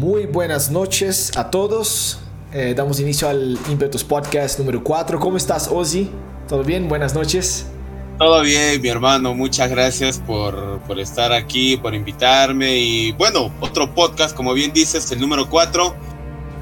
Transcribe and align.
Muy 0.00 0.24
buenas 0.24 0.70
noches 0.70 1.36
a 1.36 1.50
todos. 1.50 2.20
Eh, 2.54 2.72
damos 2.74 2.98
inicio 3.00 3.28
al 3.28 3.58
Impetus 3.68 4.02
Podcast 4.02 4.58
número 4.58 4.82
4. 4.82 5.20
¿Cómo 5.20 5.36
estás, 5.36 5.68
Ozzy? 5.70 6.08
¿Todo 6.48 6.64
bien? 6.64 6.88
Buenas 6.88 7.14
noches. 7.14 7.66
Todo 8.18 8.40
bien, 8.40 8.80
mi 8.80 8.88
hermano. 8.88 9.34
Muchas 9.34 9.68
gracias 9.68 10.18
por, 10.18 10.80
por 10.86 10.98
estar 10.98 11.34
aquí, 11.34 11.76
por 11.76 11.94
invitarme. 11.94 12.78
Y 12.78 13.12
bueno, 13.12 13.52
otro 13.60 13.94
podcast, 13.94 14.34
como 14.34 14.54
bien 14.54 14.72
dices, 14.72 15.12
el 15.12 15.20
número 15.20 15.50
4 15.50 15.94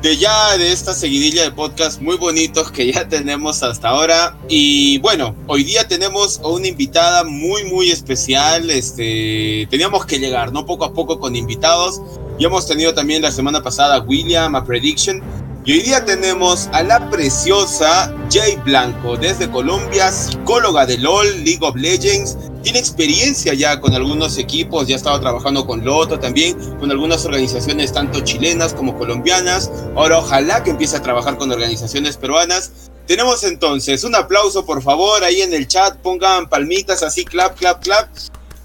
de 0.02 0.16
ya 0.16 0.56
de 0.56 0.72
esta 0.72 0.92
seguidilla 0.92 1.42
de 1.44 1.52
podcast 1.52 2.00
muy 2.00 2.16
bonitos 2.16 2.72
que 2.72 2.92
ya 2.92 3.06
tenemos 3.08 3.62
hasta 3.62 3.90
ahora. 3.90 4.36
Y 4.48 4.98
bueno, 4.98 5.36
hoy 5.46 5.62
día 5.62 5.86
tenemos 5.86 6.40
una 6.42 6.66
invitada 6.66 7.22
muy, 7.22 7.62
muy 7.66 7.92
especial. 7.92 8.68
Este, 8.68 9.68
teníamos 9.70 10.06
que 10.06 10.18
llegar, 10.18 10.52
¿no? 10.52 10.66
Poco 10.66 10.84
a 10.84 10.92
poco 10.92 11.20
con 11.20 11.36
invitados. 11.36 12.02
Y 12.38 12.44
hemos 12.44 12.66
tenido 12.66 12.94
también 12.94 13.22
la 13.22 13.32
semana 13.32 13.62
pasada 13.62 14.00
William, 14.00 14.54
a 14.54 14.64
Prediction. 14.64 15.20
Y 15.64 15.72
hoy 15.72 15.80
día 15.80 16.04
tenemos 16.04 16.68
a 16.72 16.82
la 16.84 17.10
preciosa 17.10 18.14
Jay 18.30 18.56
Blanco, 18.64 19.16
desde 19.16 19.50
Colombia, 19.50 20.10
psicóloga 20.12 20.86
de 20.86 20.98
LOL, 20.98 21.44
League 21.44 21.58
of 21.60 21.74
Legends, 21.76 22.38
tiene 22.62 22.78
experiencia 22.78 23.54
ya 23.54 23.80
con 23.80 23.94
algunos 23.94 24.38
equipos, 24.38 24.86
ya 24.86 24.96
estaba 24.96 25.20
trabajando 25.20 25.66
con 25.66 25.84
Loto 25.84 26.18
también, 26.18 26.56
con 26.78 26.90
algunas 26.90 27.24
organizaciones 27.24 27.92
tanto 27.92 28.20
chilenas 28.20 28.72
como 28.72 28.96
colombianas. 28.96 29.70
Ahora 29.96 30.18
ojalá 30.18 30.62
que 30.62 30.70
empiece 30.70 30.96
a 30.96 31.02
trabajar 31.02 31.38
con 31.38 31.50
organizaciones 31.50 32.16
peruanas. 32.16 32.72
Tenemos 33.06 33.42
entonces 33.44 34.04
un 34.04 34.14
aplauso, 34.14 34.64
por 34.64 34.82
favor, 34.82 35.24
ahí 35.24 35.42
en 35.42 35.54
el 35.54 35.66
chat, 35.66 35.96
pongan 35.98 36.48
palmitas 36.48 37.02
así, 37.02 37.24
clap, 37.24 37.56
clap, 37.56 37.82
clap. 37.82 38.08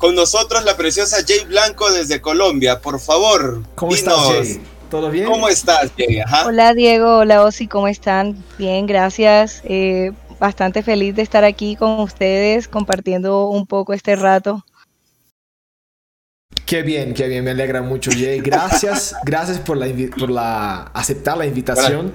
Con 0.03 0.15
nosotros 0.15 0.65
la 0.65 0.75
preciosa 0.75 1.23
Jay 1.25 1.45
Blanco 1.45 1.89
desde 1.89 2.19
Colombia, 2.19 2.81
por 2.81 2.99
favor. 2.99 3.63
¿Cómo 3.75 3.95
estás, 3.95 4.17
Jay? 4.27 4.61
¿Todo 4.91 5.09
bien? 5.09 5.25
¿Cómo 5.25 5.47
estás, 5.47 5.93
Jay? 5.97 6.19
Hola, 6.45 6.73
Diego. 6.73 7.19
Hola, 7.19 7.41
Osi. 7.41 7.69
¿Cómo 7.69 7.87
están? 7.87 8.43
Bien, 8.57 8.85
gracias. 8.85 9.61
Eh, 9.63 10.11
bastante 10.41 10.83
feliz 10.83 11.15
de 11.15 11.21
estar 11.21 11.45
aquí 11.45 11.77
con 11.77 12.01
ustedes 12.01 12.67
compartiendo 12.67 13.47
un 13.47 13.65
poco 13.65 13.93
este 13.93 14.17
rato. 14.17 14.65
Qué 16.65 16.81
bien, 16.81 17.13
qué 17.13 17.29
bien, 17.29 17.45
me 17.45 17.51
alegra 17.51 17.81
mucho, 17.81 18.11
Jay. 18.11 18.41
Gracias, 18.41 19.15
gracias 19.23 19.59
por, 19.59 19.77
la, 19.77 19.87
por 20.19 20.29
la, 20.29 20.81
aceptar 20.93 21.37
la 21.37 21.45
invitación. 21.45 22.13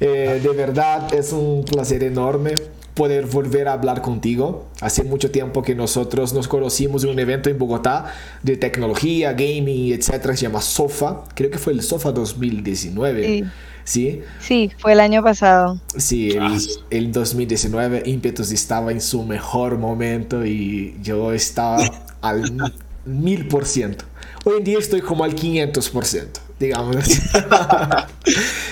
Eh, 0.00 0.40
de 0.42 0.52
verdad 0.56 1.14
es 1.14 1.32
un 1.32 1.64
placer 1.64 2.02
enorme 2.02 2.56
poder 2.98 3.26
volver 3.26 3.68
a 3.68 3.74
hablar 3.74 4.02
contigo. 4.02 4.66
Hace 4.80 5.04
mucho 5.04 5.30
tiempo 5.30 5.62
que 5.62 5.76
nosotros 5.76 6.34
nos 6.34 6.48
conocimos 6.48 7.04
en 7.04 7.10
un 7.10 7.20
evento 7.20 7.48
en 7.48 7.56
Bogotá 7.56 8.12
de 8.42 8.56
tecnología, 8.56 9.34
gaming, 9.34 9.92
etcétera, 9.92 10.36
se 10.36 10.42
llama 10.42 10.60
SOFA. 10.60 11.22
Creo 11.36 11.48
que 11.48 11.58
fue 11.58 11.74
el 11.74 11.82
SOFA 11.82 12.10
2019. 12.10 13.24
Sí. 13.24 13.44
¿sí? 13.84 14.22
Sí, 14.40 14.72
fue 14.78 14.94
el 14.94 15.00
año 15.00 15.22
pasado. 15.22 15.80
Sí, 15.96 16.32
el, 16.32 16.58
el 16.90 17.12
2019 17.12 18.02
Impetus 18.06 18.50
estaba 18.50 18.90
en 18.90 19.00
su 19.00 19.22
mejor 19.22 19.78
momento 19.78 20.44
y 20.44 20.96
yo 21.00 21.32
estaba 21.32 21.78
al 22.20 22.72
mil 23.06 23.46
por 23.46 23.64
ciento. 23.64 24.06
Hoy 24.44 24.56
en 24.58 24.64
día 24.64 24.78
estoy 24.80 25.02
como 25.02 25.22
al 25.22 25.36
500% 25.36 26.47
digamos. 26.58 26.96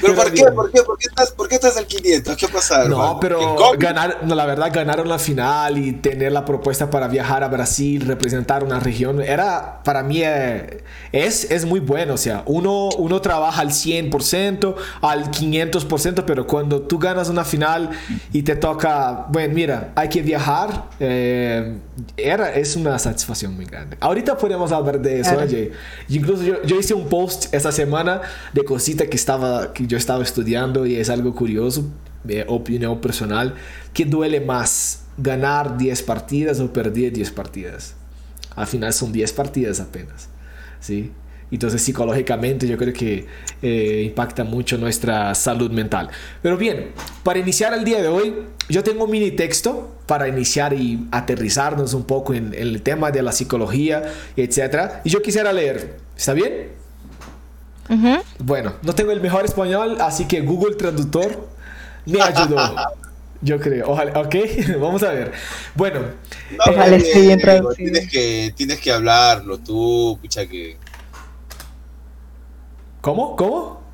¿Pero, 0.00 0.14
por, 0.14 0.32
qué? 0.32 0.44
¿Por 0.44 0.70
qué? 0.70 0.82
¿Por 0.82 0.98
qué 0.98 1.08
estás, 1.08 1.30
por 1.32 1.48
qué 1.48 1.54
estás 1.54 1.76
al 1.76 1.86
500? 1.86 2.36
¿Qué 2.36 2.48
pasa? 2.48 2.84
No, 2.88 3.18
pero 3.20 3.56
ganar, 3.78 4.20
no, 4.24 4.34
la 4.34 4.46
verdad 4.46 4.70
ganaron 4.72 5.08
la 5.08 5.18
final 5.18 5.78
y 5.78 5.92
tener 5.92 6.32
la 6.32 6.44
propuesta 6.44 6.90
para 6.90 7.08
viajar 7.08 7.42
a 7.42 7.48
Brasil, 7.48 8.04
representar 8.06 8.64
una 8.64 8.80
región, 8.80 9.20
era 9.20 9.82
para 9.84 10.02
mí 10.02 10.22
eh, 10.22 10.82
es, 11.12 11.50
es 11.50 11.64
muy 11.64 11.80
bueno. 11.80 12.14
O 12.14 12.18
sea, 12.18 12.42
uno, 12.46 12.88
uno 12.98 13.20
trabaja 13.20 13.62
al 13.62 13.70
100%, 13.70 14.74
al 15.00 15.30
500%, 15.30 16.24
pero 16.26 16.46
cuando 16.46 16.82
tú 16.82 16.98
ganas 16.98 17.28
una 17.28 17.44
final 17.44 17.90
y 18.32 18.42
te 18.42 18.56
toca, 18.56 19.26
bueno, 19.30 19.54
mira, 19.54 19.92
hay 19.94 20.08
que 20.08 20.22
viajar, 20.22 20.88
eh, 21.00 21.78
era, 22.16 22.54
es 22.54 22.76
una 22.76 22.98
satisfacción 22.98 23.54
muy 23.54 23.64
grande. 23.64 23.96
Ahorita 24.00 24.36
podemos 24.36 24.72
hablar 24.72 25.00
de 25.00 25.20
eso, 25.20 25.36
oye. 25.38 25.72
Incluso 26.08 26.42
yo, 26.42 26.62
yo 26.64 26.78
hice 26.78 26.94
un 26.94 27.08
post 27.08 27.52
esa 27.54 27.72
semana 27.76 28.22
de 28.52 28.64
cosita 28.64 29.06
que, 29.06 29.16
estaba, 29.16 29.72
que 29.72 29.86
yo 29.86 29.96
estaba 29.96 30.22
estudiando 30.22 30.86
y 30.86 30.96
es 30.96 31.10
algo 31.10 31.34
curioso, 31.34 31.84
de 32.24 32.44
opinión 32.48 33.00
personal, 33.00 33.54
¿qué 33.92 34.04
duele 34.04 34.40
más? 34.40 35.04
¿Ganar 35.18 35.78
10 35.78 36.02
partidas 36.02 36.60
o 36.60 36.72
perder 36.72 37.12
10 37.12 37.30
partidas? 37.30 37.94
Al 38.54 38.66
final 38.66 38.92
son 38.92 39.12
10 39.12 39.32
partidas 39.32 39.80
apenas, 39.80 40.28
¿sí? 40.80 41.12
Entonces 41.50 41.80
psicológicamente 41.80 42.66
yo 42.66 42.76
creo 42.76 42.92
que 42.92 43.26
eh, 43.62 44.02
impacta 44.04 44.42
mucho 44.42 44.76
nuestra 44.78 45.32
salud 45.34 45.70
mental. 45.70 46.10
Pero 46.42 46.56
bien, 46.56 46.88
para 47.22 47.38
iniciar 47.38 47.72
el 47.72 47.84
día 47.84 48.02
de 48.02 48.08
hoy, 48.08 48.34
yo 48.68 48.82
tengo 48.82 49.04
un 49.04 49.10
mini 49.10 49.30
texto 49.30 49.96
para 50.06 50.26
iniciar 50.26 50.72
y 50.72 51.06
aterrizarnos 51.12 51.94
un 51.94 52.04
poco 52.04 52.34
en, 52.34 52.52
en 52.52 52.68
el 52.68 52.82
tema 52.82 53.12
de 53.12 53.22
la 53.22 53.30
psicología, 53.30 54.02
etc. 54.36 55.02
Y 55.04 55.10
yo 55.10 55.22
quisiera 55.22 55.52
leer. 55.52 55.98
¿Está 56.16 56.32
bien? 56.32 56.72
Bueno, 58.38 58.74
no 58.82 58.94
tengo 58.94 59.12
el 59.12 59.20
mejor 59.20 59.44
español, 59.44 59.98
así 60.00 60.26
que 60.26 60.40
Google 60.40 60.76
Traductor 60.76 61.48
me 62.04 62.20
ayudó. 62.20 62.74
Yo 63.42 63.60
creo. 63.60 63.90
Ojalá, 63.90 64.18
ok, 64.18 64.34
vamos 64.80 65.02
a 65.02 65.12
ver. 65.12 65.32
Bueno, 65.74 66.00
ojalá 66.58 66.96
esté 66.96 67.20
bien 67.20 67.38
traducido. 67.38 67.92
Tienes 67.92 68.10
que, 68.10 68.52
tienes 68.56 68.80
que 68.80 68.90
hablarlo 68.90 69.58
tú, 69.58 70.18
pucha 70.20 70.46
que. 70.46 70.76
¿Cómo? 73.00 73.36
¿Cómo? 73.36 73.84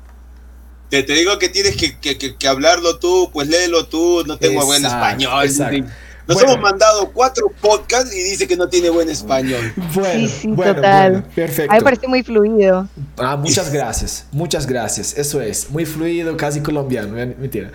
Te, 0.89 1.03
te 1.03 1.13
digo 1.13 1.37
que 1.39 1.49
tienes 1.49 1.75
que, 1.75 1.97
que, 1.99 2.17
que, 2.17 2.47
hablarlo 2.47 2.99
tú, 2.99 3.29
pues 3.33 3.47
léelo 3.47 3.85
tú, 3.87 4.23
no 4.25 4.37
tengo 4.37 4.65
buen 4.65 4.85
español. 4.85 5.45
Exacto. 5.45 5.85
Nos 6.27 6.41
hemos 6.41 6.59
mandado 6.59 7.11
cuatro 7.11 7.51
podcasts 7.61 8.15
y 8.15 8.23
dice 8.23 8.47
que 8.47 8.55
no 8.55 8.69
tiene 8.69 8.89
buen 8.89 9.09
español. 9.09 9.73
Bueno, 9.93 10.27
sí, 10.27 10.47
bueno, 10.47 10.75
total. 10.75 11.23
perfecto. 11.35 11.71
A 11.71 11.75
mí 11.75 11.79
me 11.79 11.83
parece 11.83 12.07
muy 12.07 12.23
fluido. 12.23 12.87
Ah, 13.17 13.35
muchas 13.35 13.71
gracias, 13.71 14.25
muchas 14.31 14.65
gracias. 14.65 15.17
Eso 15.17 15.41
es, 15.41 15.69
muy 15.69 15.85
fluido, 15.85 16.35
casi 16.37 16.61
colombiano, 16.61 17.13
mentira. 17.13 17.71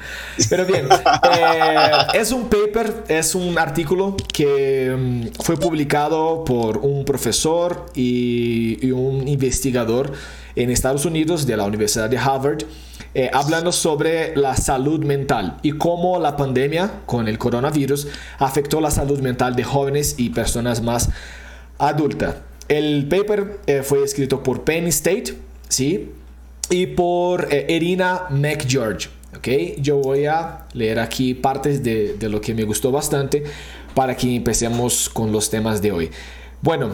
Pero 0.49 0.65
bien, 0.65 0.89
eh, 0.91 1.91
es 2.15 2.33
un 2.33 2.49
paper, 2.49 3.05
es 3.09 3.35
un 3.35 3.59
artículo 3.59 4.17
que 4.33 4.95
mm, 4.97 5.43
fue 5.43 5.57
publicado 5.57 6.45
por 6.45 6.79
un 6.79 7.05
profesor 7.05 7.87
y, 7.95 8.85
y 8.85 8.91
un 8.91 9.29
investigador 9.29 10.13
en 10.57 10.71
Estados 10.71 11.05
Unidos 11.05 11.47
de 11.47 11.57
la 11.57 11.65
Universidad 11.65 12.11
de 12.11 12.19
Harvard 12.19 12.65
eh, 13.19 13.29
hablando 13.33 13.73
sobre 13.73 14.37
la 14.37 14.55
salud 14.55 15.05
mental 15.05 15.57
y 15.63 15.73
cómo 15.73 16.21
la 16.21 16.37
pandemia 16.37 17.01
con 17.05 17.27
el 17.27 17.37
coronavirus 17.37 18.07
afectó 18.39 18.81
la 18.81 18.93
salud 18.93 19.19
mental 19.19 19.57
de 19.57 19.65
jóvenes 19.65 20.15
y 20.19 20.31
personas 20.31 20.83
más 20.83 21.11
adultas. 21.79 22.37
El 22.69 23.09
paper 23.09 23.59
eh, 23.67 23.83
fue 23.83 24.05
escrito 24.05 24.45
por 24.45 24.63
Penn 24.63 24.87
State, 24.87 25.35
¿sí? 25.69 26.13
Y 26.71 26.87
por 26.87 27.53
eh, 27.53 27.67
Irina 27.69 28.27
McGeorge. 28.31 29.09
¿ok? 29.37 29.49
Yo 29.79 29.97
voy 29.97 30.27
a 30.27 30.67
leer 30.73 31.01
aquí 31.01 31.35
partes 31.35 31.83
de 31.83 32.17
lo 32.29 32.41
que 32.41 32.55
me 32.55 32.63
gustó 32.63 32.93
bastante 32.93 33.43
para 33.97 34.17
que 34.17 34.33
empecemos 34.33 35.09
con 35.09 35.33
los 35.33 35.51
temas 35.51 35.83
de 35.83 35.91
hoy. 35.91 36.11
Bueno, 36.63 36.93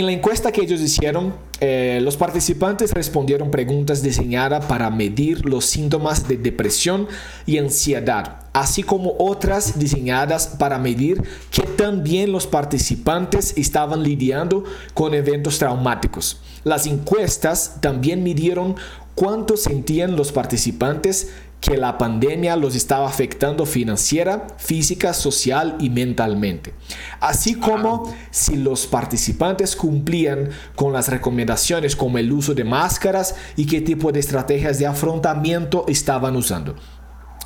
en 0.00 0.06
la 0.06 0.12
encuesta 0.12 0.52
que 0.52 0.62
ellos 0.62 0.80
hicieron, 0.80 1.34
eh, 1.60 2.00
los 2.02 2.16
participantes 2.16 2.92
respondieron 2.92 3.50
preguntas 3.50 4.02
diseñadas 4.02 4.66
para 4.66 4.90
medir 4.90 5.46
los 5.46 5.64
síntomas 5.64 6.28
de 6.28 6.36
depresión 6.36 7.08
y 7.46 7.56
ansiedad, 7.56 8.40
así 8.52 8.82
como 8.82 9.14
otras 9.18 9.78
diseñadas 9.78 10.48
para 10.58 10.78
medir 10.78 11.22
que 11.50 11.62
también 11.62 12.30
los 12.30 12.46
participantes 12.46 13.54
estaban 13.56 14.02
lidiando 14.02 14.64
con 14.92 15.14
eventos 15.14 15.58
traumáticos. 15.58 16.40
Las 16.64 16.86
encuestas 16.86 17.76
también 17.80 18.22
midieron 18.22 18.76
cuánto 19.14 19.56
sentían 19.56 20.14
los 20.14 20.30
participantes 20.30 21.30
que 21.60 21.76
la 21.76 21.98
pandemia 21.98 22.56
los 22.56 22.76
estaba 22.76 23.08
afectando 23.08 23.66
financiera, 23.66 24.46
física, 24.58 25.12
social 25.12 25.76
y 25.80 25.90
mentalmente, 25.90 26.74
así 27.20 27.54
como 27.54 28.14
si 28.30 28.56
los 28.56 28.86
participantes 28.86 29.74
cumplían 29.74 30.50
con 30.74 30.92
las 30.92 31.08
recomendaciones 31.08 31.96
como 31.96 32.18
el 32.18 32.30
uso 32.32 32.54
de 32.54 32.64
máscaras 32.64 33.34
y 33.56 33.66
qué 33.66 33.80
tipo 33.80 34.12
de 34.12 34.20
estrategias 34.20 34.78
de 34.78 34.86
afrontamiento 34.86 35.84
estaban 35.88 36.36
usando. 36.36 36.76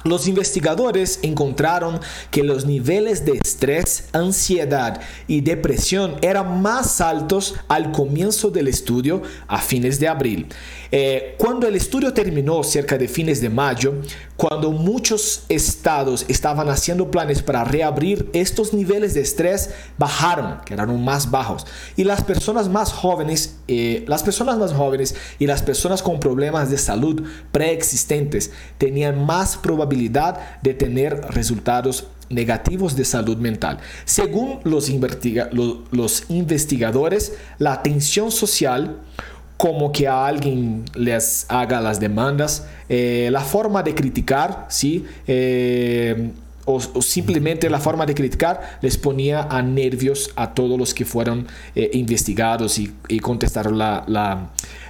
Los 0.02 0.26
investigadores 0.28 1.20
encontraron 1.22 2.00
que 2.30 2.42
los 2.42 2.64
niveles 2.64 3.26
de 3.26 3.32
estrés, 3.32 4.08
ansiedad 4.12 5.02
y 5.26 5.42
depresión 5.42 6.16
eran 6.22 6.62
más 6.62 7.02
altos 7.02 7.56
al 7.68 7.92
comienzo 7.92 8.50
del 8.50 8.68
estudio 8.68 9.20
a 9.46 9.58
fines 9.58 10.00
de 10.00 10.08
abril. 10.08 10.46
Eh, 10.92 11.36
cuando 11.38 11.68
el 11.68 11.76
estudio 11.76 12.12
terminó 12.12 12.62
cerca 12.64 12.98
de 12.98 13.06
fines 13.06 13.40
de 13.40 13.48
mayo, 13.48 13.94
cuando 14.36 14.72
muchos 14.72 15.44
estados 15.48 16.24
estaban 16.28 16.68
haciendo 16.68 17.10
planes 17.10 17.42
para 17.42 17.64
reabrir, 17.64 18.28
estos 18.32 18.72
niveles 18.72 19.14
de 19.14 19.20
estrés 19.20 19.70
bajaron, 19.98 20.60
quedaron 20.64 21.04
más 21.04 21.30
bajos. 21.30 21.66
Y 21.96 22.04
las 22.04 22.24
personas 22.24 22.68
más 22.68 22.92
jóvenes, 22.92 23.56
eh, 23.68 24.04
las 24.08 24.22
personas 24.22 24.58
más 24.58 24.72
jóvenes 24.72 25.14
y 25.38 25.46
las 25.46 25.62
personas 25.62 26.02
con 26.02 26.18
problemas 26.18 26.70
de 26.70 26.78
salud 26.78 27.22
preexistentes 27.52 28.50
tenían 28.78 29.24
más 29.24 29.56
probabilidad 29.56 30.60
de 30.62 30.74
tener 30.74 31.20
resultados 31.30 32.06
negativos 32.30 32.96
de 32.96 33.04
salud 33.04 33.36
mental. 33.36 33.78
Según 34.04 34.60
los, 34.64 34.88
los 35.90 36.24
investigadores, 36.28 37.32
la 37.58 37.82
tensión 37.82 38.30
social 38.30 39.00
como 39.60 39.92
que 39.92 40.08
a 40.08 40.24
alguien 40.24 40.86
les 40.94 41.44
haga 41.50 41.82
las 41.82 42.00
demandas, 42.00 42.66
eh, 42.88 43.28
la 43.30 43.42
forma 43.42 43.82
de 43.82 43.94
criticar, 43.94 44.64
¿sí? 44.70 45.04
Eh, 45.26 46.30
o, 46.64 46.80
simplemente 47.02 47.68
la 47.68 47.78
forma 47.78 48.06
de 48.06 48.14
criticar 48.14 48.78
les 48.80 48.96
ponía 48.96 49.42
a 49.42 49.60
nervios 49.60 50.30
a 50.34 50.54
todos 50.54 50.78
los 50.78 50.94
que 50.94 51.04
fueron 51.04 51.46
eh, 51.74 51.90
investigados 51.92 52.78
y, 52.78 53.20
contestaron 53.20 53.76
la, 53.76 54.02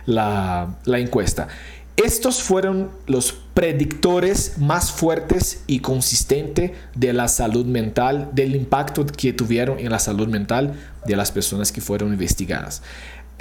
la, 0.07 0.99
encuesta. 1.01 1.49
Estos 1.97 2.41
fueron 2.41 2.91
los 3.09 3.33
predictores 3.33 4.57
más 4.59 4.93
fuertes 4.93 5.65
y 5.67 5.81
consistentes 5.81 6.71
de 6.95 7.13
la 7.13 7.27
salud 7.27 7.67
mental, 7.67 8.31
del 8.35 8.55
impacto 8.55 9.05
que 9.05 9.33
tuvieron 9.33 9.81
en 9.81 9.91
la 9.91 9.99
salud 9.99 10.29
mental 10.29 10.75
de 11.07 11.17
las 11.17 11.33
personas 11.33 11.73
que 11.73 11.81
fueron 11.81 12.13
investigadas. 12.13 12.83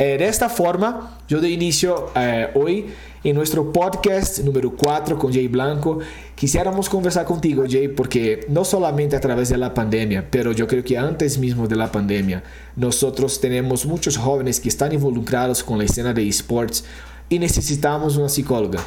Eh, 0.01 0.18
de 0.18 0.30
esta 0.30 0.48
forma, 0.48 1.18
yo 1.28 1.42
de 1.42 1.50
inicio 1.50 2.10
eh, 2.16 2.48
hoy 2.56 2.86
en 3.22 3.36
nuestro 3.36 3.74
podcast 3.74 4.40
número 4.40 4.72
4 4.74 5.19
con 5.19 5.34
Jay 5.34 5.50
Blanco. 5.50 6.00
Quisiéramos 6.36 6.88
conversar 6.88 7.25
contigo, 7.25 7.66
Jay, 7.69 7.90
porque 7.90 8.46
no 8.48 8.63
solamente 8.63 9.18
a 9.18 9.19
través 9.19 9.50
de 9.50 9.57
la 9.57 9.74
pandemia, 9.74 10.25
pero 10.31 10.54
yo 10.54 10.68
creo 10.68 10.86
que 10.86 10.98
antes 10.98 11.38
mismo 11.38 11.68
de 11.68 11.75
la 11.75 11.92
pandemia, 11.92 12.42
nosotros 12.78 13.42
tenemos 13.42 13.86
muchos 13.86 14.16
jóvenes 14.16 14.62
que 14.62 14.69
están 14.69 14.94
involucrados 14.94 15.66
con 15.66 15.78
la 15.78 15.84
escena 15.84 16.13
de 16.13 16.25
esports 16.25 16.86
y 17.28 17.38
necesitamos 17.38 18.16
una 18.16 18.30
psicóloga. 18.30 18.80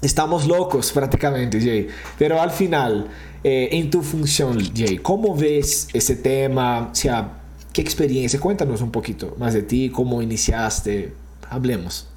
Estamos 0.00 0.46
locos 0.46 0.90
prácticamente, 0.94 1.60
Jay. 1.60 1.88
Pero 2.18 2.40
al 2.40 2.50
final, 2.50 3.08
eh, 3.44 3.68
en 3.72 3.90
tu 3.90 4.00
función, 4.00 4.58
Jay, 4.74 4.96
¿cómo 4.96 5.36
ves 5.36 5.88
ese 5.92 6.16
tema? 6.16 6.92
O 6.92 7.39
¿Qué 7.72 7.80
experiencia? 7.80 8.40
Cuéntanos 8.40 8.80
un 8.80 8.90
poquito 8.90 9.34
más 9.38 9.54
de 9.54 9.62
ti, 9.62 9.90
cómo 9.90 10.22
iniciaste. 10.22 11.12
Hablemos. 11.48 12.08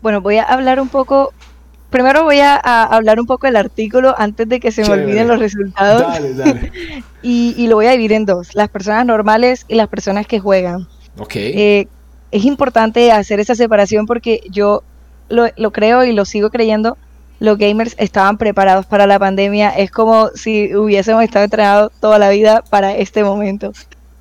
Bueno, 0.00 0.20
voy 0.20 0.38
a 0.38 0.44
hablar 0.44 0.80
un 0.80 0.88
poco. 0.88 1.32
Primero 1.90 2.24
voy 2.24 2.38
a, 2.40 2.56
hablar 2.56 3.20
un 3.20 3.26
poco 3.26 3.46
del 3.46 3.56
artículo 3.56 4.14
antes 4.16 4.48
de 4.48 4.60
que 4.60 4.72
se 4.72 4.82
me 4.82 4.90
olviden 4.90 5.28
los 5.28 5.38
resultados. 5.38 6.02
Dale, 6.02 6.34
dale. 6.34 6.72
y, 7.22 7.66
lo 7.66 7.76
voy 7.76 7.86
a 7.86 7.90
dividir 7.92 8.12
en 8.12 8.24
dos: 8.24 8.54
las 8.54 8.68
personas 8.68 9.04
normales 9.04 9.66
y 9.68 9.74
las 9.74 9.88
personas 9.88 10.26
que 10.26 10.40
juegan. 10.40 10.88
Ok. 11.18 11.36
Eh, 11.36 11.88
es 12.30 12.44
importante 12.44 13.12
hacer 13.12 13.40
esa 13.40 13.54
separación 13.54 14.06
porque 14.06 14.40
yo 14.50 14.82
lo, 15.28 15.48
lo 15.56 15.70
creo 15.70 16.04
y 16.04 16.12
lo 16.12 16.24
sigo 16.24 16.50
creyendo 16.50 16.96
los 17.42 17.58
gamers 17.58 17.96
estaban 17.98 18.38
preparados 18.38 18.86
para 18.86 19.04
la 19.08 19.18
pandemia. 19.18 19.70
Es 19.70 19.90
como 19.90 20.28
si 20.28 20.76
hubiésemos 20.76 21.24
estado 21.24 21.44
entrenados 21.44 21.90
toda 22.00 22.16
la 22.20 22.30
vida 22.30 22.62
para 22.70 22.94
este 22.94 23.24
momento. 23.24 23.72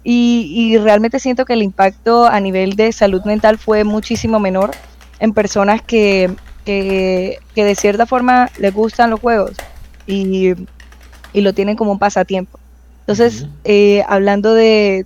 Y, 0.04 0.78
realmente 0.80 1.20
siento 1.20 1.46
que 1.46 1.54
el 1.54 1.62
impacto 1.62 2.26
a 2.26 2.40
nivel 2.40 2.76
de 2.76 2.92
salud 2.92 3.24
mental 3.24 3.58
fue 3.58 3.84
muchísimo 3.84 4.40
menor 4.40 4.72
en 5.20 5.34
personas 5.34 5.82
que, 5.82 6.34
que, 6.66 7.40
de 7.56 7.76
cierta 7.76 8.06
forma 8.06 8.50
les 8.58 8.74
gustan 8.74 9.12
los 9.12 9.20
juegos 9.20 9.52
y, 10.08 10.54
y 11.34 11.42
lo 11.42 11.54
tienen 11.54 11.76
como 11.76 11.92
un 11.92 12.00
pasatiempo. 12.00 12.60
Entonces, 13.02 13.48
eh, 13.64 14.04
hablando 14.08 14.54
de, 14.54 15.06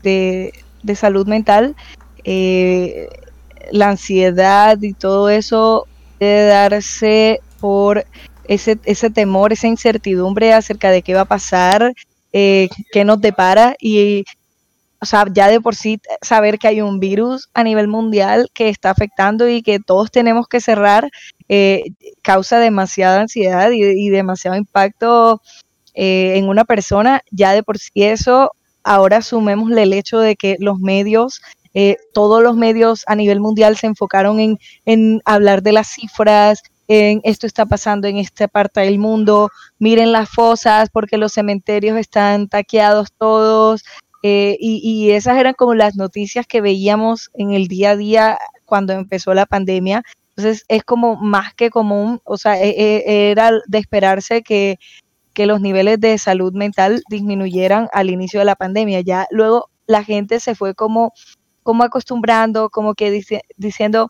de, 0.83 0.95
salud 0.95 1.27
mental, 1.27 1.75
eh, 2.23 3.09
la 3.71 3.89
ansiedad 3.89 4.81
y 4.81 4.93
todo 4.93 5.29
eso 5.29 5.87
debe 6.19 6.45
darse 6.45 7.41
por 7.59 8.05
ese, 8.47 8.77
ese 8.85 9.09
temor, 9.09 9.53
esa 9.53 9.67
incertidumbre 9.67 10.53
acerca 10.53 10.91
de 10.91 11.01
qué 11.01 11.15
va 11.15 11.21
a 11.21 11.25
pasar, 11.25 11.93
eh, 12.31 12.69
qué 12.91 13.05
nos 13.05 13.21
depara 13.21 13.75
y 13.79 14.25
o 15.05 15.07
sea, 15.07 15.25
ya 15.31 15.47
de 15.49 15.61
por 15.61 15.75
sí 15.75 16.01
saber 16.23 16.57
que 16.57 16.67
hay 16.67 16.81
un 16.81 16.99
virus 16.99 17.47
a 17.53 17.63
nivel 17.63 17.87
mundial 17.87 18.49
que 18.55 18.69
está 18.69 18.89
afectando 18.89 19.47
y 19.47 19.61
que 19.61 19.79
todos 19.79 20.09
tenemos 20.09 20.47
que 20.47 20.59
cerrar 20.59 21.11
eh, 21.47 21.91
causa 22.23 22.57
demasiada 22.57 23.21
ansiedad 23.21 23.69
y, 23.71 24.09
demasiado 24.09 24.57
impacto 24.57 25.43
eh, 25.93 26.37
en 26.37 26.49
una 26.49 26.65
persona. 26.65 27.21
Ya 27.29 27.51
de 27.51 27.61
por 27.61 27.77
sí 27.77 27.91
eso, 27.93 28.53
ahora 28.83 29.21
sumémosle 29.21 29.83
el 29.83 29.93
hecho 29.93 30.17
de 30.17 30.35
que 30.35 30.55
los 30.59 30.79
medios, 30.79 31.39
eh, 31.75 31.97
todos 32.11 32.41
los 32.41 32.55
medios 32.55 33.03
a 33.05 33.13
nivel 33.13 33.39
mundial 33.39 33.77
se 33.77 33.85
enfocaron 33.85 34.39
en, 34.39 34.57
en 34.85 35.21
hablar 35.23 35.61
de 35.61 35.73
las 35.73 35.87
cifras, 35.87 36.63
en 36.87 37.21
esto 37.23 37.47
está 37.47 37.67
pasando 37.67 38.07
en 38.07 38.17
esta 38.17 38.47
parte 38.47 38.81
del 38.81 38.97
mundo, 38.97 39.49
miren 39.79 40.11
las 40.11 40.29
fosas 40.29 40.89
porque 40.91 41.17
los 41.17 41.33
cementerios 41.33 41.97
están 41.97 42.47
taqueados 42.47 43.11
todos, 43.17 43.83
eh, 44.27 44.57
y, 44.59 45.11
esas 45.11 45.37
eran 45.37 45.53
como 45.53 45.75
las 45.75 45.95
noticias 45.97 46.47
que 46.47 46.59
veíamos 46.59 47.29
en 47.35 47.53
el 47.53 47.67
día 47.67 47.91
a 47.91 47.95
día 47.95 48.39
cuando 48.65 48.93
empezó 48.93 49.35
la 49.35 49.45
pandemia. 49.45 50.01
Entonces 50.29 50.65
es 50.67 50.83
como 50.83 51.15
más 51.15 51.53
que 51.53 51.69
común, 51.69 52.19
o 52.23 52.35
sea, 52.35 52.59
e, 52.59 52.69
e, 52.69 53.29
era 53.29 53.51
de 53.67 53.77
esperarse 53.77 54.41
que, 54.41 54.79
los 55.37 55.61
niveles 55.61 55.99
de 55.99 56.17
salud 56.17 56.53
mental 56.53 57.03
disminuyeran 57.07 57.87
al 57.93 58.09
inicio 58.09 58.39
de 58.39 58.45
la 58.45 58.55
pandemia. 58.55 59.01
Ya 59.01 59.27
luego 59.29 59.69
la 59.85 60.03
gente 60.03 60.39
se 60.39 60.55
fue 60.55 60.73
como, 60.73 61.13
como 61.61 61.83
acostumbrando, 61.83 62.69
como 62.71 62.95
que 62.95 63.11
diciendo, 63.57 64.09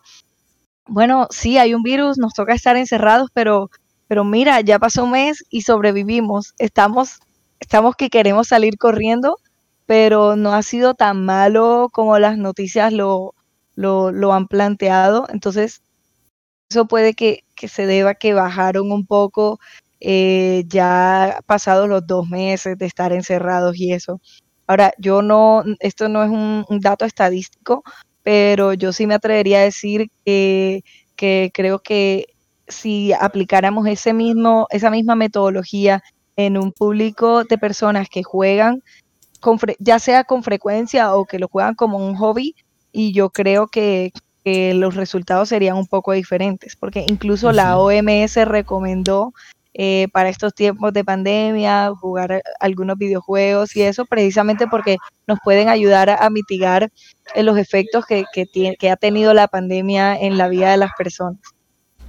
bueno, 0.86 1.26
sí, 1.30 1.58
hay 1.58 1.74
un 1.74 1.82
virus, 1.82 2.16
nos 2.16 2.32
toca 2.32 2.54
estar 2.54 2.76
encerrados, 2.76 3.28
pero, 3.34 3.70
pero 4.08 4.24
mira, 4.24 4.62
ya 4.62 4.78
pasó 4.78 5.04
un 5.04 5.10
mes 5.10 5.44
y 5.50 5.60
sobrevivimos. 5.62 6.54
Estamos, 6.58 7.18
estamos 7.60 7.96
que 7.96 8.08
queremos 8.08 8.48
salir 8.48 8.78
corriendo 8.78 9.36
pero 9.86 10.36
no 10.36 10.52
ha 10.54 10.62
sido 10.62 10.94
tan 10.94 11.24
malo 11.24 11.88
como 11.92 12.18
las 12.18 12.38
noticias 12.38 12.92
lo, 12.92 13.34
lo, 13.76 14.32
han 14.32 14.48
planteado. 14.48 15.26
Entonces, 15.30 15.82
eso 16.70 16.86
puede 16.86 17.14
que, 17.14 17.44
se 17.56 17.86
deba 17.86 18.14
que 18.14 18.34
bajaron 18.34 18.92
un 18.92 19.06
poco 19.06 19.58
eh, 20.00 20.64
ya 20.68 21.40
pasados 21.46 21.88
los 21.88 22.06
dos 22.06 22.28
meses 22.28 22.76
de 22.78 22.86
estar 22.86 23.12
encerrados 23.12 23.76
y 23.78 23.92
eso. 23.92 24.20
Ahora, 24.66 24.92
yo 24.98 25.22
no, 25.22 25.62
esto 25.80 26.08
no 26.08 26.24
es 26.24 26.30
un, 26.30 26.64
dato 26.80 27.04
estadístico, 27.04 27.84
pero 28.22 28.74
yo 28.74 28.92
sí 28.92 29.06
me 29.06 29.14
atrevería 29.14 29.60
a 29.60 29.62
decir 29.62 30.10
que, 30.24 30.82
que 31.14 31.50
creo 31.54 31.78
que 31.80 32.26
si 32.68 33.12
aplicáramos 33.12 33.86
ese 33.86 34.12
mismo, 34.12 34.66
esa 34.70 34.90
misma 34.90 35.14
metodología 35.14 36.02
en 36.36 36.58
un 36.58 36.72
público 36.72 37.44
de 37.44 37.58
personas 37.58 38.08
que 38.08 38.24
juegan, 38.24 38.82
ya 39.78 39.98
sea 39.98 40.24
con 40.24 40.42
frecuencia 40.42 41.14
o 41.14 41.24
que 41.24 41.38
lo 41.38 41.48
juegan 41.48 41.74
como 41.74 41.98
un 41.98 42.16
hobby, 42.16 42.54
y 42.92 43.12
yo 43.12 43.30
creo 43.30 43.68
que, 43.68 44.12
los 44.48 44.94
resultados 44.94 45.48
serían 45.48 45.76
un 45.76 45.88
poco 45.88 46.12
diferentes, 46.12 46.76
porque 46.76 47.04
incluso 47.08 47.50
la 47.50 47.78
OMS 47.78 48.36
recomendó 48.44 49.34
eh, 49.74 50.06
para 50.12 50.28
estos 50.28 50.54
tiempos 50.54 50.92
de 50.92 51.02
pandemia 51.02 51.90
jugar 52.00 52.42
algunos 52.60 52.96
videojuegos 52.96 53.74
y 53.74 53.82
eso 53.82 54.06
precisamente 54.06 54.68
porque 54.68 54.98
nos 55.26 55.40
pueden 55.42 55.68
ayudar 55.68 56.10
a, 56.10 56.30
mitigar 56.30 56.92
eh, 57.34 57.42
los 57.42 57.58
efectos 57.58 58.06
que, 58.06 58.24
que 58.78 58.90
ha 58.90 58.96
tenido 58.96 59.34
la 59.34 59.48
pandemia 59.48 60.16
en 60.16 60.38
la 60.38 60.46
vida 60.46 60.70
de 60.70 60.76
las 60.76 60.92
personas. 60.96 61.40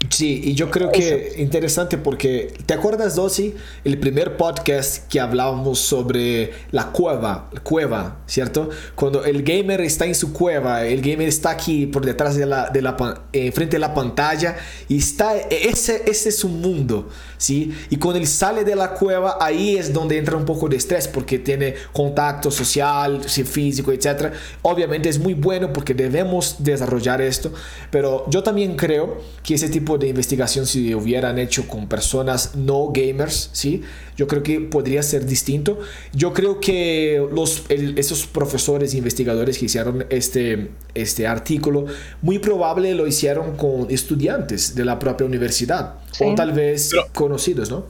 Sí, 0.09 0.41
y 0.43 0.53
yo 0.53 0.69
creo 0.69 0.91
que 0.91 1.33
interesante 1.37 1.97
porque, 1.97 2.53
¿te 2.67 2.75
acuerdas, 2.75 3.15
Dossi? 3.15 3.55
El 3.83 3.97
primer 3.99 4.37
podcast 4.37 5.07
que 5.07 5.19
hablábamos 5.19 5.79
sobre 5.79 6.53
la 6.69 6.91
cueva, 6.91 7.49
cueva, 7.63 8.19
¿cierto? 8.27 8.69
Cuando 8.93 9.25
el 9.25 9.41
gamer 9.41 9.81
está 9.81 10.05
en 10.05 10.13
su 10.13 10.33
cueva, 10.33 10.85
el 10.85 11.01
gamer 11.01 11.27
está 11.27 11.49
aquí 11.49 11.87
por 11.87 12.05
detrás 12.05 12.35
de 12.35 12.45
la, 12.45 12.69
de 12.69 12.83
la 12.83 12.95
eh, 13.33 13.51
frente 13.51 13.77
de 13.77 13.79
la 13.79 13.95
pantalla 13.95 14.55
y 14.87 14.99
está, 14.99 15.35
ese, 15.35 16.03
ese 16.05 16.29
es 16.29 16.37
su 16.37 16.49
mundo, 16.49 17.09
¿sí? 17.37 17.73
Y 17.89 17.97
cuando 17.97 18.19
él 18.19 18.27
sale 18.27 18.63
de 18.63 18.75
la 18.75 18.93
cueva, 18.93 19.37
ahí 19.39 19.77
es 19.77 19.93
donde 19.93 20.17
entra 20.17 20.35
un 20.35 20.45
poco 20.45 20.67
de 20.67 20.77
estrés 20.77 21.07
porque 21.07 21.39
tiene 21.39 21.75
contacto 21.93 22.51
social, 22.51 23.23
físico, 23.23 23.91
etc. 23.91 24.33
Obviamente 24.61 25.09
es 25.09 25.19
muy 25.19 25.33
bueno 25.33 25.71
porque 25.71 25.93
debemos 25.93 26.57
desarrollar 26.59 27.21
esto, 27.21 27.51
pero 27.91 28.25
yo 28.29 28.43
también 28.43 28.75
creo 28.75 29.21
que 29.43 29.55
ese 29.55 29.69
tipo 29.69 29.97
de 29.97 30.07
investigación 30.07 30.65
si 30.65 30.93
hubieran 30.93 31.39
hecho 31.39 31.67
con 31.67 31.87
personas 31.87 32.55
no 32.55 32.91
gamers, 32.91 33.49
¿sí? 33.53 33.83
Yo 34.17 34.27
creo 34.27 34.43
que 34.43 34.59
podría 34.59 35.03
ser 35.03 35.25
distinto. 35.25 35.79
Yo 36.11 36.33
creo 36.33 36.59
que 36.59 37.25
los, 37.31 37.63
esos 37.69 38.25
profesores 38.25 38.93
e 38.93 38.97
investigadores 38.97 39.57
que 39.57 39.65
hicieron 39.65 40.05
este, 40.09 40.71
este 40.93 41.27
artículo, 41.27 41.85
muy 42.21 42.39
probable 42.39 42.93
lo 42.95 43.07
hicieron 43.07 43.55
con 43.55 43.89
estudiantes 43.89 44.75
de 44.75 44.83
la 44.83 44.99
propia 44.99 45.25
universidad 45.25 45.95
o 46.19 46.35
tal 46.35 46.51
vez 46.51 46.91
conocidos, 47.13 47.69
¿no? 47.69 47.85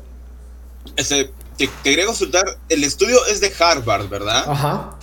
Este, 0.95 1.31
te 1.57 1.69
quería 1.83 2.05
consultar, 2.05 2.45
el 2.69 2.83
estudio 2.83 3.17
es 3.27 3.39
de 3.39 3.51
Harvard, 3.57 4.09
¿verdad? 4.09 4.43
Ajá 4.47 4.97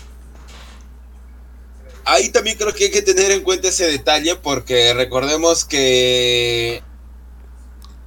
ahí 2.04 2.28
también 2.28 2.56
creo 2.56 2.72
que 2.72 2.84
hay 2.84 2.90
que 2.90 3.02
tener 3.02 3.30
en 3.30 3.42
cuenta 3.42 3.68
ese 3.68 3.86
detalle 3.86 4.36
porque 4.36 4.94
recordemos 4.94 5.64
que 5.64 6.82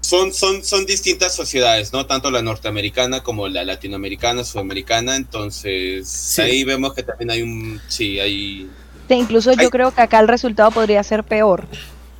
son, 0.07 0.33
son, 0.33 0.63
son 0.63 0.85
distintas 0.85 1.35
sociedades, 1.35 1.91
¿no? 1.91 2.05
Tanto 2.05 2.31
la 2.31 2.41
norteamericana 2.41 3.23
como 3.23 3.49
la 3.49 3.65
latinoamericana, 3.65 4.45
sudamericana, 4.45 5.17
entonces 5.17 6.39
ahí 6.39 6.63
vemos 6.63 6.93
que 6.93 7.03
también 7.03 7.29
hay 7.29 7.41
un... 7.41 7.81
Sí, 7.89 8.17
hay... 8.17 8.69
incluso 9.09 9.51
yo 9.51 9.69
creo 9.69 9.91
que 9.91 9.99
acá 9.99 10.21
el 10.21 10.29
resultado 10.29 10.71
podría 10.71 11.03
ser 11.03 11.25
peor. 11.25 11.67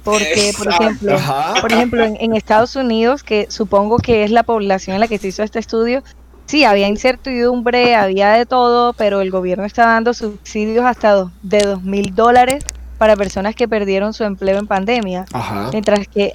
Porque, 0.03 0.51
por 0.57 0.67
ejemplo, 0.67 1.17
por 1.61 1.71
ejemplo 1.71 2.03
en, 2.03 2.17
en, 2.19 2.35
Estados 2.35 2.75
Unidos, 2.75 3.23
que 3.23 3.47
supongo 3.49 3.99
que 3.99 4.25
es 4.25 4.31
la 4.31 4.43
población 4.43 4.95
en 4.95 4.99
la 4.99 5.07
que 5.07 5.17
se 5.17 5.29
hizo 5.29 5.43
este 5.43 5.59
estudio, 5.59 6.03
sí, 6.45 6.65
había 6.65 6.89
incertidumbre, 6.89 7.95
había 7.95 8.31
de 8.31 8.45
todo, 8.45 8.91
pero 8.91 9.21
el 9.21 9.31
gobierno 9.31 9.63
está 9.63 9.85
dando 9.85 10.13
subsidios 10.13 10.83
hasta 10.85 11.31
de 11.41 11.59
dos 11.59 11.83
mil 11.83 12.13
dólares 12.13 12.65
para 12.97 13.15
personas 13.15 13.55
que 13.55 13.69
perdieron 13.69 14.13
su 14.13 14.25
empleo 14.25 14.57
en 14.59 14.67
pandemia. 14.67 15.25
Mientras 15.71 16.05
que 16.09 16.33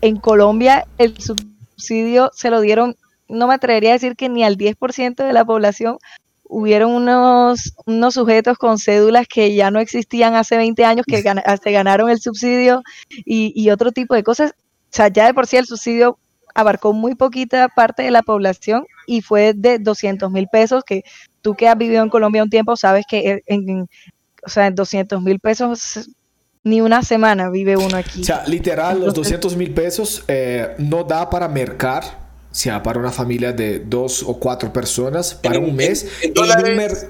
en 0.00 0.16
Colombia 0.16 0.86
el 0.98 1.16
subsidio 1.18 2.30
se 2.34 2.50
lo 2.50 2.60
dieron, 2.60 2.96
no 3.28 3.46
me 3.46 3.54
atrevería 3.54 3.90
a 3.90 3.92
decir 3.94 4.16
que 4.16 4.28
ni 4.28 4.44
al 4.44 4.56
10% 4.56 5.24
de 5.24 5.32
la 5.32 5.44
población. 5.44 5.98
Hubieron 6.48 6.92
unos, 6.92 7.74
unos 7.86 8.14
sujetos 8.14 8.56
con 8.56 8.78
cédulas 8.78 9.26
que 9.26 9.52
ya 9.56 9.72
no 9.72 9.80
existían 9.80 10.36
hace 10.36 10.56
20 10.56 10.84
años 10.84 11.04
que 11.04 11.20
se 11.20 11.72
ganaron 11.72 12.08
el 12.08 12.20
subsidio 12.20 12.82
y, 13.08 13.68
otro 13.70 13.90
tipo 13.90 14.14
de 14.14 14.22
cosas. 14.22 14.52
O 14.52 14.88
sea, 14.90 15.08
ya 15.08 15.26
de 15.26 15.34
por 15.34 15.48
sí 15.48 15.56
el 15.56 15.66
subsidio 15.66 16.20
abarcó 16.54 16.92
muy 16.92 17.16
poquita 17.16 17.68
parte 17.68 18.04
de 18.04 18.12
la 18.12 18.22
población 18.22 18.86
y 19.08 19.22
fue 19.22 19.54
de 19.54 19.80
200 19.80 20.30
mil 20.30 20.46
pesos, 20.46 20.84
que 20.84 21.02
tú 21.42 21.54
que 21.54 21.68
has 21.68 21.76
vivido 21.76 22.04
en 22.04 22.10
Colombia 22.10 22.44
un 22.44 22.50
tiempo 22.50 22.76
sabes 22.76 23.04
que 23.08 23.42
en, 23.46 23.88
o 24.46 24.48
sea, 24.48 24.68
en 24.68 24.76
200 24.76 25.20
mil 25.20 25.40
pesos 25.40 26.08
ni 26.66 26.80
una 26.80 27.02
semana 27.02 27.48
vive 27.48 27.76
uno 27.76 27.96
aquí. 27.96 28.22
O 28.22 28.24
sea, 28.24 28.44
literal, 28.48 29.00
los 29.00 29.14
200 29.14 29.54
mil 29.56 29.72
pesos 29.72 30.24
eh, 30.26 30.74
no 30.78 31.04
da 31.04 31.30
para 31.30 31.46
mercar 31.46 32.26
o 32.50 32.58
sea, 32.58 32.82
para 32.82 32.98
una 32.98 33.12
familia 33.12 33.52
de 33.52 33.80
dos 33.80 34.22
o 34.26 34.38
cuatro 34.38 34.72
personas, 34.72 35.34
para 35.34 35.58
un 35.58 35.76
mes. 35.76 36.06
En, 36.22 36.32
dólares, 36.32 37.06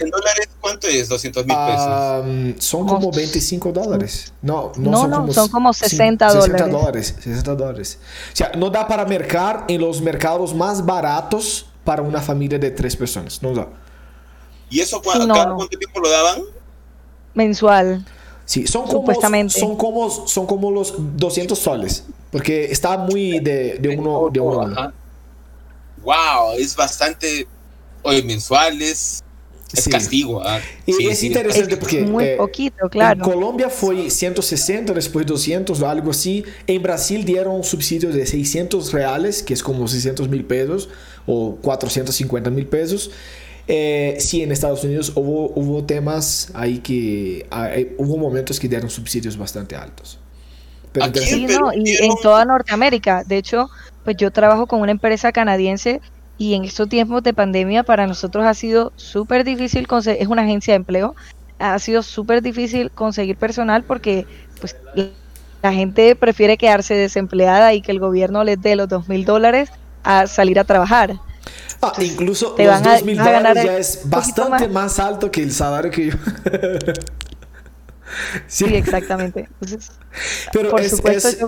cuánto 0.61 0.89
es 0.89 1.09
200 1.09 1.47
mil 1.47 1.57
pesos? 1.57 2.65
son 2.65 2.85
como 2.85 3.13
25 3.13 3.71
dólares. 3.71 4.33
No, 4.43 4.73
no, 4.77 5.03
son, 5.03 5.11
como, 5.13 5.33
son 5.33 5.49
como 5.49 5.73
60 5.73 6.27
dólares. 6.33 6.51
60 6.51 6.67
dólares. 6.79 7.15
60 7.21 7.55
dólares. 7.55 7.99
O 8.33 8.37
sea, 8.37 8.51
no 8.57 8.71
da 8.71 8.89
para 8.89 9.05
mercar 9.05 9.67
en 9.69 9.81
los 9.81 10.03
mercados 10.03 10.53
más 10.53 10.85
baratos 10.85 11.67
para 11.85 12.03
una 12.03 12.21
familia 12.21 12.59
de 12.59 12.73
tres 12.73 12.97
personas. 12.97 13.41
No 13.41 13.55
da. 13.55 13.69
¿Y 14.69 14.81
eso 14.81 15.01
cuánto 15.01 15.69
tiempo 15.69 16.01
lo 16.01 16.11
daban? 16.11 16.43
Mensual. 17.35 18.05
Sí, 18.47 18.67
son 18.67 18.87
como, 18.87 19.13
son 19.49 19.77
como, 19.77 20.11
son 20.11 20.47
como 20.47 20.71
los 20.71 20.95
200 20.97 21.59
soles, 21.59 22.05
porque 22.31 22.67
está 22.67 22.97
muy 22.97 23.41
de, 23.41 23.79
de 23.79 23.97
uno, 23.99 24.31
de 24.33 24.41
uno 24.41 24.93
wow, 26.07 26.53
es 26.57 26.75
bastante, 26.77 27.47
hoy 28.03 28.23
mensuales, 28.23 29.25
es 29.73 29.89
castigo. 29.89 30.41
¿ah? 30.47 30.61
Y 30.87 31.09
es 31.09 31.23
interesante 31.25 31.77
porque 31.77 32.03
muy 32.03 32.25
eh, 32.25 32.37
poquito, 32.37 32.89
claro. 32.89 33.25
En 33.25 33.31
Colombia 33.31 33.69
fue 33.69 34.09
160, 34.09 34.93
después 34.93 35.27
200 35.27 35.81
o 35.81 35.89
algo 35.89 36.13
así. 36.13 36.45
En 36.69 36.83
Brasil 36.83 37.25
dieron 37.25 37.57
un 37.57 37.65
subsidio 37.65 38.13
de 38.13 38.25
600 38.25 38.93
reales, 38.93 39.43
que 39.43 39.55
es 39.55 39.63
como 39.63 39.89
600 39.89 40.29
mil 40.29 40.45
pesos 40.45 40.89
o 41.27 41.57
450 41.61 42.51
mil 42.51 42.67
pesos. 42.67 43.11
Eh, 43.69 44.17
sí, 44.21 44.43
en 44.43 44.53
Estados 44.53 44.85
Unidos 44.85 45.13
hubo, 45.17 45.53
hubo 45.55 45.85
temas 45.85 46.51
ahí 46.55 46.79
que 46.79 47.47
hubo 47.99 48.17
momentos 48.17 48.61
que 48.61 48.69
dieron 48.69 48.91
subsidios 48.91 49.37
bastante 49.37 49.75
altos. 49.75 50.19
Pero 50.93 51.13
sí, 51.15 51.47
no, 51.47 51.73
y 51.75 51.97
en 51.97 52.13
toda 52.23 52.45
Norteamérica. 52.45 53.23
De 53.25 53.37
hecho, 53.37 53.69
pues 54.05 54.17
yo 54.17 54.31
trabajo 54.31 54.67
con 54.67 54.81
una 54.81 54.93
empresa 54.93 55.33
canadiense 55.33 56.01
y 56.39 56.55
en 56.55 56.65
estos 56.65 56.89
tiempos 56.89 57.23
de 57.23 57.35
pandemia 57.35 57.83
para 57.83 58.07
nosotros 58.07 58.45
ha 58.47 58.55
sido 58.55 58.93
súper 58.97 59.45
difícil 59.45 59.87
conseguir, 59.87 60.23
es 60.23 60.29
una 60.29 60.43
agencia 60.43 60.73
de 60.73 60.77
empleo, 60.77 61.15
ha 61.59 61.79
sido 61.79 62.03
súper 62.03 62.43
difícil 62.43 62.91
conseguir 62.91 63.37
personal 63.37 63.83
porque 63.83 64.27
pues 64.61 64.77
la 65.63 65.73
gente 65.73 66.15
prefiere 66.15 66.57
quedarse 66.57 66.95
desempleada 66.95 67.75
y 67.75 67.81
que 67.81 67.93
el 67.93 68.01
gobierno 68.01 68.45
les 68.45 68.61
dé 68.61 68.77
los 68.77 68.89
dos 68.89 69.09
mil 69.09 69.25
dólares 69.25 69.71
a 70.05 70.27
salir 70.27 70.59
a 70.59 70.65
trabajar. 70.65 71.17
Ah, 71.83 71.93
incluso 72.01 72.55
los 72.59 72.83
dos 72.83 73.05
mil 73.05 73.19
dólares 73.19 73.65
ya 73.65 73.79
es 73.79 74.01
bastante 74.05 74.69
más. 74.69 74.99
alto 74.99 75.31
que 75.31 75.43
el 75.43 75.53
salario 75.53 75.91
que 75.91 76.11
yo. 76.11 76.17
sí. 78.47 78.65
exactamente. 78.67 79.49
Pero 80.53 80.79
es, 80.79 81.03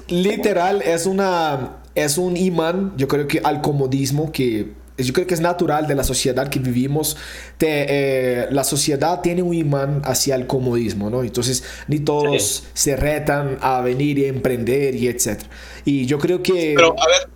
literal, 0.09 0.83
es 0.83 1.07
una 1.07 1.79
es 1.95 2.19
un 2.19 2.37
imán, 2.37 2.93
yo 2.97 3.09
creo 3.09 3.27
que 3.27 3.41
al 3.43 3.61
comodismo 3.61 4.31
que 4.31 4.73
yo 4.99 5.13
creo 5.13 5.27
que 5.27 5.35
es 5.35 5.41
natural 5.41 5.87
de 5.87 5.95
la 5.95 6.03
sociedad 6.03 6.49
que 6.49 6.59
vivimos. 6.59 7.17
Eh, 7.61 8.47
la 8.51 8.65
sociedad 8.65 9.21
tiene 9.21 9.43
un 9.43 9.55
imán 9.55 10.03
hacia 10.05 10.35
el 10.35 10.47
comodismo, 10.47 11.09
¿no? 11.09 11.23
Entonces, 11.23 11.63
ni 11.87 12.01
todos 12.01 12.65
se 12.75 12.97
retan 12.97 13.59
a 13.61 13.81
venir 13.81 14.19
y 14.19 14.25
emprender 14.25 14.97
y 14.97 15.07
etcétera. 15.07 15.49
Y 15.85 16.07
yo 16.07 16.19
creo 16.19 16.43
que... 16.43 16.73
Pero, 16.75 16.97
a 16.99 17.07
ver, 17.07 17.31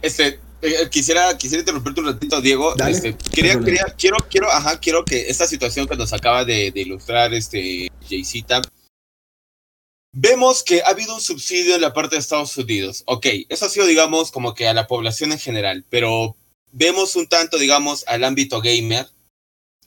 este, 0.00 0.38
eh, 0.62 0.88
quisiera, 0.90 1.36
quisiera 1.36 1.60
interrumpirte 1.60 2.00
un 2.00 2.06
ratito, 2.06 2.40
Diego. 2.40 2.74
Este, 2.86 3.16
quería, 3.16 3.58
quería, 3.60 3.84
quiero, 3.98 4.16
quiero, 4.30 4.50
ajá, 4.50 4.78
quiero 4.78 5.04
que 5.04 5.28
esta 5.28 5.46
situación 5.46 5.86
que 5.86 5.96
nos 5.96 6.12
acaba 6.12 6.44
de, 6.44 6.70
de 6.70 6.80
ilustrar 6.80 7.34
este 7.34 7.88
Jaycita 8.08 8.62
Vemos 10.14 10.62
que 10.62 10.82
ha 10.82 10.88
habido 10.88 11.14
un 11.14 11.22
subsidio 11.22 11.74
en 11.74 11.80
la 11.80 11.94
parte 11.94 12.16
de 12.16 12.20
Estados 12.20 12.56
Unidos. 12.58 13.02
Ok, 13.06 13.26
eso 13.48 13.64
ha 13.64 13.70
sido, 13.70 13.86
digamos, 13.86 14.30
como 14.30 14.52
que 14.52 14.68
a 14.68 14.74
la 14.74 14.86
población 14.86 15.32
en 15.32 15.38
general, 15.38 15.86
pero 15.88 16.36
vemos 16.70 17.16
un 17.16 17.26
tanto, 17.26 17.56
digamos, 17.56 18.04
al 18.06 18.22
ámbito 18.22 18.60
gamer. 18.60 19.08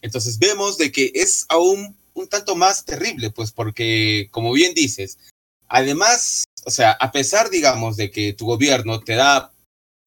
Entonces 0.02 0.40
vemos 0.40 0.80
de 0.80 0.92
que 0.92 1.12
es 1.14 1.46
aún 1.48 1.96
un 2.16 2.28
tanto 2.28 2.56
más 2.56 2.86
terrible, 2.86 3.30
pues 3.30 3.52
porque, 3.52 4.28
como 4.32 4.52
bien 4.52 4.74
dices, 4.74 5.20
además, 5.68 6.46
o 6.66 6.72
sea, 6.72 6.94
a 6.94 7.12
pesar, 7.12 7.52
digamos, 7.52 7.96
de 7.96 8.10
que 8.10 8.34
tu 8.34 8.48
gobierno 8.48 9.02
te 9.02 9.14
da 9.14 9.52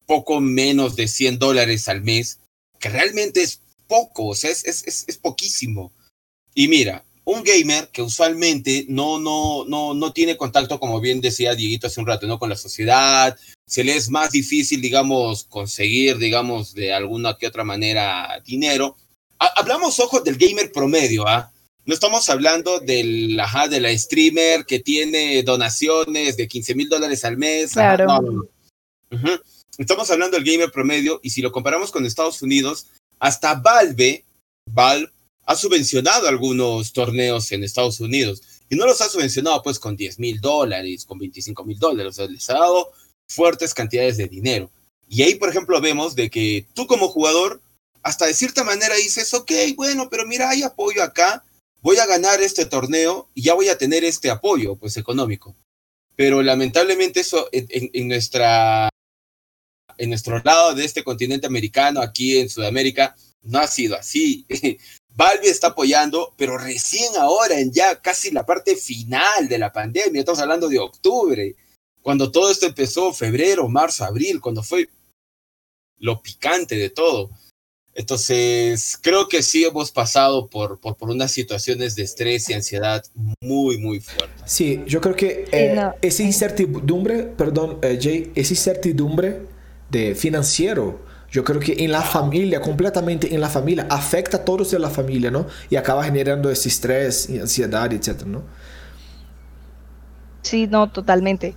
poco 0.09 0.41
menos 0.41 0.95
de 0.95 1.07
100 1.07 1.37
dólares 1.37 1.87
al 1.87 2.01
mes, 2.01 2.39
que 2.79 2.89
realmente 2.89 3.43
es 3.43 3.61
poco, 3.85 4.25
o 4.29 4.35
sea, 4.35 4.49
es, 4.49 4.65
es, 4.65 5.05
es 5.07 5.17
poquísimo. 5.17 5.91
Y 6.55 6.67
mira, 6.67 7.05
un 7.25 7.43
gamer 7.43 7.89
que 7.89 8.01
usualmente 8.01 8.87
no, 8.89 9.19
no, 9.19 9.65
no, 9.65 9.93
no 9.93 10.11
tiene 10.11 10.35
contacto, 10.35 10.79
como 10.79 10.99
bien 10.99 11.21
decía 11.21 11.53
Dieguito 11.53 11.85
hace 11.85 11.99
un 11.99 12.07
rato, 12.07 12.25
¿no? 12.25 12.39
Con 12.39 12.49
la 12.49 12.55
sociedad, 12.55 13.37
se 13.67 13.83
le 13.83 13.95
es 13.95 14.09
más 14.09 14.31
difícil, 14.31 14.81
digamos, 14.81 15.43
conseguir, 15.43 16.17
digamos, 16.17 16.73
de 16.73 16.91
alguna 16.91 17.37
que 17.37 17.45
otra 17.45 17.63
manera 17.63 18.41
dinero. 18.43 18.97
hablamos, 19.37 19.99
ojo, 19.99 20.21
del 20.21 20.37
gamer 20.37 20.71
promedio, 20.71 21.27
¿ah? 21.27 21.51
No 21.85 21.93
estamos 21.93 22.27
hablando 22.31 22.79
del, 22.79 23.39
ajá, 23.39 23.67
de 23.67 23.79
la 23.79 23.95
streamer 23.95 24.65
que 24.65 24.79
tiene 24.79 25.43
donaciones 25.43 26.35
de 26.35 26.47
15 26.47 26.73
mil 26.73 26.89
dólares 26.89 27.23
al 27.25 27.37
mes. 27.37 27.73
Claro. 27.73 28.49
Estamos 29.79 30.11
hablando 30.11 30.35
del 30.35 30.45
gamer 30.45 30.73
promedio 30.73 31.21
y 31.23 31.29
si 31.29 31.41
lo 31.41 31.53
comparamos 31.53 31.89
con 31.89 32.05
Estados 32.05 32.41
Unidos, 32.41 32.87
hasta 33.17 33.55
Valve, 33.55 34.25
Valve 34.69 35.09
ha 35.45 35.55
subvencionado 35.55 36.27
algunos 36.27 36.91
torneos 36.91 37.49
en 37.53 37.63
Estados 37.63 38.01
Unidos 38.01 38.41
y 38.69 38.75
no 38.75 38.85
los 38.85 38.99
ha 38.99 39.07
subvencionado 39.07 39.63
pues 39.63 39.79
con 39.79 39.95
10 39.95 40.19
mil 40.19 40.41
dólares, 40.41 41.05
con 41.05 41.17
25 41.17 41.63
mil 41.63 41.79
dólares, 41.79 42.11
o 42.11 42.15
sea, 42.15 42.27
les 42.27 42.49
ha 42.49 42.55
dado 42.55 42.91
fuertes 43.29 43.73
cantidades 43.73 44.17
de 44.17 44.27
dinero. 44.27 44.69
Y 45.07 45.21
ahí, 45.21 45.35
por 45.35 45.47
ejemplo, 45.47 45.79
vemos 45.79 46.13
de 46.13 46.29
que 46.29 46.67
tú 46.73 46.85
como 46.85 47.07
jugador, 47.07 47.61
hasta 48.03 48.25
de 48.25 48.33
cierta 48.33 48.65
manera 48.65 48.95
dices, 48.95 49.33
ok, 49.33 49.51
bueno, 49.77 50.09
pero 50.09 50.27
mira, 50.27 50.49
hay 50.49 50.61
apoyo 50.61 51.01
acá, 51.01 51.45
voy 51.81 51.99
a 51.99 52.05
ganar 52.05 52.41
este 52.41 52.65
torneo 52.65 53.29
y 53.33 53.43
ya 53.43 53.53
voy 53.53 53.69
a 53.69 53.77
tener 53.77 54.03
este 54.03 54.29
apoyo, 54.29 54.75
pues 54.75 54.97
económico. 54.97 55.55
Pero 56.17 56.43
lamentablemente 56.43 57.21
eso 57.21 57.47
en, 57.53 58.09
nuestra, 58.09 58.88
en 59.99 60.09
nuestro 60.09 60.39
lado 60.39 60.73
de 60.73 60.85
este 60.85 61.03
continente 61.03 61.45
americano, 61.45 62.01
aquí 62.01 62.37
en 62.39 62.49
Sudamérica, 62.49 63.15
no 63.43 63.59
ha 63.59 63.67
sido 63.67 63.97
así. 63.97 64.45
Valve 65.15 65.49
está 65.49 65.67
apoyando, 65.67 66.33
pero 66.37 66.57
recién 66.57 67.17
ahora, 67.17 67.59
en 67.59 67.73
ya 67.73 67.99
casi 67.99 68.31
la 68.31 68.45
parte 68.45 68.77
final 68.77 69.49
de 69.49 69.57
la 69.57 69.73
pandemia, 69.73 70.21
estamos 70.21 70.39
hablando 70.39 70.69
de 70.69 70.79
octubre. 70.79 71.55
cuando 72.01 72.31
todo 72.31 72.49
esto 72.49 72.65
empezó, 72.65 73.13
febrero, 73.13 73.67
marzo, 73.67 74.05
abril, 74.05 74.39
cuando 74.39 74.63
fue 74.63 74.87
lo 75.97 76.21
picante 76.21 76.75
de 76.75 76.89
todo. 76.89 77.29
Entonces, 77.93 78.97
creo 79.01 79.27
que 79.27 79.43
sí 79.43 79.65
hemos 79.65 79.91
pasado 79.91 80.47
por, 80.47 80.79
por, 80.79 80.95
por, 80.95 81.09
unas 81.09 81.33
situaciones 81.33 81.95
de 81.95 82.03
estrés 82.03 82.49
y 82.49 82.53
ansiedad 82.53 83.03
muy, 83.41 83.77
muy 83.77 83.99
fuertes. 83.99 84.43
Sí, 84.45 84.81
yo 84.87 85.01
creo 85.01 85.17
que 85.17 85.49
eh, 85.51 85.73
no. 85.75 85.93
esa 86.01 86.23
incertidumbre, 86.23 87.23
perdón, 87.23 87.79
eh, 87.81 87.99
Jay, 88.01 88.31
esa 88.35 88.53
incertidumbre 88.53 89.48
de 89.89 90.15
financiero, 90.15 90.99
yo 91.31 91.43
creo 91.43 91.59
que 91.59 91.83
en 91.83 91.91
la 91.91 92.01
familia, 92.01 92.59
completamente 92.59 93.33
en 93.33 93.41
la 93.41 93.49
familia, 93.49 93.85
afecta 93.89 94.37
a 94.37 94.45
todos 94.45 94.71
de 94.71 94.79
la 94.79 94.89
familia, 94.89 95.29
¿no? 95.29 95.45
Y 95.69 95.75
acaba 95.75 96.03
generando 96.03 96.49
ese 96.49 96.69
estrés 96.69 97.29
ansiedad, 97.29 97.91
etcétera, 97.93 98.29
¿no? 98.29 98.43
Sí, 100.41 100.67
no, 100.67 100.89
totalmente. 100.89 101.55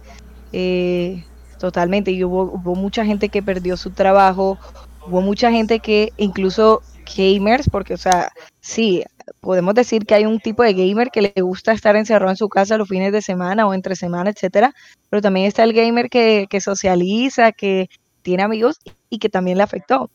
Eh, 0.53 1.25
totalmente. 1.59 2.11
Y 2.11 2.23
hubo, 2.25 2.43
hubo 2.43 2.75
mucha 2.75 3.05
gente 3.05 3.31
que 3.31 3.43
perdió 3.43 3.77
su 3.77 3.91
trabajo, 3.91 4.59
hubo 5.07 5.23
mucha 5.23 5.51
gente 5.51 5.81
que, 5.81 6.13
incluso 6.19 6.83
gamers, 7.17 7.69
porque, 7.71 7.95
o 7.95 7.99
sea, 7.99 8.31
sí, 8.61 9.05
podemos 9.41 9.75
decir 9.75 10.05
que 10.05 10.15
hay 10.15 10.27
un 10.27 10.41
tipo 10.41 10.63
de 10.63 10.75
gamer 10.75 11.11
que 11.11 11.23
le 11.23 11.43
gusta 11.43 11.73
estar 11.73 11.97
encerrado 11.97 12.31
en 12.31 12.37
su 12.37 12.49
casa 12.49 12.77
los 12.77 12.89
fines 12.89 13.13
de 13.13 13.23
semana 13.23 13.67
o 13.67 13.75
entre 13.75 13.97
semana, 13.97 14.31
etcétera, 14.31 14.75
pero 15.09 15.23
también 15.23 15.47
está 15.47 15.65
el 15.65 15.73
gamer 15.73 16.09
que, 16.11 16.47
que 16.51 16.61
socializa, 16.61 17.53
que 17.53 17.89
tiene 18.23 18.43
amigos 18.45 18.79
y 19.11 19.19
que 19.19 19.29
también 19.29 19.59
le 19.59 19.65
afectó. 19.65 20.11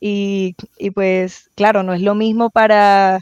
Y, 0.00 0.56
y, 0.78 0.90
pues, 0.90 1.50
claro, 1.54 1.82
no 1.82 1.94
es 1.94 2.02
lo 2.02 2.14
mismo 2.14 2.50
para, 2.50 3.20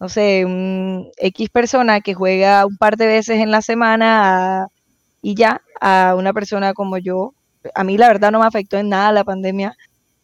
no 0.00 0.08
sé, 0.08 0.44
un 0.44 1.10
X 1.18 1.50
persona 1.50 2.00
que 2.00 2.14
juega 2.14 2.66
un 2.66 2.76
par 2.76 2.96
de 2.96 3.06
veces 3.06 3.40
en 3.40 3.50
la 3.50 3.62
semana 3.62 4.62
a, 4.64 4.68
y 5.22 5.34
ya, 5.34 5.62
a 5.80 6.14
una 6.16 6.32
persona 6.32 6.74
como 6.74 6.98
yo. 6.98 7.34
A 7.74 7.84
mí 7.84 7.98
la 7.98 8.08
verdad 8.08 8.32
no 8.32 8.40
me 8.40 8.46
afectó 8.46 8.78
en 8.78 8.88
nada 8.90 9.12
la 9.12 9.24
pandemia, 9.24 9.74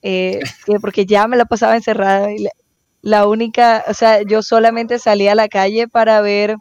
eh, 0.02 0.40
porque 0.82 1.06
ya 1.06 1.26
me 1.28 1.36
la 1.36 1.44
pasaba 1.46 1.76
encerrada. 1.76 2.32
Y 2.32 2.38
la, 2.44 2.50
la 3.02 3.26
única, 3.28 3.84
o 3.88 3.94
sea, 3.94 4.22
yo 4.22 4.42
solamente 4.42 4.98
salía 4.98 5.32
a 5.32 5.34
la 5.36 5.48
calle 5.48 5.88
para 5.88 6.20
ver 6.22 6.56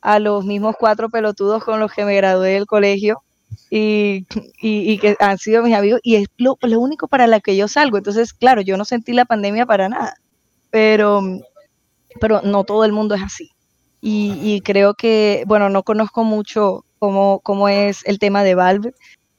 a 0.00 0.18
los 0.18 0.44
mismos 0.44 0.74
cuatro 0.78 1.08
pelotudos 1.10 1.64
con 1.64 1.80
los 1.80 1.92
que 1.92 2.04
me 2.04 2.16
gradué 2.16 2.50
del 2.54 2.66
colegio 2.66 3.22
y, 3.70 4.26
y, 4.60 4.92
y, 4.92 4.98
que 4.98 5.16
han 5.20 5.38
sido 5.38 5.62
mis 5.62 5.74
amigos 5.74 6.00
y 6.02 6.16
es 6.16 6.26
lo, 6.36 6.56
lo, 6.62 6.80
único 6.80 7.08
para 7.08 7.26
la 7.26 7.40
que 7.40 7.56
yo 7.56 7.68
salgo. 7.68 7.98
Entonces, 7.98 8.32
claro, 8.32 8.60
yo 8.60 8.76
no 8.76 8.84
sentí 8.84 9.12
la 9.12 9.24
pandemia 9.24 9.66
para 9.66 9.88
nada, 9.88 10.14
pero, 10.70 11.22
pero 12.20 12.40
no 12.42 12.64
todo 12.64 12.84
el 12.84 12.92
mundo 12.92 13.14
es 13.14 13.22
así. 13.22 13.50
Y, 14.00 14.38
y 14.42 14.60
creo 14.60 14.94
que, 14.94 15.44
bueno, 15.46 15.68
no 15.68 15.82
conozco 15.82 16.24
mucho 16.24 16.84
cómo, 16.98 17.40
cómo 17.40 17.68
es 17.68 18.06
el 18.06 18.18
tema 18.18 18.44
de 18.44 18.54
Valve, 18.54 18.94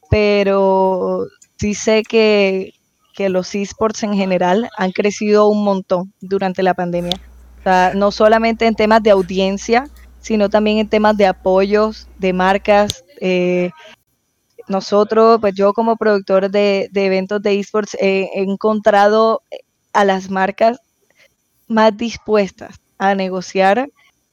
pero 0.10 1.26
sí 1.58 1.74
sé 1.74 2.04
que, 2.04 2.74
que 3.16 3.30
los 3.30 3.54
esports 3.56 4.04
en 4.04 4.14
general 4.14 4.70
han 4.78 4.92
crecido 4.92 5.48
un 5.48 5.64
montón 5.64 6.14
durante 6.22 6.64
la 6.64 6.74
pandemia. 6.74 7.20
O 7.60 7.64
sea, 7.64 7.94
no 7.96 8.12
solamente 8.12 8.66
en 8.66 8.76
temas 8.76 9.04
de 9.04 9.12
audiencia, 9.12 9.86
sino 10.22 10.50
también 10.50 10.78
en 10.78 10.90
temas 10.90 11.18
de 11.18 11.26
apoyos, 11.26 12.08
de 12.18 12.34
marcas, 12.34 13.04
eh, 13.22 13.72
nosotros, 14.70 15.40
pues 15.42 15.54
yo 15.56 15.74
como 15.74 15.98
productor 15.98 16.50
de, 16.50 16.90
de 16.92 17.06
eventos 17.06 17.42
de 17.42 17.60
esports, 17.60 17.96
eh, 17.96 18.30
he 18.34 18.44
encontrado 18.44 19.42
a 19.94 20.06
las 20.06 20.30
marcas 20.30 20.80
más 21.68 21.96
dispuestas 21.98 22.80
a 22.98 23.16
negociar 23.16 23.90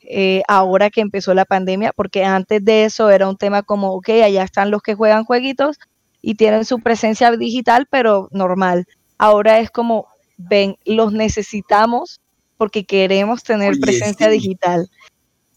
eh, 0.08 0.42
ahora 0.46 0.90
que 0.90 1.00
empezó 1.00 1.34
la 1.34 1.44
pandemia, 1.44 1.92
porque 1.92 2.24
antes 2.24 2.64
de 2.64 2.84
eso 2.84 3.10
era 3.10 3.28
un 3.28 3.36
tema 3.36 3.62
como, 3.62 3.92
ok, 3.92 4.08
allá 4.24 4.44
están 4.44 4.70
los 4.70 4.82
que 4.82 4.94
juegan 4.94 5.24
jueguitos 5.24 5.78
y 6.22 6.36
tienen 6.36 6.64
su 6.64 6.78
presencia 6.80 7.30
digital, 7.32 7.86
pero 7.90 8.28
normal. 8.30 8.86
Ahora 9.18 9.58
es 9.58 9.70
como, 9.70 10.06
ven, 10.36 10.76
los 10.84 11.12
necesitamos 11.12 12.20
porque 12.56 12.84
queremos 12.84 13.42
tener 13.42 13.72
Oye, 13.72 13.80
presencia 13.80 14.26
sí. 14.26 14.32
digital. 14.34 14.88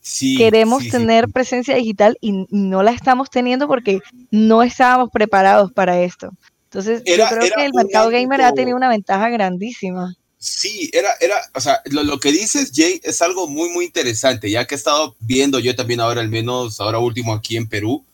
Sí, 0.02 0.38
queremos 0.38 0.84
sí, 0.84 0.92
tener 0.92 1.26
sí. 1.26 1.32
presencia 1.32 1.76
digital 1.76 2.18
y 2.22 2.46
no 2.50 2.84
la 2.84 2.92
estamos 2.92 3.30
teniendo 3.30 3.68
porque 3.68 4.00
no 4.32 4.64
estábamos 4.64 5.10
preparados 5.12 5.72
para 5.72 6.02
esto. 6.02 6.32
Entonces, 6.66 7.02
era, 7.06 7.30
yo 7.30 7.38
creo 7.38 7.52
que 7.56 7.66
el 7.66 7.74
mercado 7.74 8.10
gamer 8.10 8.42
ha 8.42 8.54
tenido 8.54 8.78
una 8.78 8.90
ventaja 8.90 9.30
grandísima. 9.30 10.16
Sí, 10.38 10.90
era, 10.94 11.10
era, 11.20 11.36
o 11.54 11.60
sea, 11.60 11.82
lo, 11.86 12.04
lo, 12.04 12.20
que 12.20 12.32
dices, 12.32 12.72
Jay, 12.74 13.02
es 13.04 13.22
algo 13.22 13.48
muy, 13.48 13.70
muy 13.70 13.86
interesante, 13.86 14.50
ya 14.50 14.66
que 14.66 14.76
he 14.76 14.78
estado 14.78 15.16
viendo 15.20 15.60
yo 15.60 15.76
también 15.76 16.00
ahora, 16.00 16.22
al 16.22 16.30
menos 16.30 16.80
ahora 16.80 17.00
último 17.00 17.34
aquí 17.34 17.58
en 17.58 17.68
Perú, 17.68 18.06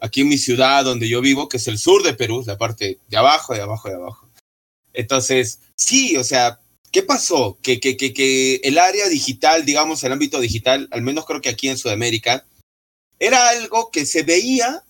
aquí 0.00 0.22
en 0.22 0.28
mi 0.28 0.38
ciudad 0.38 0.84
donde 0.84 1.08
yo 1.08 1.20
vivo, 1.20 1.48
que 1.48 1.58
es 1.58 1.68
el 1.68 1.78
sur 1.78 2.02
de 2.02 2.14
Perú, 2.14 2.42
la 2.46 2.58
parte 2.58 2.98
de 3.08 3.16
abajo, 3.16 3.54
de 3.54 3.60
abajo, 3.60 3.88
de 3.88 3.94
abajo. 3.94 4.28
Entonces, 4.92 5.60
sí, 5.76 6.16
o 6.16 6.24
sea, 6.24 6.58
¿Qué 6.90 7.02
pasó? 7.02 7.58
Que, 7.62 7.80
que, 7.80 7.96
que, 7.96 8.12
que, 8.14 8.56
el 8.64 8.78
área 8.78 9.08
digital, 9.08 9.64
digamos, 9.64 10.02
el 10.04 10.12
ámbito 10.12 10.40
digital, 10.40 10.88
al 10.90 11.02
menos 11.02 11.26
creo 11.26 11.40
que 11.40 11.48
aquí 11.48 11.68
en 11.68 11.78
Sudamérica, 11.78 12.46
era 13.18 13.48
algo 13.48 13.90
que 13.90 14.06
se 14.06 14.22
veía 14.22 14.82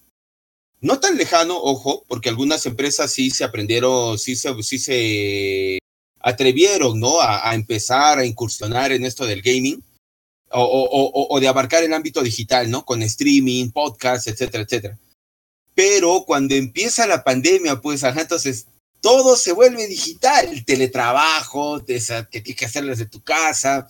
no 0.80 1.00
tan 1.00 1.16
lejano, 1.16 1.56
ojo, 1.56 2.04
porque 2.06 2.28
algunas 2.28 2.66
empresas 2.66 3.12
sí 3.12 3.30
se 3.30 3.44
aprendieron, 3.44 4.18
sí 4.18 4.36
se, 4.36 4.62
sí 4.62 4.78
se 4.78 5.78
atrevieron, 6.20 7.00
¿no? 7.00 7.20
A, 7.20 7.50
a 7.50 7.54
empezar 7.54 8.18
a 8.18 8.26
incursionar 8.26 8.92
en 8.92 9.04
esto 9.04 9.26
del 9.26 9.42
gaming 9.42 9.82
o, 10.50 10.62
o, 10.62 11.34
o, 11.34 11.40
de 11.40 11.48
abarcar 11.48 11.82
el 11.82 11.92
ámbito 11.92 12.22
digital, 12.22 12.70
¿no? 12.70 12.84
Con 12.84 13.02
streaming, 13.02 13.70
podcast, 13.70 14.28
etcétera, 14.28 14.64
etcétera. 14.64 14.98
Pero 15.74 16.24
cuando 16.26 16.54
empieza 16.54 17.06
la 17.06 17.24
pandemia, 17.24 17.80
pues, 17.80 18.04
ajá, 18.04 18.22
entonces 18.22 18.66
todo 19.00 19.36
se 19.36 19.52
vuelve 19.52 19.86
digital, 19.86 20.64
teletrabajo, 20.64 21.84
que 21.84 22.00
tienes 22.00 22.56
que 22.56 22.66
hacer 22.66 22.84
desde 22.84 23.06
tu 23.06 23.22
casa, 23.22 23.88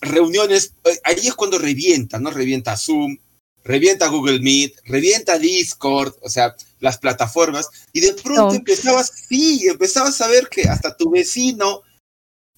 reuniones, 0.00 0.74
ahí 1.04 1.26
es 1.26 1.34
cuando 1.34 1.58
revienta, 1.58 2.18
¿no? 2.18 2.30
Revienta 2.30 2.76
Zoom, 2.76 3.18
revienta 3.64 4.08
Google 4.08 4.40
Meet, 4.40 4.80
revienta 4.84 5.38
Discord, 5.38 6.14
o 6.22 6.28
sea, 6.28 6.54
las 6.80 6.98
plataformas, 6.98 7.68
y 7.92 8.00
de 8.00 8.14
pronto 8.14 8.48
no. 8.48 8.54
empezabas, 8.54 9.12
sí, 9.28 9.66
empezabas 9.66 10.20
a 10.20 10.28
ver 10.28 10.48
que 10.48 10.62
hasta 10.62 10.96
tu 10.96 11.10
vecino, 11.10 11.82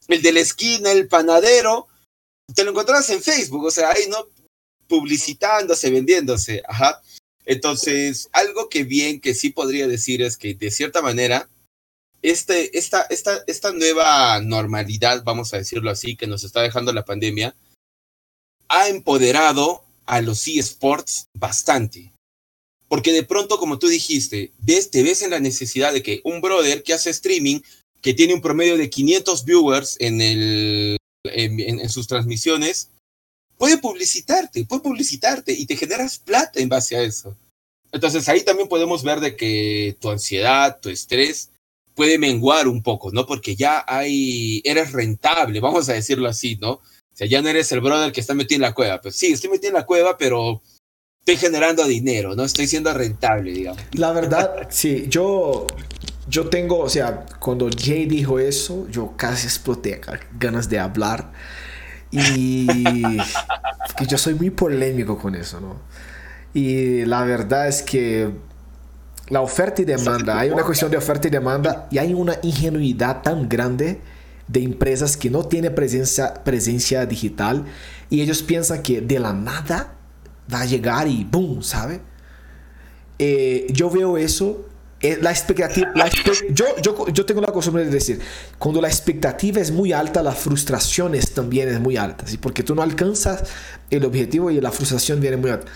el 0.08 0.22
de 0.22 0.32
la 0.32 0.40
esquina, 0.40 0.92
el 0.92 1.08
panadero, 1.08 1.88
te 2.54 2.64
lo 2.64 2.70
encontrabas 2.70 3.08
en 3.10 3.22
Facebook, 3.22 3.64
o 3.64 3.70
sea, 3.70 3.90
ahí, 3.90 4.04
¿no? 4.08 4.26
Publicitándose, 4.88 5.90
vendiéndose, 5.90 6.62
ajá. 6.66 7.00
Entonces, 7.46 8.28
algo 8.32 8.68
que 8.68 8.84
bien 8.84 9.20
que 9.20 9.34
sí 9.34 9.50
podría 9.50 9.88
decir 9.88 10.22
es 10.22 10.36
que 10.36 10.54
de 10.54 10.70
cierta 10.70 11.02
manera, 11.02 11.48
este, 12.22 12.76
esta, 12.78 13.02
esta, 13.02 13.42
esta 13.46 13.72
nueva 13.72 14.40
normalidad, 14.40 15.22
vamos 15.24 15.52
a 15.54 15.58
decirlo 15.58 15.90
así, 15.90 16.16
que 16.16 16.26
nos 16.26 16.44
está 16.44 16.62
dejando 16.62 16.92
la 16.92 17.04
pandemia, 17.04 17.54
ha 18.68 18.88
empoderado 18.88 19.82
a 20.06 20.20
los 20.20 20.46
eSports 20.46 21.26
bastante. 21.34 22.12
Porque 22.88 23.12
de 23.12 23.22
pronto, 23.22 23.58
como 23.58 23.78
tú 23.78 23.88
dijiste, 23.88 24.52
ves, 24.58 24.90
te 24.90 25.02
ves 25.02 25.22
en 25.22 25.30
la 25.30 25.40
necesidad 25.40 25.92
de 25.92 26.02
que 26.02 26.20
un 26.24 26.40
brother 26.40 26.82
que 26.82 26.92
hace 26.92 27.10
streaming, 27.10 27.60
que 28.02 28.14
tiene 28.14 28.34
un 28.34 28.40
promedio 28.40 28.76
de 28.76 28.90
500 28.90 29.44
viewers 29.44 29.96
en, 30.00 30.20
el, 30.20 30.96
en, 31.24 31.88
sus 31.88 32.08
transmisiones, 32.08 32.90
puede 33.60 33.76
publicitarte, 33.76 34.64
puede 34.64 34.80
publicitarte 34.80 35.52
y 35.52 35.66
te 35.66 35.76
generas 35.76 36.16
plata 36.16 36.58
en 36.60 36.70
base 36.70 36.96
a 36.96 37.02
eso. 37.02 37.36
Entonces 37.92 38.26
ahí 38.30 38.42
también 38.42 38.70
podemos 38.70 39.04
ver 39.04 39.20
de 39.20 39.36
que 39.36 39.98
tu 40.00 40.08
ansiedad, 40.08 40.80
tu 40.80 40.88
estrés 40.88 41.50
puede 41.94 42.16
menguar 42.16 42.68
un 42.68 42.82
poco, 42.82 43.12
¿no? 43.12 43.26
Porque 43.26 43.56
ya 43.56 43.84
hay, 43.86 44.62
eres 44.64 44.92
rentable, 44.92 45.60
vamos 45.60 45.90
a 45.90 45.92
decirlo 45.92 46.26
así, 46.26 46.56
¿no? 46.56 46.70
O 46.70 46.82
sea, 47.12 47.26
ya 47.26 47.42
no 47.42 47.50
eres 47.50 47.70
el 47.72 47.82
brother 47.82 48.12
que 48.12 48.22
está 48.22 48.32
metido 48.32 48.56
en 48.56 48.62
la 48.62 48.72
cueva. 48.72 48.98
Pues 49.02 49.16
sí, 49.16 49.26
estoy 49.26 49.50
metido 49.50 49.68
en 49.68 49.74
la 49.74 49.84
cueva, 49.84 50.16
pero 50.16 50.62
estoy 51.18 51.36
generando 51.36 51.84
dinero, 51.86 52.34
¿no? 52.34 52.44
Estoy 52.44 52.66
siendo 52.66 52.94
rentable, 52.94 53.52
digamos. 53.52 53.82
La 53.92 54.12
verdad, 54.12 54.68
sí, 54.70 55.04
yo, 55.08 55.66
yo 56.30 56.48
tengo, 56.48 56.78
o 56.78 56.88
sea, 56.88 57.26
cuando 57.38 57.68
Jay 57.68 58.06
dijo 58.06 58.38
eso, 58.38 58.88
yo 58.88 59.14
casi 59.18 59.48
exploté 59.48 60.00
ganas 60.38 60.70
de 60.70 60.78
hablar. 60.78 61.30
Y 62.10 62.66
que 63.96 64.06
yo 64.06 64.18
soy 64.18 64.34
muy 64.34 64.50
polémico 64.50 65.16
con 65.18 65.34
eso, 65.34 65.60
¿no? 65.60 65.76
Y 66.52 67.04
la 67.04 67.22
verdad 67.24 67.68
es 67.68 67.82
que 67.82 68.30
la 69.28 69.40
oferta 69.40 69.82
y 69.82 69.84
demanda, 69.84 70.38
hay 70.38 70.50
una 70.50 70.64
cuestión 70.64 70.90
de 70.90 70.96
oferta 70.96 71.28
y 71.28 71.30
demanda 71.30 71.86
y 71.90 71.98
hay 71.98 72.12
una 72.12 72.36
ingenuidad 72.42 73.22
tan 73.22 73.48
grande 73.48 74.00
de 74.48 74.62
empresas 74.62 75.16
que 75.16 75.30
no 75.30 75.44
tienen 75.44 75.72
presencia, 75.74 76.34
presencia 76.42 77.06
digital 77.06 77.64
y 78.08 78.20
ellos 78.20 78.42
piensan 78.42 78.82
que 78.82 79.00
de 79.00 79.20
la 79.20 79.32
nada 79.32 79.94
va 80.52 80.62
a 80.62 80.66
llegar 80.66 81.06
y 81.06 81.22
boom, 81.22 81.62
¿sabe? 81.62 82.00
Eh, 83.20 83.68
yo 83.70 83.88
veo 83.88 84.18
eso 84.18 84.66
la 85.00 85.30
expectativa, 85.30 85.90
la 85.94 86.08
yo, 86.08 86.64
yo, 86.82 87.08
yo, 87.08 87.24
tengo 87.24 87.40
la 87.40 87.48
costumbre 87.48 87.84
de 87.84 87.90
decir, 87.90 88.20
cuando 88.58 88.82
la 88.82 88.88
expectativa 88.88 89.60
es 89.60 89.70
muy 89.70 89.92
alta, 89.92 90.22
la 90.22 90.32
frustración 90.32 91.14
es, 91.14 91.32
también 91.32 91.68
es 91.68 91.80
muy 91.80 91.96
alta, 91.96 92.26
¿sí? 92.26 92.36
porque 92.36 92.62
tú 92.62 92.74
no 92.74 92.82
alcanzas 92.82 93.44
el 93.90 94.04
objetivo 94.04 94.50
y 94.50 94.60
la 94.60 94.70
frustración 94.70 95.20
viene 95.20 95.38
muy 95.38 95.50
alta. 95.50 95.66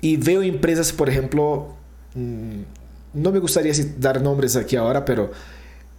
y 0.00 0.16
veo 0.16 0.42
empresas, 0.42 0.92
por 0.92 1.10
ejemplo, 1.10 1.74
mm, 2.14 2.60
no 3.12 3.30
me 3.30 3.40
gustaría 3.40 3.72
dar 3.98 4.22
nombres 4.22 4.56
aquí 4.56 4.76
ahora, 4.76 5.04
pero 5.04 5.32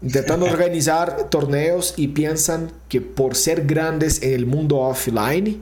intentando 0.01 0.45
organizar 0.51 1.29
torneos 1.29 1.93
y 1.95 2.07
piensan 2.09 2.71
que 2.89 3.01
por 3.01 3.35
ser 3.35 3.67
grandes 3.67 4.23
en 4.23 4.33
el 4.33 4.47
mundo 4.47 4.77
offline, 4.77 5.61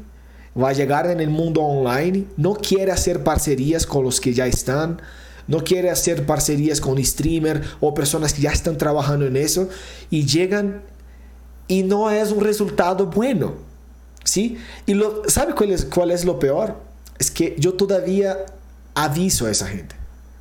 va 0.58 0.70
a 0.70 0.74
llegar 0.74 1.10
en 1.10 1.20
el 1.20 1.30
mundo 1.30 1.62
online, 1.62 2.26
no 2.38 2.56
quiere 2.56 2.92
hacer 2.92 3.24
parcerías 3.24 3.86
con 3.86 4.04
los 4.04 4.22
que 4.22 4.34
ya 4.34 4.48
están, 4.48 5.02
no 5.48 5.64
quiere 5.64 5.90
hacer 5.90 6.26
parcerías 6.26 6.82
con 6.82 7.04
streamer 7.04 7.62
o 7.80 7.94
personas 7.94 8.34
que 8.34 8.42
ya 8.42 8.52
están 8.52 8.78
trabajando 8.78 9.26
en 9.26 9.38
eso 9.38 9.70
y 10.10 10.26
llegan 10.26 10.82
y 11.68 11.84
no 11.84 12.12
es 12.12 12.32
un 12.32 12.44
resultado 12.44 13.08
bueno. 13.08 13.54
¿Sí? 14.24 14.58
Y 14.88 14.96
lo, 14.96 15.22
¿sabe 15.28 15.54
cuál 15.54 15.72
es, 15.72 15.86
cuál 15.86 16.10
es 16.10 16.26
lo 16.26 16.40
peor? 16.40 16.78
Es 17.20 17.30
que 17.30 17.56
yo 17.60 17.74
todavía 17.74 18.38
aviso 18.96 19.46
a 19.46 19.52
esa 19.52 19.68
gente. 19.68 19.96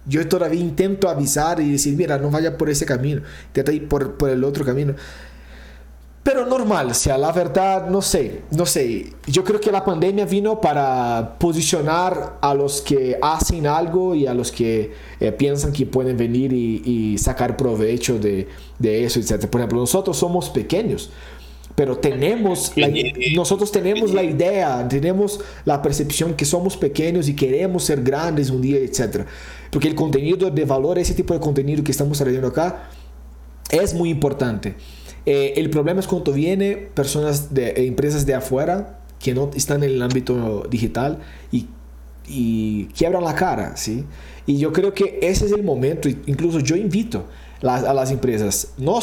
Yo 0.06 0.26
todavía 0.26 0.60
intento 0.60 1.08
avisar 1.08 1.60
y 1.60 1.72
decir, 1.72 1.94
mira, 1.96 2.18
no 2.18 2.30
vaya 2.30 2.56
por 2.56 2.70
ese 2.70 2.86
camino, 2.86 3.22
intenta 3.48 3.72
ir 3.72 3.88
por, 3.88 4.16
por 4.16 4.30
el 4.30 4.44
otro 4.44 4.64
camino. 4.64 4.94
Pero 6.24 6.46
normal, 6.46 6.90
o 6.90 6.94
sea, 6.94 7.18
la 7.18 7.32
verdad, 7.32 7.90
no 7.90 8.00
sé, 8.00 8.40
no 8.50 8.64
sé. 8.64 9.12
Yo 9.26 9.44
creo 9.44 9.60
que 9.60 9.70
la 9.70 9.84
pandemia 9.84 10.24
vino 10.24 10.58
para 10.58 11.36
posicionar 11.38 12.38
a 12.40 12.54
los 12.54 12.80
que 12.80 13.18
hacen 13.20 13.66
algo 13.66 14.14
y 14.14 14.26
a 14.26 14.32
los 14.32 14.50
que 14.50 14.90
eh, 15.20 15.32
piensan 15.32 15.70
que 15.70 15.84
pueden 15.84 16.16
venir 16.16 16.50
y, 16.54 16.82
y 16.82 17.18
sacar 17.18 17.58
provecho 17.58 18.18
de, 18.18 18.48
de, 18.78 19.04
eso, 19.04 19.20
etc. 19.20 19.44
Por 19.48 19.60
ejemplo, 19.60 19.78
nosotros 19.80 20.16
somos 20.16 20.48
pequeños, 20.48 21.10
pero 21.74 21.98
tenemos, 21.98 22.72
la, 22.74 22.88
nosotros 23.36 23.70
tenemos 23.70 24.14
la 24.14 24.22
idea, 24.22 24.88
tenemos 24.88 25.40
la 25.66 25.82
percepción 25.82 26.32
que 26.32 26.46
somos 26.46 26.78
pequeños 26.78 27.28
y 27.28 27.36
queremos 27.36 27.84
ser 27.84 28.02
grandes 28.02 28.48
un 28.48 28.62
día, 28.62 28.78
etc. 28.78 29.26
Porque 29.70 29.88
el 29.88 29.94
contenido 29.94 30.50
de 30.50 30.64
valor, 30.64 30.98
ese 30.98 31.12
tipo 31.12 31.34
de 31.34 31.40
contenido 31.40 31.84
que 31.84 31.90
estamos 31.92 32.16
trayendo 32.16 32.48
acá, 32.48 32.88
es 33.70 33.92
muy 33.92 34.08
importante. 34.08 34.74
Eh, 35.26 35.54
el 35.56 35.70
problema 35.70 36.00
es 36.00 36.06
cuando 36.06 36.32
viene 36.32 36.76
personas 36.76 37.54
de 37.54 37.68
eh, 37.68 37.86
empresas 37.86 38.26
de 38.26 38.34
afuera 38.34 39.00
que 39.18 39.34
no 39.34 39.50
están 39.54 39.82
en 39.82 39.90
el 39.90 40.02
ámbito 40.02 40.66
digital 40.68 41.20
y, 41.50 41.66
y 42.26 42.86
quiebran 42.86 43.24
la 43.24 43.34
cara, 43.34 43.76
¿sí? 43.76 44.04
Y 44.46 44.58
yo 44.58 44.72
creo 44.72 44.92
que 44.92 45.18
ese 45.22 45.46
es 45.46 45.52
el 45.52 45.62
momento, 45.62 46.08
incluso 46.08 46.60
yo 46.60 46.76
invito 46.76 47.24
a 47.62 47.94
las 47.94 48.10
empresas, 48.10 48.74
no, 48.76 48.98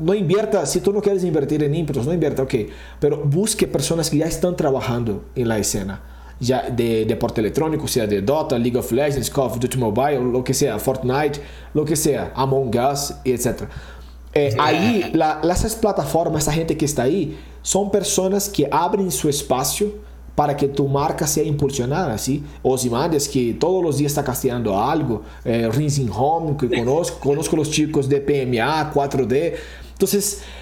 no 0.00 0.14
invierta, 0.14 0.66
si 0.66 0.80
tú 0.80 0.92
no 0.92 1.00
quieres 1.00 1.22
invertir 1.22 1.62
en 1.62 1.72
ímpetus, 1.72 2.04
no 2.04 2.12
invierta, 2.12 2.42
ok, 2.42 2.54
pero 2.98 3.18
busque 3.24 3.68
personas 3.68 4.10
que 4.10 4.16
ya 4.16 4.26
están 4.26 4.56
trabajando 4.56 5.24
en 5.36 5.46
la 5.46 5.58
escena 5.58 6.02
ya 6.40 6.70
de 6.70 7.04
deporte 7.04 7.40
electrónico, 7.40 7.86
sea 7.86 8.06
de 8.06 8.22
Dota, 8.22 8.58
League 8.58 8.78
of 8.78 8.90
Legends, 8.90 9.30
Call 9.30 9.46
of 9.46 9.60
Duty 9.60 9.78
Mobile, 9.78 10.20
lo 10.20 10.42
que 10.42 10.54
sea, 10.54 10.78
Fortnite, 10.78 11.40
lo 11.74 11.84
que 11.84 11.94
sea, 11.94 12.32
Among 12.34 12.74
Us, 12.74 13.14
etc. 13.24 13.64
Ahí, 14.58 15.10
la, 15.12 15.40
essas 15.44 15.74
plataformas, 15.74 16.42
essa 16.42 16.52
gente 16.52 16.74
que 16.74 16.84
está 16.84 17.02
aí, 17.02 17.36
são 17.62 17.88
pessoas 17.88 18.46
que 18.48 18.66
abrem 18.70 19.10
seu 19.10 19.28
espaço 19.28 19.92
para 20.40 20.54
que 20.54 20.68
tu 20.68 20.88
marca 20.88 21.26
seja 21.26 21.48
impulsionada, 21.48 22.16
¿sí? 22.16 22.42
Osimandias, 22.62 23.26
que 23.26 23.52
todos 23.54 23.90
os 23.90 23.98
dias 23.98 24.12
está 24.12 24.22
casteando 24.22 24.72
algo, 24.72 25.22
eh, 25.44 25.68
Rinsing 25.70 26.08
Home, 26.08 26.54
que 26.54 26.66
conozco, 26.74 27.18
conozco 27.18 27.60
os 27.60 27.68
chicos 27.68 28.06
de 28.06 28.20
PMA, 28.20 28.90
4D. 28.94 29.54
Então, 29.94 30.08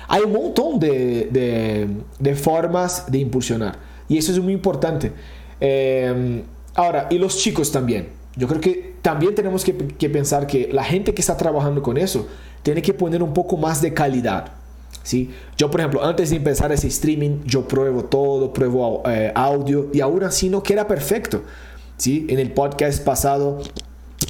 há 0.09 0.19
um 0.19 0.29
montão 0.29 0.77
de, 0.77 1.29
de, 1.31 1.87
de, 2.19 2.35
formas 2.35 3.05
de 3.09 3.21
impulsionar. 3.21 3.79
E 4.11 4.17
isso 4.17 4.33
é 4.33 4.41
muito 4.41 4.59
importante. 4.59 5.13
Eh, 5.61 6.41
agora, 6.75 7.07
e 7.11 7.23
os 7.23 7.35
chicos 7.35 7.71
também. 7.71 8.07
Eu 8.39 8.47
creo 8.47 8.61
que 8.61 8.95
também 9.03 9.33
temos 9.33 9.65
que, 9.65 9.73
que 9.73 10.09
pensar 10.09 10.47
que 10.47 10.71
a 10.77 10.83
gente 10.83 11.13
que 11.13 11.21
está 11.21 11.35
trabalhando 11.35 11.81
com 11.81 11.97
isso 11.99 12.29
tiene 12.63 12.81
que 12.81 12.93
poner 12.93 13.23
un 13.23 13.33
poco 13.33 13.57
más 13.57 13.81
de 13.81 13.93
calidad. 13.93 14.53
¿sí? 15.03 15.31
Yo, 15.57 15.71
por 15.71 15.81
ejemplo, 15.81 16.05
antes 16.05 16.31
de 16.31 16.37
empezar 16.37 16.71
ese 16.71 16.87
streaming, 16.87 17.41
yo 17.45 17.67
pruebo 17.67 18.05
todo, 18.05 18.53
pruebo 18.53 19.03
eh, 19.07 19.33
audio 19.35 19.89
y 19.93 20.01
aún 20.01 20.23
así 20.23 20.49
no 20.49 20.63
queda 20.63 20.87
perfecto. 20.87 21.43
¿sí? 21.97 22.27
En 22.29 22.39
el 22.39 22.53
podcast 22.53 23.03
pasado 23.03 23.61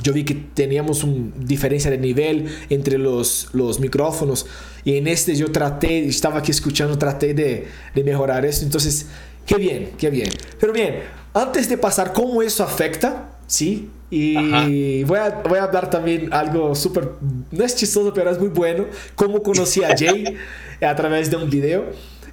yo 0.02 0.12
vi 0.12 0.24
que 0.24 0.34
teníamos 0.34 1.02
una 1.02 1.32
diferencia 1.36 1.90
de 1.90 1.98
nivel 1.98 2.46
entre 2.70 2.98
los, 2.98 3.48
los 3.52 3.80
micrófonos 3.80 4.46
y 4.84 4.96
en 4.96 5.06
este 5.06 5.34
yo 5.34 5.50
traté, 5.50 6.06
estaba 6.06 6.38
aquí 6.38 6.50
escuchando, 6.50 6.96
traté 6.96 7.34
de, 7.34 7.66
de 7.94 8.04
mejorar 8.04 8.46
eso. 8.46 8.64
Entonces, 8.64 9.06
qué 9.44 9.56
bien, 9.56 9.90
qué 9.98 10.10
bien. 10.10 10.30
Pero 10.60 10.72
bien, 10.72 11.00
antes 11.34 11.68
de 11.68 11.76
pasar 11.76 12.12
cómo 12.12 12.42
eso 12.42 12.62
afecta, 12.62 13.30
¿sí? 13.46 13.90
Y 14.10 15.04
voy 15.04 15.18
a, 15.18 15.42
voy 15.46 15.58
a 15.58 15.64
hablar 15.64 15.90
también 15.90 16.32
algo 16.32 16.74
súper, 16.74 17.10
no 17.50 17.64
es 17.64 17.76
chistoso, 17.76 18.12
pero 18.14 18.30
es 18.30 18.38
muy 18.38 18.48
bueno, 18.48 18.86
cómo 19.14 19.42
conocí 19.42 19.84
a 19.84 19.94
Jay 19.96 20.36
a 20.80 20.94
través 20.94 21.30
de 21.30 21.36
un 21.36 21.50
video. 21.50 21.84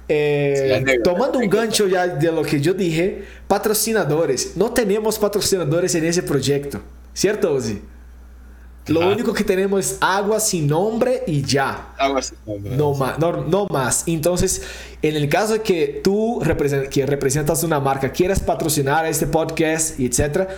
Eh, 0.08 1.00
tomando 1.02 1.38
un 1.38 1.50
gancho 1.50 1.88
ya 1.88 2.06
de 2.06 2.30
lo 2.30 2.42
que 2.42 2.60
yo 2.60 2.72
dije, 2.72 3.24
patrocinadores. 3.48 4.56
No 4.56 4.70
tenemos 4.70 5.18
patrocinadores 5.18 5.94
en 5.96 6.04
ese 6.04 6.22
proyecto, 6.22 6.80
¿cierto, 7.12 7.52
Ozzy? 7.52 7.82
Lo 8.86 9.10
único 9.10 9.34
que 9.34 9.42
tenemos 9.42 9.80
es 9.80 9.98
agua 10.00 10.38
sin 10.38 10.68
nombre 10.68 11.24
y 11.26 11.42
ya. 11.42 11.92
Agua 11.98 12.22
sin 12.22 12.38
nombre. 12.46 12.76
No, 12.76 12.94
más, 12.94 13.18
no, 13.18 13.44
no, 13.44 13.66
más. 13.66 14.04
Entonces, 14.06 14.62
en 15.02 15.16
el 15.16 15.28
caso 15.28 15.54
de 15.54 15.62
que 15.62 16.00
tú 16.04 16.40
que 16.90 17.04
representas 17.04 17.64
una 17.64 17.80
marca, 17.80 18.12
quieras 18.12 18.38
patrocinar 18.38 19.04
este 19.06 19.26
podcast 19.26 19.98
etcétera, 19.98 20.48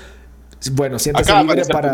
bueno, 0.73 0.99
siéntase 0.99 1.35
libre 1.42 1.64
para. 1.64 1.92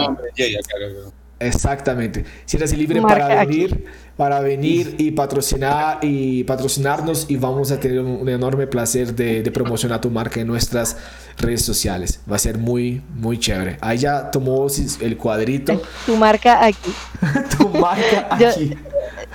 Exactamente. 1.40 2.24
Siéntase 2.46 2.77
libre 2.77 3.03
para 3.03 3.44
venir, 3.44 3.85
para 4.16 4.40
venir 4.40 4.94
y 4.98 5.11
patrocinar 5.11 5.98
y 6.00 6.44
patrocinarnos 6.44 7.27
y 7.29 7.37
vamos 7.37 7.70
a 7.70 7.81
tener 7.81 8.00
un, 8.00 8.29
enorme 8.29 8.66
placer 8.66 9.14
de, 9.14 9.42
promocionar 9.50 10.00
tu 10.00 10.11
marca 10.11 10.40
en 10.40 10.46
nuestras 10.46 10.96
redes 11.37 11.62
sociales. 11.62 12.20
Va 12.31 12.37
a 12.37 12.38
ser 12.38 12.57
muy, 12.57 13.03
muy 13.14 13.38
chévere. 13.38 13.77
Ahí 13.81 13.98
ya 13.98 14.31
tomó 14.31 14.66
el 15.00 15.16
cuadrito. 15.16 15.83
Tu 16.07 16.16
marca 16.16 16.64
aquí. 16.64 16.92
tu 17.59 17.68
marca 17.68 18.29
aquí. 18.35 18.70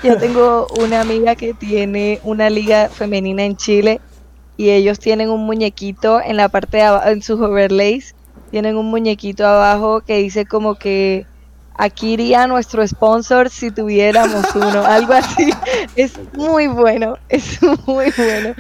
Yo, 0.04 0.10
yo 0.10 0.18
tengo 0.18 0.68
una 0.80 1.02
amiga 1.02 1.36
que 1.36 1.54
tiene 1.54 2.20
una 2.24 2.50
liga 2.50 2.90
femenina 2.90 3.44
en 3.44 3.58
Chile 3.58 4.00
y 4.58 4.70
ellos 4.72 5.00
tienen 5.00 5.30
un 5.30 5.46
muñequito 5.46 6.22
en 6.22 6.38
la 6.38 6.50
parte 6.50 6.78
de 6.78 6.84
abajo, 6.84 7.10
en 7.10 7.22
sus 7.22 7.40
overlays 7.40 8.16
tienen 8.50 8.78
un 8.78 8.88
muñequito 8.88 9.46
abajo 9.48 10.02
que 10.02 10.18
dice 10.18 10.46
como 10.46 10.76
que 10.78 11.29
aquí 11.76 12.14
iría 12.14 12.46
nuestro 12.48 12.86
sponsor 12.86 13.50
si 13.50 13.72
tuviéramos 13.72 14.46
uno, 14.54 14.86
algo 14.86 15.14
así. 15.14 15.50
Es 15.96 16.14
muy 16.34 16.68
bueno, 16.68 17.18
es 17.30 17.62
muy 17.62 18.12
bueno. 18.12 18.54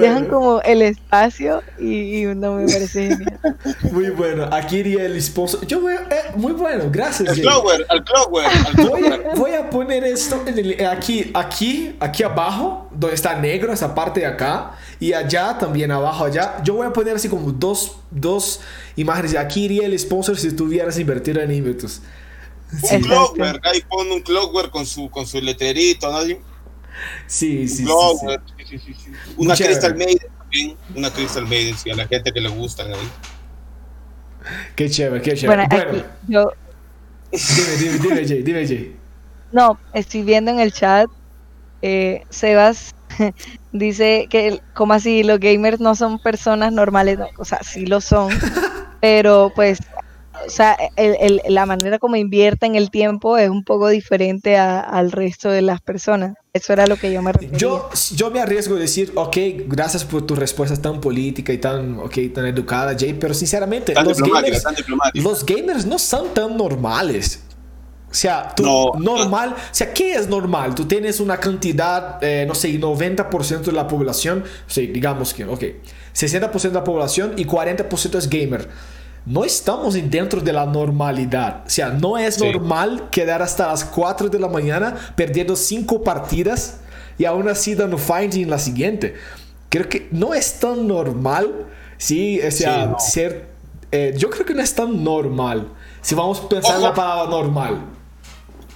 Dejan 0.00 0.26
como 0.26 0.60
el 0.62 0.82
espacio 0.82 1.62
y, 1.78 2.24
no 2.34 2.54
me 2.56 2.66
parece 2.66 3.08
genial. 3.08 3.40
Muy 3.92 4.10
bueno, 4.10 4.48
aquí 4.50 4.78
iría 4.78 5.04
el 5.04 5.20
sponsor. 5.22 5.66
Yo 5.66 5.80
voy 5.80 5.94
a, 5.94 6.00
eh, 6.02 6.32
muy 6.36 6.52
bueno, 6.52 6.84
gracias. 6.90 7.36
El 7.36 7.42
Clover, 7.42 7.86
el 7.88 8.04
Clover. 8.04 8.46
Voy, 8.88 9.06
a, 9.06 9.34
voy 9.34 9.52
a 9.52 9.70
poner 9.70 10.04
esto 10.04 10.42
aquí, 10.90 11.30
aquí, 11.34 11.96
aquí 12.00 12.22
abajo, 12.22 12.88
donde 12.90 13.14
está 13.14 13.34
negro, 13.34 13.72
esa 13.72 13.94
parte 13.94 14.20
de 14.20 14.26
acá, 14.26 14.72
y 14.98 15.12
allá 15.12 15.56
también 15.58 15.90
abajo, 15.90 16.24
allá. 16.24 16.62
Yo 16.62 16.74
voy 16.74 16.86
a 16.86 16.92
poner 16.92 17.16
así 17.16 17.28
como 17.28 17.52
dos, 17.52 17.96
dos 18.10 18.60
imágenes. 18.96 19.36
Aquí 19.36 19.64
iría 19.64 19.86
el 19.86 19.98
sponsor 19.98 20.36
si 20.36 20.52
tuvieras 20.52 20.98
invertido 20.98 21.40
en 21.40 21.52
Invertus. 21.52 22.00
Un 22.80 23.00
Clockwork, 23.02 23.66
ahí 23.66 23.82
pone 23.88 24.14
un 24.14 24.22
Clockwork 24.22 24.70
con 24.70 24.86
su, 24.86 25.10
con 25.10 25.26
su 25.26 25.40
letrerito, 25.40 26.10
¿no? 26.10 26.20
Sí, 27.26 27.68
sí, 27.68 27.84
Clockwork, 27.84 28.42
sí, 28.68 28.78
sí, 28.78 28.94
sí, 28.94 29.12
Una 29.36 29.54
Crystal 29.54 29.94
Maiden 29.94 30.28
también, 30.38 30.76
una 30.94 31.10
Crystal 31.10 31.46
Maiden, 31.46 31.76
sí, 31.76 31.90
a 31.90 31.96
la 31.96 32.06
gente 32.06 32.32
que 32.32 32.40
le 32.40 32.48
gustan 32.48 32.92
ahí. 32.92 33.08
Qué 34.74 34.90
chévere, 34.90 35.22
qué 35.22 35.34
chévere. 35.34 35.66
Bueno, 35.68 35.90
bueno. 35.92 36.04
yo... 36.28 36.52
Dime, 37.30 37.76
dime, 37.78 37.98
dime, 37.98 38.28
Jay, 38.28 38.42
dime, 38.42 38.66
Jay. 38.66 38.96
No, 39.52 39.78
estoy 39.94 40.22
viendo 40.22 40.50
en 40.50 40.60
el 40.60 40.72
chat, 40.72 41.08
eh, 41.82 42.24
Sebas 42.30 42.94
dice 43.72 44.26
que, 44.30 44.60
como 44.74 44.94
así, 44.94 45.22
los 45.22 45.40
gamers 45.40 45.80
no 45.80 45.94
son 45.94 46.18
personas 46.18 46.72
normales, 46.72 47.18
o 47.38 47.44
sea, 47.44 47.62
sí 47.62 47.86
lo 47.86 48.00
son, 48.00 48.30
pero 49.00 49.52
pues 49.54 49.80
o 50.46 50.50
sea, 50.50 50.76
el, 50.96 51.40
la 51.48 51.66
manera 51.66 51.98
como 51.98 52.16
invierten 52.16 52.74
el 52.74 52.90
tiempo 52.90 53.38
es 53.38 53.48
un 53.48 53.64
poco 53.64 53.88
diferente 53.88 54.56
al 54.56 55.12
resto 55.12 55.50
de 55.50 55.62
las 55.62 55.80
personas. 55.80 56.34
Eso 56.52 56.72
era 56.72 56.86
lo 56.86 56.96
que 56.96 57.12
yo 57.12 57.22
me 57.22 57.32
refería. 57.32 57.56
Yo, 57.56 57.88
yo 58.14 58.30
me 58.30 58.40
arriesgo 58.40 58.76
a 58.76 58.78
decir, 58.78 59.12
ok, 59.14 59.36
gracias 59.66 60.04
por 60.04 60.26
tu 60.26 60.34
respuesta 60.34 60.76
tan 60.80 61.00
política 61.00 61.52
y 61.52 61.58
tan, 61.58 61.98
okay, 61.98 62.28
tan 62.28 62.46
educada, 62.46 62.94
Jay, 62.98 63.14
pero 63.14 63.32
sinceramente, 63.32 63.94
los 63.94 64.18
gamers, 64.18 64.64
los 65.14 65.46
gamers 65.46 65.86
no 65.86 65.98
son 65.98 66.34
tan 66.34 66.56
normales. 66.56 67.42
O 68.10 68.14
sea, 68.14 68.54
tú, 68.54 68.64
normal, 68.98 69.54
o 69.56 69.74
sea, 69.74 69.94
¿qué 69.94 70.12
es 70.12 70.28
normal? 70.28 70.74
Tú 70.74 70.84
tienes 70.84 71.18
una 71.18 71.38
cantidad, 71.38 72.22
eh, 72.22 72.44
no 72.46 72.54
sé, 72.54 72.68
90% 72.78 73.62
de 73.62 73.72
la 73.72 73.88
población, 73.88 74.44
o 74.44 74.70
sea, 74.70 74.86
digamos 74.86 75.32
que, 75.32 75.46
ok, 75.46 75.62
60% 76.14 76.60
de 76.60 76.70
la 76.72 76.84
población 76.84 77.32
y 77.38 77.46
40% 77.46 78.18
es 78.18 78.28
gamer. 78.28 78.68
No 79.24 79.44
estamos 79.44 79.94
dentro 79.94 80.40
de 80.40 80.52
la 80.52 80.66
normalidad. 80.66 81.62
O 81.66 81.70
sea, 81.70 81.90
no 81.90 82.18
es 82.18 82.40
normal 82.40 83.08
quedar 83.10 83.42
hasta 83.42 83.68
las 83.68 83.84
4 83.84 84.28
de 84.28 84.38
la 84.38 84.48
mañana 84.48 84.96
perdiendo 85.14 85.56
5 85.56 86.02
partidas 86.02 86.80
y 87.18 87.24
aún 87.24 87.48
así 87.48 87.74
dando 87.74 87.98
finding 87.98 88.44
en 88.44 88.50
la 88.50 88.58
siguiente. 88.58 89.14
Creo 89.68 89.88
que 89.88 90.08
no 90.10 90.34
es 90.34 90.60
tan 90.60 90.86
normal, 90.86 91.66
sí, 91.96 92.40
o 92.40 92.50
sea, 92.50 92.98
ser... 92.98 93.50
Eh, 93.90 94.14
yo 94.16 94.30
creo 94.30 94.46
que 94.46 94.54
no 94.54 94.62
es 94.62 94.74
tan 94.74 95.04
normal. 95.04 95.68
Si 96.00 96.14
vamos 96.14 96.40
a 96.40 96.48
pensar 96.48 96.76
en 96.76 96.82
la 96.82 96.94
palabra 96.94 97.30
normal. 97.30 97.84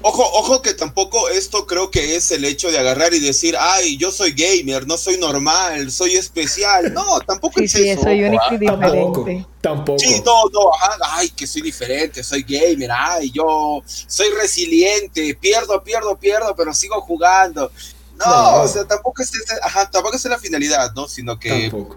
Ojo, 0.09 0.23
ojo 0.23 0.63
que 0.63 0.73
tampoco 0.73 1.29
esto 1.31 1.67
creo 1.67 1.91
que 1.91 2.15
es 2.15 2.31
el 2.31 2.45
hecho 2.45 2.71
de 2.71 2.79
agarrar 2.79 3.13
y 3.13 3.19
decir, 3.19 3.57
ay, 3.59 3.97
yo 3.97 4.13
soy 4.13 4.31
gamer, 4.31 4.87
no 4.87 4.97
soy 4.97 5.19
normal, 5.19 5.91
soy 5.91 6.15
especial. 6.15 6.95
No, 6.95 7.19
tampoco 7.27 7.61
es 7.61 7.73
sí, 7.73 7.89
eso. 7.89 8.03
soy 8.03 8.23
único 8.23 8.45
y 8.53 8.59
diferente. 8.59 9.47
Tampoco, 9.61 9.99
Sí, 9.99 10.23
no, 10.25 10.45
no, 10.53 10.73
ajá, 10.73 10.97
ay, 11.17 11.31
que 11.31 11.45
soy 11.45 11.61
diferente, 11.61 12.23
soy 12.23 12.45
gamer, 12.45 12.89
ay, 12.93 13.33
yo 13.33 13.83
soy 13.85 14.29
resiliente, 14.41 15.35
pierdo, 15.35 15.83
pierdo, 15.83 16.17
pierdo, 16.17 16.55
pero 16.57 16.73
sigo 16.73 17.01
jugando. 17.01 17.73
No, 18.25 18.63
o 18.63 18.69
sea, 18.69 18.87
tampoco 18.87 19.25
es, 19.25 19.33
ajá, 19.61 19.91
tampoco 19.91 20.15
es 20.15 20.25
la 20.27 20.39
finalidad, 20.39 20.93
¿no? 20.95 21.09
Sino 21.09 21.37
que... 21.37 21.69
Tampoco. 21.69 21.97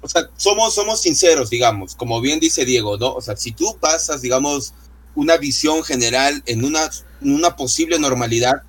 O 0.00 0.08
sea, 0.08 0.30
somos, 0.36 0.74
somos 0.74 1.00
sinceros, 1.00 1.50
digamos, 1.50 1.96
como 1.96 2.20
bien 2.20 2.38
dice 2.38 2.64
Diego, 2.64 2.96
¿no? 2.98 3.14
O 3.14 3.20
sea, 3.20 3.36
si 3.36 3.50
tú 3.50 3.76
pasas, 3.80 4.22
digamos, 4.22 4.74
una 5.14 5.36
visión 5.36 5.84
general 5.84 6.42
en 6.46 6.64
una, 6.64 6.90
una 7.20 7.56
posible 7.56 7.98
normalidad. 7.98 8.62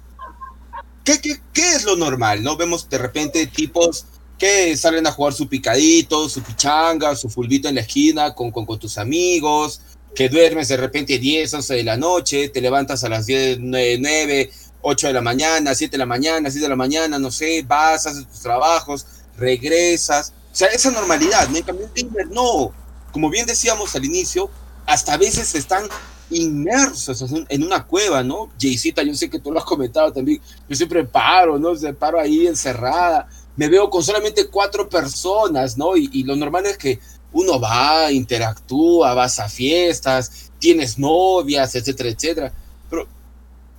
¿Qué, 1.03 1.19
¿Qué, 1.21 1.41
qué, 1.53 1.75
es 1.75 1.83
lo 1.83 1.95
normal? 1.95 2.43
¿No? 2.43 2.57
Vemos 2.57 2.89
de 2.89 2.97
repente 2.97 3.45
tipos 3.47 4.05
que 4.37 4.77
salen 4.77 5.05
a 5.05 5.11
jugar 5.11 5.33
su 5.33 5.47
picadito, 5.47 6.29
su 6.29 6.41
pichanga, 6.41 7.15
su 7.15 7.29
fulbito 7.29 7.67
en 7.67 7.75
la 7.75 7.81
esquina 7.81 8.33
con, 8.33 8.51
con, 8.51 8.65
con 8.65 8.79
tus 8.79 8.97
amigos, 8.97 9.81
que 10.15 10.29
duermes 10.29 10.69
de 10.69 10.77
repente 10.77 11.19
10, 11.19 11.53
11 11.55 11.73
de 11.75 11.83
la 11.83 11.97
noche, 11.97 12.49
te 12.49 12.61
levantas 12.61 13.03
a 13.03 13.09
las 13.09 13.25
10, 13.25 13.59
9, 13.59 13.97
9 13.99 14.51
8 14.81 15.07
de 15.07 15.13
la 15.13 15.21
mañana, 15.21 15.75
7 15.75 15.91
de 15.91 15.97
la 15.97 16.05
mañana, 16.05 16.49
7 16.49 16.63
de 16.63 16.69
la 16.69 16.75
mañana, 16.75 17.19
no 17.19 17.31
sé, 17.31 17.63
vas, 17.67 18.05
haces 18.05 18.27
tus 18.27 18.39
trabajos, 18.39 19.05
regresas. 19.37 20.33
O 20.51 20.55
sea, 20.55 20.69
esa 20.69 20.91
normalidad, 20.91 21.47
¿no? 21.49 21.57
En 21.57 21.63
cambio, 21.63 21.89
no. 22.31 22.71
Como 23.11 23.29
bien 23.29 23.45
decíamos 23.45 23.95
al 23.95 24.05
inicio, 24.05 24.49
hasta 24.89 25.13
a 25.13 25.17
veces 25.17 25.53
están 25.53 25.87
inmersos 26.31 27.23
en 27.47 27.63
una 27.63 27.85
cueva, 27.85 28.23
¿no? 28.23 28.49
Jaycita, 28.59 29.03
yo 29.03 29.13
sé 29.13 29.29
que 29.29 29.39
tú 29.39 29.51
lo 29.51 29.59
has 29.59 29.65
comentado 29.65 30.11
también, 30.11 30.41
yo 30.67 30.75
siempre 30.75 31.03
paro, 31.03 31.59
¿no? 31.59 31.75
Se 31.75 31.93
paro 31.93 32.19
ahí 32.19 32.47
encerrada, 32.47 33.27
me 33.55 33.67
veo 33.67 33.87
con 33.89 34.03
solamente 34.03 34.47
cuatro 34.47 34.89
personas, 34.89 35.77
¿no? 35.77 35.95
Y, 35.95 36.09
y, 36.11 36.23
lo 36.23 36.35
normal 36.35 36.65
es 36.65 36.77
que 36.77 36.99
uno 37.31 37.59
va, 37.59 38.11
interactúa, 38.11 39.13
vas 39.13 39.39
a 39.39 39.47
fiestas, 39.47 40.51
tienes 40.57 40.97
novias, 40.97 41.75
etcétera, 41.75 42.09
etcétera, 42.09 42.53
pero 42.89 43.07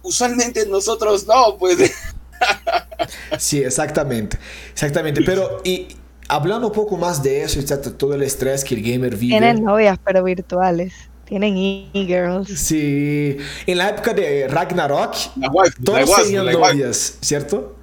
usualmente 0.03 0.64
nosotros 0.66 1.27
no, 1.27 1.57
pues. 1.59 1.92
sí, 3.38 3.59
exactamente, 3.59 4.38
exactamente, 4.73 5.23
pero 5.23 5.61
y 5.64 5.88
hablando 6.30 6.68
un 6.68 6.72
poco 6.72 6.96
más 6.96 7.22
de 7.22 7.42
eso, 7.42 7.60
todo 7.98 8.14
el 8.14 8.22
estrés 8.22 8.64
que 8.64 8.74
el 8.74 8.82
gamer 8.82 9.16
vive. 9.16 9.38
Tienen 9.38 9.64
novias, 9.64 9.98
pero 10.04 10.22
virtuales. 10.22 10.92
Tienen 11.24 11.56
e-girls. 11.56 12.48
Sí. 12.58 13.36
En 13.66 13.78
la 13.78 13.90
época 13.90 14.12
de 14.12 14.48
Ragnarok, 14.48 15.14
wife, 15.36 15.76
todos 15.84 16.22
tenían 16.22 16.46
novias, 16.46 17.18
¿cierto? 17.20 17.76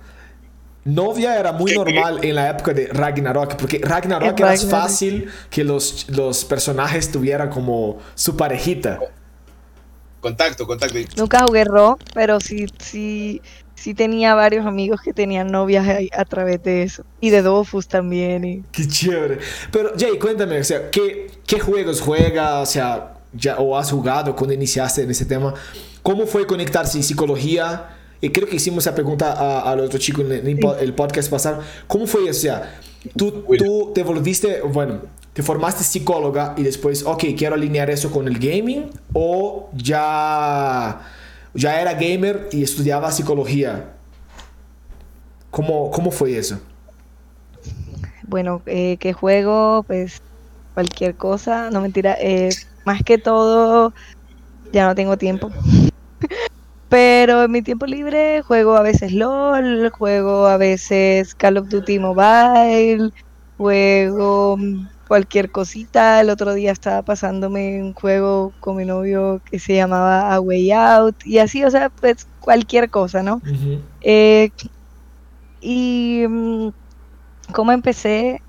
Novia 0.83 1.37
era 1.37 1.51
muy 1.51 1.73
normal 1.73 2.19
en 2.23 2.35
la 2.35 2.49
época 2.49 2.73
de 2.73 2.87
Ragnarok, 2.87 3.55
porque 3.55 3.79
Ragnarok 3.83 4.39
era 4.39 4.49
Ragnarok. 4.49 4.69
fácil 4.69 5.29
que 5.49 5.63
los, 5.63 6.09
los 6.09 6.45
personajes 6.45 7.11
tuvieran 7.11 7.49
como 7.49 7.97
su 8.15 8.37
parejita. 8.37 8.99
Contacto, 10.21 10.65
contacto. 10.65 10.97
Nunca 11.17 11.43
jugué 11.45 11.63
Ro, 11.65 11.97
pero 12.13 12.39
sí, 12.39 12.65
sí, 12.79 13.41
sí 13.87 13.93
tenía 13.93 14.35
varios 14.35 14.65
amigos 14.65 14.99
que 14.99 15.13
tenían 15.13 15.47
novias 15.47 15.87
a, 15.87 16.19
a 16.19 16.25
través 16.25 16.61
de 16.61 16.83
eso. 16.83 17.05
Y 17.21 17.29
de 17.29 17.41
Dofus 17.41 17.87
también. 17.87 18.43
Y... 18.43 18.63
Qué 18.69 18.85
chévere. 18.85 19.37
Pero 19.71 19.93
Jay, 19.97 20.19
cuéntame, 20.19 20.59
o 20.59 20.63
sea, 20.65 20.91
¿qué, 20.91 21.31
qué 21.45 21.57
juegos 21.61 22.01
juega? 22.01 22.59
O 22.59 22.65
sea, 22.65 23.13
ya, 23.31 23.55
o 23.55 23.77
has 23.77 23.89
jugado 23.89 24.35
cuando 24.35 24.53
iniciaste 24.53 25.03
en 25.03 25.11
ese 25.11 25.25
tema. 25.25 25.53
¿Cómo 26.03 26.27
fue 26.27 26.45
conectarse 26.45 26.97
en 26.97 27.03
psicología? 27.05 27.95
Y 28.19 28.27
creo 28.29 28.45
que 28.49 28.57
hicimos 28.57 28.83
esa 28.83 28.93
pregunta 28.93 29.31
a, 29.31 29.71
al 29.71 29.79
otro 29.79 29.99
chico 29.99 30.21
en 30.21 30.33
el, 30.33 30.93
podcast 30.93 31.29
pasado. 31.31 31.61
¿Cómo 31.87 32.07
fue 32.07 32.23
eso? 32.23 32.31
O 32.31 32.41
sea, 32.41 32.79
tú, 33.15 33.45
tú 33.57 33.91
te 33.95 34.03
volviste, 34.03 34.63
bueno, 34.63 34.99
te 35.31 35.43
formaste 35.43 35.85
psicóloga 35.85 36.55
y 36.57 36.63
después, 36.63 37.03
ok, 37.05 37.23
quiero 37.37 37.55
alinear 37.55 37.89
eso 37.89 38.11
con 38.11 38.27
el 38.27 38.37
gaming 38.37 38.89
o 39.13 39.69
ya, 39.73 40.99
ya 41.57 41.81
era 41.81 41.93
gamer 41.93 42.47
y 42.51 42.63
estudiaba 42.63 43.11
psicología. 43.11 43.93
¿Cómo, 45.49 45.89
cómo 45.89 46.11
fue 46.11 46.37
eso? 46.37 46.61
Bueno, 48.27 48.61
eh, 48.67 48.97
¿qué 48.99 49.11
juego? 49.11 49.83
Pues 49.83 50.21
cualquier 50.75 51.15
cosa, 51.15 51.71
no 51.71 51.81
mentira, 51.81 52.15
eh, 52.19 52.49
más 52.85 53.01
que 53.01 53.17
todo 53.17 53.91
ya 54.71 54.85
no 54.85 54.93
tengo 54.93 55.17
tiempo. 55.17 55.49
Pero 56.89 57.43
en 57.43 57.51
mi 57.51 57.63
tiempo 57.63 57.87
libre 57.87 58.43
juego 58.43 58.75
a 58.75 58.83
veces 58.83 59.11
LOL, 59.11 59.89
juego 59.89 60.45
a 60.45 60.57
veces 60.57 61.33
Call 61.33 61.57
of 61.57 61.69
Duty 61.69 61.99
Mobile, 61.99 63.11
juego 63.57 64.57
cualquier 65.07 65.51
cosita. 65.51 66.21
El 66.21 66.29
otro 66.29 66.53
día 66.53 66.71
estaba 66.71 67.01
pasándome 67.01 67.81
un 67.81 67.93
juego 67.93 68.53
con 68.59 68.77
mi 68.77 68.85
novio 68.85 69.41
que 69.49 69.59
se 69.59 69.75
llamaba 69.75 70.33
A 70.33 70.39
Way 70.39 70.71
Out 70.71 71.25
y 71.25 71.39
así, 71.39 71.63
o 71.63 71.71
sea, 71.71 71.89
pues 71.89 72.27
cualquier 72.39 72.89
cosa, 72.89 73.23
¿no? 73.23 73.35
Uh 73.35 73.39
-huh. 73.47 73.81
eh, 74.01 74.51
y 75.61 76.25
um, 76.25 76.71
cómo 77.53 77.71
empecé, 77.71 78.41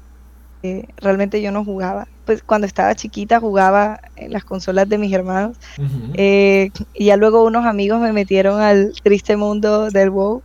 eh, 0.63 0.89
realmente 0.99 1.41
yo 1.43 1.53
no 1.53 1.65
jugaba. 1.65 2.07
Pues 2.25 2.43
cuando 2.43 2.67
estaba 2.67 2.95
chiquita 2.95 3.41
jugaba 3.41 4.01
en 4.17 4.33
las 4.33 4.45
consolas 4.45 4.89
de 4.89 4.99
mis 4.99 5.13
hermanos. 5.13 5.57
Uh 5.79 5.83
-huh. 5.83 6.11
eh, 6.15 6.71
y 6.95 7.07
ya 7.07 7.17
luego 7.17 7.45
unos 7.45 7.65
amigos 7.65 8.01
me 8.01 8.13
metieron 8.13 8.61
al 8.61 8.93
triste 9.03 9.37
mundo 9.37 9.91
del 9.91 10.11
WoW. 10.11 10.43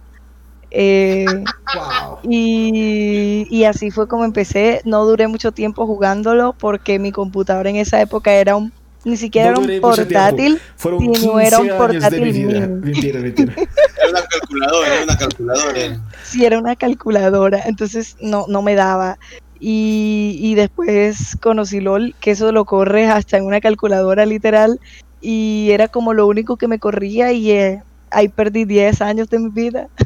Eh, 0.76 1.26
wow. 1.28 2.18
y, 2.24 3.46
y, 3.48 3.64
así 3.66 3.92
fue 3.92 4.08
como 4.08 4.26
empecé. 4.26 4.82
No 4.86 5.06
duré 5.06 5.28
mucho 5.28 5.52
tiempo 5.52 5.86
jugándolo 5.86 6.54
porque 6.58 6.98
mi 6.98 7.12
computadora 7.12 7.70
en 7.70 7.76
esa 7.76 8.02
época 8.02 8.34
era 8.34 8.56
un 8.56 8.74
ni 9.06 9.18
siquiera 9.18 9.52
no 9.52 9.64
era 9.64 9.76
un 9.76 9.82
portátil, 9.82 10.62
sino 10.78 11.40
era 11.40 11.60
un 11.60 11.68
portátil 11.78 12.34
de 12.34 12.68
mentira, 12.68 13.20
mentira. 13.20 13.54
Era 13.54 14.10
una 14.10 14.22
calculadora, 14.22 14.94
era 14.94 15.04
una 15.04 15.18
calculadora. 15.18 16.02
Sí, 16.24 16.46
era 16.46 16.58
una 16.58 16.76
calculadora, 16.76 17.60
entonces 17.66 18.16
no, 18.22 18.46
no 18.48 18.62
me 18.62 18.76
daba. 18.76 19.18
Y, 19.60 20.38
y, 20.42 20.56
después 20.56 21.38
conocí 21.42 21.80
LOL, 21.80 22.16
que 22.20 22.32
eso 22.32 22.52
lo 22.52 22.66
corres 22.66 23.10
hasta 23.10 23.38
en 23.38 23.46
una 23.46 23.62
calculadora 23.62 24.26
literal, 24.26 24.80
y 25.22 25.70
era 25.72 25.88
como 25.88 26.14
lo 26.14 26.28
único 26.28 26.58
que 26.58 26.68
me 26.68 26.80
corría 26.80 27.32
y 27.32 27.52
eh, 27.52 27.84
ahí 28.14 28.30
perdí 28.30 28.66
10 28.66 29.02
años 29.02 29.30
de 29.30 29.40
mi 29.40 29.50
vida. 29.50 29.90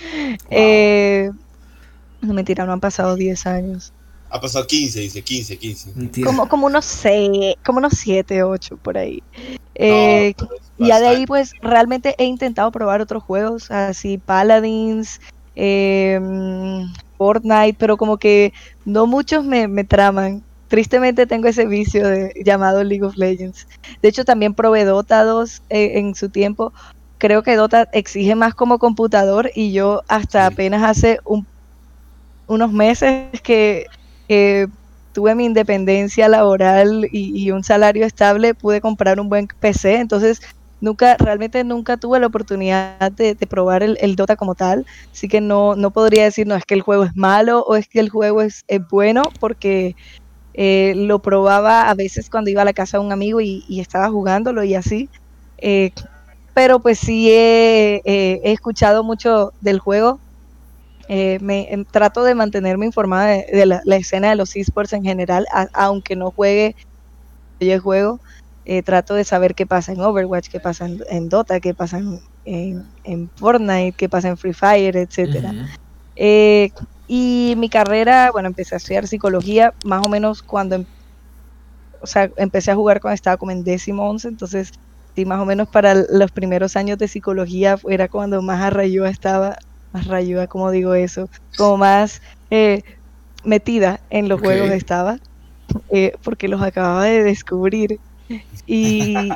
Wow. 0.00 0.36
eh, 0.50 1.30
no 2.22 2.32
mentira, 2.32 2.64
no 2.64 2.72
han 2.72 2.80
pasado 2.80 3.16
10 3.16 3.46
años. 3.46 3.92
Ha 4.30 4.40
pasado 4.40 4.66
15, 4.66 5.00
dice, 5.00 5.22
15, 5.22 5.58
15. 5.58 6.22
Como, 6.22 6.48
como 6.48 6.66
unos 6.66 6.84
6, 6.84 7.56
como 7.64 7.78
unos 7.78 7.94
7, 7.98 8.42
8 8.42 8.78
por 8.78 8.96
ahí. 8.96 9.22
Eh, 9.74 10.34
no, 10.38 10.48
y 10.78 10.88
ya 10.88 11.00
de 11.00 11.08
ahí 11.08 11.26
pues 11.26 11.52
realmente 11.60 12.14
he 12.18 12.24
intentado 12.24 12.70
probar 12.70 13.00
otros 13.00 13.22
juegos, 13.22 13.70
así 13.70 14.18
Paladins, 14.18 15.20
eh, 15.56 16.20
Fortnite, 17.18 17.76
pero 17.78 17.96
como 17.96 18.18
que 18.18 18.52
no 18.84 19.06
muchos 19.06 19.44
me, 19.44 19.68
me 19.68 19.84
traman. 19.84 20.42
Tristemente 20.68 21.26
tengo 21.26 21.48
ese 21.48 21.66
vicio 21.66 22.06
de, 22.06 22.32
llamado 22.44 22.84
League 22.84 23.04
of 23.04 23.16
Legends. 23.16 23.66
De 24.00 24.08
hecho 24.08 24.24
también 24.24 24.54
probé 24.54 24.84
Dota 24.84 25.24
2 25.24 25.62
eh, 25.70 25.98
en 25.98 26.14
su 26.14 26.28
tiempo. 26.28 26.72
Creo 27.20 27.42
que 27.42 27.54
Dota 27.54 27.86
exige 27.92 28.34
más 28.34 28.54
como 28.54 28.78
computador 28.78 29.50
y 29.54 29.72
yo 29.72 30.02
hasta 30.08 30.46
apenas 30.46 30.82
hace 30.82 31.18
un, 31.26 31.46
unos 32.46 32.72
meses 32.72 33.28
que 33.42 33.86
tuve 35.12 35.34
mi 35.34 35.44
independencia 35.44 36.30
laboral 36.30 37.06
y, 37.12 37.38
y, 37.38 37.50
un 37.50 37.62
salario 37.62 38.06
estable, 38.06 38.54
pude 38.54 38.80
comprar 38.80 39.20
un 39.20 39.28
buen 39.28 39.48
PC, 39.60 39.96
entonces 39.96 40.40
nunca, 40.80 41.16
realmente 41.18 41.62
nunca 41.62 41.98
tuve 41.98 42.18
la 42.20 42.28
oportunidad 42.28 43.12
de, 43.12 43.34
de 43.34 43.46
probar 43.46 43.82
el, 43.82 43.98
el, 44.00 44.16
Dota 44.16 44.36
como 44.36 44.54
tal, 44.54 44.86
así 45.12 45.28
que 45.28 45.42
no, 45.42 45.76
no 45.76 45.90
podría 45.90 46.24
decir, 46.24 46.46
no, 46.46 46.56
es 46.56 46.64
que 46.64 46.74
el 46.74 46.80
juego 46.80 47.04
es 47.04 47.14
malo 47.14 47.64
o 47.64 47.76
es 47.76 47.86
que 47.86 48.00
el 48.00 48.08
juego 48.08 48.40
es, 48.40 48.64
es 48.66 48.80
bueno, 48.88 49.24
porque 49.40 49.94
eh, 50.54 50.94
lo 50.96 51.20
probaba 51.20 51.90
a 51.90 51.94
veces 51.94 52.30
cuando 52.30 52.48
iba 52.48 52.62
a 52.62 52.64
la 52.64 52.72
casa 52.72 52.96
de 52.96 53.04
un 53.04 53.12
amigo 53.12 53.42
y, 53.42 53.62
y 53.68 53.80
estaba 53.80 54.08
jugándolo 54.08 54.64
y 54.64 54.74
así, 54.74 55.10
eh, 55.58 55.90
pero 56.54 56.80
pues 56.80 56.98
sí 56.98 57.30
he, 57.30 58.02
he 58.04 58.52
escuchado 58.52 59.04
mucho 59.04 59.52
del 59.60 59.78
juego, 59.78 60.18
eh, 61.08 61.38
me 61.40 61.62
eh, 61.62 61.84
trato 61.90 62.22
de 62.22 62.36
mantenerme 62.36 62.86
informada 62.86 63.26
de, 63.26 63.46
de 63.52 63.66
la, 63.66 63.80
la, 63.84 63.96
escena 63.96 64.30
de 64.30 64.36
los 64.36 64.54
esports 64.54 64.92
en 64.92 65.02
general, 65.02 65.44
a, 65.52 65.66
aunque 65.74 66.14
no 66.14 66.30
juegue 66.30 66.76
el 67.58 67.80
juego, 67.80 68.20
eh, 68.64 68.82
trato 68.82 69.14
de 69.14 69.24
saber 69.24 69.56
qué 69.56 69.66
pasa 69.66 69.90
en 69.90 70.00
Overwatch, 70.00 70.48
qué 70.48 70.60
pasa 70.60 70.86
en, 70.86 71.28
Dota, 71.28 71.58
qué 71.58 71.74
pasa 71.74 71.98
en, 71.98 72.84
en, 73.02 73.30
Fortnite, 73.34 73.96
qué 73.96 74.08
pasa 74.08 74.28
en 74.28 74.36
Free 74.36 74.52
Fire, 74.52 74.96
etcétera. 74.96 75.52
Eh, 76.14 76.70
y 77.08 77.54
mi 77.56 77.68
carrera, 77.68 78.30
bueno, 78.30 78.46
empecé 78.46 78.76
a 78.76 78.78
estudiar 78.78 79.08
psicología 79.08 79.74
más 79.84 80.06
o 80.06 80.08
menos 80.08 80.42
cuando, 80.42 80.76
em, 80.76 80.84
o 82.00 82.06
sea, 82.06 82.30
empecé 82.36 82.70
a 82.70 82.76
jugar 82.76 83.00
cuando 83.00 83.16
estaba 83.16 83.36
como 83.36 83.50
en 83.50 83.64
décimo 83.64 84.08
once, 84.08 84.28
entonces 84.28 84.72
sí, 85.14 85.24
más 85.24 85.40
o 85.40 85.44
menos 85.44 85.68
para 85.68 85.94
los 85.94 86.30
primeros 86.32 86.76
años 86.76 86.98
de 86.98 87.08
psicología 87.08 87.76
era 87.88 88.08
cuando 88.08 88.42
más 88.42 88.60
arrayúa 88.60 89.08
estaba, 89.08 89.56
más 89.92 90.06
rayúa, 90.06 90.46
como 90.46 90.70
digo 90.70 90.94
eso, 90.94 91.28
como 91.56 91.78
más 91.78 92.22
eh, 92.50 92.82
metida 93.44 94.00
en 94.10 94.28
los 94.28 94.40
juegos 94.40 94.70
estaba, 94.70 95.18
eh, 95.90 96.12
porque 96.22 96.48
los 96.48 96.62
acababa 96.62 97.04
de 97.04 97.22
descubrir. 97.22 97.98
Y, 98.66 99.28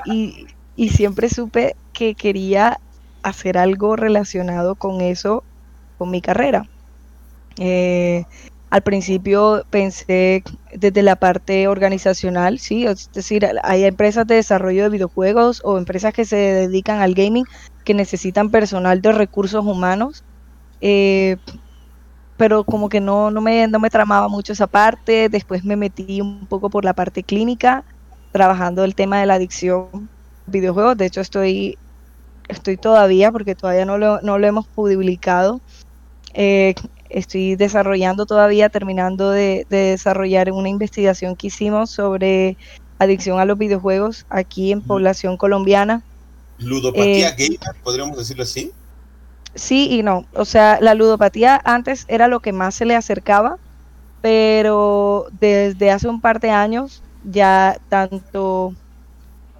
y, 0.77 0.89
siempre 0.91 1.29
supe 1.29 1.75
que 1.93 2.15
quería 2.15 2.79
hacer 3.25 3.59
algo 3.59 3.97
relacionado 3.97 4.77
con 4.77 5.01
eso, 5.01 5.43
con 5.99 6.11
mi 6.13 6.21
carrera. 6.21 6.69
Eh, 7.59 8.25
al 8.75 8.83
principio 8.83 9.65
pensé 9.71 10.43
desde 10.75 11.05
la 11.05 11.15
parte 11.15 11.69
organizacional, 11.69 12.59
sí, 12.59 12.85
es 12.85 13.09
decir, 13.13 13.47
hay 13.63 13.85
empresas 13.85 14.27
de 14.27 14.35
desarrollo 14.35 14.83
de 14.83 14.89
videojuegos 14.89 15.63
o 15.65 15.79
empresas 15.79 16.13
que 16.13 16.25
se 16.25 16.35
dedican 16.35 17.01
al 17.01 17.15
gaming 17.15 17.45
que 17.85 17.95
necesitan 17.95 18.51
personal 18.51 19.01
de 19.01 19.13
recursos 19.13 19.65
humanos, 19.65 20.25
eh, 20.81 21.37
pero 22.37 22.65
como 22.65 22.89
que 22.89 23.01
no, 23.01 23.31
no, 23.31 23.41
me, 23.41 23.69
no 23.69 23.79
me 23.79 23.91
tramaba 23.91 24.27
mucho 24.27 24.53
esa 24.53 24.67
parte, 24.67 25.29
después 25.29 25.65
me 25.65 25.77
metí 25.77 26.21
un 26.21 26.45
poco 26.49 26.69
por 26.69 26.85
la 26.85 26.95
parte 26.95 27.23
clínica, 27.23 27.85
trabajando 28.33 28.83
el 28.83 28.97
tema 28.97 29.21
de 29.21 29.27
la 29.27 29.35
adicción 29.35 30.11
a 30.49 30.51
videojuegos, 30.51 30.97
de 30.97 31.07
hecho 31.07 31.21
estoy, 31.21 31.79
estoy 32.49 32.77
todavía, 32.77 33.31
porque 33.31 33.55
todavía 33.55 33.85
no 33.85 33.99
lo, 33.99 34.21
no 34.23 34.37
lo 34.37 34.49
hemos 34.49 34.67
publicado, 34.67 35.61
eh, 36.33 36.75
estoy 37.15 37.55
desarrollando 37.55 38.27
todavía, 38.27 38.69
terminando 38.69 39.31
de, 39.31 39.67
desarrollar 39.71 40.51
una 40.51 40.69
investigación 40.69 41.37
que 41.37 41.47
hicimos 41.47 41.91
sobre 41.91 42.57
adicción 42.99 43.39
a 43.39 43.45
los 43.45 43.57
videojuegos 43.57 44.27
aquí 44.29 44.73
en 44.73 44.83
población 44.83 45.37
colombiana. 45.37 46.03
Ludopatía 46.59 47.31
eh, 47.31 47.35
gamer, 47.39 47.83
podríamos 47.83 48.19
decirlo 48.19 48.43
así. 48.43 48.73
Sí 49.55 49.89
y 49.91 50.03
no. 50.03 50.27
O 50.35 50.45
sea, 50.45 50.79
la 50.81 50.95
ludopatía 50.95 51.61
antes 51.65 52.05
era 52.09 52.27
lo 52.27 52.41
que 52.41 52.53
más 52.53 52.75
se 52.75 52.85
le 52.85 52.97
acercaba, 52.97 53.59
pero 54.21 55.27
desde 55.39 55.93
hace 55.93 56.09
un 56.09 56.21
par 56.21 56.41
de 56.41 56.51
años 56.51 57.03
ya 57.23 57.79
tanto, 57.89 58.75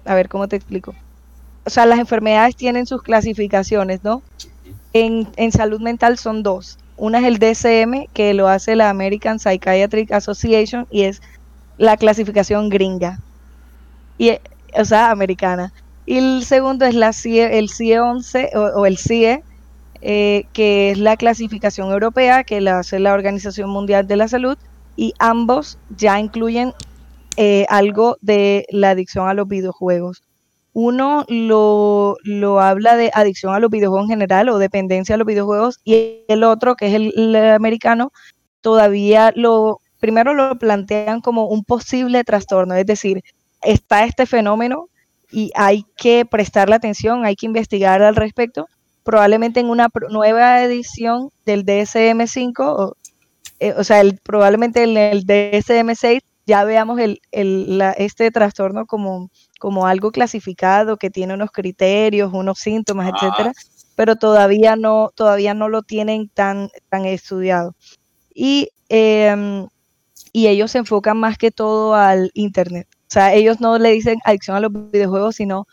a 0.03 0.13
ver 0.13 0.27
cómo 0.27 0.49
te 0.49 0.57
explico. 0.57 0.93
O 1.65 1.69
sea, 1.69 1.85
las 1.85 1.99
enfermedades 1.99 2.55
tienen 2.57 2.85
sus 2.85 3.01
clasificaciones, 3.01 4.03
¿no? 4.03 4.21
En, 4.91 5.27
en 5.37 5.51
salud 5.51 5.79
mental 5.79 6.17
son 6.17 6.43
dos. 6.43 6.77
Una 6.97 7.19
es 7.19 7.25
el 7.25 7.39
DSM, 7.39 8.07
que 8.13 8.33
lo 8.33 8.47
hace 8.47 8.75
la 8.75 8.89
American 8.89 9.39
Psychiatric 9.39 10.11
Association 10.11 10.87
y 10.89 11.03
es 11.03 11.21
la 11.77 11.97
clasificación 11.97 12.69
gringa. 12.69 13.19
Y, 14.17 14.31
o 14.77 14.85
sea, 14.85 15.11
americana. 15.11 15.73
Y 16.05 16.17
el 16.17 16.43
segundo 16.45 16.85
es 16.85 16.95
la 16.95 17.11
CIE, 17.11 17.57
el 17.57 17.69
CIE 17.69 17.99
11 17.99 18.51
o, 18.55 18.85
el 18.85 18.97
CIE, 18.97 19.43
eh, 20.01 20.45
que 20.53 20.91
es 20.91 20.97
la 20.97 21.17
clasificación 21.17 21.91
europea 21.91 22.43
que 22.43 22.61
la 22.61 22.79
hace 22.79 22.99
la 22.99 23.13
Organización 23.13 23.69
Mundial 23.69 24.07
de 24.07 24.15
la 24.15 24.27
Salud. 24.27 24.57
Y 24.95 25.13
ambos 25.19 25.77
ya 25.89 26.19
incluyen 26.19 26.73
eh, 27.35 27.65
algo 27.67 28.17
de 28.21 28.65
la 28.69 28.91
adicción 28.91 29.27
a 29.27 29.33
los 29.33 29.47
videojuegos. 29.47 30.23
Uno 30.77 31.23
lo, 31.29 32.17
habla 32.59 32.97
de 32.97 33.09
adicción 33.13 33.55
a 33.55 33.61
los 33.61 33.71
videojuegos 33.71 34.09
en 34.09 34.09
general 34.09 34.49
o 34.49 34.57
dependencia 34.57 35.15
a 35.15 35.17
los 35.17 35.25
videojuegos 35.25 35.79
y 35.85 36.25
el 36.27 36.43
otro, 36.43 36.75
que 36.75 36.87
es 36.87 36.93
el, 36.95 37.33
americano, 37.33 38.11
todavía 38.59 39.31
lo, 39.37 39.79
primero 40.01 40.33
lo 40.33 40.59
plantean 40.59 41.21
como 41.21 41.47
un 41.47 41.63
posible 41.63 42.25
trastorno, 42.25 42.75
es 42.75 42.85
decir, 42.85 43.23
está 43.61 44.03
este 44.03 44.25
fenómeno 44.25 44.89
y 45.31 45.49
hay 45.55 45.85
que 45.95 46.25
prestarle 46.25 46.75
atención, 46.75 47.23
hay 47.23 47.37
que 47.37 47.45
investigar 47.45 48.01
al 48.03 48.17
respecto. 48.17 48.67
Probablemente 49.03 49.61
en 49.61 49.69
una 49.69 49.87
nueva 50.09 50.61
edición 50.61 51.29
del 51.45 51.65
DSM-5, 51.65 52.53
o, 52.59 52.97
eh, 53.61 53.73
o, 53.77 53.83
sea, 53.85 54.01
el, 54.01 54.19
probablemente 54.21 54.83
en 54.83 54.97
el 54.97 55.25
DSM-6 55.25 56.19
ya 56.45 56.65
veamos 56.65 56.99
el, 56.99 57.21
este 57.97 58.29
trastorno 58.31 58.85
como 58.85 59.29
como 59.59 59.87
algo 59.87 60.11
clasificado 60.11 60.97
que 60.97 61.09
tiene 61.09 61.33
unos 61.33 61.51
criterios, 61.51 62.33
unos 62.33 62.59
síntomas, 62.59 63.11
ah. 63.11 63.15
etcétera, 63.15 63.53
pero 63.95 64.15
todavía 64.15 64.75
no, 64.75 65.11
todavía 65.15 65.53
no 65.53 65.69
lo 65.69 65.83
tienen 65.83 66.29
tan, 66.29 66.69
tan 66.89 67.05
estudiado. 67.05 67.75
Y, 68.33 68.69
em, 68.89 69.67
y 70.33 70.47
ellos 70.47 70.71
se 70.71 70.79
enfocan 70.79 71.17
más 71.17 71.37
que 71.37 71.51
todo 71.51 71.95
al 71.95 72.31
internet. 72.33 72.87
O 72.91 73.11
sea, 73.15 73.33
ellos 73.33 73.61
no 73.61 73.77
le 73.77 73.91
dicen 73.91 74.19
adicción 74.25 74.57
a 74.57 74.59
los 74.59 74.71
videojuegos, 74.91 75.35
sino 75.35 75.67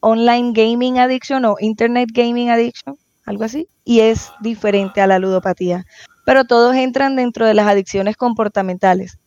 online 0.00 0.52
gaming 0.54 0.98
addiction 0.98 1.44
o 1.44 1.56
internet 1.60 2.08
gaming 2.12 2.50
addiction, 2.50 2.96
algo 3.26 3.44
así, 3.44 3.68
y 3.84 4.00
es 4.00 4.30
diferente 4.40 5.00
a 5.00 5.06
la 5.06 5.18
ludopatía. 5.18 5.84
Pero 6.24 6.44
todos 6.44 6.74
entran 6.76 7.16
dentro 7.16 7.46
de 7.46 7.54
las 7.54 7.66
adicciones 7.66 8.16
comportamentales. 8.16 9.18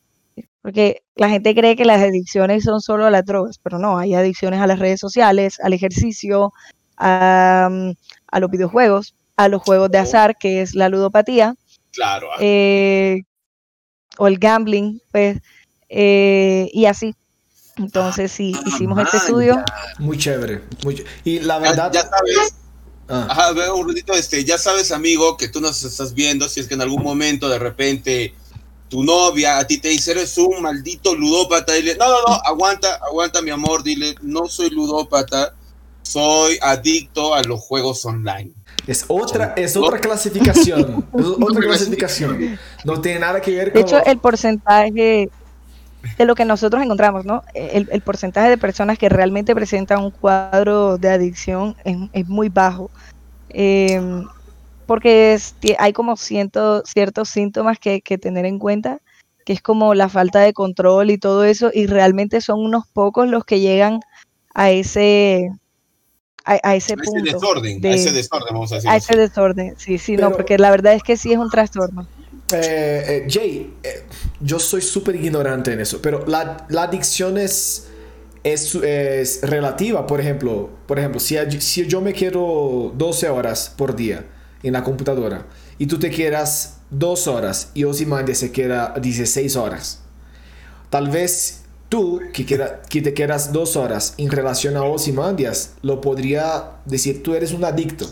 Porque 0.62 1.02
la 1.16 1.30
gente 1.30 1.56
cree 1.56 1.76
que 1.76 1.86
las 1.86 2.02
adicciones 2.02 2.64
son 2.64 2.82
solo 2.82 3.06
a 3.06 3.12
las 3.12 3.26
drogas, 3.26 3.58
pero 3.58 3.80
no, 3.80 3.98
hay 3.98 4.14
adicciones 4.14 4.62
a 4.62 4.68
las 4.68 4.80
redes 4.80 5.00
sociales, 5.00 5.60
al 5.62 5.74
ejercicio, 5.74 6.54
a, 6.98 7.70
los 8.40 8.52
videojuegos, 8.52 9.16
a 9.38 9.48
los 9.48 9.62
juegos 9.62 9.90
de 9.90 9.98
azar, 9.98 10.38
que 10.40 10.62
es 10.62 10.76
la 10.76 10.90
ludopatía. 10.90 11.56
Claro. 11.92 12.28
Ah. 12.32 12.38
Eh, 12.40 13.22
o 14.18 14.28
el 14.28 14.38
gambling, 14.38 15.02
pues, 15.12 15.40
eh, 15.90 16.70
y 16.72 16.86
así. 16.86 17.16
Entonces, 17.78 18.32
sí, 18.32 18.54
ah, 18.56 18.64
hicimos 18.68 19.00
este 19.00 19.18
estudio. 19.18 19.64
Muy 19.98 20.18
chévere. 20.18 20.62
y 21.24 21.40
la 21.40 21.58
verdad. 21.58 21.92
Ya, 21.92 22.02
sabes. 22.02 22.56
Ah. 23.08 23.28
Ajá, 23.30 23.74
un 23.74 23.88
ratito, 23.88 24.14
este, 24.14 24.44
ya 24.46 24.58
sabes, 24.58 24.92
amigo, 24.92 25.38
que 25.38 25.50
tú 25.50 25.60
nos 25.60 25.84
estás 25.84 26.14
viendo, 26.14 26.48
si 26.48 26.60
es 26.60 26.68
que 26.68 26.76
en 26.76 26.82
algún 26.82 27.04
momento 27.04 27.50
de 27.50 27.60
repente 27.60 28.36
tu 28.92 29.06
novia 29.06 29.58
a 29.58 29.66
ti 29.66 29.78
te 29.78 29.88
dice, 29.88 30.12
eres 30.12 30.38
un 30.38 30.62
maldito 30.62 31.16
ludópata, 31.16 31.72
dile, 31.72 31.96
no, 31.96 32.06
no, 32.10 32.18
no, 32.28 32.34
aguanta, 32.44 32.96
aguanta 32.96 33.42
mi 33.42 33.50
amor, 33.50 33.84
dile, 33.84 34.16
no 34.22 34.48
soy 34.48 34.70
ludópata, 34.70 35.54
soy 36.02 36.60
adicto 36.62 37.34
a 37.34 37.42
los 37.42 37.62
juegos 37.62 38.06
online. 38.06 38.52
Es 38.86 39.06
otra, 39.08 39.54
es 39.56 39.78
otra 39.78 39.98
clasificación, 39.98 41.08
es 41.18 41.26
otra 41.26 41.62
clasificación. 41.62 42.60
No 42.84 43.00
tiene 43.00 43.20
nada 43.20 43.40
que 43.40 43.52
ver 43.52 43.72
con... 43.72 43.82
De 43.82 43.88
hecho, 43.88 44.04
el 44.06 44.18
porcentaje 44.18 45.30
de 46.18 46.26
lo 46.26 46.36
que 46.36 46.44
nosotros 46.44 46.84
encontramos, 46.84 47.24
¿no? 47.24 47.44
El, 47.54 48.02
porcentaje 48.02 48.50
de 48.50 48.58
personas 48.58 48.98
que 48.98 49.08
realmente 49.08 49.56
presentan 49.56 50.04
un 50.04 50.12
cuadro 50.12 50.98
de 50.98 51.12
adicción 51.12 51.78
es, 52.12 52.28
muy 52.28 52.50
bajo. 52.50 52.92
Eh, 53.52 54.02
porque 54.86 55.38
hay 55.80 55.94
como 55.94 56.18
ciertos 56.18 57.30
síntomas 57.30 57.80
que 57.80 58.02
tener 58.02 58.46
en 58.46 58.60
cuenta, 58.60 59.00
que 59.46 59.54
es 59.54 59.62
como 59.62 59.94
la 59.94 60.10
falta 60.10 60.40
de 60.40 60.54
control 60.54 61.10
y 61.12 61.18
todo 61.18 61.44
eso, 61.44 61.72
y 61.74 61.88
realmente 61.88 62.42
son 62.42 62.60
unos 62.60 62.86
pocos 62.88 63.28
los 63.28 63.46
que 63.46 63.60
llegan 63.60 64.00
a 64.54 64.72
ese 64.72 65.52
a, 66.46 66.76
ese 66.76 66.98
punto. 66.98 67.24
Desorden, 67.24 67.86
a 67.86 67.90
ese 67.90 68.12
desorden, 68.12 68.54
vamos 68.54 68.72
a 68.72 68.76
decir. 68.76 68.90
A 68.90 68.96
ese 68.96 69.16
desorden, 69.16 69.76
sí, 69.78 69.98
sí, 69.98 70.18
no, 70.18 70.32
porque 70.32 70.58
la 70.58 70.72
verdad 70.72 70.94
es 70.94 71.04
que 71.04 71.18
sí 71.18 71.32
es 71.32 71.38
un 71.38 71.50
trastorno. 71.50 72.08
Eh, 72.54 73.04
eh, 73.08 73.28
Jay, 73.30 73.74
eh, 73.84 74.04
yo 74.40 74.60
soy 74.60 74.82
súper 74.82 75.16
ignorante 75.16 75.72
en 75.72 75.80
eso, 75.80 76.02
pero 76.02 76.26
la, 76.28 76.66
la 76.70 76.84
adicción 76.84 77.38
es, 77.38 77.88
es, 78.44 78.76
es, 78.76 79.42
relativa, 79.44 80.06
por 80.06 80.20
ejemplo, 80.20 80.70
por 80.86 81.00
ejemplo 81.00 81.20
si, 81.20 81.38
si 81.62 81.88
yo 81.88 82.02
me 82.02 82.12
quiero 82.12 82.92
12 82.96 83.30
horas 83.30 83.74
por 83.78 83.96
día, 83.96 84.26
en 84.64 84.74
la 84.74 84.84
computadora 84.84 85.46
y 85.78 85.88
tú 85.88 86.00
te 86.00 86.12
quedas 86.12 86.78
dos 86.90 87.28
horas 87.28 87.72
y 87.74 87.84
Ozymandias 87.84 88.38
se 88.38 88.52
queda 88.52 88.94
16 89.02 89.56
horas. 89.56 90.02
Tal 90.90 91.10
vez 91.10 91.64
tú, 91.90 92.22
que, 92.34 92.46
que 92.46 93.02
te 93.02 93.14
quedas 93.14 93.52
dos 93.54 93.76
horas 93.76 94.14
en 94.18 94.30
relación 94.30 94.78
a 94.78 94.84
Ozymandias, 94.84 95.74
lo 95.82 96.02
podría 96.02 96.72
decir, 96.86 97.24
tú 97.24 97.34
eres 97.34 97.54
un 97.54 97.64
adicto, 97.64 98.08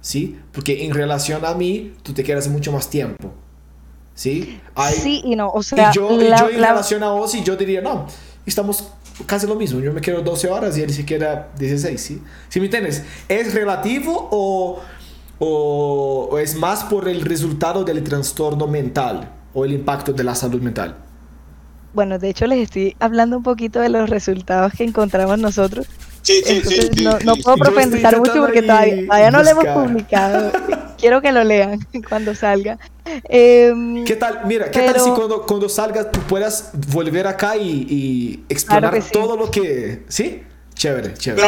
¿sí? 0.00 0.38
Porque 0.52 0.84
en 0.84 0.94
relación 0.94 1.44
a 1.44 1.54
mí, 1.54 1.94
tú 2.02 2.12
te 2.12 2.24
quedas 2.24 2.48
mucho 2.48 2.72
más 2.72 2.88
tiempo, 2.88 3.32
¿sí? 4.14 4.60
sí 4.94 5.22
y 5.24 5.36
no, 5.36 5.50
o 5.50 5.62
sea... 5.62 5.90
Y 5.90 5.94
yo, 5.94 6.10
en 6.20 6.30
relación 6.30 7.02
a 7.02 7.12
Ozzy, 7.12 7.42
yo 7.42 7.56
diría, 7.56 7.80
no, 7.80 8.06
estamos 8.46 8.88
casi 9.26 9.46
lo 9.46 9.54
mismo. 9.54 9.80
Yo 9.80 9.92
me 9.92 10.00
quedo 10.00 10.22
12 10.22 10.48
horas 10.48 10.76
y 10.78 10.82
él 10.82 10.92
se 10.92 11.04
queda 11.04 11.50
16, 11.58 12.00
¿sí? 12.00 12.22
¿Sí 12.48 12.60
me 12.60 12.66
entiendes? 12.66 13.02
¿Es 13.28 13.54
relativo 13.54 14.28
o 14.30 14.80
o, 15.44 16.38
es 16.38 16.54
más 16.54 16.84
por 16.84 17.08
el 17.08 17.22
resultado 17.22 17.82
del 17.82 18.02
trastorno 18.04 18.68
mental 18.68 19.32
o 19.52 19.64
el 19.64 19.72
impacto 19.72 20.12
de 20.12 20.24
la 20.24 20.34
salud 20.34 20.60
mental? 20.60 20.96
bueno, 21.94 22.18
de 22.18 22.30
hecho 22.30 22.46
les 22.46 22.60
estoy 22.60 22.96
hablando 23.00 23.36
un 23.36 23.42
poquito 23.42 23.78
de 23.80 23.90
los 23.90 24.08
resultados 24.08 24.72
que 24.72 24.84
encontramos 24.84 25.38
nosotros. 25.38 25.86
Sí, 26.22 26.42
sí, 26.44 26.62
sí, 26.64 27.04
no, 27.04 27.18
no, 27.18 27.36
puedo 27.36 27.56
profundizar 27.56 28.16
mucho 28.16 28.40
porque 28.40 28.62
todavía, 28.62 29.30
no 29.30 29.42
lo 29.42 29.50
hemos 29.50 29.66
publicado. 29.66 30.52
Quiero 30.98 31.20
que 31.20 31.32
lo 31.32 31.42
lean 31.44 31.80
cuando 32.08 32.34
salga. 32.34 32.78
Em, 33.24 34.04
¿Qué 34.04 34.16
tal? 34.16 34.40
Mira, 34.46 34.70
¿qué 34.70 34.80
tal 34.80 35.00
si 35.00 35.10
cuando, 35.10 35.42
cuando 35.42 35.68
salga 35.68 36.10
tú 36.10 36.20
puedas 36.20 36.70
volver 36.92 37.26
acá 37.26 37.56
y, 37.56 38.44
explorar 38.48 39.02
todo 39.12 39.36
lo 39.36 39.50
que... 39.50 40.04
¿Sí? 40.08 40.42
Chévere, 40.82 41.14
chévere. 41.14 41.46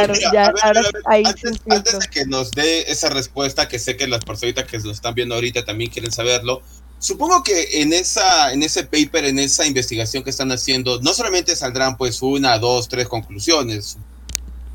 antes, 1.69 1.99
de 1.99 2.09
que 2.09 2.25
nos 2.25 2.53
dé 2.53 2.83
esa 2.89 3.11
respuesta, 3.11 3.67
que 3.67 3.81
sé 3.81 3.97
que 3.97 4.07
las 4.07 4.25
personitas 4.25 4.65
que 4.65 4.79
nos 4.79 4.93
están 4.93 5.13
viendo 5.13 5.35
ahorita 5.35 5.65
también 5.65 5.91
quieren 5.91 6.13
saberlo, 6.13 6.63
supongo 7.01 7.43
que 7.43 7.83
en, 7.83 7.93
esa, 7.93 8.53
en 8.53 8.63
ese 8.63 8.85
paper, 8.85 9.25
en 9.25 9.41
esa 9.41 9.67
investigación 9.67 10.23
que 10.23 10.31
están 10.31 10.53
haciendo, 10.53 11.01
no 11.01 11.13
solamente 11.13 11.57
saldrán 11.57 11.97
pues 11.97 12.23
una, 12.23 12.57
dos, 12.61 12.87
tres 12.89 13.09
conclusiones, 13.09 13.99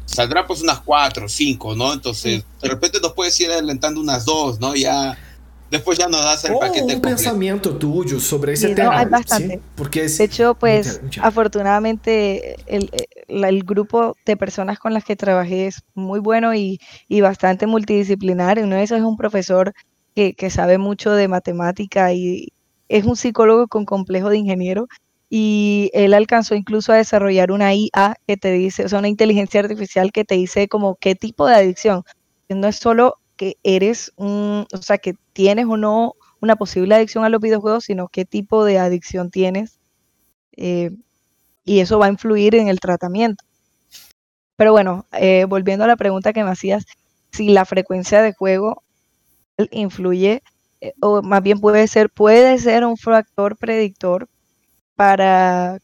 saldrán 0.05 0.45
pues 0.45 0.62
unas 0.62 0.82
cuatro, 0.82 1.30
cinco, 1.30 1.74
¿no? 1.74 1.93
Entonces, 1.93 2.43
de 2.62 2.68
repente 2.68 2.99
nos 2.99 3.14
puedes 3.14 3.39
ir 3.39 3.49
adelantando 3.49 4.01
unas 4.01 4.26
dos, 4.26 4.60
¿no? 4.60 4.76
Ya 4.76 5.18
después 5.72 5.97
ya 5.97 6.07
nos 6.07 6.24
das 6.24 6.45
el 6.45 6.53
oh, 6.53 6.59
paquete. 6.59 6.95
Un 6.95 7.01
pensamiento 7.01 7.78
tuyo 7.78 8.20
sobre 8.20 8.53
ese 8.53 8.74
tema. 8.76 8.97
hay 8.97 9.05
bastante. 9.05 9.61
Porque 9.76 10.07
de 10.07 10.24
hecho, 10.24 10.55
pues 10.55 11.01
afortunadamente 11.22 12.55
el, 12.67 12.89
el, 13.28 13.63
grupo 13.63 14.15
de 14.26 14.38
personas 14.38 14.80
con 14.80 14.93
las 14.93 15.03
que 15.03 15.15
trabajé 15.15 15.67
es 15.67 15.82
muy 15.93 16.20
bueno 16.20 16.53
y, 16.53 16.80
y 17.07 17.22
bastante 17.22 17.67
multidisciplinar. 17.67 18.59
Uno 18.59 18.76
de 18.76 18.84
esos 18.84 18.97
es 18.97 19.03
un 19.03 19.17
profesor 19.17 19.74
que, 20.15 20.34
que 20.34 20.49
sabe 20.49 20.78
mucho 20.78 21.11
de 21.11 21.28
matemática 21.28 22.13
y 22.13 22.53
es 22.88 23.05
un 23.05 23.15
psicólogo 23.15 23.67
con 23.67 23.86
complejo 23.86 24.30
de 24.30 24.38
ingeniero 24.38 24.88
y 25.30 25.91
él 25.93 26.15
alcanzó 26.15 26.55
incluso 26.55 26.91
a 26.91 26.97
desarrollar 26.97 27.51
una 27.51 27.74
IA 27.74 28.15
que 28.28 28.36
te 28.36 28.51
dice, 28.51 28.86
o 28.86 28.89
sea, 28.89 28.99
una 28.99 29.09
inteligencia 29.09 29.59
artificial 29.59 30.11
que 30.11 30.26
te 30.26 30.36
dice 30.36 30.67
como 30.67 30.95
qué 30.95 31.13
tipo 31.13 31.45
de 31.45 31.55
adicción. 31.55 32.03
No 32.49 32.67
es 32.67 32.78
solo 32.78 33.15
que 33.40 33.56
eres 33.64 34.12
un, 34.18 34.68
o 34.74 34.78
sea, 34.82 34.98
que 34.98 35.16
tienes 35.32 35.66
o 35.66 35.78
no 35.78 36.16
una 36.42 36.58
posible 36.58 36.94
adicción 36.94 37.24
a 37.24 37.30
los 37.30 37.40
videojuegos, 37.40 37.86
sino 37.86 38.10
qué 38.10 38.26
tipo 38.26 38.66
de 38.66 38.80
adicción 38.80 39.32
tienes. 39.32 39.80
Eh, 40.58 40.92
y 41.64 41.80
eso 41.80 42.00
va 42.00 42.08
a 42.08 42.10
influir 42.10 42.56
en 42.56 42.68
el 42.68 42.82
tratamiento. 42.82 43.46
Pero 44.58 44.74
bueno, 44.74 45.06
eh, 45.14 45.46
volviendo 45.46 45.86
a 45.86 45.88
la 45.88 45.96
pregunta 45.96 46.34
que 46.34 46.44
me 46.44 46.52
hacías, 46.52 46.84
si 47.32 47.48
la 47.48 47.64
frecuencia 47.64 48.22
de 48.22 48.34
juego 48.34 48.84
influye, 49.72 50.44
eh, 50.82 50.94
o 51.00 51.22
más 51.22 51.42
bien 51.42 51.62
puede 51.62 51.88
ser, 51.88 52.10
puede 52.10 52.58
ser 52.58 52.84
un 52.84 52.98
factor 52.98 53.56
predictor 53.58 54.28
para, 54.96 55.80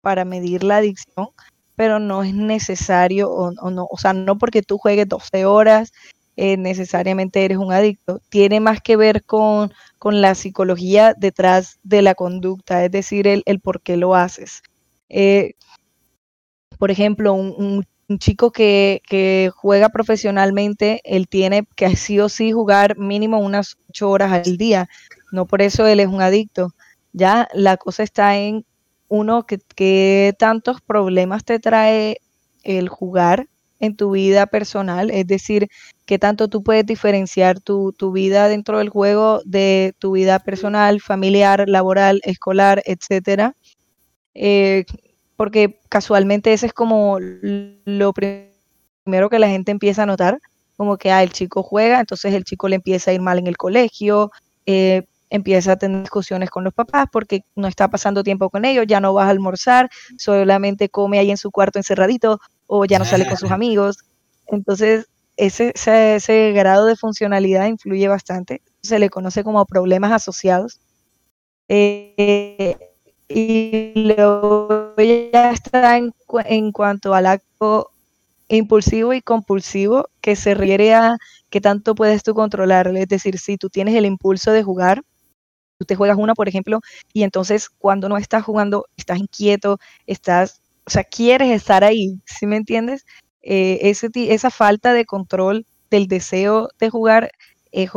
para 0.00 0.24
medir 0.24 0.64
la 0.64 0.78
adicción, 0.78 1.28
pero 1.76 2.00
no 2.00 2.24
es 2.24 2.34
necesario, 2.34 3.30
o, 3.30 3.52
o, 3.56 3.70
no, 3.70 3.86
o 3.88 3.98
sea, 3.98 4.14
no 4.14 4.36
porque 4.36 4.62
tú 4.62 4.78
juegues 4.78 5.08
12 5.08 5.44
horas 5.44 5.92
eh, 6.36 6.56
necesariamente 6.56 7.44
eres 7.44 7.58
un 7.58 7.72
adicto. 7.72 8.20
Tiene 8.28 8.60
más 8.60 8.80
que 8.80 8.96
ver 8.96 9.24
con, 9.24 9.72
la 10.04 10.34
psicología 10.34 11.14
detrás 11.16 11.78
de 11.82 12.02
la 12.02 12.14
conducta, 12.14 12.84
es 12.84 12.90
decir, 12.90 13.26
el, 13.28 13.60
por 13.60 13.80
qué 13.82 13.96
lo 13.96 14.14
haces. 14.14 14.62
Eh, 15.08 15.54
por 16.78 16.90
ejemplo, 16.90 17.34
un, 17.34 17.86
chico 18.18 18.52
que, 18.52 19.00
juega 19.54 19.88
profesionalmente, 19.88 21.00
él 21.04 21.28
tiene 21.28 21.66
que 21.76 21.96
sí 21.96 22.20
o 22.20 22.28
sí 22.28 22.52
jugar 22.52 22.98
mínimo 22.98 23.38
unas 23.38 23.76
ocho 23.88 24.10
horas 24.10 24.32
al 24.32 24.56
día. 24.58 24.88
No 25.32 25.46
por 25.46 25.62
eso 25.62 25.86
él 25.86 26.00
es 26.00 26.08
un 26.08 26.20
adicto. 26.20 26.74
Ya 27.12 27.48
la 27.54 27.76
cosa 27.78 28.02
está 28.02 28.36
en 28.36 28.66
uno 29.08 29.46
que, 29.46 29.58
que 29.74 30.34
tantos 30.38 30.80
problemas 30.82 31.44
te 31.44 31.58
trae 31.58 32.18
el 32.64 32.88
jugar 32.88 33.48
en 33.82 33.96
tu 33.96 34.12
vida 34.12 34.46
personal, 34.46 35.10
es 35.10 35.26
decir, 35.26 35.68
qué 36.06 36.16
tanto 36.16 36.46
tú 36.46 36.62
puedes 36.62 36.86
diferenciar 36.86 37.60
tu, 37.60 37.92
vida 38.12 38.46
dentro 38.46 38.78
del 38.78 38.90
juego 38.90 39.42
de 39.44 39.92
tu 39.98 40.12
vida 40.12 40.38
personal, 40.38 41.00
familiar, 41.00 41.68
laboral, 41.68 42.20
escolar, 42.22 42.80
etcétera. 42.86 43.54
Eh, 44.34 44.84
porque 45.36 45.80
casualmente 45.88 46.52
ese 46.52 46.66
es 46.66 46.72
como 46.72 47.18
lo 47.20 48.12
primero 48.12 49.28
que 49.28 49.40
la 49.40 49.48
gente 49.48 49.72
empieza 49.72 50.04
a 50.04 50.06
notar, 50.06 50.38
como 50.76 50.96
que 50.96 51.10
ah, 51.10 51.24
el 51.24 51.32
chico 51.32 51.64
juega, 51.64 51.98
entonces 51.98 52.34
el 52.34 52.44
chico 52.44 52.68
le 52.68 52.76
empieza 52.76 53.10
a 53.10 53.14
ir 53.14 53.20
mal 53.20 53.40
en 53.40 53.48
el 53.48 53.56
colegio, 53.56 54.30
eh, 54.64 55.02
empieza 55.28 55.72
a 55.72 55.76
tener 55.76 56.02
discusiones 56.02 56.50
con 56.50 56.62
los 56.62 56.72
papás 56.72 57.06
porque 57.10 57.40
no 57.56 57.66
está 57.66 57.88
pasando 57.88 58.22
tiempo 58.22 58.48
con 58.48 58.64
ellos, 58.64 58.84
ya 58.86 59.00
no 59.00 59.12
vas 59.12 59.26
a 59.26 59.30
almorzar, 59.30 59.90
solamente 60.18 60.88
come 60.88 61.18
ahí 61.18 61.32
en 61.32 61.36
su 61.36 61.50
cuarto 61.50 61.80
encerradito 61.80 62.38
o 62.74 62.86
ya 62.86 62.98
no 62.98 63.04
sale 63.04 63.26
con 63.26 63.36
sus 63.36 63.50
amigos. 63.58 63.98
Entonces, 64.46 65.06
ese, 65.36 65.72
ese, 65.74 66.52
grado 66.52 66.86
de 66.86 66.96
funcionalidad 66.96 67.66
influye 67.66 68.08
bastante. 68.08 68.62
Se 68.82 68.98
le 68.98 69.10
conoce 69.10 69.44
como 69.44 69.66
problemas 69.66 70.10
asociados. 70.10 70.80
Eh, 71.68 72.78
y 73.28 73.92
luego 73.94 74.94
ya 74.96 75.50
está 75.50 75.98
en, 75.98 76.14
en, 76.46 76.72
cuanto 76.72 77.12
al 77.12 77.26
acto 77.26 77.90
impulsivo 78.48 79.12
y 79.12 79.20
compulsivo, 79.20 80.08
que 80.22 80.34
se 80.34 80.54
refiere 80.54 80.94
a 80.94 81.16
qué 81.50 81.60
tanto 81.60 81.94
puedes 81.94 82.22
tú 82.22 82.34
controlarlo. 82.34 82.98
Es 82.98 83.08
decir, 83.08 83.38
si 83.38 83.58
tú 83.58 83.68
tienes 83.68 83.94
el 83.96 84.06
impulso 84.06 84.50
de 84.50 84.62
jugar, 84.62 85.02
tú 85.78 85.84
te 85.84 85.94
juegas 85.94 86.16
una, 86.16 86.34
por 86.34 86.48
ejemplo, 86.48 86.80
y 87.12 87.22
entonces 87.22 87.68
cuando 87.68 88.08
no 88.08 88.16
estás 88.16 88.44
jugando, 88.44 88.86
estás 88.96 89.18
inquieto, 89.18 89.78
estás 90.06 90.61
o 90.86 90.90
sea, 90.90 91.04
quieres 91.04 91.50
estar 91.50 91.84
ahí, 91.84 92.20
¿sí 92.26 92.46
me 92.46 92.56
entiendes? 92.56 93.04
Eh, 93.42 93.92
esa 94.14 94.50
falta 94.50 94.92
de 94.92 95.04
control 95.04 95.66
del 95.90 96.06
deseo 96.06 96.68
de 96.78 96.90
jugar 96.90 97.30
es, 97.72 97.90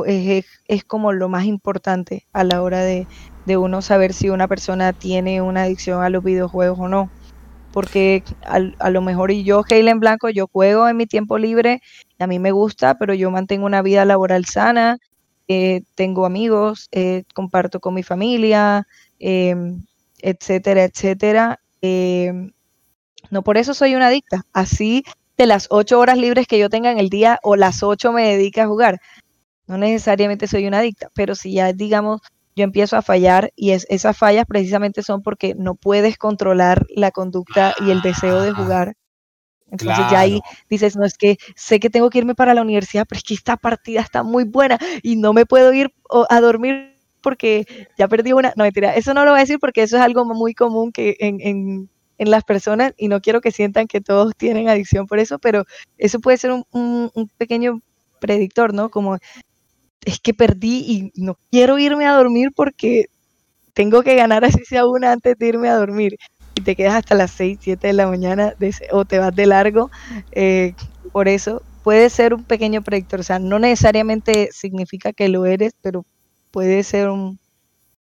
como 0.85 1.11
lo 1.11 1.29
más 1.29 1.45
importante 1.45 2.25
a 2.33 2.43
la 2.43 2.61
hora 2.61 2.81
de, 2.81 3.07
uno 3.57 3.81
saber 3.81 4.13
si 4.13 4.29
una 4.29 4.47
persona 4.47 4.93
tiene 4.93 5.41
una 5.41 5.63
adicción 5.63 6.01
a 6.03 6.09
los 6.09 6.23
videojuegos 6.23 6.79
o 6.79 6.87
no. 6.87 7.09
Porque 7.71 8.23
a, 8.45 8.89
lo 8.89 9.01
mejor 9.01 9.31
y 9.31 9.43
yo, 9.43 9.63
en 9.69 9.99
Blanco, 9.99 10.29
yo 10.29 10.47
juego 10.47 10.87
en 10.87 10.95
mi 10.95 11.05
tiempo 11.05 11.37
libre, 11.37 11.81
a 12.19 12.27
mí 12.27 12.39
me 12.39 12.51
gusta, 12.51 12.97
pero 12.97 13.13
yo 13.13 13.29
mantengo 13.31 13.65
una 13.65 13.81
vida 13.81 14.05
laboral 14.05 14.45
sana, 14.45 14.97
eh, 15.49 15.81
tengo 15.93 16.25
amigos, 16.25 16.87
eh, 16.91 17.23
comparto 17.33 17.81
con 17.81 17.93
mi 17.93 18.01
familia, 18.01 18.87
em, 19.19 19.83
etcétera, 20.21 20.85
etcétera. 20.85 21.59
No 23.31 23.43
por 23.43 23.57
eso 23.57 23.73
soy 23.73 23.95
una 23.95 24.07
adicta. 24.07 24.45
Así 24.53 25.03
de 25.37 25.45
las 25.45 25.67
ocho 25.69 25.99
horas 25.99 26.17
libres 26.17 26.47
que 26.47 26.59
yo 26.59 26.69
tenga 26.69 26.91
en 26.91 26.99
el 26.99 27.09
día 27.09 27.39
o 27.43 27.55
las 27.55 27.83
ocho 27.83 28.11
me 28.11 28.27
dedique 28.27 28.61
a 28.61 28.67
jugar. 28.67 29.01
No 29.67 29.77
necesariamente 29.77 30.47
soy 30.47 30.67
una 30.67 30.79
adicta, 30.79 31.09
pero 31.13 31.35
si 31.35 31.53
ya 31.53 31.73
digamos 31.73 32.21
yo 32.55 32.63
empiezo 32.63 32.95
a 32.95 33.01
fallar 33.01 33.51
y 33.55 33.71
esas 33.71 34.17
fallas 34.17 34.45
precisamente 34.47 35.03
son 35.03 35.21
porque 35.21 35.55
no 35.55 35.75
puedes 35.75 36.17
controlar 36.17 36.85
la 36.89 37.11
conducta 37.11 37.75
y 37.85 37.91
el 37.91 38.01
deseo 38.01 38.41
de 38.41 38.53
jugar. 38.53 38.95
Entonces 39.69 40.05
ya 40.09 40.19
ahí 40.19 40.39
dices, 40.69 40.95
no 40.95 41.05
es 41.05 41.17
que 41.17 41.37
sé 41.55 41.81
que 41.81 41.89
tengo 41.89 42.09
que 42.09 42.19
irme 42.19 42.33
para 42.33 42.53
la 42.53 42.61
universidad, 42.61 43.05
pero 43.09 43.17
es 43.17 43.23
que 43.23 43.33
esta 43.33 43.57
partida 43.57 43.99
está 43.99 44.23
muy 44.23 44.45
buena 44.45 44.77
y 45.03 45.17
no 45.17 45.33
me 45.33 45.45
puedo 45.45 45.73
ir 45.73 45.93
a 46.29 46.39
dormir 46.39 46.95
porque 47.19 47.65
ya 47.97 48.07
perdí 48.07 48.31
una. 48.31 48.53
No, 48.55 48.63
mentira, 48.63 48.95
eso 48.95 49.13
no 49.13 49.25
lo 49.25 49.31
voy 49.31 49.39
a 49.39 49.41
decir 49.41 49.59
porque 49.59 49.83
eso 49.83 49.97
es 49.97 50.03
algo 50.03 50.23
muy 50.23 50.53
común 50.53 50.93
que 50.93 51.17
en 51.19 51.41
en 51.41 51.89
las 52.17 52.43
personas 52.43 52.93
y 52.97 53.07
no 53.07 53.21
quiero 53.21 53.41
que 53.41 53.51
sientan 53.51 53.87
que 53.87 54.01
todos 54.01 54.33
tienen 54.35 54.69
adicción 54.69 55.07
por 55.07 55.19
eso, 55.19 55.39
pero 55.39 55.65
eso 55.97 56.19
puede 56.19 56.37
ser 56.37 56.51
un, 56.51 57.29
pequeño 57.37 57.81
predictor, 58.19 58.73
¿no? 58.73 58.89
Como 58.89 59.17
es 60.05 60.19
que 60.19 60.33
perdí 60.33 61.11
y 61.15 61.21
no 61.21 61.37
quiero 61.51 61.77
irme 61.79 62.05
a 62.05 62.13
dormir 62.13 62.49
porque 62.55 63.05
tengo 63.73 64.03
que 64.03 64.15
ganar 64.15 64.45
así 64.45 64.63
sea 64.65 64.87
una 64.87 65.11
antes 65.11 65.37
de 65.37 65.47
irme 65.47 65.69
a 65.69 65.75
dormir. 65.75 66.17
Y 66.57 66.61
te 66.61 66.75
quedas 66.75 66.95
hasta 66.95 67.15
las 67.15 67.31
6, 67.31 67.57
7 67.61 67.87
de 67.87 67.93
la 67.93 68.07
mañana 68.07 68.53
o 68.91 69.03
te 69.03 69.19
vas 69.19 69.35
de 69.35 69.45
largo. 69.45 69.91
Eh, 70.31 70.73
por 71.11 71.27
eso 71.27 71.61
puede 71.83 72.09
ser 72.09 72.33
un 72.33 72.45
pequeño 72.45 72.81
predictor. 72.81 73.19
O 73.19 73.23
sea, 73.23 73.39
no 73.39 73.59
necesariamente 73.59 74.49
significa 74.53 75.11
que 75.11 75.27
lo 75.27 75.45
eres, 75.45 75.73
pero 75.81 76.05
puede 76.51 76.83
ser 76.83 77.09
un, 77.09 77.37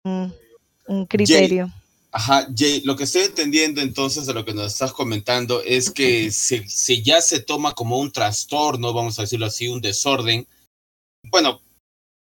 un 0.04 1.06
criterio. 1.08 1.72
Ajá, 2.16 2.48
Jay, 2.56 2.82
lo 2.82 2.96
que 2.96 3.06
estoy 3.06 3.24
entendiendo 3.24 3.82
entonces 3.82 4.28
de 4.28 4.36
lo 4.36 4.46
que 4.46 4.54
nos 4.54 4.68
estás 4.68 4.94
comentando 4.94 5.64
es 5.64 5.90
que 5.90 6.30
si, 6.30 7.02
ya 7.02 7.20
se 7.22 7.40
toma 7.40 7.74
como 7.74 7.98
un 7.98 8.12
trastorno, 8.12 8.94
vamos 8.94 9.18
a 9.18 9.24
decirlo 9.24 9.48
así, 9.48 9.68
un 9.68 9.82
desorden, 9.82 10.48
bueno, 11.32 11.62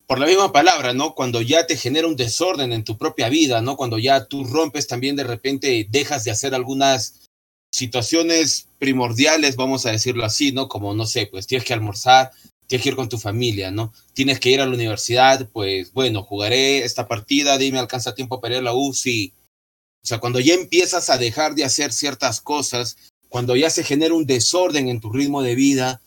por 0.06 0.18
la 0.18 0.26
misma 0.26 0.52
palabra, 0.52 0.92
¿no? 0.92 1.14
Cuando 1.14 1.40
ya 1.40 1.66
te 1.66 1.78
genera 1.78 2.06
un 2.06 2.16
desorden 2.16 2.74
en 2.74 2.84
tu 2.84 2.98
propia 2.98 3.30
vida, 3.30 3.62
¿no? 3.62 3.78
Cuando 3.78 3.98
ya 3.98 4.26
tú 4.26 4.44
rompes 4.44 4.86
también 4.86 5.16
de 5.16 5.24
repente, 5.24 5.86
dejas 5.88 6.22
de 6.24 6.32
hacer 6.32 6.54
algunas 6.54 7.26
situaciones 7.72 8.68
primordiales, 8.78 9.56
vamos 9.56 9.86
a 9.86 9.92
decirlo 9.92 10.26
así, 10.26 10.52
¿no? 10.52 10.68
Como, 10.68 10.92
no 10.94 11.06
sé, 11.06 11.28
pues 11.28 11.46
tienes 11.46 11.66
que 11.66 11.72
almorzar, 11.72 12.30
tienes 12.66 12.82
que 12.82 12.90
ir 12.90 12.96
con 12.96 13.08
tu 13.08 13.16
familia, 13.16 13.70
¿no? 13.70 13.94
Tienes 14.12 14.38
que 14.38 14.50
ir 14.50 14.60
a 14.60 14.66
la 14.66 14.74
universidad, 14.74 15.48
pues 15.50 15.94
bueno, 15.94 16.22
jugaré 16.24 16.84
esta 16.84 17.08
partida, 17.08 17.56
dime, 17.56 17.78
alcanza 17.78 18.14
tiempo 18.14 18.38
para 18.38 18.56
ir 18.56 18.60
a 18.60 18.64
la 18.64 18.74
U, 18.74 18.92
sí 18.92 19.32
O 20.02 20.06
sea, 20.06 20.18
cuando 20.18 20.40
ya 20.40 20.54
empiezas 20.54 21.10
a 21.10 21.18
dejar 21.18 21.54
de 21.54 21.64
hacer 21.64 21.92
ciertas 21.92 22.40
cosas, 22.40 22.96
cuando 23.28 23.56
ya 23.56 23.70
se 23.70 23.84
genera 23.84 24.14
un 24.14 24.26
desorden 24.26 24.88
en 24.88 25.00
tu 25.00 25.12
ritmo 25.12 25.42
de 25.42 25.54
vida, 25.54 26.00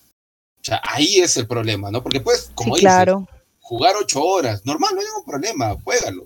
o 0.60 0.64
sea, 0.64 0.82
ahí 0.84 1.20
es 1.20 1.38
el 1.38 1.48
problema, 1.48 1.92
¿no? 1.92 2.04
Porque 2.04 2.20
pues, 2.20 2.52
como 2.56 2.76
sí, 2.76 2.82
claro. 2.82 3.28
jugar 3.60 3.96
ocho 4.00 4.24
horas, 4.24 4.66
normal, 4.66 4.92
no 4.94 5.02
hay 5.02 5.08
ningún 5.08 5.26
problema, 5.26 5.76
juégalo. 5.84 6.26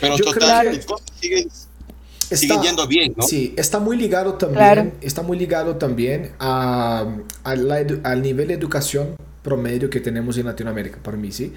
Pero 0.00 0.16
total, 0.18 0.76
las 0.76 0.86
cosas 0.86 1.06
siguen, 1.20 1.48
siguen, 2.30 2.62
yendo 2.62 2.86
bien, 2.86 3.14
¿no? 3.16 3.26
Sí, 3.26 3.54
está 3.56 3.80
muy 3.80 3.96
ligado 3.96 4.34
también, 4.34 4.94
está 5.00 5.22
muy 5.22 5.38
ligado 5.38 5.76
también 5.76 6.34
a, 6.38 7.06
al 7.44 8.22
nivel 8.22 8.48
de 8.48 8.54
educación 8.54 9.16
promedio 9.42 9.90
que 9.90 10.00
tenemos 10.00 10.38
en 10.38 10.46
Latinoamérica, 10.46 11.02
para 11.02 11.16
mí, 11.16 11.32
¿sí? 11.32 11.52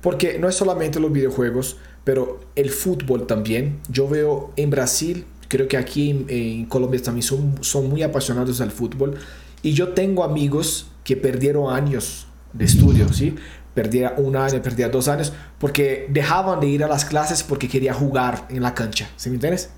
Porque 0.00 0.38
no 0.38 0.48
es 0.48 0.54
solamente 0.54 0.98
los 1.00 1.12
videojuegos, 1.12 1.76
pero 2.04 2.40
el 2.56 2.70
fútbol 2.70 3.26
también. 3.26 3.80
Yo 3.88 4.08
veo 4.08 4.52
en 4.56 4.70
Brasil, 4.70 5.26
creo 5.48 5.68
que 5.68 5.76
aquí 5.76 6.24
en, 6.28 6.66
Colombia 6.66 7.02
también 7.02 7.22
son, 7.22 7.58
son 7.60 7.88
muy 7.88 8.02
apasionados 8.02 8.60
al 8.60 8.70
fútbol. 8.70 9.16
Y 9.62 9.72
yo 9.72 9.88
tengo 9.88 10.24
amigos 10.24 10.90
que 11.04 11.16
perdieron 11.16 11.72
años 11.72 12.26
de 12.52 12.64
estudio, 12.64 13.12
¿sí? 13.12 13.34
Perdía 13.74 14.14
un 14.16 14.36
año, 14.36 14.60
perdía 14.62 14.88
dos 14.88 15.08
años, 15.08 15.32
porque 15.58 16.06
dejaban 16.10 16.60
de 16.60 16.66
ir 16.66 16.84
a 16.84 16.88
las 16.88 17.04
clases 17.04 17.42
porque 17.42 17.68
quería 17.68 17.94
jugar 17.94 18.46
en 18.48 18.62
la 18.62 18.74
cancha, 18.74 19.08
¿sí 19.16 19.28
me 19.28 19.36
entiendes? 19.36 19.70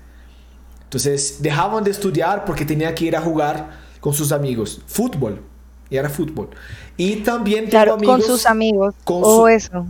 Entonces 0.83 1.37
dejaban 1.41 1.83
de 1.83 1.91
estudiar 1.91 2.45
porque 2.45 2.65
tenía 2.65 2.93
que 2.95 3.05
ir 3.05 3.15
a 3.15 3.21
jugar 3.21 3.79
con 3.99 4.13
sus 4.13 4.31
amigos. 4.31 4.81
Fútbol, 4.85 5.41
y 5.89 5.97
era 5.97 6.09
fútbol. 6.09 6.49
Y 6.97 7.17
también 7.17 7.67
claro, 7.67 7.97
con 7.97 8.21
sus 8.21 8.45
amigos, 8.45 8.95
o 9.05 9.47
eso. 9.47 9.85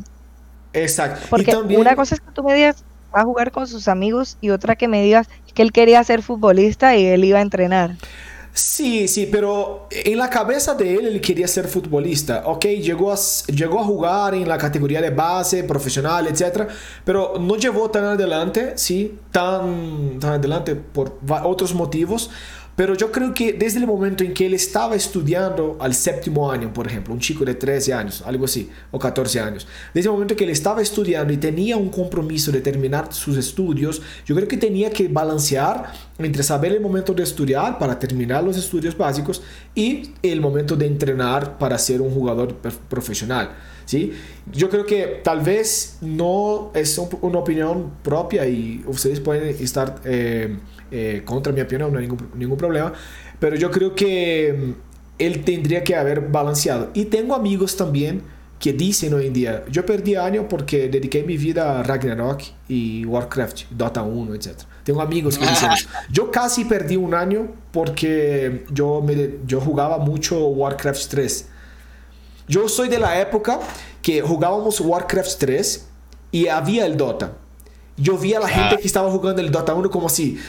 Exacto. 0.74 1.28
Porque 1.30 1.56
una 1.56 1.96
cosa 1.96 2.16
es 2.16 2.22
que 2.22 2.32
tú 2.32 2.44
me 2.44 2.54
digas, 2.54 2.84
va 3.16 3.22
a 3.22 3.24
jugar 3.24 3.52
con 3.52 3.68
sus 3.68 3.88
amigos, 3.88 4.38
y 4.42 4.50
otra 4.50 4.76
que 4.76 4.88
me 4.88 5.02
digas 5.02 5.28
que 5.54 5.62
él 5.62 5.72
quería 5.72 6.04
ser 6.04 6.22
futbolista 6.22 6.96
y 6.96 7.06
él 7.06 7.24
iba 7.24 7.40
a 7.40 7.42
entrenar. 7.42 7.96
Sí, 8.56 9.08
sí, 9.08 9.28
pero 9.32 9.88
en 9.90 10.20
la 10.20 10.30
cabeza 10.30 10.76
de 10.76 10.94
él 10.94 11.08
él 11.08 11.22
quería 11.22 11.48
ser 11.48 11.68
futbolista. 11.68 12.44
Ok, 12.46 12.66
llegó 12.66 13.12
a, 13.12 13.18
llegó 13.48 13.80
a 13.80 13.84
jugar 13.84 14.36
en 14.36 14.48
la 14.48 14.60
categoría 14.60 15.02
de 15.02 15.10
base, 15.10 15.64
profesional, 15.64 16.28
etc. 16.28 16.68
Pero 17.04 17.34
no 17.40 17.56
llevó 17.56 17.90
tan 17.90 18.04
adelante, 18.06 18.74
sí, 18.76 19.18
tan, 19.32 20.20
tan 20.20 20.34
adelante 20.34 20.76
por 20.76 21.18
otros 21.44 21.74
motivos. 21.74 22.30
Pero 22.76 22.96
yo 22.96 23.12
creo 23.12 23.34
que 23.36 23.54
desde 23.54 23.80
el 23.80 23.86
momento 23.86 24.24
en 24.24 24.34
que 24.34 24.48
él 24.48 24.56
estaba 24.56 24.96
estudiando 24.96 25.78
al 25.80 25.94
séptimo 25.94 26.52
año, 26.52 26.74
por 26.74 26.88
ejemplo, 26.88 27.14
un 27.14 27.20
chico 27.20 27.46
de 27.46 27.54
13 27.54 27.94
años, 27.94 28.24
algo 28.26 28.46
así, 28.46 28.68
o 28.90 28.98
14 28.98 29.40
años, 29.40 29.68
desde 29.94 30.10
el 30.10 30.14
momento 30.14 30.36
que 30.36 30.44
él 30.44 30.50
estaba 30.50 30.82
estudiando 30.82 31.32
y 31.32 31.38
tenía 31.38 31.78
un 31.78 31.90
compromiso 31.90 32.52
de 32.52 32.62
terminar 32.62 33.14
sus 33.14 33.38
estudios, 33.38 34.02
yo 34.26 34.36
creo 34.36 34.48
que 34.48 34.58
tenía 34.58 34.90
que 34.90 35.08
balancear 35.08 35.92
entre 36.18 36.42
saber 36.42 36.72
el 36.72 36.82
momento 36.82 37.14
de 37.14 37.22
estudiar 37.22 37.78
para 37.78 38.00
terminar 38.00 38.44
los 38.44 38.58
estudios 38.58 38.98
básicos 38.98 39.44
y 39.76 40.12
el 40.24 40.42
momento 40.42 40.76
de 40.76 40.88
entrenar 40.88 41.60
para 41.60 41.78
ser 41.78 42.02
un 42.02 42.10
jugador 42.10 42.56
profesional. 42.90 43.52
¿sí? 43.86 44.14
Yo 44.52 44.70
creo 44.70 44.86
que 44.86 45.22
tal 45.24 45.42
vez 45.42 45.98
no 46.02 46.72
es 46.74 47.00
una 47.22 47.38
opinión 47.38 47.92
propia 48.02 48.48
y 48.48 48.84
ustedes 48.88 49.20
pueden 49.20 49.56
estar... 49.64 50.02
Eh, 50.06 50.58
eh, 50.94 51.22
contra 51.26 51.52
mi 51.52 51.62
opinión, 51.62 51.92
no 51.92 52.00
hay 52.00 52.08
ningún, 52.08 52.30
ningún 52.36 52.58
problema, 52.58 52.94
pero 53.40 53.56
yo 53.56 53.72
creo 53.72 53.96
que 53.96 54.54
mm, 54.58 54.72
él 55.18 55.44
tendría 55.44 55.84
que 55.84 55.96
haber 55.96 56.22
balanceado. 56.22 56.92
Y 56.94 57.06
tengo 57.06 57.36
amigos 57.36 57.76
también 57.76 58.22
que 58.64 58.72
dicen 58.72 59.14
hoy 59.14 59.28
en 59.28 59.34
día, 59.34 59.66
yo 59.70 59.86
perdí 59.86 60.16
año 60.16 60.48
porque 60.48 60.88
dediqué 60.88 61.24
mi 61.24 61.36
vida 61.36 61.80
a 61.80 61.84
Ragnarok 61.84 62.44
y 62.70 63.04
Warcraft, 63.04 63.64
Dota 63.72 64.04
1, 64.04 64.36
etc. 64.36 64.52
Tengo 64.86 65.02
amigos 65.02 65.38
que 65.38 65.46
dicen 65.46 65.70
eso. 65.72 65.90
Yo 66.10 66.32
casi 66.32 66.64
perdí 66.64 66.96
un 66.96 67.14
año 67.14 67.52
porque 67.72 68.66
yo, 68.70 69.02
me, 69.02 69.40
yo 69.46 69.60
jugaba 69.60 69.98
mucho 69.98 70.48
Warcraft 70.48 71.08
3. 71.10 71.48
Yo 72.48 72.70
soy 72.70 72.88
de 72.88 73.00
la 73.00 73.20
época 73.20 73.60
que 74.02 74.22
jugábamos 74.22 74.80
Warcraft 74.80 75.40
3 75.40 75.88
y 76.32 76.48
había 76.48 76.86
el 76.86 76.96
Dota. 76.96 77.34
Yo 77.98 78.18
vi 78.18 78.34
a 78.34 78.40
la 78.40 78.48
gente 78.48 78.78
que 78.78 78.88
estaba 78.88 79.12
jugando 79.12 79.42
el 79.42 79.52
Dota 79.52 79.74
1 79.74 79.90
como 79.90 80.08
así, 80.08 80.40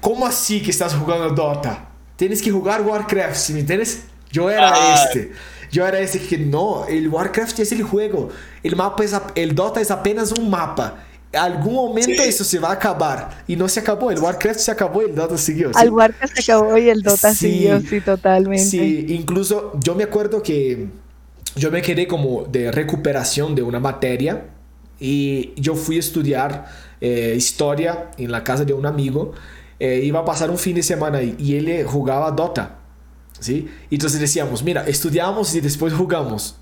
¿Cómo 0.00 0.26
así 0.26 0.62
que 0.62 0.70
estás 0.70 0.94
jugando 0.94 1.30
Dota? 1.30 1.88
Tienes 2.16 2.42
que 2.42 2.50
jugar 2.50 2.82
Warcraft, 2.82 3.50
¿me 3.50 3.60
entiendes? 3.60 4.02
Yo 4.30 4.50
era 4.50 4.94
este. 4.94 5.32
Yo 5.70 5.86
era 5.86 6.00
este 6.00 6.18
que 6.18 6.36
no, 6.36 6.84
el 6.86 7.08
Warcraft 7.08 7.60
es 7.60 7.72
el 7.72 7.82
juego. 7.82 8.28
El 8.62 8.76
mapa 8.76 9.04
es 9.04 9.14
el 9.34 9.54
Dota 9.54 9.80
es 9.80 9.90
apenas 9.90 10.32
un 10.32 10.50
mapa. 10.50 11.04
En 11.32 11.40
algún 11.40 11.74
momento 11.74 12.22
eso 12.22 12.42
se 12.42 12.58
va 12.58 12.70
a 12.70 12.72
acabar. 12.72 13.44
Y 13.46 13.54
no 13.54 13.68
se 13.68 13.80
acabó. 13.80 14.10
El 14.10 14.18
Warcraft 14.18 14.58
se 14.58 14.70
acabó 14.70 15.02
y 15.02 15.06
el 15.06 15.14
Dota 15.14 15.38
siguió. 15.38 15.72
¿sí? 15.72 15.80
El 15.80 15.90
Warcraft 15.90 16.34
se 16.34 16.52
acabó 16.52 16.76
y 16.76 16.88
el 16.88 17.02
Dota 17.02 17.34
siguió, 17.34 17.80
sí, 17.80 18.00
totalmente. 18.00 18.64
Sí, 18.64 19.06
incluso 19.10 19.72
yo 19.78 19.94
me 19.94 20.04
acuerdo 20.04 20.42
que 20.42 20.88
yo 21.54 21.70
me 21.70 21.82
quedé 21.82 22.06
como 22.08 22.44
de 22.44 22.72
recuperación 22.72 23.54
de 23.54 23.62
una 23.62 23.78
materia 23.78 24.46
y 24.98 25.52
yo 25.56 25.76
fui 25.76 25.96
a 25.96 26.00
estudiar 26.00 26.66
eh, 27.00 27.34
historia 27.36 28.10
en 28.18 28.32
la 28.32 28.42
casa 28.42 28.64
de 28.64 28.72
un 28.72 28.86
amigo 28.86 29.32
eh, 29.80 30.02
iba 30.04 30.20
a 30.20 30.24
pasar 30.24 30.50
un 30.50 30.58
fin 30.58 30.76
de 30.76 30.82
semana 30.82 31.18
ahí 31.18 31.34
y 31.38 31.56
él 31.56 31.84
jugaba 31.86 32.30
Dota. 32.30 32.76
¿sí? 33.40 33.68
Y 33.88 33.94
entonces 33.96 34.20
decíamos, 34.20 34.62
mira, 34.62 34.86
estudiamos 34.86 35.54
y 35.54 35.60
después 35.60 35.92
jugamos. 35.92 36.56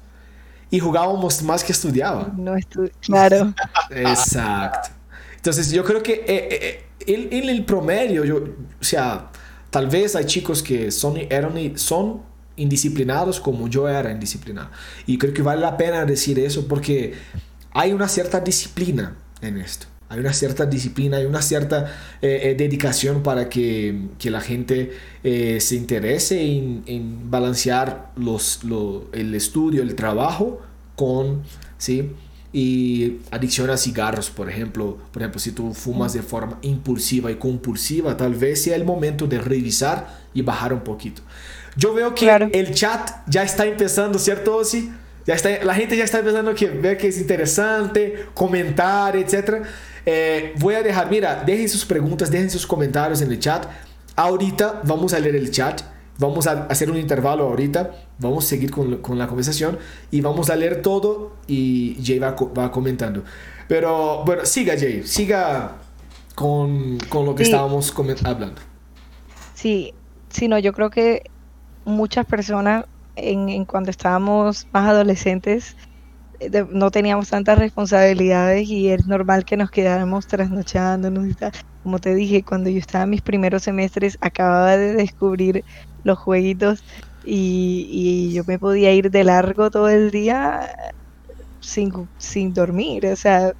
Y 0.70 0.78
jugábamos 0.78 1.42
más 1.42 1.64
que 1.64 1.72
estudiaba. 1.72 2.32
No 2.36 2.54
claro. 3.00 3.52
Exacto. 3.90 4.90
Entonces 5.36 5.70
yo 5.70 5.84
creo 5.84 6.02
que 6.02 6.24
eh, 6.26 6.84
eh, 7.06 7.32
en 7.32 7.48
el 7.48 7.64
promedio, 7.64 8.24
yo, 8.24 8.36
o 8.36 8.84
sea, 8.84 9.30
tal 9.70 9.88
vez 9.88 10.14
hay 10.14 10.26
chicos 10.26 10.62
que 10.62 10.90
son, 10.90 11.16
eran, 11.30 11.76
son 11.76 12.22
indisciplinados 12.56 13.40
como 13.40 13.68
yo 13.68 13.88
era 13.88 14.12
indisciplinado. 14.12 14.70
Y 15.06 15.18
creo 15.18 15.32
que 15.32 15.42
vale 15.42 15.60
la 15.60 15.76
pena 15.76 16.04
decir 16.04 16.38
eso 16.38 16.68
porque 16.68 17.14
hay 17.72 17.92
una 17.92 18.08
cierta 18.08 18.40
disciplina 18.40 19.16
en 19.40 19.58
esto. 19.58 19.86
Hay 20.10 20.20
una 20.20 20.32
cierta 20.32 20.64
disciplina, 20.64 21.18
hay 21.18 21.26
una 21.26 21.42
cierta 21.42 21.92
eh, 22.22 22.40
eh, 22.44 22.54
dedicación 22.56 23.22
para 23.22 23.48
que, 23.48 24.06
que 24.18 24.30
la 24.30 24.40
gente 24.40 24.92
eh, 25.22 25.60
se 25.60 25.74
interese 25.74 26.40
en, 26.40 26.82
en 26.86 27.30
balancear 27.30 28.10
los, 28.16 28.60
el 29.12 29.34
estudio, 29.34 29.82
el 29.82 29.94
trabajo 29.94 30.62
con, 30.96 31.42
¿sí? 31.76 32.12
Y 32.50 33.18
adicción 33.30 33.68
a 33.68 33.76
cigarros, 33.76 34.30
por 34.30 34.48
ejemplo. 34.48 34.96
Por 35.12 35.20
ejemplo, 35.20 35.38
si 35.38 35.52
tú 35.52 35.74
fumas 35.74 36.14
de 36.14 36.22
forma 36.22 36.58
impulsiva 36.62 37.30
y 37.30 37.34
compulsiva, 37.34 38.16
tal 38.16 38.34
vez 38.34 38.62
sea 38.62 38.76
el 38.76 38.86
momento 38.86 39.26
de 39.26 39.38
revisar 39.38 40.18
y 40.32 40.40
bajar 40.40 40.72
un 40.72 40.80
poquito. 40.80 41.20
Yo 41.76 41.92
veo 41.92 42.14
que 42.14 42.30
el 42.52 42.74
chat 42.74 43.10
ya 43.26 43.42
está 43.42 43.66
empezando, 43.66 44.18
¿cierto, 44.18 44.56
Osi? 44.56 44.90
Ya 45.26 45.34
está, 45.34 45.62
la 45.62 45.74
gente 45.74 45.94
ya 45.94 46.04
está 46.04 46.20
empezando 46.20 46.52
a 46.52 46.54
ver 46.54 46.96
que 46.96 47.08
es 47.08 47.18
interesante, 47.18 48.24
comentar, 48.32 49.14
etcétera. 49.14 49.62
Eh, 50.10 50.54
voy 50.56 50.74
a 50.74 50.82
dejar, 50.82 51.10
mira, 51.10 51.42
dejen 51.44 51.68
sus 51.68 51.84
preguntas, 51.84 52.30
dejen 52.30 52.48
sus 52.48 52.66
comentarios 52.66 53.20
en 53.20 53.30
el 53.30 53.38
chat. 53.38 53.66
Ahorita 54.16 54.80
vamos 54.84 55.12
a 55.12 55.18
leer 55.18 55.36
el 55.36 55.50
chat. 55.50 55.82
Vamos 56.16 56.46
a 56.46 56.64
hacer 56.70 56.90
un 56.90 56.96
intervalo 56.96 57.44
ahorita. 57.44 57.90
Vamos 58.18 58.46
a 58.46 58.48
seguir 58.48 58.70
con, 58.70 59.02
con 59.02 59.18
la 59.18 59.26
conversación 59.26 59.78
y 60.10 60.22
vamos 60.22 60.48
a 60.48 60.56
leer 60.56 60.80
todo 60.80 61.36
y 61.46 61.98
Jay 62.02 62.18
va, 62.18 62.34
va 62.56 62.72
comentando. 62.72 63.22
Pero 63.68 64.24
bueno, 64.24 64.46
siga 64.46 64.78
Jay, 64.78 65.02
siga 65.06 65.76
con, 66.34 66.96
con 67.10 67.26
lo 67.26 67.34
que 67.34 67.42
estábamos 67.42 67.94
hablando. 68.24 68.62
Sí, 69.52 69.92
sí, 70.30 70.48
no, 70.48 70.58
yo 70.58 70.72
creo 70.72 70.88
que 70.88 71.24
muchas 71.84 72.24
personas 72.24 72.86
en, 73.14 73.50
en 73.50 73.66
cuando 73.66 73.90
estábamos 73.90 74.66
más 74.72 74.88
adolescentes 74.88 75.76
no 76.70 76.90
teníamos 76.90 77.28
tantas 77.30 77.58
responsabilidades 77.58 78.68
y 78.68 78.88
es 78.88 79.06
normal 79.06 79.44
que 79.44 79.56
nos 79.56 79.70
quedáramos 79.70 80.26
trasnochándonos 80.26 81.26
y 81.26 81.34
tal. 81.34 81.52
Como 81.82 81.98
te 81.98 82.14
dije, 82.14 82.42
cuando 82.42 82.70
yo 82.70 82.78
estaba 82.78 83.04
en 83.04 83.10
mis 83.10 83.22
primeros 83.22 83.64
semestres, 83.64 84.18
acababa 84.20 84.76
de 84.76 84.94
descubrir 84.94 85.64
los 86.04 86.18
jueguitos 86.18 86.84
y, 87.24 88.32
yo 88.32 88.44
me 88.46 88.58
podía 88.58 88.92
ir 88.92 89.10
de 89.10 89.24
largo 89.24 89.70
todo 89.70 89.88
el 89.88 90.10
día 90.10 90.92
sin, 91.60 92.08
sin 92.18 92.54
dormir. 92.54 93.06
O 93.06 93.16
sea, 93.16 93.52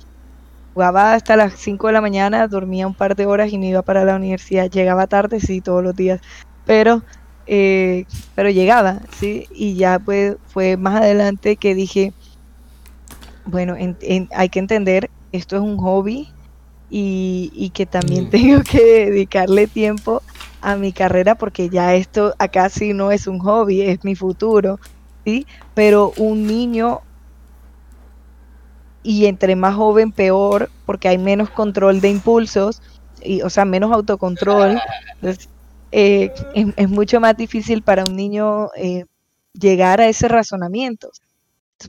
jugaba 0.74 1.14
hasta 1.14 1.36
las 1.36 1.54
5 1.54 1.88
de 1.88 1.92
la 1.92 2.00
mañana, 2.00 2.46
dormía 2.48 2.86
un 2.86 2.94
par 2.94 3.16
de 3.16 3.26
horas 3.26 3.52
y 3.52 3.58
me 3.58 3.68
iba 3.68 3.82
para 3.82 4.04
la 4.04 4.16
universidad. 4.16 4.70
Llegaba 4.70 5.06
tarde, 5.06 5.40
sí, 5.40 5.60
todos 5.60 5.82
los 5.82 5.96
días, 5.96 6.20
pero, 6.64 7.02
eh, 7.46 8.04
pero 8.34 8.50
llegaba, 8.50 9.00
¿sí? 9.18 9.46
Y 9.50 9.74
ya 9.74 9.98
pues 9.98 10.36
fue 10.46 10.76
más 10.76 11.00
adelante 11.02 11.56
que 11.56 11.74
dije, 11.74 12.12
bueno, 13.48 13.76
hay 14.34 14.48
que 14.50 14.58
entender, 14.58 15.10
esto 15.32 15.56
es 15.56 15.62
un 15.62 15.78
hobby 15.78 16.28
y, 16.90 17.70
que 17.74 17.86
también 17.86 18.26
mm. 18.26 18.30
tengo 18.30 18.62
que 18.62 19.06
dedicarle 19.06 19.66
tiempo 19.66 20.22
a 20.60 20.76
mi 20.76 20.92
carrera 20.92 21.34
porque 21.34 21.70
ya 21.70 21.94
esto 21.94 22.34
acá 22.38 22.68
sí 22.68 22.92
no 22.92 23.10
es 23.10 23.26
un 23.26 23.38
hobby, 23.38 23.82
es 23.82 24.04
mi 24.04 24.14
futuro, 24.14 24.78
¿sí? 25.24 25.46
Pero 25.74 26.12
un 26.18 26.46
niño, 26.46 27.00
y 29.02 29.26
entre 29.26 29.56
más 29.56 29.74
joven 29.74 30.12
peor, 30.12 30.70
porque 30.84 31.08
hay 31.08 31.16
menos 31.16 31.48
control 31.48 32.02
de 32.02 32.10
impulsos, 32.10 32.82
y, 33.22 33.40
o 33.40 33.48
sea, 33.48 33.64
menos 33.64 33.92
autocontrol. 33.92 34.78
Entonces, 35.14 35.48
eh, 35.90 36.32
es, 36.54 36.88
mucho 36.90 37.18
más 37.18 37.36
difícil 37.36 37.82
para 37.82 38.04
un 38.04 38.14
niño 38.14 38.68
eh, 38.76 39.06
llegar 39.54 40.02
a 40.02 40.08
ese 40.08 40.28
razonamiento. 40.28 41.10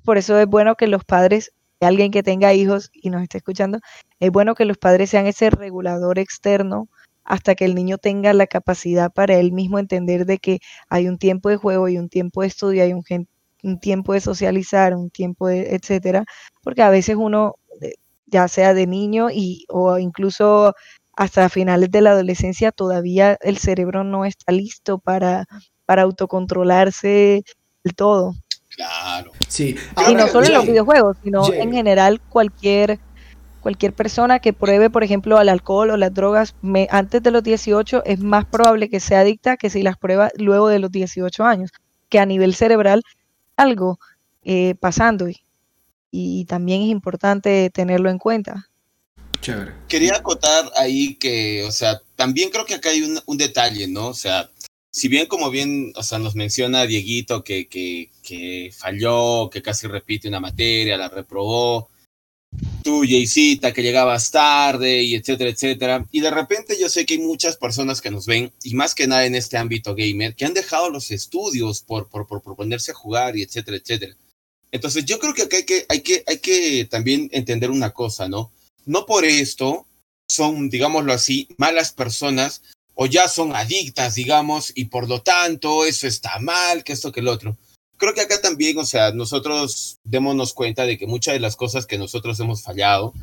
Por 0.04 0.18
eso 0.18 0.38
es 0.40 0.48
bueno 0.48 0.76
que 0.76 0.88
los 0.88 1.04
padres, 1.06 1.52
alguien 1.80 2.12
que 2.12 2.24
tenga 2.24 2.54
hijos 2.54 2.90
y 2.94 3.10
nos 3.10 3.24
esté 3.24 3.38
escuchando, 3.40 3.80
es 4.20 4.32
bueno 4.32 4.56
que 4.56 4.66
los 4.66 4.78
padres 4.78 5.10
sean 5.10 5.28
ese 5.28 5.50
regulador 5.50 6.20
externo 6.20 6.90
hasta 7.24 7.56
que 7.56 7.66
el 7.66 7.76
niño 7.76 7.98
tenga 7.98 8.34
la 8.34 8.48
capacidad 8.48 9.12
para 9.12 9.36
él 9.38 9.52
mismo 9.52 9.80
entender 9.80 10.26
de 10.26 10.40
que 10.40 10.60
hay 10.90 11.08
un 11.08 11.18
tiempo 11.18 11.50
de 11.50 11.58
juego 11.58 11.88
y 11.90 11.98
un 11.98 12.10
tiempo 12.10 12.42
de 12.42 12.48
estudio, 12.48 12.84
hay 12.84 12.94
un, 12.94 13.04
un 13.64 13.80
tiempo 13.80 14.14
de 14.14 14.22
socializar, 14.22 14.96
un 14.96 15.10
tiempo 15.10 15.48
de 15.48 15.76
etcétera, 15.76 16.26
porque 16.64 16.82
a 16.82 16.90
veces 16.90 17.16
uno, 17.18 17.56
eh, 17.82 17.94
ya 18.26 18.48
sea 18.48 18.74
de 18.74 18.88
niño 18.88 19.30
y, 19.32 19.66
o 19.70 19.98
incluso 20.00 20.74
hasta 21.16 21.50
finales 21.50 21.92
de 21.92 22.02
la 22.02 22.12
adolescencia, 22.12 22.72
todavía 22.72 23.38
el 23.42 23.58
cerebro 23.58 24.04
no 24.04 24.26
está 24.26 24.52
listo 24.54 25.00
para, 25.00 25.46
para 25.86 26.04
autocontrolarse 26.04 27.44
del 27.84 27.96
todo. 27.96 28.34
Claro. 28.80 29.34
Sí. 29.50 29.76
y 30.10 30.16
no 30.16 30.30
solo 30.30 30.48
en 30.48 30.54
los 30.54 30.66
videojuegos, 30.66 31.18
sino 31.22 31.52
en 31.52 31.74
general 31.74 32.22
cualquier 32.30 32.98
cualquier 33.60 33.92
persona 33.92 34.40
que 34.40 34.54
pruebe, 34.54 34.90
por 34.90 35.04
ejemplo, 35.04 35.38
al 35.38 35.50
alcohol 35.50 35.90
o 35.90 35.98
las 35.98 36.14
drogas 36.14 36.56
antes 36.90 37.22
de 37.22 37.32
los 37.32 37.44
18 37.44 38.04
es 38.06 38.20
más 38.20 38.46
probable 38.46 38.90
que 38.90 39.02
sea 39.02 39.20
adicta 39.20 39.58
que 39.58 39.70
si 39.70 39.84
las 39.84 39.98
prueba 39.98 40.32
luego 40.38 40.70
de 40.70 40.80
los 40.80 40.94
18 40.94 41.44
años, 41.44 41.72
que 42.08 42.20
a 42.20 42.26
nivel 42.26 42.56
cerebral 42.56 43.04
algo 43.58 44.00
eh, 44.46 44.76
pasando 44.80 45.28
y, 46.10 46.46
también 46.46 46.84
es 46.84 46.88
importante 46.88 47.70
tenerlo 47.72 48.10
en 48.10 48.18
cuenta. 48.18 48.70
Chévere. 49.42 49.74
Quería 49.90 50.16
acotar 50.16 50.72
ahí 50.78 51.16
que, 51.16 51.66
o 51.66 51.72
sea, 51.74 52.02
también 52.16 52.50
creo 52.50 52.66
que 52.66 52.76
acá 52.76 52.92
hay 52.92 53.04
un, 53.04 53.38
detalle, 53.38 53.90
¿no? 53.90 54.08
O 54.08 54.14
sea, 54.14 54.50
si 54.90 55.10
bien 55.10 55.28
como 55.28 55.50
bien, 55.50 55.92
o 55.96 56.02
sea, 56.02 56.18
nos 56.18 56.34
menciona 56.34 56.86
Dieguito 56.86 57.44
que, 57.44 57.68
que, 57.68 58.10
que 58.30 58.72
falló, 58.78 59.50
que 59.50 59.64
casi 59.64 59.88
repite 59.88 60.28
una 60.28 60.40
materia, 60.40 60.98
la 60.98 61.10
reprobó, 61.10 61.90
tú, 62.84 63.02
Jaycita, 63.02 63.74
que 63.74 63.82
llegabas 63.82 64.30
tarde 64.30 65.02
y 65.02 65.16
etcétera, 65.16 65.50
etcétera. 65.50 66.06
Y 66.12 66.22
de 66.22 66.30
repente 66.30 66.78
yo 66.80 66.90
sé 66.90 67.08
que 67.08 67.16
hay 67.16 67.22
muchas 67.22 67.58
personas 67.58 68.02
que 68.02 68.12
nos 68.12 68.28
ven, 68.28 68.54
y 68.64 68.76
más 68.76 68.94
que 68.94 69.08
nada 69.08 69.26
en 69.26 69.34
este 69.34 69.58
ámbito 69.58 69.96
gamer, 69.96 70.36
que 70.36 70.46
han 70.46 70.54
dejado 70.54 70.92
los 70.92 71.10
estudios 71.10 71.82
por, 71.82 72.08
por, 72.08 72.28
por 72.28 72.44
proponerse 72.44 72.92
a 72.92 72.96
jugar 72.96 73.36
y 73.36 73.42
etcétera, 73.42 73.78
etcétera. 73.78 74.16
Entonces 74.72 75.06
yo 75.06 75.18
creo 75.18 75.34
que 75.34 75.44
acá 75.44 75.58
hay 75.58 75.64
que, 75.64 75.86
hay 75.90 76.02
que, 76.02 76.24
hay 76.28 76.38
que 76.38 76.86
también 76.86 77.30
entender 77.32 77.72
una 77.72 77.90
cosa, 77.90 78.30
¿no? 78.30 78.52
No 78.86 79.08
por 79.08 79.26
esto 79.26 79.88
son, 80.28 80.70
digámoslo 80.70 81.14
así, 81.14 81.48
malas 81.58 81.92
personas 81.94 82.62
o 82.94 83.08
ya 83.08 83.28
son 83.28 83.56
adictas, 83.56 84.14
digamos, 84.14 84.72
y 84.76 84.86
por 84.86 85.10
lo 85.10 85.24
tanto 85.24 85.86
eso 85.86 86.06
está 86.06 86.38
mal, 86.38 86.84
que 86.84 86.94
esto, 86.94 87.12
que 87.12 87.22
el 87.22 87.28
otro 87.28 87.58
creo 88.00 88.14
que 88.16 88.22
acá 88.22 88.41
también, 88.41 88.78
o 88.80 88.86
sea, 88.86 89.12
nosotros 89.12 90.00
démonos 90.04 90.54
cuenta 90.54 90.86
de 90.86 90.97
que 90.97 91.06
muchas 91.06 91.36
de 91.36 91.39
las 91.39 91.56
cosas 91.56 91.86
que 91.86 92.00
nosotros 92.00 92.39
hemos 92.39 92.64
fallado, 92.64 93.14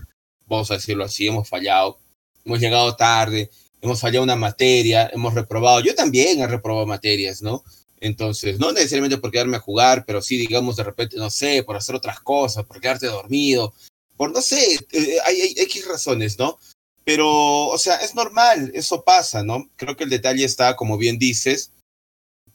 vamos 0.47 0.71
a 0.71 0.75
decirlo 0.75 1.05
así, 1.05 1.27
hemos 1.27 1.49
fallado, 1.49 1.99
hemos 2.45 2.61
llegado 2.61 2.95
tarde, 2.95 3.51
hemos 3.81 4.01
fallado 4.01 4.23
una 4.23 4.37
materia, 4.37 5.11
hemos 5.13 5.35
reprobado. 5.35 5.81
Yo 5.81 5.95
también 5.95 6.41
he 6.41 6.47
reprobado 6.47 6.87
materias, 6.87 7.43
¿no? 7.43 7.65
Entonces, 8.01 8.59
no 8.61 8.71
necesariamente 8.73 9.19
por 9.19 9.31
quedarme 9.31 9.57
a 9.57 9.61
jugar, 9.61 10.05
pero 10.07 10.21
sí, 10.21 10.37
digamos, 10.37 10.77
de 10.77 10.85
repente, 10.85 11.17
no 11.17 11.31
sé, 11.31 11.63
por 11.63 11.77
hacer 11.77 11.95
otras 11.95 12.21
cosas, 12.21 12.67
por 12.67 12.81
quedarte 12.81 13.07
dormido, 13.07 13.73
por 14.17 14.31
no 14.33 14.43
sé, 14.43 14.79
eh, 14.93 15.17
hay, 15.25 15.41
hay 15.41 15.55
X 15.57 15.89
razones, 15.89 16.39
¿no? 16.39 16.59
Pero, 17.05 17.69
o 17.69 17.79
sea, 17.79 17.97
es 17.97 18.15
normal, 18.15 18.71
eso 18.75 19.03
pasa, 19.03 19.43
¿no? 19.43 19.71
Creo 19.77 19.97
que 19.97 20.05
el 20.05 20.11
detalle 20.11 20.45
está, 20.45 20.77
como 20.77 20.99
bien 20.99 21.19
dices, 21.19 21.73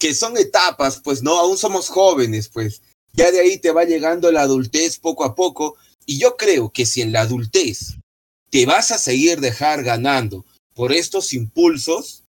que 0.02 0.16
son 0.16 0.36
etapas, 0.36 0.99
pues 0.99 1.22
no, 1.22 1.38
aún 1.38 1.60
somos 1.60 1.88
jóvenes, 1.88 2.49
pues 2.49 2.82
ya 3.14 3.32
de 3.32 3.39
ahí 3.39 3.60
te 3.60 3.70
va 3.70 3.84
llegando 3.84 4.32
la 4.32 4.41
adultez 4.41 4.97
poco 4.97 5.24
a 5.24 5.36
poco. 5.36 5.78
Y 6.08 6.18
yo 6.18 6.38
creo 6.38 6.72
que 6.72 6.88
si 6.88 7.04
en 7.04 7.12
la 7.12 7.22
adultez 7.22 7.97
te 8.49 8.66
vas 8.66 8.89
a 8.89 8.97
seguir 8.97 9.39
dejar 9.39 9.84
ganando 9.84 10.43
por 10.74 10.91
estos 10.91 11.34
impulsos, 11.34 12.24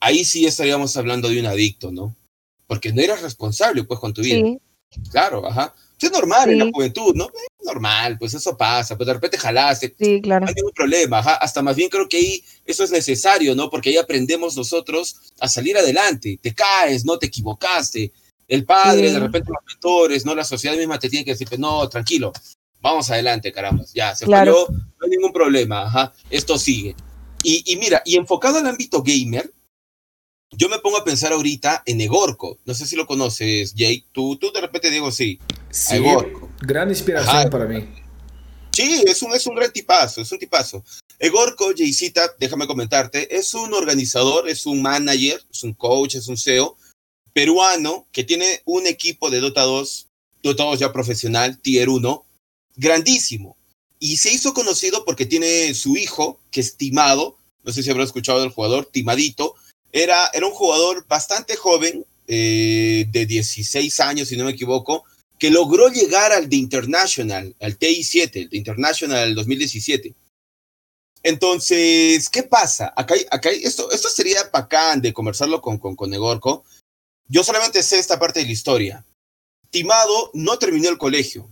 ahí 0.00 0.22
sí 0.26 0.44
estaríamos 0.44 0.98
hablando 0.98 1.30
de 1.30 1.40
un 1.40 1.46
adicto, 1.46 1.90
¿no? 1.90 2.14
Porque 2.66 2.92
no 2.92 3.00
eras 3.00 3.22
responsable, 3.22 3.84
pues, 3.84 3.98
con 4.00 4.12
tu 4.12 4.20
vida. 4.20 4.58
Claro, 5.10 5.46
ajá. 5.46 5.74
Es 6.00 6.12
normal 6.12 6.50
en 6.50 6.58
la 6.58 6.70
juventud, 6.72 7.14
¿no? 7.14 7.28
normal, 7.68 8.16
pues 8.18 8.34
eso 8.34 8.56
pasa, 8.56 8.96
pues 8.96 9.06
de 9.06 9.14
repente 9.14 9.38
jalaste. 9.38 9.94
Sí, 9.98 10.20
claro. 10.20 10.44
No 10.44 10.48
hay 10.48 10.54
ningún 10.54 10.72
problema, 10.72 11.18
hasta 11.18 11.62
más 11.62 11.76
bien 11.76 11.88
creo 11.88 12.08
que 12.08 12.16
ahí 12.16 12.44
eso 12.66 12.84
es 12.84 12.90
necesario, 12.90 13.54
¿no? 13.54 13.70
Porque 13.70 13.90
ahí 13.90 13.96
aprendemos 13.96 14.56
nosotros 14.56 15.16
a 15.38 15.48
salir 15.48 15.76
adelante. 15.76 16.38
Te 16.40 16.54
caes, 16.54 17.04
no 17.04 17.18
te 17.18 17.26
equivocaste. 17.26 18.12
El 18.46 18.64
padre, 18.64 19.12
de 19.12 19.20
repente 19.20 19.50
los 19.50 19.64
mentores, 19.66 20.24
¿no? 20.24 20.34
La 20.34 20.44
sociedad 20.44 20.76
misma 20.76 20.98
te 20.98 21.10
tiene 21.10 21.24
que 21.24 21.32
decir, 21.32 21.48
no, 21.58 21.86
tranquilo, 21.88 22.32
vamos 22.80 23.10
adelante, 23.10 23.52
caramba, 23.52 23.84
ya, 23.92 24.16
se 24.16 24.24
falló, 24.24 24.66
no 24.70 25.04
hay 25.04 25.10
ningún 25.10 25.32
problema, 25.32 25.82
ajá, 25.82 26.14
esto 26.30 26.58
sigue. 26.58 26.96
Y, 27.42 27.62
y 27.72 27.76
mira, 27.76 28.02
y 28.06 28.16
enfocado 28.16 28.58
al 28.58 28.66
ámbito 28.66 29.02
gamer, 29.02 29.52
yo 30.50 30.68
me 30.68 30.78
pongo 30.78 30.98
a 30.98 31.04
pensar 31.04 31.32
ahorita 31.32 31.82
en 31.86 32.00
Egorco. 32.00 32.58
No 32.64 32.74
sé 32.74 32.86
si 32.86 32.96
lo 32.96 33.06
conoces, 33.06 33.74
Jay. 33.76 34.04
Tú, 34.12 34.36
tú 34.36 34.50
de 34.52 34.60
repente 34.60 34.90
digo 34.90 35.10
sí. 35.10 35.38
Sí, 35.70 35.96
Egorco. 35.96 36.50
gran 36.60 36.88
inspiración 36.88 37.50
para 37.50 37.66
mí. 37.66 37.86
Sí, 38.72 39.02
es 39.06 39.22
un, 39.22 39.32
es 39.34 39.46
un 39.46 39.56
gran 39.56 39.72
tipazo, 39.72 40.20
es 40.20 40.30
un 40.30 40.38
tipazo. 40.38 40.84
Egorco, 41.18 41.72
Jaycita, 41.76 42.34
déjame 42.38 42.68
comentarte, 42.68 43.36
es 43.36 43.52
un 43.54 43.74
organizador, 43.74 44.48
es 44.48 44.66
un 44.66 44.80
manager, 44.80 45.42
es 45.50 45.64
un 45.64 45.74
coach, 45.74 46.14
es 46.14 46.28
un 46.28 46.36
CEO 46.36 46.76
peruano 47.32 48.06
que 48.12 48.24
tiene 48.24 48.62
un 48.64 48.86
equipo 48.86 49.30
de 49.30 49.40
Dota 49.40 49.62
2, 49.62 50.08
Dota 50.42 50.64
2 50.64 50.78
ya 50.78 50.92
profesional, 50.92 51.58
Tier 51.58 51.88
1, 51.88 52.24
grandísimo. 52.76 53.56
Y 53.98 54.18
se 54.18 54.32
hizo 54.32 54.54
conocido 54.54 55.04
porque 55.04 55.26
tiene 55.26 55.74
su 55.74 55.96
hijo, 55.96 56.40
que 56.50 56.60
es 56.60 56.76
Timado, 56.76 57.36
no 57.64 57.72
sé 57.72 57.82
si 57.82 57.90
habrá 57.90 58.04
escuchado 58.04 58.40
del 58.40 58.50
jugador, 58.50 58.86
Timadito, 58.86 59.54
era, 59.92 60.28
era 60.32 60.46
un 60.46 60.52
jugador 60.52 61.06
bastante 61.06 61.56
joven, 61.56 62.04
eh, 62.30 63.06
de 63.08 63.24
16 63.24 64.00
años, 64.00 64.28
si 64.28 64.36
no 64.36 64.44
me 64.44 64.50
equivoco, 64.50 65.04
que 65.38 65.50
logró 65.50 65.88
llegar 65.88 66.30
al 66.30 66.48
The 66.48 66.56
International, 66.56 67.56
al 67.58 67.78
TI7, 67.78 68.30
el 68.34 68.50
The 68.50 68.56
International 68.56 69.24
del 69.24 69.34
2017. 69.34 70.14
Entonces, 71.22 72.28
¿qué 72.28 72.42
pasa? 72.42 72.92
Acá, 72.96 73.14
acá 73.30 73.48
esto, 73.50 73.90
esto 73.90 74.08
sería 74.10 74.48
bacán 74.52 75.00
de 75.00 75.14
conversarlo 75.14 75.62
con, 75.62 75.78
con, 75.78 75.96
con. 75.96 76.10
Yo 77.28 77.44
solamente 77.44 77.82
sé 77.82 77.98
esta 77.98 78.18
parte 78.18 78.40
de 78.40 78.46
la 78.46 78.52
historia. 78.52 79.06
Timado 79.70 80.30
no 80.34 80.58
terminó 80.58 80.90
el 80.90 80.98
colegio. 80.98 81.50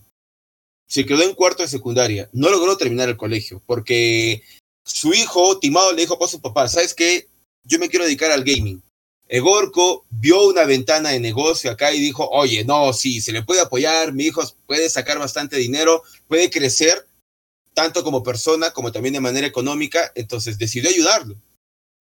Se 0.87 1.07
quedó 1.07 1.23
en 1.23 1.35
cuarto 1.35 1.63
de 1.63 1.69
secundaria. 1.69 2.29
No 2.33 2.51
logró 2.51 2.77
terminar 2.77 3.09
el 3.09 3.17
colegio 3.17 3.63
porque 3.67 4.43
su 4.85 5.15
hijo, 5.15 5.59
Timado, 5.59 5.93
le 5.93 6.03
dijo 6.03 6.23
a 6.23 6.29
su 6.29 6.41
papá, 6.41 6.69
¿sabes 6.69 6.95
qué? 6.95 7.29
Yo 7.67 7.79
me 7.79 7.89
quiero 7.89 8.05
dedicar 8.05 8.31
al 8.31 8.45
gaming. 8.45 8.83
Egorco 9.29 10.05
vio 10.11 10.47
una 10.47 10.65
ventana 10.65 11.11
de 11.11 11.21
negocio 11.21 11.71
acá 11.71 11.93
y 11.93 12.01
dijo, 12.01 12.29
oye, 12.31 12.65
no, 12.65 12.93
sí, 12.93 13.21
se 13.21 13.33
le 13.33 13.43
puede 13.43 13.61
apoyar, 13.61 14.13
mi 14.13 14.25
hijo 14.25 14.43
puede 14.67 14.89
sacar 14.89 15.19
bastante 15.19 15.57
dinero, 15.57 16.03
puede 16.29 16.49
crecer, 16.49 17.07
tanto 17.75 18.05
como 18.05 18.23
persona 18.23 18.71
como 18.71 18.93
también 18.93 19.15
de 19.15 19.21
manera 19.21 19.47
económica, 19.47 20.13
entonces 20.15 20.59
decidió 20.59 20.91
ayudarlo. 20.91 21.35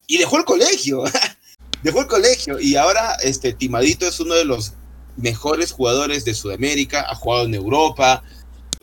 Y 0.07 0.19
dejó 0.19 0.37
el 0.37 0.45
colegio, 0.45 1.03
dejó 1.83 2.01
el 2.01 2.07
colegio 2.07 2.59
y 2.59 2.75
ahora 2.75 3.15
este 3.23 3.53
Timadito 3.53 4.07
es 4.07 4.19
uno 4.19 4.35
de 4.35 4.45
los 4.45 4.73
mejores 5.17 5.71
jugadores 5.71 6.25
de 6.25 6.35
Sudamérica, 6.35 7.05
ha 7.09 7.15
jugado 7.15 7.45
en 7.45 7.55
Europa. 7.55 8.23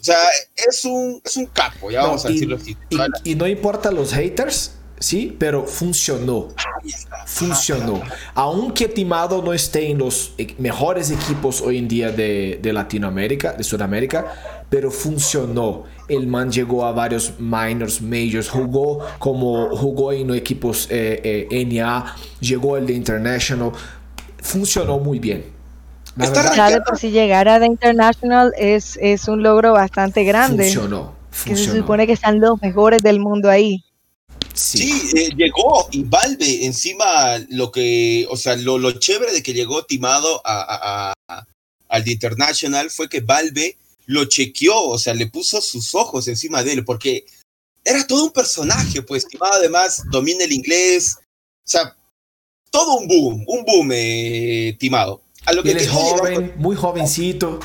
O 0.01 0.05
sea, 0.05 0.19
es 0.57 0.85
un, 0.85 1.23
es 1.25 1.37
un 1.37 1.47
capo, 1.47 1.93
ya 1.93 2.03
vamos 2.03 2.25
a 2.25 2.29
decirlo 2.29 2.57
así. 2.57 2.77
y 3.23 3.37
no 3.37 3.47
importa 3.47 3.93
los 3.93 4.13
haters, 4.13 4.73
¿sí? 5.03 5.35
Pero 5.39 5.67
funcionó. 5.67 6.49
Funcionó. 7.27 8.01
Aunque 8.35 8.89
Timado 8.89 9.43
no 9.43 9.53
esté 9.53 9.91
en 9.91 9.99
los 9.99 10.33
e, 10.39 10.55
mejores 10.59 11.11
equipos 11.11 11.61
hoy 11.61 11.79
en 11.79 11.89
día 11.89 12.11
de, 12.11 12.61
Latinoamérica, 12.63 13.53
de 13.53 13.65
Sudamérica, 13.65 14.65
pero 14.69 14.91
funcionó. 14.91 15.85
El 16.09 16.27
man 16.27 16.51
llegó 16.51 16.85
a 16.85 16.93
varios 16.93 17.35
minors, 17.39 18.01
majors, 18.01 18.49
jugó 18.49 19.01
como 19.19 19.77
jugó 19.77 20.13
en 20.13 20.35
equipos 20.35 20.89
eh, 20.91 21.49
eh, 21.51 21.65
NA, 21.67 22.17
llegó 22.41 22.77
el 22.77 22.87
de 22.87 22.95
International, 22.95 23.73
funcionó 24.41 24.99
muy 24.99 25.19
bien. 25.19 25.45
La 26.17 26.29
verdad, 26.29 26.83
por 26.87 26.99
si 26.99 27.11
llegar 27.11 27.49
a 27.49 27.59
The 27.59 27.67
International 27.67 28.53
es, 28.59 28.99
es 29.01 29.29
un 29.29 29.43
logro 29.43 29.73
bastante 29.73 30.25
grande. 30.25 30.65
Funcionó. 30.65 31.15
Que 31.45 31.57
se 31.57 31.75
supone 31.79 32.07
que 32.07 32.13
están 32.13 32.41
los 32.41 32.61
mejores 32.61 33.03
del 33.03 33.19
mundo 33.19 33.49
ahí. 33.49 33.83
Sí, 34.63 35.11
eh, 35.17 35.31
llegó 35.37 35.89
y 35.91 36.05
Valve 36.05 36.65
encima 36.65 37.39
lo 37.49 37.73
que, 37.73 38.27
o 38.31 38.37
sea, 38.37 38.55
lo, 38.55 38.79
lo 38.79 38.93
chévere 38.93 39.33
de 39.33 39.43
que 39.43 39.55
llegó 39.55 39.85
timado 39.85 40.41
a, 40.45 41.13
al 41.89 42.05
The 42.05 42.13
International 42.13 42.91
fue 42.91 43.09
que 43.09 43.21
Valve 43.21 43.77
lo 44.07 44.25
chequeó, 44.27 44.85
o 44.85 44.99
sea, 44.99 45.15
le 45.15 45.27
puso 45.27 45.61
sus 45.61 45.95
ojos 45.95 46.29
encima 46.29 46.63
de 46.63 46.75
él, 46.75 46.85
porque 46.85 47.25
era 47.85 48.07
todo 48.07 48.25
un 48.25 48.31
personaje, 48.31 49.03
pues, 49.03 49.25
estimado, 49.25 49.55
además 49.55 50.03
domina 50.11 50.45
el 50.45 50.53
inglés, 50.53 51.17
o 51.19 51.69
sea, 51.69 51.97
todo 52.71 52.99
un 52.99 53.09
boom, 53.09 53.45
un 53.47 53.65
boom, 53.65 53.91
eh, 53.93 54.77
Timado. 54.79 55.23
A 55.45 55.53
lo 55.53 55.63
que 55.63 55.73
es 55.73 55.89
joven, 55.89 56.53
muy 56.57 56.77
jovencito. 56.77 57.59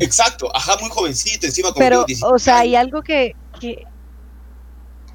Exacto, 0.00 0.54
ajá, 0.56 0.78
muy 0.80 0.88
jovencito, 0.88 1.46
encima 1.46 1.72
con 1.72 1.80
Pero, 1.80 2.06
o 2.22 2.38
sea, 2.38 2.60
hay 2.60 2.76
algo 2.76 3.02
que, 3.02 3.34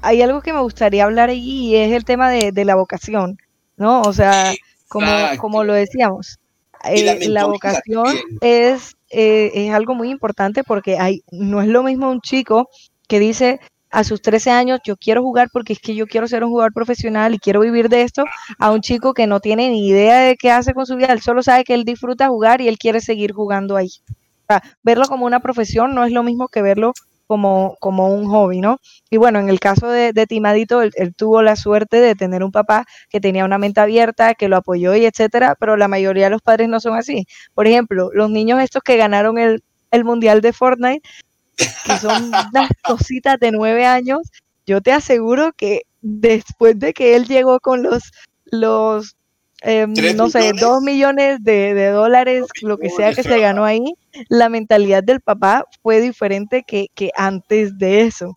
hay 0.04 0.22
algo 0.22 0.42
que 0.42 0.52
me 0.52 0.60
gustaría 0.60 1.04
hablar 1.04 1.30
ahí 1.30 1.40
y 1.40 1.76
es 1.76 1.92
el 1.92 2.04
tema 2.04 2.30
de, 2.30 2.64
la 2.64 2.74
vocación, 2.74 3.38
¿no? 3.76 4.02
O 4.02 4.12
sea, 4.12 4.54
como, 4.88 5.10
como 5.38 5.64
lo 5.64 5.72
decíamos, 5.72 6.38
eh, 6.84 7.28
la, 7.28 7.46
vocación 7.46 8.14
es, 8.42 8.96
eh, 9.10 9.50
es 9.54 9.72
algo 9.72 9.94
muy 9.94 10.10
importante 10.10 10.62
porque 10.62 10.98
hay, 10.98 11.22
no 11.30 11.62
es 11.62 11.68
lo 11.68 11.82
mismo 11.82 12.10
un 12.10 12.20
chico 12.20 12.68
que 13.08 13.18
dice, 13.18 13.60
a 13.90 14.04
sus 14.04 14.20
13 14.20 14.50
años, 14.50 14.80
yo 14.84 14.96
quiero 14.96 15.22
jugar 15.22 15.48
porque 15.52 15.72
es 15.72 15.78
que 15.78 15.94
yo 15.94 16.06
quiero 16.06 16.26
ser 16.26 16.44
un 16.44 16.50
jugador 16.50 16.72
profesional 16.72 17.32
y 17.32 17.38
quiero 17.38 17.60
vivir 17.60 17.88
de 17.88 18.02
esto, 18.02 18.24
a 18.58 18.72
un 18.72 18.80
chico 18.80 19.14
que 19.14 19.26
no 19.26 19.40
tiene 19.40 19.70
ni 19.70 19.88
idea 19.88 20.20
de 20.20 20.36
qué 20.36 20.50
hace 20.50 20.74
con 20.74 20.84
su 20.84 20.96
vida, 20.96 21.12
él 21.12 21.22
solo 21.22 21.42
sabe 21.42 21.64
que 21.64 21.74
él 21.74 21.84
disfruta 21.84 22.28
jugar 22.28 22.60
y 22.60 22.68
él 22.68 22.76
quiere 22.76 23.00
seguir 23.00 23.32
jugando 23.32 23.76
ahí. 23.76 23.90
O 24.10 24.46
sea, 24.48 24.62
verlo 24.82 25.06
como 25.06 25.24
una 25.24 25.40
profesión 25.40 25.94
no 25.94 26.04
es 26.04 26.12
lo 26.12 26.22
mismo 26.22 26.48
que 26.48 26.60
verlo 26.60 26.92
como, 27.26 27.76
como 27.80 28.08
un 28.14 28.26
hobby, 28.26 28.60
¿no? 28.60 28.78
Y 29.10 29.16
bueno, 29.16 29.38
en 29.38 29.48
el 29.48 29.60
caso 29.60 29.88
de, 29.88 30.12
Timadito, 30.26 30.82
él, 30.82 30.92
tuvo 31.16 31.42
la 31.42 31.56
suerte 31.56 31.98
de 31.98 32.14
tener 32.14 32.42
un 32.42 32.52
papá 32.52 32.84
que 33.08 33.20
tenía 33.20 33.44
una 33.44 33.58
mente 33.58 33.80
abierta, 33.80 34.34
que 34.34 34.48
lo 34.48 34.56
apoyó 34.56 34.94
y 34.94 35.04
etcétera, 35.06 35.56
pero 35.58 35.76
la 35.76 35.88
mayoría 35.88 36.24
de 36.24 36.30
los 36.30 36.42
padres 36.42 36.68
no 36.68 36.80
son 36.80 36.94
así. 36.94 37.26
Por 37.54 37.66
ejemplo, 37.66 38.10
los 38.12 38.30
niños 38.30 38.60
estos 38.62 38.82
que 38.82 38.96
ganaron 38.96 39.38
el, 39.38 39.62
el 39.90 40.04
mundial 40.04 40.40
de 40.40 40.52
Fortnite, 40.52 41.08
que 41.56 41.98
son 41.98 42.30
unas 42.52 42.70
cositas 42.82 43.38
de 43.38 43.52
nueve 43.52 43.86
años, 43.86 44.30
yo 44.66 44.80
te 44.80 44.92
aseguro 44.92 45.52
que 45.56 45.82
después 46.00 46.78
de 46.78 46.92
que 46.92 47.16
él 47.16 47.26
llegó 47.26 47.60
con 47.60 47.82
los, 47.82 48.12
los 48.44 49.16
em, 49.64 49.92
no 50.16 50.30
sé, 50.30 50.52
dos 50.52 50.82
millones 50.82 51.42
de, 51.42 51.88
dólares, 51.90 52.44
lo 52.62 52.78
que 52.78 52.90
sea 52.90 53.14
que 53.14 53.22
se 53.22 53.38
ganó 53.40 53.64
ahí, 53.64 53.94
la 54.28 54.48
mentalidad 54.48 55.02
del 55.02 55.20
papá 55.20 55.66
fue 55.82 56.00
diferente 56.00 56.62
que, 56.66 56.88
que 56.94 57.10
antes 57.16 57.78
de 57.78 58.02
eso. 58.02 58.36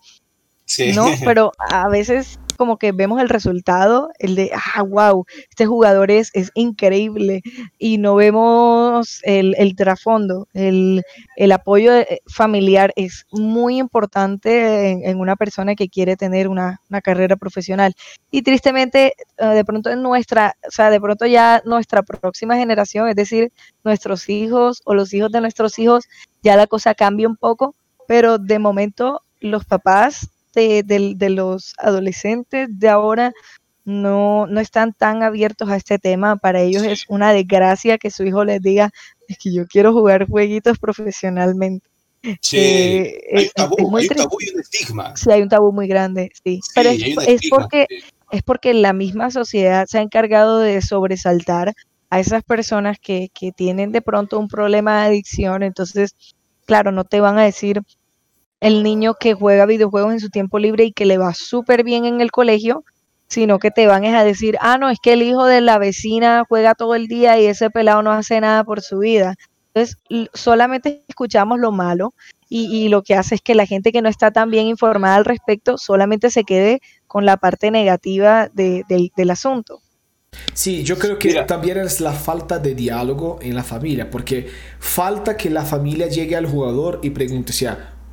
Sí. 0.66 0.94
¿no? 0.94 1.06
Pero 1.24 1.52
a 1.70 1.88
veces 1.90 2.40
como 2.58 2.78
que 2.78 2.92
vemos 2.92 3.22
el 3.22 3.30
resultado, 3.30 4.10
el 4.20 4.36
de, 4.36 4.52
ah, 4.54 4.82
wow, 4.84 5.26
este 5.50 5.66
jugador 5.66 6.12
es, 6.12 6.32
es 6.34 6.52
increíble 6.56 7.42
y 7.78 7.98
no 7.98 8.16
vemos 8.16 9.22
el, 9.24 9.56
el 9.58 9.76
trasfondo, 9.76 10.48
el, 10.54 11.04
el, 11.36 11.52
apoyo 11.52 11.94
eh, 11.94 12.22
familiar 12.28 12.92
es 12.96 13.26
muy 13.32 13.78
importante 13.78 15.10
en, 15.10 15.20
una 15.20 15.36
persona 15.36 15.76
que 15.76 15.90
quiere 15.90 16.18
tener 16.18 16.48
una, 16.48 16.82
una, 16.90 17.02
carrera 17.02 17.36
profesional. 17.36 17.94
Y 18.32 18.42
tristemente, 18.42 19.14
eh, 19.38 19.46
de 19.46 19.66
pronto 19.66 19.90
en 19.90 20.02
nuestra, 20.02 20.56
o 20.68 20.72
sea, 20.72 20.90
de 20.90 21.00
pronto 21.00 21.26
ya 21.26 21.62
nuestra 21.66 22.04
próxima 22.04 22.58
generación, 22.58 23.08
es 23.08 23.16
decir, 23.16 23.52
nuestros 23.84 24.30
hijos 24.30 24.82
o 24.86 24.94
los 24.94 25.14
hijos 25.14 25.32
de 25.32 25.42
nuestros 25.42 25.80
hijos, 25.80 26.06
ya 26.44 26.56
la 26.58 26.68
cosa 26.68 26.96
cambia 26.96 27.28
un 27.28 27.38
poco, 27.38 27.76
pero 28.08 28.38
de 28.38 28.60
momento 28.60 29.22
los 29.40 29.66
papás 29.66 30.30
de, 30.62 31.30
los 31.30 31.74
adolescentes 31.78 32.68
de 32.72 32.90
ahora 32.90 33.34
no, 33.86 34.48
no 34.48 34.60
están 34.60 34.94
tan 34.94 35.24
abiertos 35.24 35.70
a 35.70 35.78
este 35.78 36.00
tema. 36.00 36.36
Para 36.36 36.62
ellos 36.62 36.84
es 36.84 37.06
una 37.08 37.32
desgracia 37.32 37.98
que 37.98 38.12
su 38.12 38.24
hijo 38.24 38.44
les 38.44 38.62
diga, 38.62 38.92
es 39.28 39.38
que 39.38 39.54
yo 39.54 39.66
quiero 39.66 39.94
jugar 39.94 40.28
jueguitos 40.28 40.78
profesionalmente. 40.80 41.88
Sí, 42.42 42.58
eh, 42.58 43.22
hay, 43.34 43.46
un 43.46 43.52
tabú, 43.56 43.98
hay, 43.98 44.08
un 44.10 44.16
tabú, 44.16 44.38
y 44.42 44.50
un 44.54 44.60
estigma. 44.60 45.16
Sí, 45.16 45.32
hay 45.32 45.42
un 45.42 45.50
tabú 45.50 45.72
muy 45.72 45.88
grande, 45.88 46.32
sí. 46.44 46.60
Pero 46.76 46.90
es, 46.90 47.42
porque, 47.50 47.88
es 48.32 48.44
porque 48.44 48.74
la 48.74 48.92
misma 48.92 49.32
sociedad 49.32 49.86
se 49.88 50.00
ha 50.00 50.02
encargado 50.02 50.60
de 50.60 50.82
sobresaltar 50.82 51.74
a 52.10 52.20
esas 52.20 52.44
personas 52.44 52.98
que, 53.00 53.30
que 53.34 53.52
tienen 53.52 53.92
de 53.92 54.02
pronto 54.02 54.40
un 54.40 54.48
problema 54.48 55.02
de 55.02 55.08
adicción. 55.08 55.64
Entonces, 55.64 56.16
claro, 56.66 56.92
no 56.92 57.06
te 57.06 57.22
van 57.22 57.38
a 57.38 57.44
decir, 57.44 57.82
el 58.60 58.84
niño 58.84 59.16
que 59.20 59.34
juega 59.34 59.66
videojuegos 59.66 60.14
en 60.14 60.20
su 60.20 60.30
tiempo 60.30 60.60
libre 60.60 60.86
y 60.86 60.92
que 60.92 61.06
le 61.06 61.18
va 61.18 61.34
súper 61.34 61.84
bien 61.84 62.06
en 62.06 62.22
el 62.22 62.32
colegio, 62.32 62.84
sino 63.28 63.60
que 63.60 63.72
te 63.72 63.88
van 63.88 64.06
a 64.06 64.24
decir, 64.24 64.58
ah, 64.62 64.78
no, 64.78 64.90
es 64.90 65.00
que 65.02 65.14
el 65.14 65.22
hijo 65.22 65.46
de 65.46 65.62
la 65.62 65.78
vecina 65.78 66.44
juega 66.48 66.76
todo 66.76 66.96
el 66.96 67.08
día 67.08 67.40
y 67.40 67.46
ese 67.46 67.70
pelado 67.70 68.02
no 68.02 68.12
hace 68.12 68.40
nada 68.40 68.64
por 68.64 68.82
su 68.82 69.00
vida. 69.00 69.36
Entonces, 69.74 69.98
solamente 70.34 71.04
escuchamos 71.08 71.60
lo 71.60 71.72
malo 71.72 72.14
y, 72.50 72.88
lo 72.88 73.04
que 73.04 73.16
hace 73.16 73.36
es 73.36 73.42
que 73.42 73.56
la 73.56 73.66
gente 73.66 73.92
que 73.92 74.02
no 74.02 74.10
está 74.10 74.32
tan 74.32 74.50
bien 74.50 74.68
informada 74.68 75.16
al 75.16 75.26
respecto 75.26 75.78
solamente 75.78 76.32
se 76.32 76.46
quede 76.46 76.80
con 77.06 77.26
la 77.26 77.38
parte 77.38 77.70
negativa 77.70 78.50
del 78.54 79.30
asunto. 79.30 79.82
Sí, 80.54 80.84
yo 80.84 80.98
creo 80.98 81.20
que 81.20 81.34
también 81.44 81.78
es 81.78 82.00
la 82.00 82.14
falta 82.14 82.58
de 82.60 82.74
diálogo 82.74 83.40
en 83.42 83.56
la 83.56 83.64
familia, 83.64 84.10
porque 84.10 84.48
falta 84.80 85.36
que 85.36 85.50
la 85.50 85.64
familia 85.64 86.08
llegue 86.08 86.36
al 86.36 86.46
jugador 86.46 87.00
y 87.04 87.10
pregunte, 87.10 87.54
si 87.54 87.66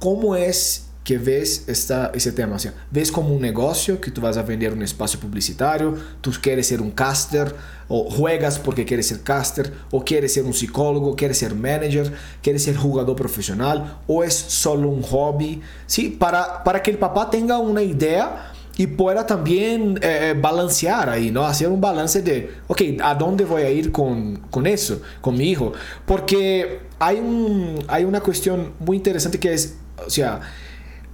¿Cómo 0.05 0.37
es 0.37 0.85
que 1.03 1.17
ves 1.17 1.65
esta, 1.67 2.13
ese 2.15 2.31
tema? 2.31 2.57
O 2.57 2.59
¿Ves 2.91 3.11
como 3.11 3.35
un 3.35 3.41
negocio 3.41 4.03
que 4.03 4.11
tú 4.11 4.21
vas 4.21 4.37
a 4.37 4.43
vender 4.43 4.75
un 4.75 4.83
espacio 4.83 5.19
publicitario? 5.19 5.97
¿Tú 6.21 6.31
quieres 6.43 6.67
ser 6.67 6.83
un 6.83 6.91
caster? 6.91 7.57
¿O 7.89 8.11
juegas 8.11 8.59
porque 8.59 8.85
quieres 8.85 9.07
ser 9.07 9.23
caster? 9.23 9.73
¿O 9.91 10.05
quieres 10.05 10.35
ser 10.35 10.45
un 10.45 10.53
psicólogo? 10.53 11.17
¿Quieres 11.17 11.39
ser 11.39 11.55
manager? 11.55 12.13
¿Quieres 12.43 12.65
ser 12.65 12.77
jugador 12.77 13.17
profesional? 13.17 13.97
¿O 14.07 14.23
es 14.23 14.35
solo 14.35 14.91
un 14.91 15.01
hobby? 15.01 15.63
Sí, 15.87 16.11
para, 16.11 16.63
para 16.63 16.83
que 16.83 16.91
el 16.91 16.99
papá 16.99 17.31
tenga 17.31 17.57
una 17.57 17.81
idea 17.81 18.53
y 18.77 18.87
pueda 18.89 19.27
también 19.27 19.99
eh, 20.03 20.35
balancear 20.39 21.09
ahí, 21.09 21.31
¿no? 21.31 21.47
Hacer 21.47 21.69
un 21.69 21.81
balance 21.81 22.21
de, 22.21 22.51
ok, 22.67 22.83
¿a 23.03 23.15
dónde 23.15 23.73
ir 23.73 23.91
con, 23.91 24.37
con 24.51 24.67
eso, 24.67 25.01
con 25.23 25.35
mi 25.39 25.49
hijo? 25.49 25.73
Porque 26.05 26.81
hay, 26.99 27.21
un, 27.21 27.79
hay 27.89 28.05
una 28.05 28.21
cuestión 28.21 28.75
muy 28.81 28.99
interesante 28.99 29.41
que 29.41 29.55
es 29.55 29.77
o 30.05 30.11
sea, 30.11 30.41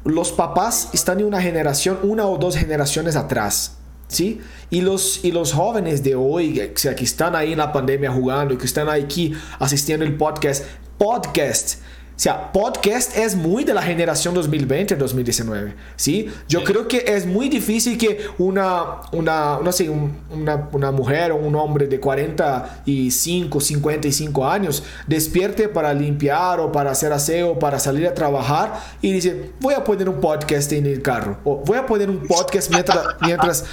los 0.04 0.32
papás 0.32 0.88
están 0.92 1.20
en 1.20 1.26
una 1.26 1.42
generación, 1.42 1.98
una 2.02 2.26
o 2.26 2.38
dos 2.38 2.56
generaciones 2.56 3.16
atrás. 3.16 3.76
¿Sí? 4.08 4.40
Y 4.70 4.80
los, 4.80 5.24
y 5.24 5.30
los 5.30 5.52
jóvenes 5.52 6.02
de 6.02 6.16
hoy, 6.16 6.72
que 6.74 7.04
están 7.04 7.36
ahí 7.36 7.52
en 7.52 7.58
la 7.58 7.72
pandemia 7.72 8.10
jugando, 8.10 8.58
que 8.58 8.66
están 8.66 8.88
aquí 8.88 9.32
asistiendo 9.60 10.04
el 10.04 10.16
podcast, 10.16 10.64
podcast 10.98 11.80
sea, 12.22 12.52
podcast 12.52 13.16
es 13.16 13.34
muy 13.34 13.64
de 13.64 13.72
la 13.72 13.80
generación 13.80 14.34
2020-2019, 14.34 15.72
¿sí? 15.96 16.28
Yo 16.48 16.62
creo 16.64 16.86
que 16.86 17.02
es 17.06 17.24
muy 17.24 17.48
difícil 17.48 17.96
que 17.96 18.26
una, 18.36 19.00
una, 19.12 19.58
no 19.62 19.72
sé, 19.72 19.88
una, 19.88 20.68
una, 20.70 20.90
mujer 20.90 21.32
o 21.32 21.36
un 21.36 21.54
hombre 21.54 21.86
de 21.86 21.98
45, 21.98 23.58
55 23.58 24.46
años 24.46 24.82
despierte 25.06 25.68
para 25.68 25.94
limpiar 25.94 26.60
o 26.60 26.70
para 26.70 26.90
hacer 26.90 27.10
aseo, 27.10 27.58
para 27.58 27.78
salir 27.78 28.06
a 28.06 28.12
trabajar 28.12 28.74
y 29.00 29.12
dice, 29.12 29.52
voy 29.58 29.72
a 29.72 29.82
poner 29.82 30.06
un 30.06 30.20
podcast 30.20 30.70
en 30.72 30.84
el 30.84 31.00
carro 31.00 31.38
o 31.44 31.56
voy 31.64 31.78
a 31.78 31.86
poner 31.86 32.10
un 32.10 32.26
podcast 32.26 32.70
mientras... 32.70 33.06
mientras 33.22 33.64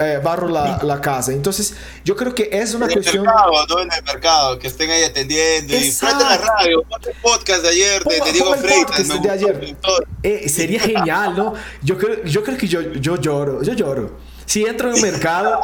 eh, 0.00 0.20
barro 0.22 0.48
la, 0.48 0.78
la, 0.82 1.00
casa. 1.00 1.32
Entonces, 1.32 1.74
yo 2.04 2.16
creo 2.16 2.34
que 2.34 2.48
es 2.50 2.74
una 2.74 2.86
en 2.86 2.92
cuestión. 2.92 3.18
El 3.18 3.22
mercado, 3.24 3.66
no 3.68 3.80
en 3.80 3.92
el 3.92 4.02
mercado, 4.02 4.58
que 4.58 4.66
estén 4.66 4.90
ahí 4.90 5.02
atendiendo. 5.02 5.74
Exacto. 5.74 6.24
Y 6.24 6.28
la 6.28 6.36
radio, 6.38 6.84
el 7.06 7.14
podcast 7.22 7.62
de 7.62 7.68
ayer 7.68 8.02
de, 8.02 8.20
de 8.20 8.32
Diego 8.32 8.54
Freitas. 8.54 9.22
De 9.22 9.30
ayer. 9.30 9.76
Eh, 10.22 10.48
sería 10.48 10.80
genial, 10.80 11.36
¿no? 11.36 11.52
Yo 11.82 11.98
creo, 11.98 12.24
yo 12.24 12.42
creo 12.42 12.56
que 12.56 12.66
yo, 12.66 12.80
yo 12.80 13.16
lloro, 13.16 13.62
yo 13.62 13.74
lloro. 13.74 14.18
Si 14.46 14.64
entro 14.64 14.88
en 14.88 14.96
un 14.96 15.02
mercado, 15.02 15.60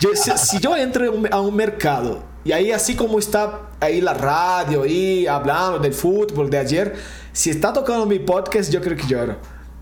yo, 0.00 0.10
si, 0.16 0.58
yo 0.58 0.76
entro 0.76 1.04
a 1.30 1.40
un 1.40 1.54
mercado 1.54 2.24
y 2.44 2.50
ahí 2.50 2.72
así 2.72 2.96
como 2.96 3.18
está 3.18 3.60
ahí 3.80 4.00
la 4.00 4.14
radio, 4.14 4.82
ahí 4.82 5.26
hablando 5.26 5.78
del 5.78 5.94
fútbol 5.94 6.50
de 6.50 6.58
ayer, 6.58 6.96
si 7.32 7.50
está 7.50 7.72
tocando 7.72 8.06
mi 8.06 8.18
podcast, 8.18 8.72
yo 8.72 8.80
creo 8.80 8.96
que 8.96 9.06
lloro. 9.06 9.36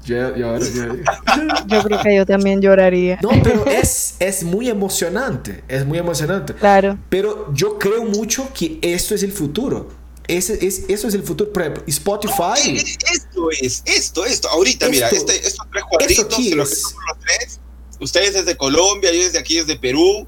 Yo, 0.05 0.36
yo, 0.36 0.59
yo, 1.66 1.82
creo 1.82 2.03
que 2.03 2.16
yo 2.16 2.26
también 2.26 2.61
lloraría. 2.61 3.18
No, 3.22 3.30
pero 3.42 3.66
es, 3.66 4.16
es 4.18 4.42
muy 4.42 4.68
emocionante, 4.68 5.62
es 5.68 5.86
muy 5.86 5.98
emocionante. 5.98 6.55
Claro. 6.55 6.98
Pero 7.09 7.53
yo 7.55 7.78
creo 7.78 8.05
mucho 8.05 8.53
que 8.53 8.78
esto 8.82 9.14
es 9.14 9.22
el 9.22 9.32
futuro. 9.32 9.90
Ese, 10.26 10.66
es, 10.66 10.84
eso 10.88 11.09
es 11.09 11.14
el 11.14 11.22
futuro. 11.22 11.53
Por 11.53 11.62
ejemplo, 11.62 11.84
Spotify. 11.86 12.76
esto 12.76 13.50
es, 13.61 13.82
esto, 13.86 14.24
esto. 14.24 14.48
Ahorita, 14.48 14.88
mira, 14.88 15.09
este, 15.09 15.36
estos 15.36 15.66
tres 15.70 15.84
cuadritos, 15.88 16.36
que 16.36 16.55
los 16.57 16.94
tres. 17.20 17.61
Ustedes 18.00 18.34
desde 18.34 18.57
Colombia, 18.57 19.12
yo 19.12 19.22
desde 19.22 19.38
aquí, 19.38 19.57
desde 19.57 19.76
Perú. 19.76 20.26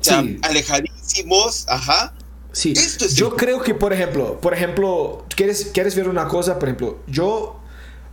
O 0.00 0.04
sea, 0.04 0.24
alejadísimos, 0.42 1.64
ajá. 1.68 2.14
Sí, 2.52 2.72
yo 3.14 3.34
creo 3.34 3.62
que, 3.62 3.74
por 3.74 3.92
ejemplo, 3.92 4.40
por 4.40 4.54
ejemplo, 4.54 5.26
¿quieres, 5.34 5.70
¿quieres 5.74 5.96
ver 5.96 6.08
una 6.08 6.28
cosa? 6.28 6.58
Por 6.58 6.68
ejemplo, 6.68 7.00
yo 7.08 7.60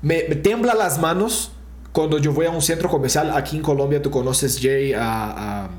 me, 0.01 0.23
me, 0.27 0.35
tembla 0.35 0.73
las 0.73 0.99
manos 0.99 1.51
cuando 1.91 2.17
yo 2.17 2.31
voy 2.31 2.45
a 2.45 2.51
un 2.51 2.61
centro 2.61 2.89
comercial. 2.89 3.31
Aquí 3.35 3.57
en 3.57 3.63
Colombia 3.63 4.01
tú 4.01 4.09
conoces, 4.09 4.59
Jay, 4.61 4.93
a, 4.93 5.65
a 5.65 5.69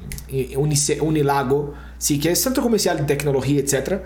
Unilago, 1.00 1.74
sí, 1.98 2.18
que 2.18 2.30
es 2.30 2.42
centro 2.42 2.62
comercial 2.62 2.98
de 2.98 3.04
tecnología, 3.04 3.60
etc. 3.60 4.02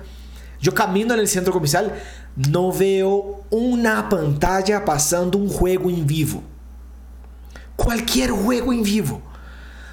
Yo 0.60 0.74
camino 0.74 1.14
en 1.14 1.20
el 1.20 1.28
centro 1.28 1.52
comercial, 1.52 1.92
no 2.36 2.72
veo 2.72 3.44
una 3.50 4.08
pantalla 4.08 4.84
pasando 4.84 5.38
un 5.38 5.48
juego 5.48 5.90
en 5.90 6.06
vivo. 6.06 6.42
cualquier 7.76 8.30
juego 8.30 8.72
en 8.72 8.82
vivo. 8.82 9.22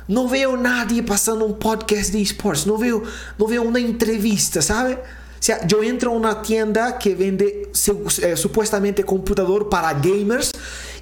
No 0.07 0.27
veo 0.27 0.57
nadie 0.57 1.03
pasando 1.03 1.45
un 1.45 1.57
podcast 1.57 2.11
de 2.11 2.21
esports. 2.21 2.67
No 2.67 2.77
veo, 2.77 3.03
no 3.37 3.47
veo 3.47 3.61
una 3.61 3.79
entrevista, 3.79 4.61
¿sabe? 4.61 4.99
Sea, 5.43 5.67
yo 5.67 5.83
entro 5.83 6.11
a 6.11 6.13
una 6.13 6.41
tienda 6.41 6.97
que 6.97 7.15
vende 7.15 7.69
eh, 7.73 8.37
supuestamente 8.37 9.03
computador 9.03 9.67
para 9.67 9.91
gamers 9.91 10.53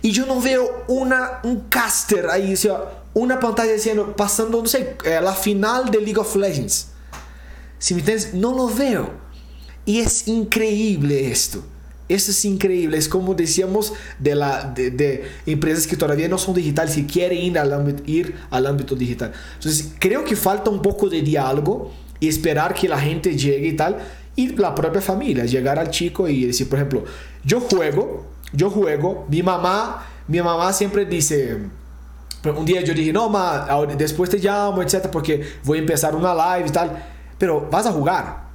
y 0.01 0.09
yo 0.09 0.25
no 0.25 0.41
veo 0.41 0.83
una, 0.87 1.41
un 1.43 1.69
caster 1.69 2.27
ahí, 2.27 2.51
o 2.51 2.57
sea, 2.57 3.03
una 3.13 3.39
pantalla 3.39 3.71
diciendo, 3.71 4.15
pasando, 4.15 4.59
no 4.59 4.67
sé, 4.67 4.97
eh, 5.05 5.19
la 5.21 5.35
final 5.35 5.91
de 5.91 6.01
League 6.01 6.17
of 6.17 6.35
Legends. 6.35 6.87
Si 7.77 7.93
me 7.93 7.99
entiendes, 7.99 8.33
no 8.33 8.51
lo 8.51 8.67
veo. 8.67 9.11
Y 9.85 9.99
es 9.99 10.27
increíble 10.27 11.31
esto. 11.31 11.63
Eso 12.09 12.31
es 12.31 12.43
increíble. 12.43 12.97
Es 12.97 13.07
como 13.07 13.35
decíamos 13.35 13.93
de, 14.17 14.33
la, 14.33 14.63
de, 14.63 15.23
empresas 15.45 15.85
que 15.85 15.95
todavía 15.95 16.27
no 16.27 16.39
son 16.39 16.55
digitales 16.55 16.97
y 16.97 17.03
quieren 17.03 17.37
ir 17.37 17.59
al, 17.59 17.73
ámbito, 17.73 18.01
ir 18.07 18.35
al 18.49 18.65
ámbito 18.65 18.95
digital. 18.95 19.33
Entonces, 19.53 19.91
creo 19.99 20.23
que 20.23 20.35
falta 20.35 20.71
un 20.71 20.81
poco 20.81 21.09
de 21.09 21.21
diálogo 21.21 21.91
y 22.19 22.27
esperar 22.27 22.73
que 22.73 22.87
la 22.89 22.99
gente 22.99 23.37
llegue 23.37 23.67
y 23.67 23.75
tal. 23.75 23.97
Y 24.35 24.55
la 24.55 24.73
propia 24.73 25.01
familia, 25.01 25.45
llegar 25.45 25.77
al 25.77 25.89
chico 25.89 26.27
y 26.27 26.45
decir, 26.45 26.69
por 26.69 26.79
ejemplo, 26.79 27.03
yo 27.43 27.59
juego, 27.59 28.25
yo 28.53 28.69
juego, 28.69 29.25
mi 29.29 29.43
mamá, 29.43 30.05
mi 30.27 30.41
mamá 30.41 30.71
siempre 30.71 31.05
dice, 31.05 31.59
un 32.43 32.65
día 32.65 32.81
yo 32.81 32.93
dije, 32.93 33.11
no, 33.11 33.29
ma, 33.29 33.67
después 33.97 34.29
te 34.29 34.37
llamo, 34.37 34.81
etcétera, 34.81 35.11
porque 35.11 35.45
voy 35.63 35.79
a 35.79 35.81
empezar 35.81 36.15
una 36.15 36.33
live 36.33 36.69
y 36.69 36.71
tal, 36.71 37.03
pero 37.37 37.67
vas 37.69 37.85
a 37.85 37.91
jugar. 37.91 38.51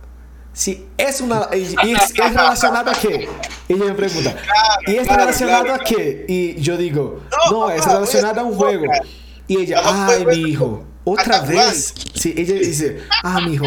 Si 0.53 0.87
es 0.97 1.21
una. 1.21 1.49
Y, 1.55 1.93
es, 1.93 2.17
relacionado 2.17 2.91
a 2.91 2.95
qué? 2.95 3.29
Ella 3.69 3.85
me 3.85 3.93
pregunta. 3.93 4.35
¿Y 4.87 4.97
es 4.97 5.07
relacionado 5.07 5.75
a 5.75 5.79
qué? 5.81 6.25
Y 6.27 6.59
yo 6.63 6.79
digo, 6.79 7.21
no, 7.51 7.71
es 7.71 7.85
relacionado 7.85 8.41
a 8.41 8.45
un 8.45 8.55
juego. 8.55 8.87
Y 9.47 9.59
ella, 9.59 9.83
ay, 9.85 10.25
mi 10.25 10.51
hijo, 10.51 10.83
otra 11.07 11.41
vez. 11.41 11.95
Sí, 12.15 12.35
ella 12.37 12.55
dice, 12.55 12.99
ah, 13.23 13.41
mi 13.41 13.55
hijo, 13.55 13.67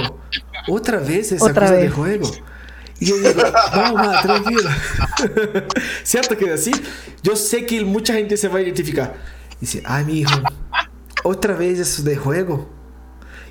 otra 0.67 0.99
vez 0.99 1.31
esa 1.31 1.53
cosa 1.53 1.71
de 1.71 1.89
juego. 1.89 2.29
Y 2.99 3.05
yo 3.05 3.17
digo, 3.17 3.41
no, 3.75 3.93
ma, 3.93 4.21
tranquila. 4.21 4.77
¿Cierto 6.03 6.35
que 6.35 6.45
es 6.45 6.51
así? 6.51 6.71
Yo 7.23 7.37
sé 7.37 7.65
que 7.65 7.83
mucha 7.85 8.13
gente 8.13 8.35
se 8.35 8.49
va 8.49 8.59
a 8.59 8.61
identificar. 8.61 9.15
Dice, 9.61 9.81
ay, 9.85 10.03
mi 10.03 10.19
hijo, 10.19 10.37
otra 11.23 11.55
vez 11.55 11.79
eso 11.79 12.03
de 12.03 12.17
juego. 12.17 12.69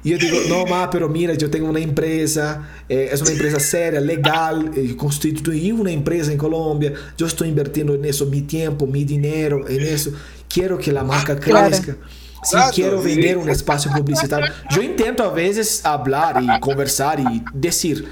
Y 0.04 0.10
yo 0.10 0.18
digo, 0.18 0.36
no, 0.48 0.66
ma, 0.66 0.90
pero 0.90 1.08
mira, 1.08 1.32
yo 1.32 1.50
tengo 1.50 1.68
una 1.70 1.80
empresa, 1.80 2.68
eh, 2.88 3.08
es 3.10 3.22
una 3.22 3.32
empresa 3.32 3.58
seria, 3.58 4.00
legal, 4.00 4.70
eh, 4.76 4.94
constituí 4.96 5.72
una 5.72 5.90
empresa 5.90 6.30
en 6.30 6.38
Colombia, 6.38 6.92
yo 7.16 7.26
estoy 7.26 7.48
invirtiendo 7.48 7.94
en 7.94 8.04
eso 8.04 8.26
mi 8.26 8.42
tiempo, 8.42 8.86
mi 8.86 9.04
dinero, 9.04 9.66
en 9.66 9.80
eso. 9.80 10.12
Quiero 10.46 10.78
que 10.78 10.92
la 10.92 11.04
marca 11.04 11.38
crezca. 11.40 11.96
Si 12.42 12.56
quiero 12.74 13.02
vender 13.02 13.36
un 13.38 13.48
espacio 13.48 13.90
publicitario, 13.90 14.52
yo 14.70 14.82
intento 14.82 15.24
a 15.24 15.30
veces 15.30 15.84
hablar 15.84 16.42
y 16.42 16.60
conversar 16.60 17.20
y 17.20 17.42
decir, 17.52 18.08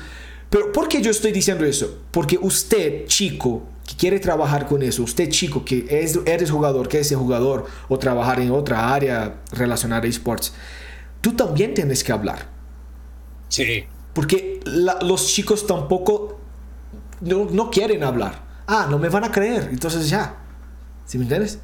pero 0.51 0.72
¿por 0.72 0.89
qué 0.89 1.01
yo 1.01 1.11
estoy 1.11 1.33
diciendo 1.33 1.64
eso? 1.64 2.03
Porque 2.11 2.39
usted, 2.41 3.07
chico, 3.07 3.62
que 3.87 3.95
quiere 3.95 4.18
trabajar 4.18 4.66
con 4.66 4.83
eso, 4.83 5.03
usted, 5.03 5.29
chico, 5.29 5.64
que 5.64 5.87
es, 5.89 6.18
eres 6.27 6.51
jugador, 6.51 6.89
que 6.89 6.99
es 6.99 7.14
jugador 7.14 7.66
o 7.89 7.99
trabajar 7.99 8.41
en 8.41 8.51
otra 8.51 8.93
área 8.93 9.43
relacionada 9.53 10.03
a 10.03 10.07
esports, 10.07 10.53
tú 11.20 11.33
también 11.35 11.74
tienes 11.74 12.03
que 12.03 12.12
hablar. 12.12 12.49
Sí. 13.49 13.85
Porque 14.12 14.61
los 15.03 15.29
chicos 15.29 15.66
tampoco 15.66 16.41
no, 17.20 17.70
quieren 17.70 18.03
hablar. 18.03 18.45
Ah, 18.66 18.87
no 18.91 18.99
me 18.99 19.09
van 19.09 19.24
a 19.24 19.31
creer, 19.31 19.68
entonces 19.70 20.09
ya. 20.09 20.37
¿Sí 21.05 21.18
me 21.18 21.24
entiendes? 21.24 21.61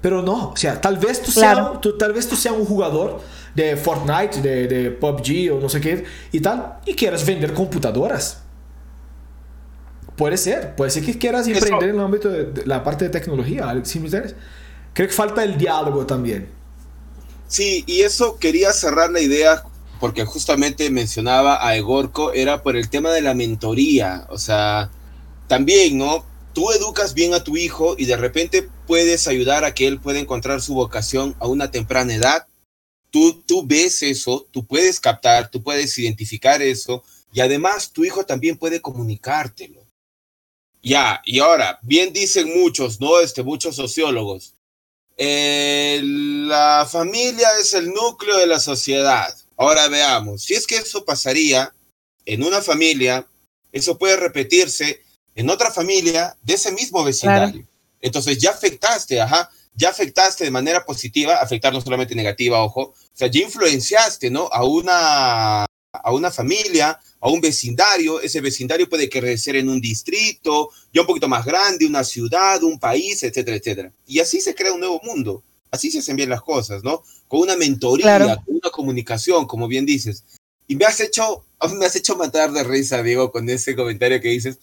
Pero 0.00 0.22
no, 0.22 0.50
o 0.50 0.56
sea, 0.56 0.80
tal 0.80 0.96
vez 0.96 1.22
tú, 1.22 1.30
seas, 1.30 1.58
tal 1.98 2.12
vez 2.12 2.28
tú 2.28 2.36
seas 2.36 2.54
un 2.54 2.64
jugador 2.64 3.20
de 3.54 3.76
Fortnite, 3.76 4.40
de, 4.40 4.66
de 4.66 4.90
PUBG 4.90 5.52
o 5.52 5.60
no 5.60 5.68
sé 5.68 5.80
qué 5.80 6.04
y 6.32 6.40
tal, 6.40 6.78
y 6.86 6.94
quieras 6.94 7.26
vender 7.26 7.52
computadoras. 7.52 8.42
Puede 10.16 10.36
ser, 10.36 10.74
puede 10.74 10.90
ser 10.90 11.04
que 11.04 11.18
quieras 11.18 11.46
emprender 11.46 11.90
en 11.90 11.96
el 11.96 12.00
ámbito 12.00 12.28
de, 12.28 12.66
la 12.66 12.82
parte 12.84 13.06
de 13.06 13.10
tecnología, 13.10 13.74
¿sí 13.84 13.98
me 13.98 14.06
entiendes? 14.06 14.34
Creo 14.92 15.08
que 15.08 15.14
falta 15.14 15.42
el 15.44 15.56
diálogo 15.56 16.06
también. 16.06 16.48
Sí, 17.46 17.84
y 17.86 18.02
eso 18.02 18.38
quería 18.38 18.72
cerrar 18.72 19.10
la 19.10 19.20
idea 19.20 19.64
porque 19.98 20.24
justamente 20.24 20.90
mencionaba 20.90 21.66
a 21.66 21.76
Egorco, 21.76 22.32
era 22.32 22.62
por 22.62 22.76
el 22.76 22.88
tema 22.88 23.10
de 23.10 23.20
la 23.20 23.34
mentoría. 23.34 24.26
O 24.30 24.38
sea, 24.38 24.90
también, 25.46 25.98
¿no? 25.98 26.24
Tú 26.54 26.70
educas 26.72 27.12
bien 27.14 27.34
a 27.34 27.44
tu 27.44 27.56
hijo 27.56 27.94
y 27.98 28.06
de 28.06 28.16
repente 28.16 28.68
puedes 28.90 29.28
ayudar 29.28 29.64
a 29.64 29.72
que 29.72 29.86
él 29.86 30.00
pueda 30.00 30.18
encontrar 30.18 30.60
su 30.60 30.74
vocación 30.74 31.36
a 31.38 31.46
una 31.46 31.70
temprana 31.70 32.12
edad. 32.12 32.48
Tú, 33.12 33.40
tú 33.46 33.64
ves 33.64 34.02
eso, 34.02 34.48
tú 34.50 34.66
puedes 34.66 34.98
captar, 34.98 35.48
tú 35.48 35.62
puedes 35.62 35.96
identificar 35.96 36.60
eso 36.60 37.04
y 37.32 37.38
además 37.38 37.92
tu 37.92 38.04
hijo 38.04 38.26
también 38.26 38.58
puede 38.58 38.80
comunicártelo. 38.80 39.86
Ya, 40.82 41.22
y 41.24 41.38
ahora, 41.38 41.78
bien 41.82 42.12
dicen 42.12 42.52
muchos, 42.58 43.00
¿no? 43.00 43.20
Este, 43.20 43.44
muchos 43.44 43.76
sociólogos, 43.76 44.54
la 45.16 46.84
familia 46.90 47.46
es 47.60 47.74
el 47.74 47.94
núcleo 47.94 48.38
de 48.38 48.48
la 48.48 48.58
sociedad. 48.58 49.32
Ahora 49.56 49.86
veamos, 49.86 50.42
si 50.42 50.54
es 50.54 50.66
que 50.66 50.74
eso 50.74 51.04
pasaría 51.04 51.72
en 52.26 52.42
una 52.42 52.60
familia, 52.60 53.24
eso 53.70 53.96
puede 53.96 54.16
repetirse 54.16 55.00
en 55.36 55.48
otra 55.48 55.70
familia 55.70 56.36
de 56.42 56.54
ese 56.54 56.72
mismo 56.72 57.04
vecindario. 57.04 57.69
Entonces 58.00 58.38
ya 58.38 58.50
afectaste, 58.50 59.20
ajá, 59.20 59.50
ya 59.74 59.90
afectaste 59.90 60.44
de 60.44 60.50
manera 60.50 60.84
positiva, 60.84 61.36
afectar 61.36 61.72
no 61.72 61.80
solamente 61.80 62.14
negativa, 62.14 62.62
ojo, 62.62 62.80
o 62.80 62.94
sea, 63.12 63.28
ya 63.28 63.40
influenciaste, 63.40 64.30
¿no? 64.30 64.48
A 64.52 64.64
una, 64.64 65.64
a 65.64 66.12
una 66.12 66.30
familia, 66.30 66.98
a 67.20 67.28
un 67.28 67.40
vecindario, 67.40 68.20
ese 68.20 68.40
vecindario 68.40 68.88
puede 68.88 69.08
crecer 69.08 69.56
en 69.56 69.68
un 69.68 69.80
distrito, 69.80 70.70
ya 70.92 71.02
un 71.02 71.06
poquito 71.06 71.28
más 71.28 71.44
grande, 71.44 71.86
una 71.86 72.04
ciudad, 72.04 72.62
un 72.62 72.78
país, 72.78 73.22
etcétera, 73.22 73.56
etcétera. 73.56 73.92
Y 74.06 74.20
así 74.20 74.40
se 74.40 74.54
crea 74.54 74.72
un 74.72 74.80
nuevo 74.80 75.00
mundo, 75.02 75.42
así 75.70 75.90
se 75.90 75.98
hacen 75.98 76.16
bien 76.16 76.30
las 76.30 76.42
cosas, 76.42 76.82
¿no? 76.82 77.02
Con 77.28 77.40
una 77.40 77.56
mentoría, 77.56 78.18
con 78.44 78.56
una 78.56 78.70
comunicación, 78.70 79.46
como 79.46 79.68
bien 79.68 79.86
dices. 79.86 80.24
Y 80.66 80.76
me 80.76 80.84
has 80.84 81.00
hecho, 81.00 81.44
me 81.76 81.86
has 81.86 81.96
hecho 81.96 82.16
matar 82.16 82.52
de 82.52 82.64
risa, 82.64 83.02
Diego, 83.02 83.30
con 83.30 83.48
ese 83.48 83.76
comentario 83.76 84.20
que 84.20 84.28
dices. 84.28 84.58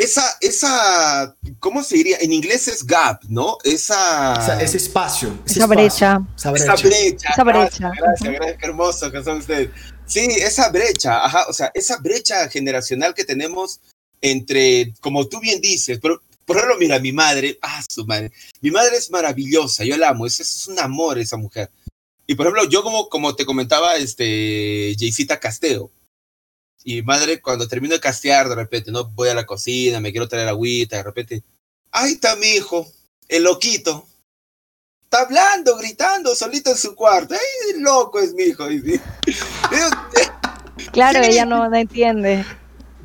Esa, 0.00 0.24
esa, 0.40 1.36
¿cómo 1.58 1.84
se 1.84 1.96
diría? 1.96 2.16
En 2.22 2.32
inglés 2.32 2.68
es 2.68 2.86
gap, 2.86 3.22
¿no? 3.28 3.58
Esa... 3.64 4.58
ese 4.58 4.78
espacio. 4.78 5.38
esa, 5.44 5.66
brecha. 5.66 6.18
esa 6.34 6.50
brecha. 6.52 6.72
Esa 6.72 7.44
brecha. 7.44 7.92
Gracias, 7.94 8.32
gracias, 8.32 8.56
qué 8.58 8.66
hermoso 8.66 9.12
que 9.12 9.22
son 9.22 9.36
ustedes. 9.36 9.68
Sí, 10.06 10.20
esa 10.20 10.70
brecha, 10.70 11.22
ajá, 11.22 11.44
o 11.50 11.52
sea, 11.52 11.70
esa 11.74 11.98
brecha 11.98 12.48
generacional 12.48 13.12
que 13.12 13.26
tenemos 13.26 13.80
entre, 14.22 14.94
como 15.02 15.28
tú 15.28 15.38
bien 15.38 15.60
dices, 15.60 15.98
pero 16.00 16.22
por 16.46 16.56
ejemplo, 16.56 16.78
mira, 16.78 16.98
mi 16.98 17.12
madre, 17.12 17.58
ah, 17.60 17.82
su 17.86 18.06
madre, 18.06 18.32
mi 18.62 18.70
madre 18.70 18.96
es 18.96 19.10
maravillosa, 19.10 19.84
yo 19.84 19.98
la 19.98 20.08
amo, 20.08 20.24
es, 20.24 20.40
es 20.40 20.66
un 20.66 20.78
amor 20.78 21.18
esa 21.18 21.36
mujer. 21.36 21.70
Y 22.26 22.36
por 22.36 22.46
ejemplo, 22.46 22.66
yo 22.70 22.82
como, 22.82 23.10
como 23.10 23.36
te 23.36 23.44
comentaba, 23.44 23.96
este, 23.96 24.96
Jaycita 24.98 25.38
casteo. 25.38 25.90
Y 26.82 27.02
madre, 27.02 27.40
cuando 27.40 27.68
termino 27.68 27.94
de 27.94 28.00
castear, 28.00 28.48
de 28.48 28.54
repente, 28.54 28.90
¿no? 28.90 29.04
Voy 29.10 29.28
a 29.28 29.34
la 29.34 29.46
cocina, 29.46 30.00
me 30.00 30.12
quiero 30.12 30.28
traer 30.28 30.48
agüita, 30.48 30.96
de 30.96 31.02
repente, 31.02 31.44
ahí 31.90 32.12
está 32.12 32.36
mi 32.36 32.46
hijo, 32.46 32.90
el 33.28 33.44
loquito. 33.44 34.06
Está 35.02 35.22
hablando, 35.22 35.76
gritando, 35.76 36.34
solito 36.34 36.70
en 36.70 36.76
su 36.76 36.94
cuarto. 36.94 37.34
¡Ay, 37.34 37.80
loco 37.80 38.20
es 38.20 38.32
mi 38.32 38.44
hijo! 38.44 38.64
claro, 40.92 41.20
ella 41.20 41.44
no, 41.44 41.68
no 41.68 41.76
entiende. 41.76 42.44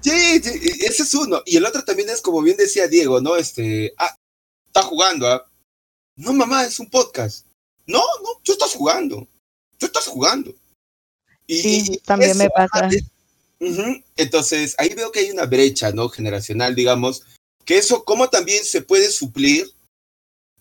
Sí, 0.02 0.40
ese 0.82 1.02
es 1.02 1.14
uno. 1.16 1.42
Y 1.48 1.58
el 1.58 1.66
otro 1.66 1.84
también 1.84 2.10
es, 2.10 2.22
como 2.22 2.44
bien 2.44 2.58
decía 2.58 2.88
Diego, 2.88 3.22
¿no? 3.22 3.36
Este, 3.36 3.92
ah, 3.98 4.16
está 4.68 4.84
jugando, 4.84 5.28
¿ah? 5.28 5.50
No, 6.16 6.32
mamá, 6.32 6.64
es 6.64 6.80
un 6.80 6.90
podcast. 6.90 7.48
No, 7.88 8.04
no, 8.22 8.40
tú 8.44 8.52
estás 8.52 8.74
jugando. 8.74 9.28
Tú 9.78 9.88
estás 9.88 10.06
jugando. 10.06 10.54
Y 11.48 11.60
sí, 11.60 12.02
también 12.06 12.38
me 12.38 12.50
pasa. 12.50 12.90
Entonces, 14.16 14.76
ahí 14.78 14.94
veo 14.94 15.12
que 15.12 15.20
hay 15.20 15.32
una 15.32 15.46
brecha, 15.46 15.92
¿no? 15.92 16.10
Generacional, 16.10 16.76
digamos, 16.76 17.24
que 17.66 17.78
eso, 17.78 18.04
¿cómo 18.04 18.30
también 18.30 18.64
se 18.64 18.82
puede 18.82 19.10
suplir 19.10 19.68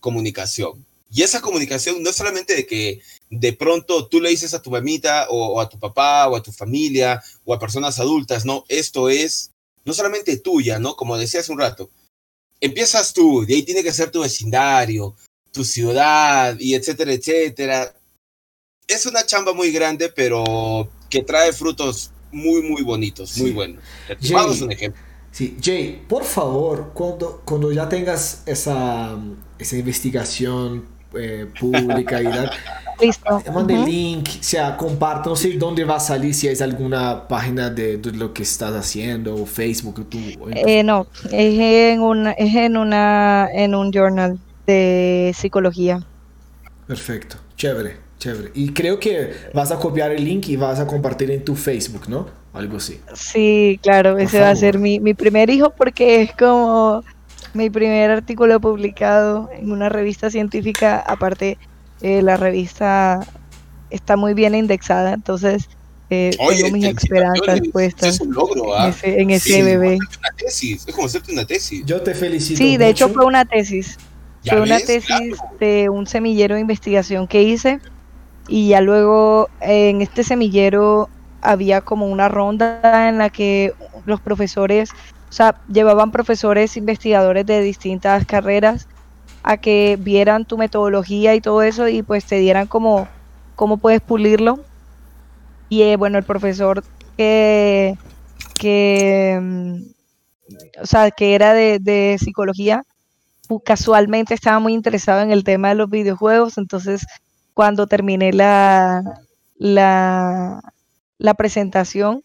comunicación? 0.00 0.84
Y 1.12 1.22
esa 1.22 1.40
comunicación 1.40 2.02
no 2.02 2.10
es 2.10 2.16
solamente 2.16 2.56
de 2.56 2.66
que 2.66 3.00
de 3.30 3.52
pronto 3.52 4.08
tú 4.08 4.20
le 4.20 4.30
dices 4.30 4.52
a 4.52 4.62
tu 4.62 4.70
mamita 4.70 5.28
o, 5.30 5.60
a 5.60 5.68
tu 5.68 5.78
papá 5.78 6.28
o 6.28 6.34
a 6.34 6.42
tu 6.42 6.50
familia 6.50 7.22
o 7.44 7.54
a 7.54 7.58
personas 7.58 8.00
adultas, 8.00 8.44
no, 8.44 8.64
esto 8.68 9.08
es 9.08 9.50
no 9.84 9.92
solamente 9.92 10.36
tuya, 10.38 10.78
¿no? 10.78 10.96
Como 10.96 11.16
decía 11.16 11.40
hace 11.40 11.52
un 11.52 11.58
rato, 11.58 11.90
empiezas 12.60 13.12
tú, 13.12 13.44
de 13.46 13.54
ahí 13.54 13.62
tiene 13.62 13.82
que 13.82 13.92
ser 13.92 14.10
tu 14.10 14.22
vecindario, 14.22 15.14
tu 15.52 15.64
ciudad 15.64 16.56
y 16.58 16.74
etcétera, 16.74 17.12
etcétera. 17.12 17.94
Es 18.88 19.06
una 19.06 19.24
chamba 19.24 19.52
muy 19.52 19.70
grande, 19.70 20.08
pero 20.08 20.90
que 21.10 21.22
trae 21.22 21.52
frutos 21.52 22.10
muy, 22.34 22.62
muy 22.62 22.82
bonitos, 22.82 23.38
muy 23.38 23.52
buenos. 23.52 23.82
Vamos 24.30 24.60
un 24.60 24.72
ejemplo. 24.72 25.00
Sí, 25.30 25.56
Jay, 25.60 26.04
por 26.08 26.24
favor, 26.24 26.92
cuando, 26.94 27.42
cuando 27.44 27.72
ya 27.72 27.88
tengas 27.88 28.42
esa, 28.46 29.16
esa 29.58 29.76
investigación 29.76 30.84
eh, 31.16 31.46
pública 31.58 32.20
y 32.20 32.24
tal. 32.24 32.50
Listo. 33.00 33.42
Mande 33.52 33.74
el 33.74 33.84
link, 33.84 34.28
o 34.28 34.42
sea, 34.42 34.76
comparte, 34.76 35.28
no 35.28 35.34
sé 35.34 35.52
dónde 35.54 35.84
va 35.84 35.96
a 35.96 36.00
salir, 36.00 36.32
si 36.32 36.46
es 36.46 36.62
alguna 36.62 37.26
página 37.26 37.68
de, 37.68 37.96
de 37.96 38.12
lo 38.12 38.32
que 38.32 38.44
estás 38.44 38.72
haciendo, 38.72 39.34
o 39.34 39.46
Facebook, 39.46 40.08
tú. 40.08 40.18
Eh, 40.54 40.84
no, 40.84 41.08
es 41.24 41.58
en, 41.58 42.00
una, 42.00 42.30
es 42.32 42.54
en, 42.54 42.76
una, 42.76 43.48
en 43.52 43.74
un 43.74 43.90
journal 43.90 44.38
de 44.66 45.34
psicología. 45.36 46.06
Perfecto, 46.86 47.36
chévere, 47.56 47.96
chévere. 48.24 48.50
Y 48.54 48.72
creo 48.72 48.98
que 48.98 49.32
vas 49.52 49.70
a 49.70 49.78
copiar 49.78 50.12
el 50.12 50.24
link 50.24 50.48
y 50.48 50.56
vas 50.56 50.80
a 50.80 50.86
compartir 50.86 51.30
en 51.30 51.44
tu 51.44 51.54
Facebook, 51.54 52.08
¿no? 52.08 52.26
Algo 52.52 52.76
así. 52.76 53.00
Sí, 53.14 53.78
claro, 53.82 54.16
ese 54.18 54.40
va 54.40 54.50
a 54.50 54.56
ser 54.56 54.78
mi, 54.78 55.00
mi 55.00 55.14
primer 55.14 55.50
hijo 55.50 55.70
porque 55.76 56.22
es 56.22 56.32
como 56.32 57.02
mi 57.52 57.70
primer 57.70 58.10
artículo 58.10 58.60
publicado 58.60 59.50
en 59.56 59.70
una 59.70 59.88
revista 59.88 60.30
científica, 60.30 60.98
aparte 60.98 61.58
eh, 62.00 62.22
la 62.22 62.36
revista 62.36 63.20
está 63.90 64.16
muy 64.16 64.34
bien 64.34 64.54
indexada, 64.54 65.12
entonces 65.14 65.68
eh, 66.10 66.36
tengo 66.36 66.70
mis 66.70 66.84
esperanzas 66.84 67.60
puestas 67.72 68.14
es 68.14 68.20
un 68.20 68.34
logro, 68.34 68.76
¿ah? 68.76 68.94
en 69.02 69.30
ese, 69.30 69.62
bebé. 69.62 69.98
Es 70.46 70.86
como 70.92 71.06
hacerte 71.06 71.32
una 71.32 71.46
tesis. 71.46 71.84
Yo 71.86 72.02
te 72.02 72.14
felicito. 72.14 72.58
Sí, 72.58 72.76
de 72.76 72.86
mucho. 72.86 73.06
hecho 73.06 73.08
fue 73.14 73.24
una 73.24 73.44
tesis. 73.44 73.98
Fue 74.46 74.60
una 74.60 74.78
tesis 74.78 75.36
de 75.58 75.88
un 75.88 76.06
semillero 76.06 76.56
de 76.56 76.60
investigación 76.60 77.26
que 77.26 77.42
hice 77.42 77.80
y 78.48 78.68
ya 78.68 78.80
luego 78.80 79.48
en 79.60 80.02
este 80.02 80.24
semillero 80.24 81.08
había 81.40 81.80
como 81.80 82.06
una 82.06 82.28
ronda 82.28 83.08
en 83.08 83.18
la 83.18 83.30
que 83.30 83.74
los 84.06 84.20
profesores, 84.20 84.90
o 85.28 85.32
sea, 85.32 85.60
llevaban 85.68 86.10
profesores 86.10 86.76
investigadores 86.76 87.46
de 87.46 87.60
distintas 87.60 88.24
carreras 88.26 88.88
a 89.42 89.58
que 89.58 89.98
vieran 90.00 90.46
tu 90.46 90.56
metodología 90.56 91.34
y 91.34 91.40
todo 91.40 91.62
eso 91.62 91.88
y 91.88 92.02
pues 92.02 92.24
te 92.24 92.38
dieran 92.38 92.66
como 92.66 93.08
cómo 93.56 93.76
puedes 93.76 94.00
pulirlo. 94.00 94.60
Y 95.68 95.82
eh, 95.82 95.96
bueno, 95.96 96.18
el 96.18 96.24
profesor 96.24 96.84
que, 97.16 97.96
que, 98.58 99.38
mm, 99.40 99.76
o 100.82 100.86
sea, 100.86 101.10
que 101.10 101.34
era 101.34 101.52
de, 101.52 101.78
de 101.78 102.16
psicología, 102.18 102.84
casualmente 103.64 104.34
estaba 104.34 104.58
muy 104.58 104.72
interesado 104.72 105.20
en 105.20 105.30
el 105.30 105.44
tema 105.44 105.70
de 105.70 105.74
los 105.74 105.90
videojuegos, 105.90 106.58
entonces 106.58 107.06
cuando 107.54 107.86
terminé 107.86 108.32
la, 108.32 109.20
la, 109.56 111.34
presentación, 111.38 112.22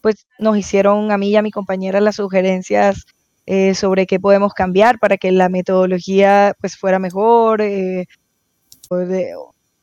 pues 0.00 0.26
nos 0.38 0.56
hicieron 0.58 1.12
a 1.12 1.18
mí 1.18 1.30
y 1.30 1.36
a 1.36 1.42
mi 1.42 1.52
compañera 1.52 2.00
las 2.00 2.16
sugerencias 2.16 3.06
eh, 3.46 3.74
sobre 3.74 4.06
qué 4.06 4.20
podemos 4.20 4.52
cambiar 4.52 4.98
para 4.98 5.16
que 5.16 5.32
la 5.32 5.48
metodología 5.48 6.54
pues 6.60 6.76
fuera 6.76 6.98
mejor, 6.98 7.62
eh, 7.62 8.06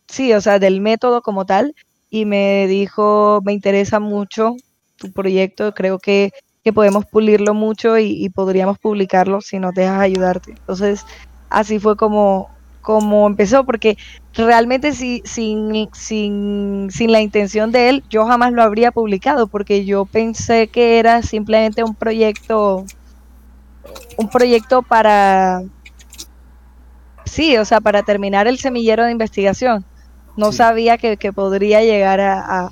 sí, 0.08 0.34
o 0.34 0.42
sea, 0.42 0.60
del 0.60 0.82
método 0.82 1.22
como 1.22 1.46
tal, 1.46 1.74
y 2.10 2.26
me 2.26 2.68
dijo, 2.68 3.42
me 3.46 3.54
interesa 3.54 4.00
mucho 4.00 4.56
tu 4.98 5.12
proyecto, 5.14 5.74
creo 5.74 6.00
que, 6.00 6.32
que 6.64 6.74
podemos 6.74 7.06
pulirlo 7.06 7.54
mucho 7.54 7.98
y 7.98 8.30
podríamos 8.30 8.78
publicarlo 8.80 9.40
si 9.40 9.60
nos 9.60 9.74
dejas 9.74 10.02
ayudarte. 10.02 10.52
Entonces, 10.52 11.06
así 11.50 11.80
fue 11.80 11.96
como, 11.96 12.50
como 12.90 13.28
empezó, 13.28 13.66
porque 13.66 13.98
realmente 14.34 14.94
si, 14.94 15.22
sin, 15.24 15.90
sin, 15.94 16.88
sin 16.90 17.12
la 17.12 17.22
intención 17.22 17.72
de 17.72 17.90
él, 17.90 18.04
yo 18.10 18.26
jamás 18.26 18.52
lo 18.52 18.64
habría 18.64 18.92
publicado, 18.92 19.48
porque 19.48 19.86
yo 19.86 20.08
pensé 20.08 20.70
que 20.70 20.98
era 20.98 21.22
simplemente 21.22 21.84
un 21.84 21.96
proyecto, 21.96 22.90
un 24.18 24.30
proyecto 24.30 24.82
para, 24.84 25.62
sí, 27.26 27.58
o 27.58 27.66
sea, 27.66 27.82
para 27.82 28.04
terminar 28.04 28.48
el 28.48 28.58
semillero 28.60 29.06
de 29.06 29.12
investigación. 29.12 29.86
No 30.36 30.52
Sí. 30.52 30.58
sabía 30.58 30.98
que, 30.98 31.18
que 31.18 31.34
podría 31.34 31.82
llegar 31.82 32.20
a, 32.22 32.40
a- 32.68 32.70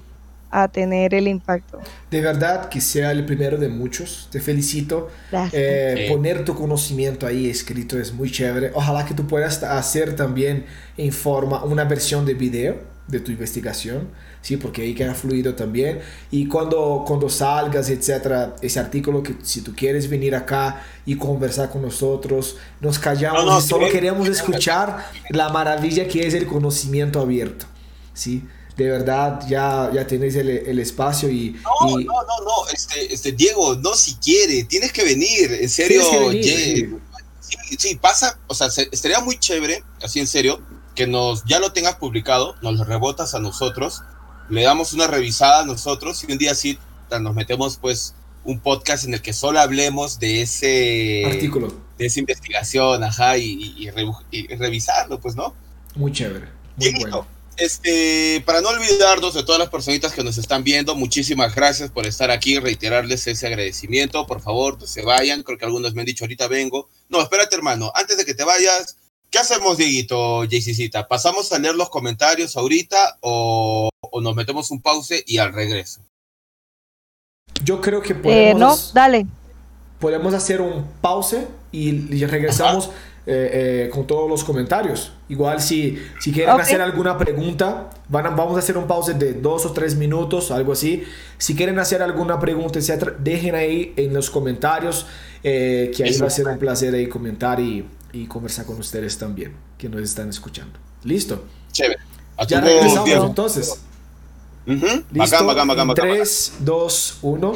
a 0.51 0.67
tener 0.67 1.13
el 1.13 1.27
impacto. 1.27 1.79
De 2.09 2.21
verdad 2.21 2.69
que 2.69 2.81
sea 2.81 3.11
el 3.11 3.25
primero 3.25 3.57
de 3.57 3.69
muchos. 3.69 4.27
Te 4.31 4.39
felicito. 4.39 5.09
Gracias. 5.31 5.61
Eh, 5.61 5.93
Sí. 5.97 6.13
Poner 6.13 6.45
tu 6.45 6.55
conocimiento 6.55 7.25
ahí 7.27 7.49
escrito 7.49 7.99
es 7.99 8.13
muy 8.13 8.31
chévere. 8.31 8.71
Ojalá 8.73 9.05
que 9.05 9.13
tú 9.13 9.27
puedas 9.27 9.61
hacer 9.63 10.15
también 10.15 10.65
en 10.97 11.11
forma 11.11 11.63
una 11.63 11.83
versión 11.85 12.25
de 12.25 12.33
video 12.33 12.97
de 13.07 13.21
tu 13.21 13.31
investigación, 13.31 14.09
¿sí? 14.41 14.57
Porque 14.57 14.81
ahí 14.81 14.93
queda 14.93 15.13
fluido 15.13 15.55
también. 15.55 15.99
Y 16.29 16.47
cuando, 16.47 17.03
cuando 17.07 17.29
salgas, 17.29 17.89
etcétera, 17.89 18.55
ese 18.61 18.79
artículo 18.79 19.23
que 19.23 19.35
si 19.43 19.61
tú 19.61 19.73
quieres 19.73 20.09
venir 20.09 20.35
acá 20.35 20.81
y 21.05 21.15
conversar 21.15 21.69
con 21.69 21.81
nosotros, 21.83 22.57
nos 22.81 22.99
callamos 22.99 23.45
No, 23.45 23.51
no, 23.51 23.59
y 23.59 23.61
solo 23.61 23.87
queremos 23.89 24.27
escuchar 24.27 25.05
la 25.29 25.49
maravilla 25.49 26.07
que 26.07 26.27
es 26.27 26.33
el 26.33 26.45
conocimiento 26.47 27.21
abierto, 27.21 27.65
¿sí? 28.13 28.43
De 28.77 28.89
verdad, 28.89 29.41
ya, 29.49 29.89
ya 29.93 30.05
tenéis 30.05 30.35
el, 30.35 30.49
el 30.49 30.79
espacio 30.79 31.29
y... 31.29 31.59
No, 31.63 31.99
y- 31.99 32.05
no, 32.05 32.13
no, 32.13 32.45
no, 32.45 32.69
este, 32.71 33.11
este, 33.13 33.31
Diego, 33.31 33.75
no 33.75 33.95
si 33.95 34.13
quiere, 34.15 34.63
tienes 34.65 34.91
que 34.93 35.03
venir, 35.03 35.51
en 35.59 35.67
serio, 35.69 36.03
venir, 36.29 36.43
sí. 36.43 37.57
Sí, 37.69 37.75
sí, 37.79 37.95
pasa, 37.95 38.37
o 38.47 38.53
sea, 38.53 38.69
se- 38.69 38.87
estaría 38.91 39.19
muy 39.21 39.39
chévere, 39.39 39.83
así 40.03 40.19
en 40.19 40.27
serio, 40.27 40.61
que 40.93 41.07
nos, 41.07 41.43
ya 41.45 41.59
lo 41.59 41.73
tengas 41.73 41.95
publicado, 41.95 42.55
nos 42.61 42.75
lo 42.77 42.83
rebotas 42.83 43.33
a 43.33 43.39
nosotros, 43.39 44.03
le 44.49 44.61
damos 44.63 44.93
una 44.93 45.07
revisada 45.07 45.61
a 45.61 45.65
nosotros 45.65 46.23
y 46.27 46.31
un 46.31 46.37
día 46.37 46.53
sí 46.55 46.77
nos 47.21 47.33
metemos 47.33 47.77
pues 47.77 48.13
un 48.43 48.59
podcast 48.59 49.05
en 49.05 49.13
el 49.13 49.21
que 49.21 49.33
solo 49.33 49.59
hablemos 49.59 50.19
de 50.19 50.41
ese 50.41 51.23
artículo. 51.25 51.73
de 51.97 52.05
esa 52.05 52.19
investigación, 52.19 53.03
ajá, 53.03 53.37
y, 53.37 53.45
y- 53.45 53.87
y 53.87 53.91
rebu- 53.91 54.23
y 54.29 54.47
revisarlo, 54.55 55.19
pues, 55.19 55.35
¿no? 55.35 55.53
Muy 55.95 56.11
chévere. 56.11 56.47
Muy 56.75 56.93
bueno. 56.99 57.25
Este, 57.57 58.43
para 58.45 58.61
no 58.61 58.69
olvidarnos 58.69 59.33
de 59.33 59.43
todas 59.43 59.57
las 59.57 59.69
personitas 59.69 60.13
que 60.13 60.23
nos 60.23 60.37
están 60.37 60.63
viendo, 60.63 60.93
muchísimas 60.95 61.55
gracias 61.55 61.89
por 61.89 62.05
estar 62.05 62.29
aquí, 62.29 62.59
reiterarles 62.59 63.25
ese 63.25 63.47
agradecimiento, 63.47 64.27
por 64.27 64.41
favor, 64.41 64.79
no 64.79 64.85
se 64.85 65.01
vayan, 65.01 65.41
creo 65.41 65.57
que 65.57 65.65
algunos 65.65 65.93
me 65.95 66.01
han 66.01 66.05
dicho 66.05 66.23
ahorita 66.23 66.47
vengo. 66.47 66.87
No, 67.09 67.19
espérate 67.21 67.55
hermano, 67.55 67.91
antes 67.95 68.15
de 68.17 68.25
que 68.25 68.35
te 68.35 68.43
vayas, 68.43 68.97
¿qué 69.31 69.39
hacemos 69.39 69.77
Dieguito, 69.77 70.43
JCCita? 70.45 71.07
¿Pasamos 71.07 71.51
a 71.51 71.57
leer 71.57 71.73
los 71.75 71.89
comentarios 71.89 72.55
ahorita 72.55 73.17
o, 73.21 73.89
o 74.01 74.21
nos 74.21 74.35
metemos 74.35 74.69
un 74.69 74.79
pause 74.79 75.23
y 75.25 75.39
al 75.39 75.51
regreso? 75.51 76.01
Yo 77.63 77.81
creo 77.81 78.03
que 78.03 78.13
Eh, 78.13 78.15
podemos, 78.17 78.59
no, 78.59 78.93
dale. 78.93 79.25
podemos 79.99 80.35
hacer 80.35 80.61
un 80.61 80.85
pause 81.01 81.47
y, 81.71 82.15
y 82.15 82.25
regresamos 82.27 82.91
eh, 83.29 83.85
eh, 83.87 83.89
con 83.89 84.07
todos 84.07 84.29
los 84.29 84.43
comentarios. 84.45 85.11
Igual 85.27 85.61
si, 85.61 85.99
si 86.21 86.31
quieren 86.31 86.55
Ok. 86.55 86.61
hacer 86.61 86.81
alguna 86.81 87.17
pregunta, 87.17 87.89
van 88.07 88.25
a- 88.25 88.29
vamos 88.29 88.55
a 88.55 88.59
hacer 88.59 88.77
un 88.77 88.87
pause 88.87 89.13
de 89.19 89.33
dos 89.33 89.65
o 89.65 89.73
tres 89.73 89.95
minutos, 89.95 90.49
algo 90.49 90.71
así. 90.71 91.03
Si 91.37 91.53
quieren 91.53 91.77
hacer 91.77 92.01
alguna 92.01 92.39
pregunta, 92.39 92.79
etcétera, 92.79 93.13
dejen 93.19 93.53
ahí 93.55 93.93
en 93.97 94.13
los 94.13 94.29
comentarios, 94.29 95.05
eh, 95.43 95.91
que 95.95 96.03
ahí 96.05 96.11
Eso. 96.11 96.21
va 96.21 96.27
a 96.27 96.29
ser 96.31 96.47
un 96.47 96.57
placer 96.57 96.95
ahí 96.95 97.07
comentar 97.07 97.59
y, 97.59 97.85
y 98.13 98.27
conversar 98.27 98.65
con 98.65 98.77
ustedes 98.79 99.17
también, 99.17 99.53
que 99.77 99.89
nos 99.89 100.01
están 100.01 100.29
escuchando. 100.29 100.79
¿Listo? 101.03 101.43
Chévere. 101.73 101.99
A 102.37 102.45
Ya 102.47 102.61
regresamos 102.61 103.09
entonces. 103.09 103.81
Ujú. 104.65 104.85
¿Listo? 104.85 105.45
Bacán, 105.45 105.47
bacán, 105.67 105.67
bacán. 105.67 105.95
3, 105.95 106.53
2, 106.59 107.17
1. 107.21 107.53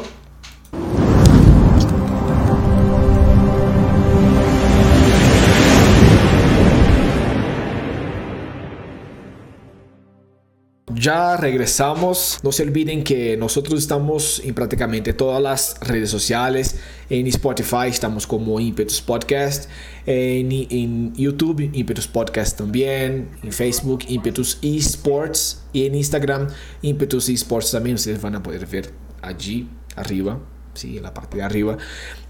Ya 11.02 11.36
regresamos. 11.36 12.38
No 12.44 12.52
se 12.52 12.62
olviden 12.62 13.02
que 13.02 13.36
nosotros 13.36 13.80
estamos 13.80 14.40
en 14.44 14.54
prácticamente 14.54 15.12
todas 15.12 15.42
las 15.42 15.76
redes 15.80 16.08
sociales. 16.08 16.76
En 17.10 17.26
Spotify 17.26 17.88
estamos 17.88 18.24
como 18.24 18.60
Impetus 18.60 19.00
Podcast. 19.00 19.68
En, 20.06 21.12
YouTube, 21.14 21.68
Impetus 21.72 22.06
Podcast 22.06 22.56
también. 22.56 23.30
En 23.42 23.50
Facebook, 23.50 24.04
Impetus 24.06 24.60
Esports. 24.62 25.64
Y 25.72 25.86
en 25.86 25.96
Instagram, 25.96 26.46
Impetus 26.82 27.28
Esports 27.30 27.72
también. 27.72 27.96
Ustedes 27.96 28.22
van 28.22 28.36
a 28.36 28.42
poder 28.44 28.64
ver 28.66 28.92
allí 29.22 29.68
arriba. 29.96 30.38
Sí, 30.72 30.98
en 30.98 31.02
la 31.02 31.12
parte 31.12 31.38
de 31.38 31.42
arriba. 31.42 31.78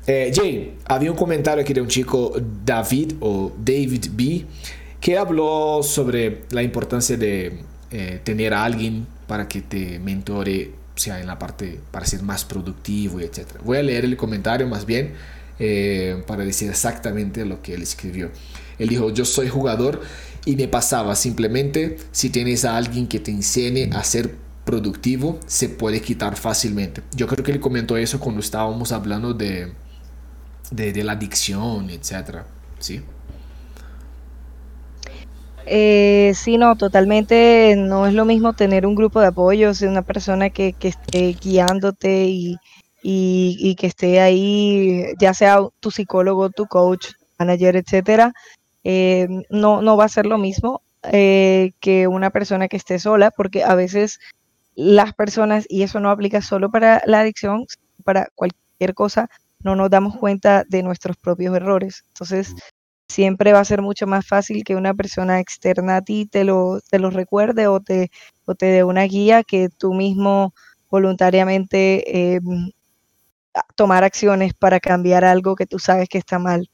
Eh, 0.06 0.32
Jay, 0.34 0.78
había 0.86 1.10
un 1.10 1.18
comentario 1.18 1.62
aquí 1.62 1.74
de 1.74 1.82
un 1.82 1.88
chico, 1.88 2.32
David 2.64 3.16
o 3.20 3.52
David 3.62 4.06
B, 4.12 4.46
que 4.98 5.18
habló 5.18 5.82
sobre 5.82 6.44
la 6.52 6.62
importancia 6.62 7.18
de 7.18 7.70
eh, 7.94 8.20
tener 8.24 8.54
a 8.54 8.64
alguien 8.64 9.06
para 9.26 9.48
que 9.48 9.60
te 9.60 9.98
mentore, 9.98 10.72
sea, 10.96 11.20
en 11.20 11.26
la 11.26 11.38
parte 11.38 11.78
para 11.90 12.06
ser 12.06 12.22
más 12.22 12.42
productivo 12.42 13.20
y. 13.20 13.60
Voy 13.62 13.76
a 13.76 13.82
leer 13.82 14.06
el 14.06 14.16
comentario 14.16 14.66
más 14.66 14.86
bien 14.86 15.12
eh, 15.58 16.22
para 16.26 16.42
decir 16.42 16.70
exactamente 16.70 17.44
lo 17.44 17.60
que 17.60 17.74
él 17.74 17.82
escribió. 17.82 18.30
Él 18.78 18.88
dijo, 18.88 19.10
yo 19.10 19.26
soy 19.26 19.48
jugador 19.48 20.00
y 20.46 20.56
me 20.56 20.68
pasaba 20.68 21.14
simplemente 21.16 21.98
si 22.12 22.30
tienes 22.30 22.64
a 22.64 22.78
alguien 22.78 23.06
que 23.06 23.20
te 23.20 23.30
enseñe 23.30 23.90
a 23.92 24.02
ser 24.04 24.34
productivo, 24.64 25.38
se 25.46 25.68
puede 25.68 26.00
quitar 26.00 26.36
fácilmente. 26.36 27.02
Yo 27.14 27.26
creo 27.26 27.44
que 27.44 27.52
él 27.52 27.60
comentó 27.60 27.98
eso 27.98 28.20
cuando 28.20 28.40
estábamos 28.40 28.90
hablando 28.92 29.34
de, 29.34 29.70
de, 30.70 30.94
de 30.94 31.04
la 31.04 31.12
adicción, 31.12 31.90
etc. 31.90 32.38
¿Sí? 32.78 33.02
Eh, 35.66 36.32
sí, 36.34 36.58
no, 36.58 36.76
totalmente 36.76 37.74
no 37.76 38.06
es 38.06 38.14
lo 38.14 38.24
mismo 38.24 38.52
tener 38.52 38.86
un 38.86 38.94
grupo 38.94 39.20
de 39.20 39.28
apoyo, 39.28 39.74
ser 39.74 39.88
una 39.88 40.02
persona 40.02 40.50
que, 40.50 40.74
esté 40.80 41.32
guiándote 41.40 42.26
y, 42.26 42.56
y, 43.02 43.74
que 43.76 43.86
esté 43.86 44.20
ahí, 44.20 45.04
ya 45.18 45.34
sea 45.34 45.60
tu 45.80 45.90
psicólogo, 45.90 46.50
tu 46.50 46.66
coach, 46.66 47.08
manager, 47.38 47.76
etcétera, 47.76 48.32
eh, 48.84 49.28
no, 49.50 49.82
no 49.82 49.96
va 49.96 50.04
a 50.06 50.08
ser 50.08 50.26
lo 50.26 50.38
mismo 50.38 50.82
eh, 51.04 51.72
que 51.80 52.06
una 52.08 52.30
persona 52.30 52.68
que 52.68 52.76
esté 52.76 52.98
sola, 52.98 53.30
porque 53.30 53.64
a 53.64 53.74
veces 53.74 54.18
las 54.74 55.14
personas, 55.14 55.66
y 55.68 55.82
eso 55.82 56.00
no 56.00 56.10
aplica 56.10 56.42
solo 56.42 56.70
para 56.70 57.02
la 57.06 57.20
adicción, 57.20 57.66
para 58.04 58.28
cualquier 58.34 58.94
cosa, 58.94 59.28
no 59.60 59.76
nos 59.76 59.90
damos 59.90 60.16
cuenta 60.16 60.64
de 60.68 60.82
nuestros 60.82 61.16
propios 61.16 61.54
errores. 61.54 62.04
Entonces, 62.08 62.54
siempre 63.12 63.52
va 63.52 63.60
a 63.60 63.64
ser 63.64 63.82
mucho 63.82 64.06
más 64.06 64.26
fácil 64.26 64.64
que 64.64 64.74
una 64.74 64.94
persona 64.94 65.38
externa 65.38 65.96
a 65.96 66.02
ti 66.02 66.26
te 66.26 66.44
lo, 66.44 66.80
te 66.90 66.98
lo 66.98 67.10
recuerde 67.10 67.66
o 67.66 67.80
te, 67.80 68.10
o 68.46 68.54
te 68.54 68.66
dé 68.66 68.84
una 68.84 69.02
guía 69.02 69.44
que 69.44 69.68
tú 69.68 69.92
mismo 69.92 70.54
voluntariamente 70.90 72.34
eh, 72.34 72.40
tomar 73.76 74.02
acciones 74.04 74.54
para 74.54 74.80
cambiar 74.80 75.24
algo 75.24 75.54
que 75.54 75.66
tú 75.66 75.78
sabes 75.78 76.08
que 76.08 76.18
está 76.18 76.38
mal. 76.38 76.68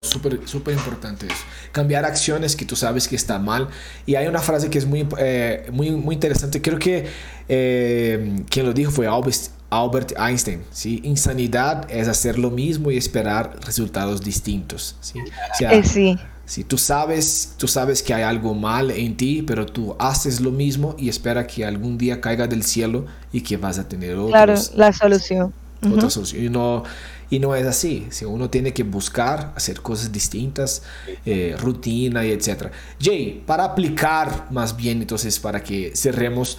Súper, 0.00 0.46
súper 0.46 0.74
importante 0.74 1.26
eso. 1.26 1.44
Cambiar 1.72 2.04
acciones 2.04 2.54
que 2.54 2.64
tú 2.64 2.76
sabes 2.76 3.08
que 3.08 3.16
está 3.16 3.38
mal. 3.40 3.68
Y 4.06 4.14
hay 4.14 4.28
una 4.28 4.40
frase 4.40 4.70
que 4.70 4.78
es 4.78 4.86
muy, 4.86 5.08
eh, 5.18 5.66
muy, 5.72 5.90
muy 5.90 6.14
interesante. 6.14 6.62
Creo 6.62 6.78
que 6.78 7.06
eh, 7.48 8.44
quien 8.48 8.66
lo 8.66 8.72
dijo 8.72 8.92
fue 8.92 9.08
Albert, 9.08 9.57
Albert 9.70 10.12
Einstein. 10.18 10.62
¿sí? 10.70 11.00
Insanidad 11.04 11.90
es 11.90 12.08
hacer 12.08 12.38
lo 12.38 12.50
mismo 12.50 12.90
y 12.90 12.96
esperar 12.96 13.58
resultados 13.64 14.22
distintos. 14.22 14.96
¿sí? 15.00 15.18
Eh, 15.60 15.82
sí. 15.82 16.18
Si 16.46 16.64
tú 16.64 16.78
sabes, 16.78 17.52
tú 17.58 17.68
sabes 17.68 18.02
que 18.02 18.14
hay 18.14 18.22
algo 18.22 18.54
mal 18.54 18.90
en 18.90 19.18
ti, 19.18 19.42
pero 19.46 19.66
tú 19.66 19.94
haces 19.98 20.40
lo 20.40 20.50
mismo 20.50 20.94
y 20.98 21.10
espera 21.10 21.46
que 21.46 21.64
algún 21.66 21.98
día 21.98 22.22
caiga 22.22 22.46
del 22.46 22.62
cielo 22.62 23.04
y 23.32 23.42
que 23.42 23.58
vas 23.58 23.78
a 23.78 23.86
tener 23.86 24.14
otros, 24.16 24.30
claro, 24.30 24.54
la 24.74 24.92
solución. 24.94 25.52
Otra 25.92 26.08
solución. 26.08 26.44
Y 26.44 26.48
no, 26.48 26.84
y 27.28 27.38
no 27.38 27.54
es 27.54 27.66
así. 27.66 28.06
Si 28.10 28.24
uno 28.24 28.48
tiene 28.48 28.72
que 28.72 28.82
buscar 28.82 29.52
hacer 29.56 29.82
cosas 29.82 30.10
distintas, 30.10 30.82
eh, 31.26 31.54
rutina 31.58 32.24
y 32.24 32.32
etc. 32.32 32.68
Jay, 32.98 33.42
para 33.46 33.64
aplicar 33.64 34.46
más 34.50 34.74
bien, 34.74 35.02
entonces, 35.02 35.38
para 35.38 35.62
que 35.62 35.92
cerremos, 35.94 36.56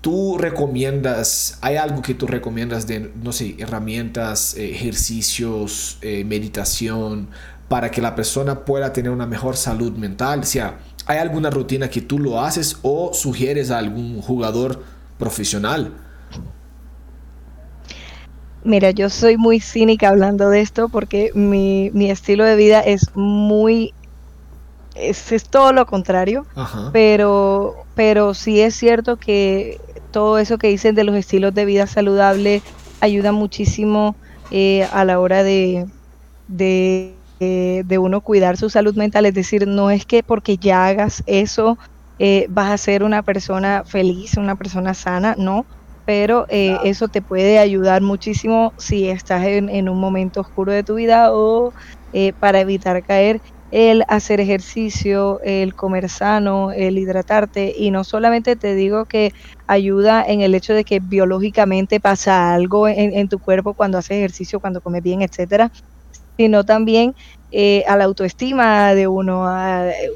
tú 0.00 0.38
recomiendas, 0.38 1.58
hay 1.60 1.76
algo 1.76 2.02
que 2.02 2.14
tú 2.14 2.26
recomiendas 2.26 2.86
de, 2.86 3.12
no 3.22 3.32
sé, 3.32 3.56
herramientas, 3.58 4.54
ejercicios, 4.56 5.98
eh, 6.02 6.24
meditación, 6.24 7.28
para 7.68 7.90
que 7.90 8.00
la 8.00 8.14
persona 8.14 8.64
pueda 8.64 8.92
tener 8.92 9.10
una 9.10 9.26
mejor 9.26 9.56
salud 9.56 9.92
mental? 9.92 10.40
O 10.40 10.44
sea, 10.44 10.78
¿hay 11.06 11.18
alguna 11.18 11.50
rutina 11.50 11.88
que 11.90 12.00
tú 12.00 12.18
lo 12.18 12.40
haces 12.40 12.78
o 12.82 13.12
sugieres 13.12 13.70
a 13.70 13.78
algún 13.78 14.20
jugador 14.22 14.82
profesional? 15.18 15.92
Mira, 18.64 18.90
yo 18.90 19.08
soy 19.08 19.36
muy 19.36 19.60
cínica 19.60 20.08
hablando 20.08 20.50
de 20.50 20.60
esto 20.60 20.88
porque 20.88 21.30
mi, 21.34 21.90
estilo 22.10 22.44
de 22.44 22.56
vida 22.56 22.80
es 22.80 23.14
muy... 23.14 23.94
Es, 24.94 25.30
es 25.30 25.44
todo 25.44 25.72
lo 25.72 25.86
contrario, 25.86 26.44
pero 26.92 27.86
pero 27.98 28.32
sí 28.32 28.60
es 28.60 28.76
cierto 28.76 29.16
que 29.16 29.80
todo 30.18 30.38
eso 30.40 30.58
que 30.58 30.66
dicen 30.66 30.96
de 30.96 31.04
los 31.04 31.14
estilos 31.14 31.54
de 31.54 31.64
vida 31.64 31.86
saludable 31.86 32.64
ayuda 32.98 33.30
muchísimo 33.30 34.16
eh, 34.50 34.82
a 34.90 35.04
la 35.04 35.20
hora 35.20 35.44
de, 35.44 35.86
de 36.48 37.22
eh, 37.38 37.84
de 37.86 37.98
uno 37.98 38.20
cuidar 38.20 38.56
su 38.56 38.68
salud 38.68 38.96
mental, 38.96 39.24
es 39.24 39.32
decir, 39.32 39.68
no 39.68 39.92
es 39.92 40.04
que 40.04 40.24
porque 40.24 40.56
ya 40.58 40.86
hagas 40.86 41.22
eso 41.26 41.78
eh, 42.18 42.46
vas 42.50 42.72
a 42.72 42.78
ser 42.78 43.04
una 43.04 43.22
persona 43.22 43.84
feliz, 43.86 44.36
una 44.36 44.56
persona 44.56 44.92
sana, 44.92 45.36
no, 45.38 45.68
pero 46.04 46.46
eh, 46.48 46.76
eso 46.82 47.06
te 47.06 47.22
puede 47.22 47.60
ayudar 47.60 48.02
muchísimo 48.02 48.72
si 48.76 49.08
estás 49.08 49.44
en, 49.46 49.88
un 49.88 50.00
momento 50.00 50.40
oscuro 50.40 50.72
de 50.72 50.82
tu 50.82 50.96
vida 50.96 51.28
o 51.32 51.70
para 52.40 52.58
evitar 52.58 53.04
caer 53.04 53.40
el 53.70 54.04
hacer 54.08 54.40
ejercicio, 54.40 55.40
el 55.42 55.74
comer 55.74 56.08
sano, 56.08 56.72
el 56.72 56.98
hidratarte 56.98 57.74
y 57.76 57.90
no 57.90 58.02
solamente 58.02 58.56
te 58.56 58.74
digo 58.74 59.04
que 59.04 59.32
ayuda 59.66 60.24
en 60.26 60.40
el 60.40 60.54
hecho 60.54 60.72
de 60.72 60.84
que 60.84 61.00
biológicamente 61.00 62.00
pasa 62.00 62.54
algo 62.54 62.88
en, 62.88 63.28
tu 63.28 63.38
cuerpo 63.38 63.74
cuando 63.74 63.98
haces 63.98 64.18
ejercicio, 64.18 64.60
cuando 64.60 64.80
comes 64.80 65.02
bien, 65.02 65.20
etcétera, 65.20 65.70
sino 66.38 66.64
también 66.64 67.14
eh, 67.50 67.84
a 67.86 67.96
la 67.96 68.04
autoestima 68.04 68.94
de 68.94 69.06
uno. 69.06 69.46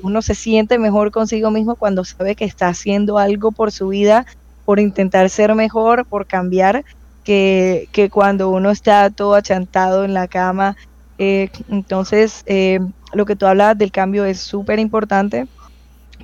uno 0.02 0.22
se 0.22 0.34
siente 0.34 0.78
mejor 0.78 1.10
consigo 1.10 1.50
mismo 1.50 1.76
cuando 1.76 2.04
sabe 2.04 2.34
que 2.34 2.46
está 2.46 2.68
haciendo 2.68 3.18
algo 3.18 3.52
por 3.52 3.70
su 3.70 3.88
vida, 3.88 4.24
por 4.64 4.80
intentar 4.80 5.28
ser 5.28 5.54
mejor, 5.54 6.06
por 6.06 6.26
cambiar, 6.26 6.84
que, 7.22 7.88
que 7.92 8.08
cuando 8.08 8.48
uno 8.48 8.70
está 8.70 9.10
todo 9.10 9.34
achantado 9.34 10.04
en 10.04 10.14
la 10.14 10.26
cama. 10.26 10.76
Eh, 11.18 11.50
entonces, 11.68 12.42
eh, 12.46 12.80
lo 13.12 13.26
que 13.26 13.36
tú 13.36 13.46
hablas 13.46 13.76
del 13.78 13.92
cambio 13.92 14.24
es 14.24 14.40
súper 14.40 14.78
importante, 14.78 15.46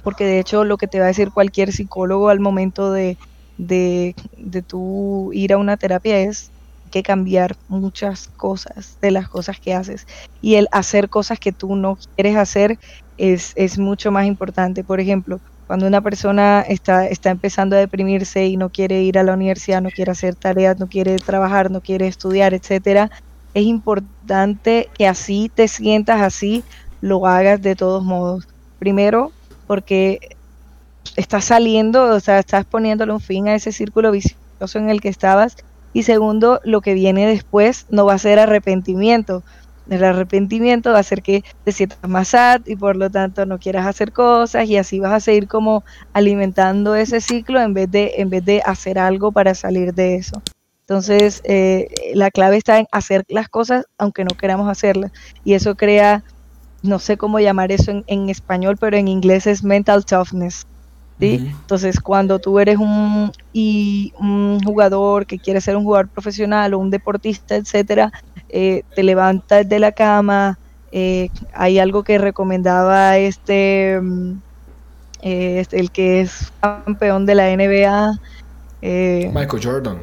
porque 0.03 0.25
de 0.25 0.41
hecho 0.41 0.65
lo 0.65 0.77
que 0.79 0.89
te 0.89 0.99
va 0.99 1.07
a 1.07 1.09
decir 1.09 1.31
cualquier 1.33 1.73
psicólogo 1.73 2.29
al 2.29 2.41
momento 2.41 2.93
de, 2.93 3.19
de, 3.57 4.15
de 4.37 4.63
tú 4.63 5.31
ir 5.33 5.53
a 5.53 5.59
una 5.59 5.77
terapia 5.77 6.19
es 6.21 6.53
que 6.91 7.03
cambiar 7.03 7.57
muchas 7.69 8.29
cosas 8.29 8.99
de 9.01 9.11
las 9.11 9.29
cosas 9.29 9.61
que 9.61 9.75
haces. 9.75 10.07
Y 10.41 10.55
el 10.55 10.69
hacer 10.73 11.09
cosas 11.11 11.39
que 11.39 11.53
tú 11.53 11.77
no 11.77 11.99
quieres 12.17 12.37
hacer 12.37 12.79
es, 13.17 13.53
es 13.57 13.79
mucho 13.79 14.11
más 14.11 14.27
importante. 14.27 14.85
Por 14.85 15.01
ejemplo, 15.01 15.41
cuando 15.67 15.87
una 15.87 16.01
persona 16.01 16.63
está, 16.63 17.07
está 17.07 17.31
empezando 17.31 17.77
a 17.77 17.81
deprimirse 17.81 18.47
y 18.47 18.57
no 18.57 18.71
quiere 18.71 19.03
ir 19.03 19.19
a 19.19 19.23
la 19.23 19.35
universidad, 19.35 19.83
no 19.83 19.91
quiere 19.91 20.13
hacer 20.13 20.35
tareas, 20.35 20.79
no 20.79 20.89
quiere 20.89 21.21
trabajar, 21.21 21.71
no 21.71 21.83
quiere 21.83 22.09
estudiar, 22.09 22.55
etcétera, 22.55 23.11
es 23.59 23.67
importante 23.67 24.89
que 24.97 25.07
así 25.07 25.51
te 25.55 25.69
sientas 25.69 26.21
así, 26.21 26.65
lo 27.01 27.27
hagas 27.27 27.63
de 27.63 27.77
todos 27.77 28.05
modos. 28.05 28.49
Primero, 28.79 29.33
porque 29.67 30.37
estás 31.17 31.47
saliendo, 31.47 32.05
o 32.15 32.21
sea, 32.21 32.39
estás 32.39 32.65
poniéndole 32.65 33.13
un 33.13 33.21
fin 33.21 33.49
a 33.49 33.55
ese 33.55 33.73
círculo 33.73 34.11
vicioso 34.13 34.79
en 34.79 34.91
el 34.91 35.01
que 35.01 35.09
estabas 35.09 35.57
y 35.93 36.03
segundo, 36.03 36.61
lo 36.65 36.81
que 36.81 36.95
viene 36.95 37.27
después 37.27 37.87
no 37.91 38.07
va 38.07 38.15
a 38.15 38.19
ser 38.19 38.39
arrepentimiento. 38.39 39.43
El 39.89 40.05
arrepentimiento 40.05 40.93
va 40.93 40.99
a 40.99 41.03
ser 41.03 41.23
que 41.23 41.43
te 41.65 41.73
sientas 41.73 42.09
más 42.09 42.29
sad 42.29 42.61
y 42.67 42.77
por 42.77 42.95
lo 42.97 43.09
tanto 43.09 43.47
no 43.47 43.59
quieras 43.59 43.87
hacer 43.87 44.13
cosas 44.13 44.69
y 44.69 44.77
así 44.77 45.01
vas 45.01 45.13
a 45.13 45.21
seguir 45.21 45.49
como 45.49 45.83
alimentando 46.13 46.95
ese 46.95 47.23
ciclo 47.23 47.61
en 47.61 47.73
vez 47.73 47.91
de, 47.91 48.13
en 48.19 48.29
vez 48.29 48.45
de 48.45 48.61
hacer 48.65 48.99
algo 48.99 49.33
para 49.33 49.55
salir 49.55 49.95
de 49.95 50.17
eso. 50.17 50.43
Entonces, 50.89 51.43
eh, 51.45 51.89
la 52.15 52.31
clave 52.31 52.57
está 52.57 52.79
en 52.79 52.87
hacer 52.93 53.25
las 53.29 53.49
cosas 53.49 53.85
aunque 53.99 54.25
no 54.25 54.31
queramos 54.37 54.71
hacerlas. 54.71 55.13
Y 55.45 55.53
eso 55.53 55.75
crea, 55.75 56.25
no 56.83 56.99
sé 56.99 57.19
cómo 57.19 57.41
llamar 57.41 57.73
eso 57.73 57.91
en, 57.91 58.05
en 58.07 58.31
español, 58.31 58.79
pero 58.79 58.97
en 58.97 59.07
inglés 59.07 59.47
es 59.47 59.63
mental 59.63 60.07
toughness. 60.07 60.67
Entonces, 61.21 62.01
cuando 62.01 62.39
tú 62.39 62.59
eres 62.59 62.79
un, 62.79 63.33
y 63.53 64.13
un 64.19 64.61
jugador 64.65 65.27
que 65.27 65.39
quiere 65.39 65.61
ser 65.61 65.77
un 65.77 65.85
jugador 65.85 66.09
profesional 66.09 66.75
o 66.75 66.79
un 66.79 66.91
deportista, 66.91 67.57
etcétera, 67.57 68.13
eh, 68.49 68.83
te 68.95 69.03
levantas 69.03 69.69
de 69.69 69.79
la 69.79 69.93
cama. 69.93 70.59
Eh, 70.93 71.29
hay 71.53 71.79
algo 71.79 72.05
que 72.05 72.19
recomendaba 72.19 73.19
este, 73.19 73.99
mm, 74.01 74.33
eh, 75.23 75.61
este, 75.61 75.81
el 75.81 75.91
que 75.91 76.21
es 76.21 76.53
campeón 76.61 77.27
de 77.27 77.35
la 77.35 77.51
NBA. 77.51 78.19
Michael 78.81 79.63
Jordan. 79.63 79.99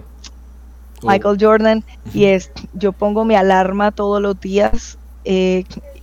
Michael 1.06 1.38
Jordan. 1.40 1.84
Y 2.14 2.26
es, 2.26 2.52
yo 2.73 2.91
pongo 2.91 3.26
mi 3.26 3.36
alarma 3.36 3.91
todos 3.91 4.22
los 4.22 4.40
días 4.40 4.98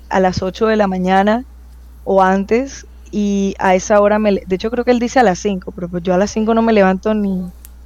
a 0.08 0.20
las 0.20 0.42
8 0.42 0.66
de 0.66 0.76
la 0.76 0.86
mañana 0.86 1.44
o 2.04 2.22
antes 2.22 2.86
y 3.12 3.54
a 3.58 3.74
esa 3.74 4.00
hora 4.00 4.18
me... 4.18 4.32
De 4.32 4.56
hecho 4.56 4.70
creo 4.70 4.84
que 4.84 4.90
él 4.90 4.98
dice 4.98 5.20
a 5.20 5.22
las 5.22 5.38
5, 5.38 5.72
pero 5.72 5.88
pues 5.88 6.02
yo 6.02 6.14
a 6.14 6.18
las 6.18 6.30
5 6.30 6.54
no 6.54 6.62
me 6.62 6.72
levanto 6.72 7.14
ni, 7.14 7.44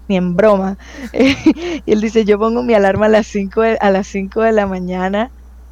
ni 0.08 0.16
en 0.16 0.36
broma. 0.36 0.78
y 1.12 1.92
él 1.92 2.00
dice, 2.00 2.24
yo 2.24 2.38
pongo 2.38 2.62
mi 2.62 2.74
alarma 2.74 3.06
a 3.06 3.10
las 3.10 3.26
5 3.26 3.60
de, 3.62 3.78
a 3.80 3.90
las 3.90 4.06
5 4.06 4.42
de 4.42 4.52
la 4.52 4.66
mañana, 4.66 5.30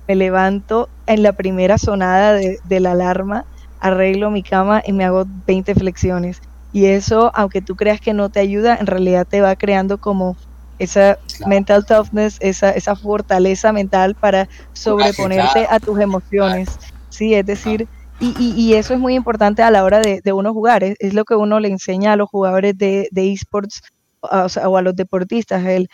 me 0.08 0.16
levanto 0.16 0.88
en 1.06 1.22
la 1.22 1.32
primera 1.32 1.78
sonada 1.78 2.34
de, 2.34 2.80
la 2.80 2.92
alarma, 2.92 3.44
arreglo 3.80 4.30
mi 4.30 4.42
cama 4.42 4.82
y 4.84 4.92
me 4.92 5.04
hago 5.04 5.24
20 5.46 5.74
flexiones. 5.74 6.42
Y 6.72 6.86
eso, 6.86 7.30
aunque 7.34 7.62
tú 7.62 7.76
creas 7.76 8.00
que 8.00 8.12
no 8.12 8.28
te 8.28 8.40
ayuda, 8.40 8.76
en 8.76 8.86
realidad 8.86 9.26
te 9.28 9.40
va 9.40 9.54
creando 9.54 9.98
como 9.98 10.36
esa 10.78 11.18
mental 11.46 11.86
toughness, 11.86 12.36
esa, 12.40 12.70
esa 12.70 12.96
fortaleza 12.96 13.72
mental 13.72 14.14
para 14.14 14.48
sobreponerte 14.72 15.66
a 15.68 15.78
tus 15.80 16.00
emociones. 16.00 16.68
Sí, 17.08 17.34
es 17.34 17.46
decir, 17.46 17.88
y, 18.20 18.74
eso 18.74 18.94
es 18.94 19.00
muy 19.00 19.14
importante 19.14 19.62
a 19.62 19.70
la 19.70 19.84
hora 19.84 20.00
de, 20.00 20.32
uno 20.32 20.52
jugar, 20.52 20.84
es, 20.84 21.14
lo 21.14 21.24
que 21.24 21.34
uno 21.34 21.60
le 21.60 21.68
enseña 21.68 22.12
a 22.12 22.16
los 22.16 22.28
jugadores 22.28 22.76
de, 22.78 23.08
esports 23.14 23.82
o, 24.20 24.76
a 24.76 24.82
los 24.82 24.96
deportistas, 24.96 25.64
el, 25.64 25.88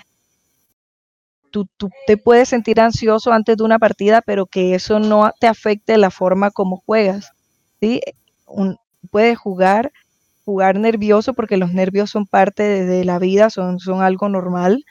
tú, 1.51 1.67
te 2.07 2.17
puedes 2.17 2.49
sentir 2.49 2.81
ansioso 2.81 3.33
antes 3.33 3.57
de 3.57 3.65
una 3.65 3.79
partida, 3.79 4.23
pero 4.23 4.47
que 4.47 4.75
eso 4.75 5.01
no 5.01 5.31
te 5.41 5.47
afecte 5.47 5.99
la 5.99 6.11
forma 6.11 6.51
como 6.51 6.77
juegas. 6.77 7.33
¿sí? 7.81 8.01
Un, 8.47 8.77
puede 9.11 9.35
jugar, 9.35 9.93
jugar 10.45 10.79
nervioso 10.79 11.35
porque 11.35 11.57
los 11.57 11.73
nervios 11.73 12.11
son 12.11 12.27
parte 12.27 12.85
de, 12.85 13.05
la 13.05 13.19
vida, 13.19 13.51
son, 13.51 13.79
son 13.79 14.03
algo 14.03 14.29
normal, 14.29 14.85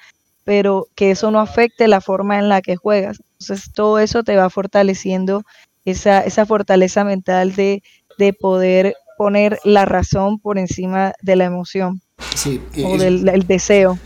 pero 0.43 0.88
que 0.95 1.11
eso 1.11 1.31
no 1.31 1.39
afecte 1.39 1.88
la 1.88 2.01
forma 2.01 2.39
en 2.39 2.49
la 2.49 2.61
que 2.61 2.76
juegas. 2.76 3.21
Entonces 3.39 3.71
todo 3.73 3.99
eso 3.99 4.23
te 4.23 4.35
va 4.35 4.49
fortaleciendo 4.49 5.43
esa, 5.85 6.21
esa 6.21 6.45
fortaleza 6.45 7.03
mental 7.03 7.55
de, 7.55 7.84
de 8.17 8.34
poder 8.34 8.95
poner 9.17 9.59
la 9.63 9.85
razón 9.85 10.39
por 10.39 10.57
encima 10.57 11.13
de 11.21 11.35
la 11.35 11.45
emoción 11.45 12.01
sí, 12.35 12.61
o 12.84 12.97
del 12.97 13.27
el 13.27 13.45
deseo. 13.45 13.97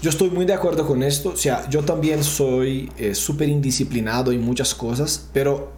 Yo 0.00 0.10
estoy 0.10 0.30
muy 0.30 0.44
de 0.44 0.52
acuerdo 0.52 0.86
con 0.86 1.02
esto. 1.02 1.30
O 1.30 1.36
sea, 1.36 1.68
yo 1.70 1.82
también 1.82 2.22
soy 2.24 2.90
eh, 2.98 3.14
súper 3.14 3.48
indisciplinado 3.48 4.32
en 4.32 4.42
muchas 4.42 4.74
cosas, 4.74 5.28
pero 5.32 5.72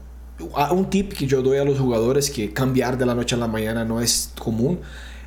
un 0.71 0.91
tip 0.91 1.13
que 1.13 1.27
yo 1.27 1.43
doy 1.43 1.59
a 1.59 1.65
los 1.65 1.79
jugadores 1.79 2.31
que 2.31 2.53
cambiar 2.53 2.99
de 2.99 3.07
la 3.07 3.15
noche 3.15 3.37
a 3.37 3.39
la 3.39 3.47
mañana 3.47 3.85
no 3.85 4.01
es 4.01 4.33
común 4.39 4.81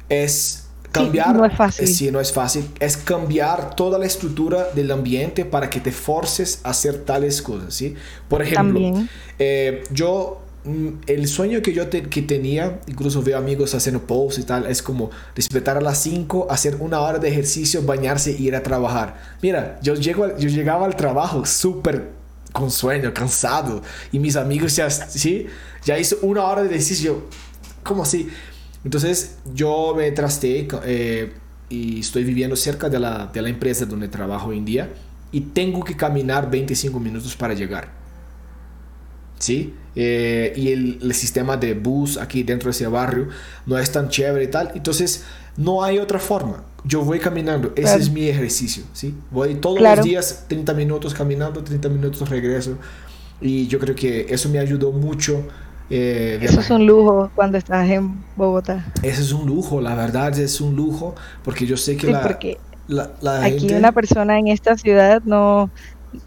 es 0.10 0.66
cambiar. 0.92 1.36
no 1.36 1.46
es 1.46 1.56
fácil. 1.56 1.88
sí, 1.88 2.12
no 2.12 2.20
es 2.20 2.34
fácil. 2.34 2.68
Es 2.80 2.98
cambiar 2.98 3.76
toda 3.76 3.98
la 3.98 4.06
estructura 4.06 4.70
del 4.76 4.92
ambiente 4.92 5.46
para 5.46 5.70
que 5.70 5.80
te 5.80 5.92
forces 5.92 6.60
a 6.64 6.72
hacer 6.72 7.06
tales 7.06 7.42
cosas, 7.42 7.74
¿sí? 7.74 7.96
Por 8.28 8.42
ejemplo, 8.42 8.80
eh, 9.38 9.84
yo 9.92 10.42
Mm, 10.66 10.90
el 11.08 11.28
sueño 11.28 11.62
que 11.62 11.74
yo 11.74 11.90
que 11.90 12.22
tenía, 12.22 12.82
incluso 12.88 13.24
veo 13.24 13.38
amigos 13.38 13.74
haciendo 13.76 14.06
posts 14.06 14.40
y 14.40 14.44
tal, 14.44 14.66
es 14.66 14.84
como 14.84 15.10
despertar 15.34 15.78
a 15.78 15.82
las 15.82 16.00
5, 16.00 16.48
hacer 16.50 16.76
una 16.80 17.00
hora 17.00 17.18
de 17.18 17.30
ejercicio, 17.30 17.82
bañarse 17.82 18.36
y 18.38 18.48
ir 18.48 18.56
a 18.56 18.64
trabajar. 18.64 19.16
Mira, 19.42 19.80
yo, 19.82 19.96
llego, 19.96 20.38
yo 20.38 20.50
llegaba 20.50 20.86
al 20.86 20.96
trabajo 20.96 21.46
súper 21.46 22.10
con 22.52 22.72
sueño, 22.72 23.14
cansado, 23.14 23.82
y 24.12 24.20
mis 24.20 24.36
amigos 24.36 24.76
ya, 24.76 24.90
¿sí? 24.90 25.48
ya 25.86 25.98
hizo 25.98 26.18
una 26.24 26.44
hora 26.44 26.64
de 26.64 26.70
ejercicio. 26.70 27.24
¿Cómo 27.84 28.04
así? 28.04 28.30
Entonces 28.84 29.38
yo 29.54 29.94
me 29.96 30.12
trasté 30.12 30.68
eh, 30.86 31.34
y 31.70 32.00
estoy 32.00 32.24
viviendo 32.24 32.56
cerca 32.56 32.90
de 32.90 33.00
la, 33.00 33.28
de 33.28 33.42
la 33.42 33.50
empresa 33.50 33.86
donde 33.86 34.08
trabajo 34.08 34.50
hoy 34.50 34.58
en 34.58 34.66
día 34.66 34.90
y 35.32 35.42
tengo 35.42 35.84
que 35.84 35.96
caminar 35.96 36.50
25 36.50 37.00
minutos 37.00 37.36
para 37.36 37.54
llegar. 37.54 38.00
¿sí? 39.40 39.74
Eh, 39.96 40.54
y 40.56 40.70
el, 40.70 41.14
sistema 41.14 41.58
de 41.58 41.74
bus 41.74 42.18
aquí 42.18 42.44
dentro 42.44 42.68
de 42.68 42.72
ese 42.72 42.88
barrio 42.88 43.30
no 43.66 43.78
es 43.78 43.92
tan 43.92 44.10
chévere 44.10 44.46
y 44.46 44.48
tal. 44.48 44.72
Entonces, 44.76 45.24
no 45.58 45.84
hay 45.84 45.98
otra 45.98 46.20
forma. 46.20 46.64
Yo 46.86 47.02
voy 47.04 47.20
caminando, 47.20 47.74
ese 47.76 47.98
es 47.98 48.10
mi 48.10 48.28
ejercicio, 48.30 48.84
¿sí? 48.94 49.14
Voy 49.32 49.56
todos 49.56 49.82
los 49.82 50.02
días 50.04 50.46
30 50.48 50.74
minutos 50.74 51.14
caminando, 51.14 51.62
30 51.62 51.90
minutos 51.90 52.30
regreso. 52.30 52.78
Y 53.42 53.68
yo 53.68 53.80
creo 53.80 53.96
que 53.96 54.28
eso 54.30 54.48
me 54.50 54.60
ayudó 54.60 54.92
mucho. 54.92 55.46
Eh, 55.90 56.40
eso 56.42 56.60
es 56.60 56.70
un 56.70 56.86
lujo 56.86 57.32
cuando 57.36 57.58
estás 57.58 57.90
en 57.90 58.24
Bogotá. 58.36 58.86
Eso 59.02 59.22
es 59.22 59.32
un 59.32 59.48
lujo, 59.48 59.82
la 59.82 59.96
verdad 59.96 60.38
es 60.38 60.62
un 60.62 60.76
lujo, 60.76 61.16
porque 61.44 61.66
yo 61.66 61.78
sé 61.78 61.98
que 61.98 62.12
la, 62.88 63.12
la, 63.22 63.44
aquí 63.44 63.74
una 63.74 63.92
persona 63.92 64.40
en 64.40 64.48
esta 64.48 64.76
ciudad 64.78 65.22
no, 65.24 65.70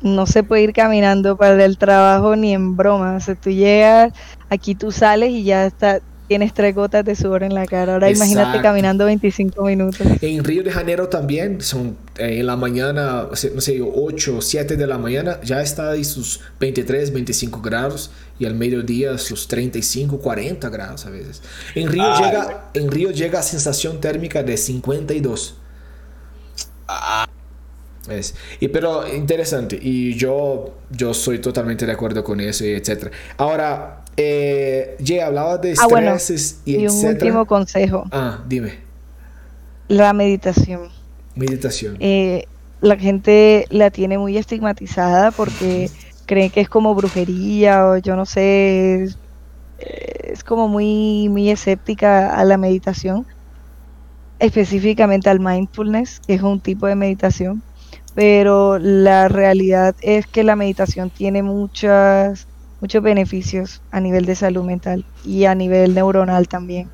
no 0.00 0.26
se 0.26 0.42
puede 0.42 0.62
ir 0.62 0.72
caminando 0.72 1.36
para 1.36 1.64
el 1.64 1.78
trabajo 1.78 2.36
ni 2.36 2.54
en 2.54 2.76
broma. 2.76 3.16
O 3.16 3.20
sea, 3.20 3.34
tú 3.34 3.50
llegas, 3.50 4.12
aquí 4.48 4.74
tú 4.74 4.92
sales 4.92 5.30
y 5.30 5.44
ya 5.44 5.66
está, 5.66 6.00
tienes 6.28 6.54
tres 6.54 6.74
gotas 6.74 7.04
de 7.04 7.14
sudor 7.14 7.42
en 7.42 7.54
la 7.54 7.66
cara. 7.66 7.94
Ahora 7.94 8.10
imagínate 8.10 8.60
caminando 8.62 9.04
25 9.04 9.64
minutos. 9.64 10.06
En 10.20 10.44
Río 10.44 10.62
de 10.62 10.70
Janeiro 10.70 11.08
también, 11.08 11.60
son 11.60 11.96
eh, 12.16 12.38
en 12.40 12.46
la 12.46 12.56
mañana, 12.56 13.26
no 13.54 13.60
sé, 13.60 13.80
8 13.82 14.36
o 14.36 14.40
7 14.40 14.76
de 14.76 14.86
la 14.86 14.98
mañana, 14.98 15.40
ya 15.42 15.60
está 15.60 15.90
ahí 15.90 16.04
sus 16.04 16.40
23, 16.60 17.12
25 17.12 17.60
grados 17.60 18.10
y 18.42 18.44
al 18.44 18.54
mediodía 18.54 19.16
sus 19.18 19.46
35, 19.46 20.18
40 20.18 20.68
grados 20.68 21.06
a 21.06 21.10
veces. 21.10 21.42
En 21.76 21.88
Río, 21.88 22.12
llega, 22.18 22.70
en 22.74 22.90
Río 22.90 23.12
llega 23.12 23.38
a 23.38 23.42
sensación 23.42 24.00
térmica 24.00 24.42
de 24.42 24.56
52. 24.56 25.54
Ah. 26.88 27.28
Es, 28.08 28.34
y 28.58 28.66
pero 28.66 29.06
interesante, 29.14 29.78
y 29.80 30.14
yo, 30.14 30.74
yo 30.90 31.14
soy 31.14 31.38
totalmente 31.38 31.86
de 31.86 31.92
acuerdo 31.92 32.24
con 32.24 32.40
eso, 32.40 32.64
y 32.64 32.70
etc. 32.70 33.12
Ahora, 33.36 34.02
eh, 34.16 34.96
hablaba 35.24 35.58
de 35.58 35.76
ah, 35.78 35.86
estreses 35.86 36.62
y, 36.64 36.78
y 36.78 36.88
un 36.88 37.06
último 37.06 37.46
consejo. 37.46 38.08
Ah, 38.10 38.42
dime. 38.48 38.80
La 39.86 40.12
meditación. 40.12 40.88
Meditación. 41.36 41.96
Eh, 42.00 42.48
la 42.80 42.96
gente 42.96 43.66
la 43.70 43.92
tiene 43.92 44.18
muy 44.18 44.36
estigmatizada 44.36 45.30
porque 45.30 45.88
creen 46.32 46.50
que 46.50 46.60
es 46.60 46.68
como 46.68 46.94
brujería 46.94 47.86
o 47.86 47.96
yo 47.98 48.16
no 48.16 48.26
sé, 48.26 49.04
es, 49.04 49.18
es 49.78 50.44
como 50.44 50.68
muy, 50.68 51.28
muy 51.28 51.50
escéptica 51.50 52.34
a 52.34 52.44
la 52.44 52.56
meditación, 52.56 53.26
específicamente 54.38 55.30
al 55.30 55.40
mindfulness, 55.40 56.20
que 56.20 56.34
es 56.34 56.42
un 56.42 56.60
tipo 56.60 56.86
de 56.86 56.94
meditación 56.94 57.62
pero 58.14 58.78
la 58.78 59.28
realidad 59.28 59.94
es 60.02 60.26
que 60.26 60.44
la 60.44 60.56
meditación 60.56 61.10
tiene 61.10 61.42
muchas, 61.42 62.46
muchos 62.80 63.02
beneficios 63.02 63.80
a 63.90 64.00
nivel 64.00 64.26
de 64.26 64.34
salud 64.34 64.64
mental 64.64 65.04
y 65.24 65.44
a 65.44 65.54
nivel 65.54 65.94
neuronal 65.94 66.48
también. 66.48 66.90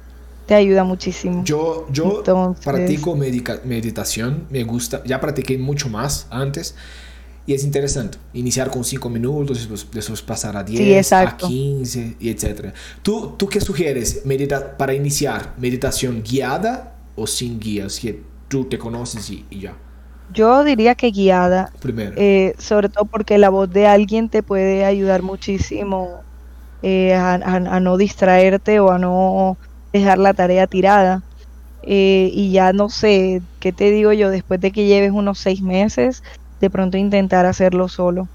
Te 0.46 0.54
ayuda 0.54 0.82
muchísimo. 0.84 1.44
Yo, 1.44 1.86
yo 1.90 2.22
practico 2.64 3.14
meditación, 3.16 4.46
me 4.48 4.64
gusta, 4.64 5.02
ya 5.04 5.20
practiqué 5.20 5.58
mucho 5.58 5.90
más 5.90 6.26
antes 6.30 6.74
y 7.48 7.54
es 7.54 7.64
interesante. 7.64 8.18
Iniciar 8.34 8.70
con 8.70 8.84
5 8.84 9.08
minutos, 9.08 9.56
después, 9.56 9.86
después, 9.90 10.20
pasar 10.20 10.54
a 10.54 10.62
10, 10.62 11.12
a 11.14 11.34
15 11.34 12.16
y 12.20 12.28
etc. 12.28 12.74
¿Tú, 13.00 13.36
¿Tú 13.38 13.48
qué 13.48 13.58
sugieres 13.58 14.26
medita 14.26 14.76
para 14.76 14.92
iniciar? 14.92 15.54
¿Meditación 15.56 16.22
guiada 16.22 16.96
o 17.16 17.26
sin 17.26 17.58
guías? 17.58 18.00
Que 18.00 18.22
tú 18.48 18.66
te 18.66 18.76
conoces 18.76 19.30
y 19.30 19.46
ya. 19.50 19.74
Yo 20.34 20.62
diría 20.62 20.94
que 20.94 21.10
guiada. 21.10 21.72
Primero. 21.80 22.12
Eh, 22.18 22.54
sobre 22.58 22.90
todo 22.90 23.06
porque 23.06 23.38
la 23.38 23.48
voz 23.48 23.70
de 23.70 23.86
alguien 23.86 24.28
te 24.28 24.42
puede 24.42 24.84
ayudar 24.84 25.22
muchísimo 25.22 26.20
eh, 26.82 27.14
a, 27.14 27.80
no 27.80 27.96
distraerte 27.96 28.78
o 28.78 28.90
a 28.90 28.98
no 28.98 29.56
dejar 29.94 30.18
la 30.18 30.34
tarea 30.34 30.66
tirada. 30.66 31.22
Eh, 31.82 32.28
y 32.30 32.52
ya 32.52 32.74
no 32.74 32.90
sé, 32.90 33.40
¿qué 33.58 33.72
te 33.72 33.90
digo 33.90 34.12
yo? 34.12 34.28
Después 34.28 34.60
de 34.60 34.70
que 34.70 34.86
lleves 34.86 35.12
unos 35.12 35.38
seis 35.38 35.62
meses, 35.62 36.22
de 36.60 36.70
pronto 36.70 36.96
intentar 36.96 37.46
hacerlo 37.46 37.88
solo. 37.88 38.28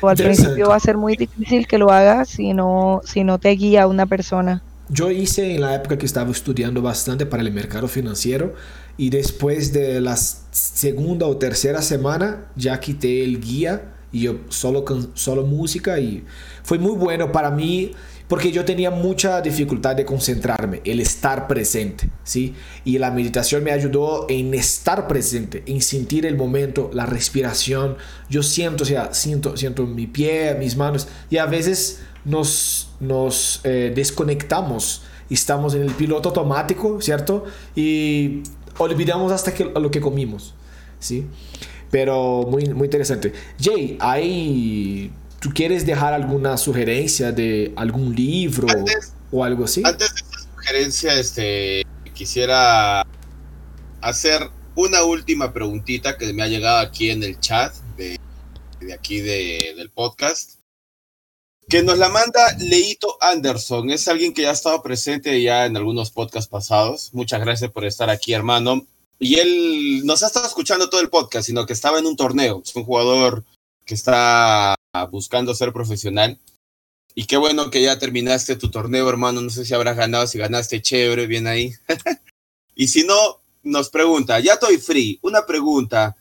O 0.00 0.08
al 0.08 0.16
principio 0.16 0.68
va 0.68 0.76
a 0.76 0.80
ser 0.80 0.96
muy 0.96 1.16
difícil 1.16 1.66
que 1.66 1.78
lo 1.78 1.92
hagas 1.92 2.28
si 2.28 2.54
no, 2.54 3.02
si 3.04 3.22
no 3.22 3.38
te 3.38 3.50
guía 3.50 3.86
una 3.86 4.06
persona. 4.06 4.62
Yo 4.88 5.10
hice 5.10 5.54
en 5.54 5.60
la 5.60 5.74
época 5.74 5.98
que 5.98 6.06
estaba 6.06 6.30
estudiando 6.30 6.82
bastante 6.82 7.26
para 7.26 7.42
el 7.42 7.52
mercado 7.52 7.88
financiero 7.88 8.54
y 8.96 9.10
después 9.10 9.72
de 9.72 10.00
la 10.00 10.16
segunda 10.16 11.26
o 11.26 11.36
tercera 11.36 11.82
semana 11.82 12.46
ya 12.56 12.80
quité 12.80 13.22
el 13.22 13.40
guía 13.40 13.82
y 14.10 14.22
yo 14.22 14.36
solo 14.48 14.84
con 14.84 15.10
solo 15.14 15.44
música 15.44 16.00
y 16.00 16.24
fue 16.62 16.78
muy 16.78 16.96
bueno 16.96 17.30
para 17.30 17.50
mí 17.50 17.92
porque 18.28 18.52
yo 18.52 18.64
tenía 18.64 18.90
mucha 18.90 19.40
dificultad 19.40 19.96
de 19.96 20.04
concentrarme, 20.04 20.80
el 20.84 21.00
estar 21.00 21.48
presente, 21.48 22.10
¿sí? 22.22 22.54
Y 22.84 22.98
la 22.98 23.10
meditación 23.10 23.64
me 23.64 23.72
ayudó 23.72 24.26
en 24.28 24.54
estar 24.54 25.08
presente, 25.08 25.62
en 25.66 25.80
sentir 25.80 26.26
el 26.26 26.36
momento, 26.36 26.90
la 26.92 27.06
respiración. 27.06 27.96
Yo 28.28 28.42
siento, 28.42 28.84
o 28.84 28.86
sea, 28.86 29.14
siento, 29.14 29.56
siento 29.56 29.86
mi 29.86 30.06
pie, 30.06 30.54
mis 30.58 30.76
manos 30.76 31.08
y 31.30 31.38
a 31.38 31.46
veces 31.46 32.00
nos, 32.24 32.90
nos 33.00 33.60
eh, 33.64 33.92
desconectamos 33.94 35.02
estamos 35.30 35.74
en 35.74 35.82
el 35.82 35.92
piloto 35.92 36.30
automático, 36.30 37.00
¿cierto? 37.00 37.44
Y 37.74 38.42
olvidamos 38.78 39.32
hasta 39.32 39.52
que, 39.52 39.64
lo 39.64 39.90
que 39.90 40.00
comimos, 40.00 40.54
¿sí? 40.98 41.26
Pero 41.90 42.46
muy, 42.50 42.66
muy 42.66 42.86
interesante. 42.86 43.32
Jay, 43.60 43.96
¿hay, 44.00 45.10
¿tú 45.40 45.50
quieres 45.54 45.86
dejar 45.86 46.14
alguna 46.14 46.56
sugerencia 46.56 47.32
de 47.32 47.72
algún 47.76 48.14
libro 48.14 48.66
o 49.30 49.44
algo 49.44 49.64
así? 49.64 49.82
Antes 49.84 50.14
de 50.14 50.20
esa 50.20 50.48
sugerencia, 50.54 51.14
este, 51.18 51.86
quisiera 52.14 53.06
hacer 54.00 54.50
una 54.74 55.02
última 55.02 55.52
preguntita 55.52 56.16
que 56.16 56.32
me 56.32 56.42
ha 56.42 56.48
llegado 56.48 56.78
aquí 56.78 57.10
en 57.10 57.22
el 57.22 57.38
chat 57.40 57.74
de, 57.96 58.18
de 58.80 58.92
aquí 58.92 59.20
de, 59.20 59.74
del 59.76 59.90
podcast 59.90 60.58
que 61.68 61.82
nos 61.82 61.98
la 61.98 62.08
manda 62.08 62.40
Leito 62.58 63.18
Anderson. 63.20 63.90
Es 63.90 64.08
alguien 64.08 64.32
que 64.32 64.42
ya 64.42 64.50
ha 64.50 64.54
estado 64.54 64.82
presente 64.82 65.42
ya 65.42 65.66
en 65.66 65.76
algunos 65.76 66.10
podcasts 66.10 66.48
pasados. 66.48 67.10
Muchas 67.12 67.40
gracias 67.40 67.70
por 67.70 67.84
estar 67.84 68.08
aquí, 68.08 68.32
hermano. 68.32 68.86
Y 69.18 69.38
él 69.38 70.06
nos 70.06 70.22
ha 70.22 70.28
estado 70.28 70.46
escuchando 70.46 70.88
todo 70.88 71.02
el 71.02 71.10
podcast, 71.10 71.46
sino 71.46 71.66
que 71.66 71.74
estaba 71.74 71.98
en 71.98 72.06
un 72.06 72.16
torneo. 72.16 72.62
Es 72.64 72.74
un 72.74 72.84
jugador 72.84 73.44
que 73.88 73.94
está 73.94 74.74
buscando 75.10 75.54
ser 75.54 75.72
profesional. 75.72 76.38
Y 77.14 77.24
qué 77.24 77.38
bueno 77.38 77.70
que 77.70 77.82
ya 77.82 77.98
terminaste 77.98 78.54
tu 78.54 78.70
torneo, 78.70 79.08
hermano. 79.08 79.40
No 79.40 79.48
sé 79.48 79.64
si 79.64 79.72
habrás 79.72 79.96
ganado, 79.96 80.26
si 80.26 80.38
ganaste 80.38 80.82
chévere, 80.82 81.26
bien 81.26 81.46
ahí. 81.46 81.72
y 82.76 82.88
si 82.88 83.04
no, 83.04 83.40
nos 83.62 83.88
pregunta, 83.88 84.38
ya 84.40 84.52
estoy 84.52 84.76
free. 84.76 85.18
Una 85.22 85.46
pregunta, 85.46 86.16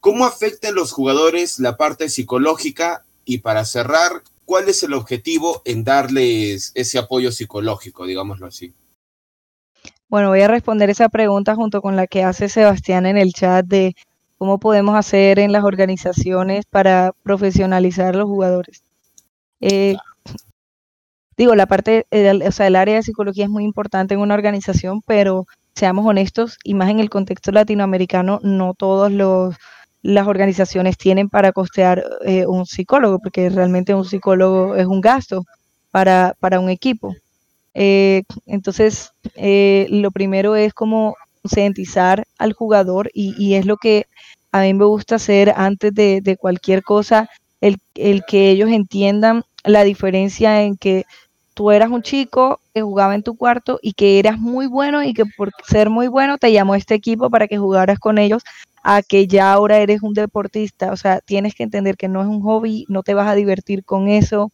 ¿cómo 0.00 0.24
afectan 0.24 0.74
los 0.74 0.92
jugadores 0.92 1.60
la 1.60 1.76
parte 1.76 2.08
psicológica? 2.08 3.04
Y 3.26 3.38
para 3.38 3.66
cerrar, 3.66 4.22
¿cuál 4.46 4.70
es 4.70 4.82
el 4.82 4.94
objetivo 4.94 5.60
en 5.66 5.84
darles 5.84 6.72
ese 6.74 6.98
apoyo 6.98 7.32
psicológico, 7.32 8.06
digámoslo 8.06 8.46
así? 8.46 8.72
Bueno, 10.08 10.30
voy 10.30 10.40
a 10.40 10.48
responder 10.48 10.88
esa 10.88 11.10
pregunta 11.10 11.54
junto 11.54 11.82
con 11.82 11.96
la 11.96 12.06
que 12.06 12.24
hace 12.24 12.48
Sebastián 12.48 13.04
en 13.04 13.18
el 13.18 13.34
chat 13.34 13.66
de 13.66 13.94
cómo 14.40 14.58
podemos 14.58 14.96
hacer 14.96 15.38
en 15.38 15.52
las 15.52 15.64
organizaciones 15.64 16.64
para 16.64 17.12
profesionalizar 17.22 18.14
a 18.14 18.18
los 18.20 18.26
jugadores. 18.26 18.82
Eh, 19.60 19.96
digo, 21.36 21.54
la 21.54 21.66
parte, 21.66 22.06
o 22.10 22.50
sea, 22.50 22.66
el 22.66 22.76
área 22.76 22.94
de 22.94 23.02
psicología 23.02 23.44
es 23.44 23.50
muy 23.50 23.64
importante 23.64 24.14
en 24.14 24.20
una 24.20 24.32
organización, 24.32 25.02
pero 25.06 25.44
seamos 25.74 26.06
honestos, 26.06 26.56
y 26.64 26.72
más 26.72 26.88
en 26.88 27.00
el 27.00 27.10
contexto 27.10 27.52
latinoamericano, 27.52 28.40
no 28.42 28.72
todas 28.72 29.12
las 30.00 30.26
organizaciones 30.26 30.96
tienen 30.96 31.28
para 31.28 31.52
costear 31.52 32.02
eh, 32.24 32.46
un 32.46 32.64
psicólogo, 32.64 33.18
porque 33.18 33.50
realmente 33.50 33.94
un 33.94 34.06
psicólogo 34.06 34.74
es 34.74 34.86
un 34.86 35.02
gasto 35.02 35.44
para, 35.90 36.34
un 36.58 36.70
equipo. 36.70 37.14
Eh, 37.74 38.22
entonces, 38.46 39.12
eh, 39.34 39.86
lo 39.90 40.10
primero 40.10 40.56
es 40.56 40.72
como 40.72 41.14
concientizar 41.42 42.24
al 42.38 42.52
jugador 42.52 43.10
y, 43.14 43.54
es 43.54 43.66
lo 43.66 43.76
que 43.76 44.06
a 44.52 44.62
mí 44.62 44.74
me 44.74 44.84
gusta 44.84 45.16
hacer 45.16 45.52
antes 45.56 45.94
de, 45.94 46.20
de 46.20 46.36
cualquier 46.36 46.82
cosa, 46.82 47.28
el, 47.60 47.78
el, 47.94 48.24
que 48.26 48.50
ellos 48.50 48.70
entiendan 48.70 49.44
la 49.64 49.84
diferencia 49.84 50.62
en 50.62 50.76
que 50.76 51.04
tú 51.54 51.70
eras 51.70 51.90
un 51.90 52.02
chico 52.02 52.60
que 52.72 52.82
jugaba 52.82 53.14
en 53.14 53.22
tu 53.22 53.36
cuarto 53.36 53.78
y 53.82 53.92
que 53.92 54.18
eras 54.18 54.38
muy 54.38 54.66
bueno 54.66 55.02
y 55.02 55.12
que 55.12 55.24
por 55.36 55.50
ser 55.66 55.90
muy 55.90 56.08
bueno 56.08 56.38
te 56.38 56.52
llamó 56.52 56.74
este 56.74 56.94
equipo 56.94 57.28
para 57.30 57.48
que 57.48 57.58
jugaras 57.58 57.98
con 57.98 58.18
ellos 58.18 58.42
a 58.82 59.02
que 59.02 59.26
ya 59.26 59.52
ahora 59.52 59.78
eres 59.78 60.02
un 60.02 60.14
deportista. 60.14 60.92
O 60.92 60.96
sea, 60.96 61.20
tienes 61.20 61.54
que 61.54 61.62
entender 61.62 61.96
que 61.96 62.08
no 62.08 62.22
es 62.22 62.28
un 62.28 62.40
hobby, 62.42 62.86
no 62.88 63.02
te 63.02 63.14
vas 63.14 63.28
a 63.28 63.34
divertir 63.34 63.84
con 63.84 64.08
eso. 64.08 64.50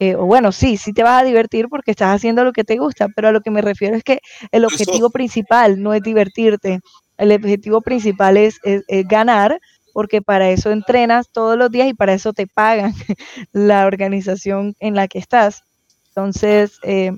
Eh, 0.00 0.16
o 0.16 0.26
bueno, 0.26 0.52
sí, 0.52 0.76
sí 0.76 0.92
te 0.92 1.02
vas 1.02 1.22
a 1.22 1.24
divertir 1.24 1.68
porque 1.68 1.92
estás 1.92 2.14
haciendo 2.14 2.44
lo 2.44 2.52
que 2.52 2.64
te 2.64 2.76
gusta, 2.76 3.08
pero 3.14 3.28
a 3.28 3.32
lo 3.32 3.40
que 3.40 3.50
me 3.50 3.62
refiero 3.62 3.96
es 3.96 4.02
que 4.02 4.20
el 4.50 4.64
objetivo 4.64 5.10
principal 5.10 5.82
no 5.82 5.94
es 5.94 6.02
divertirte. 6.02 6.80
El 7.16 7.32
objetivo 7.32 7.80
principal 7.80 8.36
es, 8.36 8.58
es 8.64 9.06
ganar 9.06 9.60
porque 9.94 10.20
para 10.20 10.50
eso 10.50 10.72
entrenas 10.72 11.30
todos 11.30 11.56
los 11.56 11.70
días 11.70 11.88
y 11.88 11.94
para 11.94 12.12
eso 12.12 12.32
te 12.32 12.48
pagan 12.48 12.92
la 13.52 13.86
organización 13.86 14.74
en 14.80 14.94
la 14.96 15.06
que 15.06 15.20
estás. 15.20 15.62
Entonces, 16.08 16.78
eh, 16.82 17.12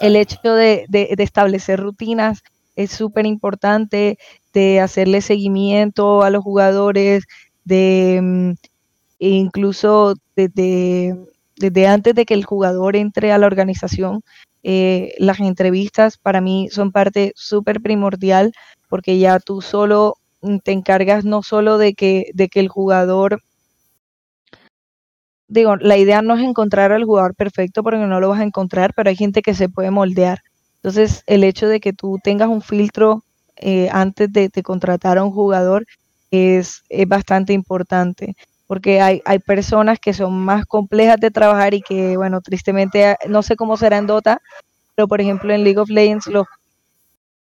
el 0.00 0.16
hecho 0.16 0.54
de, 0.54 0.86
establecer 1.18 1.80
rutinas 1.80 2.42
es 2.76 2.92
súper 2.92 3.26
importante, 3.26 4.16
de 4.52 4.80
hacerle 4.80 5.20
seguimiento 5.20 6.22
a 6.22 6.30
los 6.30 6.42
jugadores, 6.42 7.24
de 7.64 8.20
mm, 8.22 8.52
incluso 9.18 10.14
desde, 10.36 11.16
desde 11.56 11.86
antes 11.86 12.14
de 12.14 12.24
que 12.24 12.34
el 12.34 12.44
jugador 12.44 12.96
entre 12.96 13.32
a 13.32 13.38
la 13.38 13.46
organización, 13.46 14.22
eh, 14.62 15.14
las 15.18 15.40
entrevistas 15.40 16.18
para 16.18 16.40
mí 16.40 16.68
son 16.70 16.92
parte 16.92 17.32
súper 17.34 17.80
primordial 17.80 18.52
porque 18.88 19.18
ya 19.18 19.40
tú 19.40 19.60
solo 19.60 20.16
te 20.64 20.72
encargas 20.72 21.24
no 21.24 21.42
solo 21.42 21.78
de 21.78 21.94
que, 21.94 22.30
de 22.34 22.48
que 22.48 22.60
el 22.60 22.68
jugador 22.68 23.40
digo, 25.52 25.76
la 25.76 25.98
idea 25.98 26.22
no 26.22 26.34
es 26.34 26.42
encontrar 26.42 26.92
al 26.92 27.04
jugador 27.04 27.34
perfecto 27.34 27.82
porque 27.82 27.98
no 27.98 28.20
lo 28.20 28.30
vas 28.30 28.40
a 28.40 28.44
encontrar, 28.44 28.94
pero 28.94 29.10
hay 29.10 29.16
gente 29.16 29.42
que 29.42 29.54
se 29.54 29.68
puede 29.68 29.90
moldear. 29.90 30.40
Entonces, 30.76 31.22
el 31.26 31.44
hecho 31.44 31.68
de 31.68 31.78
que 31.78 31.92
tú 31.92 32.18
tengas 32.24 32.48
un 32.48 32.62
filtro 32.62 33.22
eh, 33.56 33.88
antes 33.92 34.32
de, 34.32 34.50
contratar 34.62 35.18
a 35.18 35.24
un 35.24 35.30
jugador 35.30 35.86
es, 36.30 36.82
bastante 37.06 37.52
importante, 37.52 38.34
porque 38.72 39.02
hay, 39.02 39.20
hay 39.26 39.38
personas 39.38 39.98
que 40.00 40.14
son 40.14 40.32
más 40.32 40.64
complejas 40.64 41.20
de 41.20 41.30
trabajar 41.30 41.74
y 41.74 41.82
que, 41.82 42.16
bueno, 42.16 42.40
tristemente, 42.40 43.16
no 43.28 43.42
sé 43.42 43.54
cómo 43.54 43.76
será 43.76 43.98
en 43.98 44.06
Dota, 44.06 44.40
pero 44.94 45.06
por 45.06 45.20
ejemplo 45.20 45.52
en 45.52 45.62
League 45.62 45.78
of 45.78 45.90
Legends 45.90 46.26
los 46.26 46.46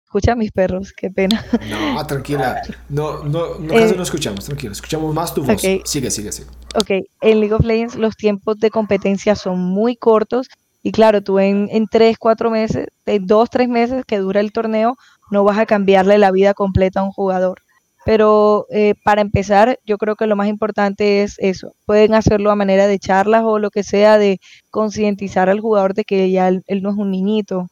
Escucha 0.07 0.33
a 0.33 0.37
mis 0.37 0.53
perros, 0.53 0.95
qué 0.97 1.11
pena. 1.11 1.45
No, 1.69 2.07
tranquila. 2.07 2.63
No, 2.89 3.25
no, 3.25 3.59
no 3.59 3.75
casi 3.75 3.93
eh, 3.93 3.95
no 3.95 4.03
escuchamos, 4.05 4.47
tranquila. 4.47 4.73
Escuchamos 4.73 5.15
más 5.15 5.35
tu 5.35 5.45
voz. 5.45 5.61
Sigue, 5.61 5.83
sigue, 5.85 6.11
sigue. 6.11 6.49
Ok, 6.75 7.07
en 7.21 7.41
League 7.41 7.53
of 7.53 7.63
Legends 7.63 7.95
los 7.95 8.17
tiempos 8.17 8.59
de 8.59 8.71
competencia 8.71 9.37
son 9.37 9.59
muy 9.59 9.97
cortos 9.97 10.49
y 10.83 10.93
claro, 10.93 11.23
tú 11.23 11.39
en, 11.41 11.69
en 11.71 11.89
tres, 11.89 12.17
cuatro 12.19 12.49
meses, 12.49 12.87
en 13.05 13.27
dos, 13.27 13.51
tres 13.51 13.69
meses 13.69 14.07
que 14.07 14.17
dura 14.17 14.41
el 14.41 14.51
torneo, 14.51 14.97
no 15.31 15.45
vas 15.45 15.59
a 15.59 15.67
cambiarle 15.67 16.17
la 16.17 16.31
vida 16.31 16.55
completa 16.55 17.01
a 17.01 17.03
un 17.03 17.13
jugador. 17.13 17.61
Pero 18.09 18.65
eh, 18.71 18.95
para 19.05 19.21
empezar, 19.21 19.79
yo 19.85 19.99
creo 19.99 20.17
que 20.17 20.27
lo 20.27 20.35
más 20.35 20.49
importante 20.49 21.23
es 21.23 21.35
eso. 21.41 21.75
Pueden 21.85 22.15
hacerlo 22.15 22.51
a 22.51 22.57
manera 22.57 22.87
de 22.87 22.99
charlas 22.99 23.43
o 23.45 23.59
lo 23.59 23.71
que 23.71 23.83
sea, 23.83 24.17
de 24.17 24.41
concientizar 24.71 25.51
al 25.51 25.61
jugador 25.61 25.93
de 25.93 26.05
que 26.05 26.31
ya 26.31 26.49
él 26.49 26.83
no 26.83 26.89
es 26.89 26.97
un 26.97 27.11
niñito 27.11 27.69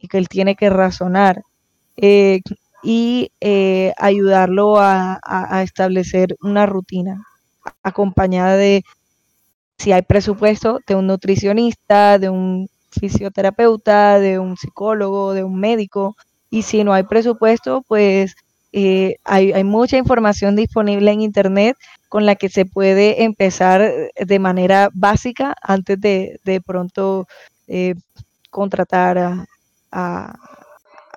y 0.00 0.08
que 0.08 0.16
él 0.16 0.30
tiene 0.30 0.56
que 0.56 0.70
razonar. 0.70 1.42
Eh, 1.98 2.40
y 2.82 3.30
eh, 3.42 3.92
ayudarlo 3.98 4.78
a, 4.78 5.20
establecer 5.62 6.34
una 6.40 6.64
rutina 6.64 7.22
acompañada 7.82 8.56
de, 8.56 8.84
si 9.76 9.92
hay 9.92 10.00
presupuesto, 10.00 10.80
de 10.86 10.94
un 10.94 11.08
nutricionista, 11.08 12.18
de 12.18 12.30
un 12.30 12.70
fisioterapeuta, 12.98 14.18
de 14.18 14.38
un 14.38 14.56
psicólogo, 14.56 15.34
de 15.34 15.44
un 15.44 15.60
médico. 15.60 16.16
Y 16.48 16.62
si 16.62 16.84
no 16.84 16.94
hay 16.94 17.02
presupuesto, 17.02 17.82
pues 17.86 18.34
eh, 18.86 19.16
hay, 19.24 19.64
mucha 19.64 19.96
información 19.96 20.56
disponible 20.56 21.10
en 21.10 21.20
Internet 21.20 21.76
con 22.08 22.26
la 22.26 22.36
que 22.36 22.48
se 22.48 22.64
puede 22.64 23.24
empezar 23.24 23.92
de 24.18 24.38
manera 24.38 24.88
básica 24.92 25.54
antes 25.62 26.00
de, 26.00 26.40
de 26.44 26.60
pronto 26.60 27.26
contratar 28.50 29.46
a, 29.92 30.34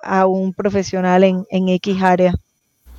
a 0.02 0.26
un 0.26 0.52
profesional 0.52 1.24
en, 1.24 1.46
en 1.50 1.68
X 1.68 2.02
área. 2.02 2.34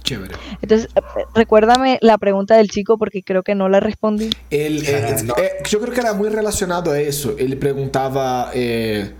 Chévere. 0.04 0.36
Entonces, 0.62 0.90
recuérdame 1.34 1.98
la 2.02 2.18
pregunta 2.18 2.58
del 2.58 2.70
chico 2.70 2.98
porque 2.98 3.24
creo 3.24 3.44
que 3.44 3.56
no 3.56 3.70
la 3.70 3.80
respondí. 3.80 4.32
Él, 4.50 4.84
eh, 4.86 5.16
eh, 5.38 5.52
yo 5.70 5.80
creo 5.80 5.94
que 5.94 6.02
era 6.02 6.14
muy 6.14 6.30
relacionado 6.30 6.92
a 6.92 7.00
eso. 7.00 7.36
Él 7.38 7.58
preguntaba, 7.58 8.52
eh, 8.54 9.12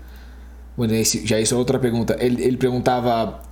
bueno, 0.76 0.94
ya 0.94 1.38
hizo 1.38 1.58
otra 1.58 1.80
pregunta. 1.80 2.14
Él, 2.14 2.38
él 2.40 2.58
preguntaba 2.58 3.42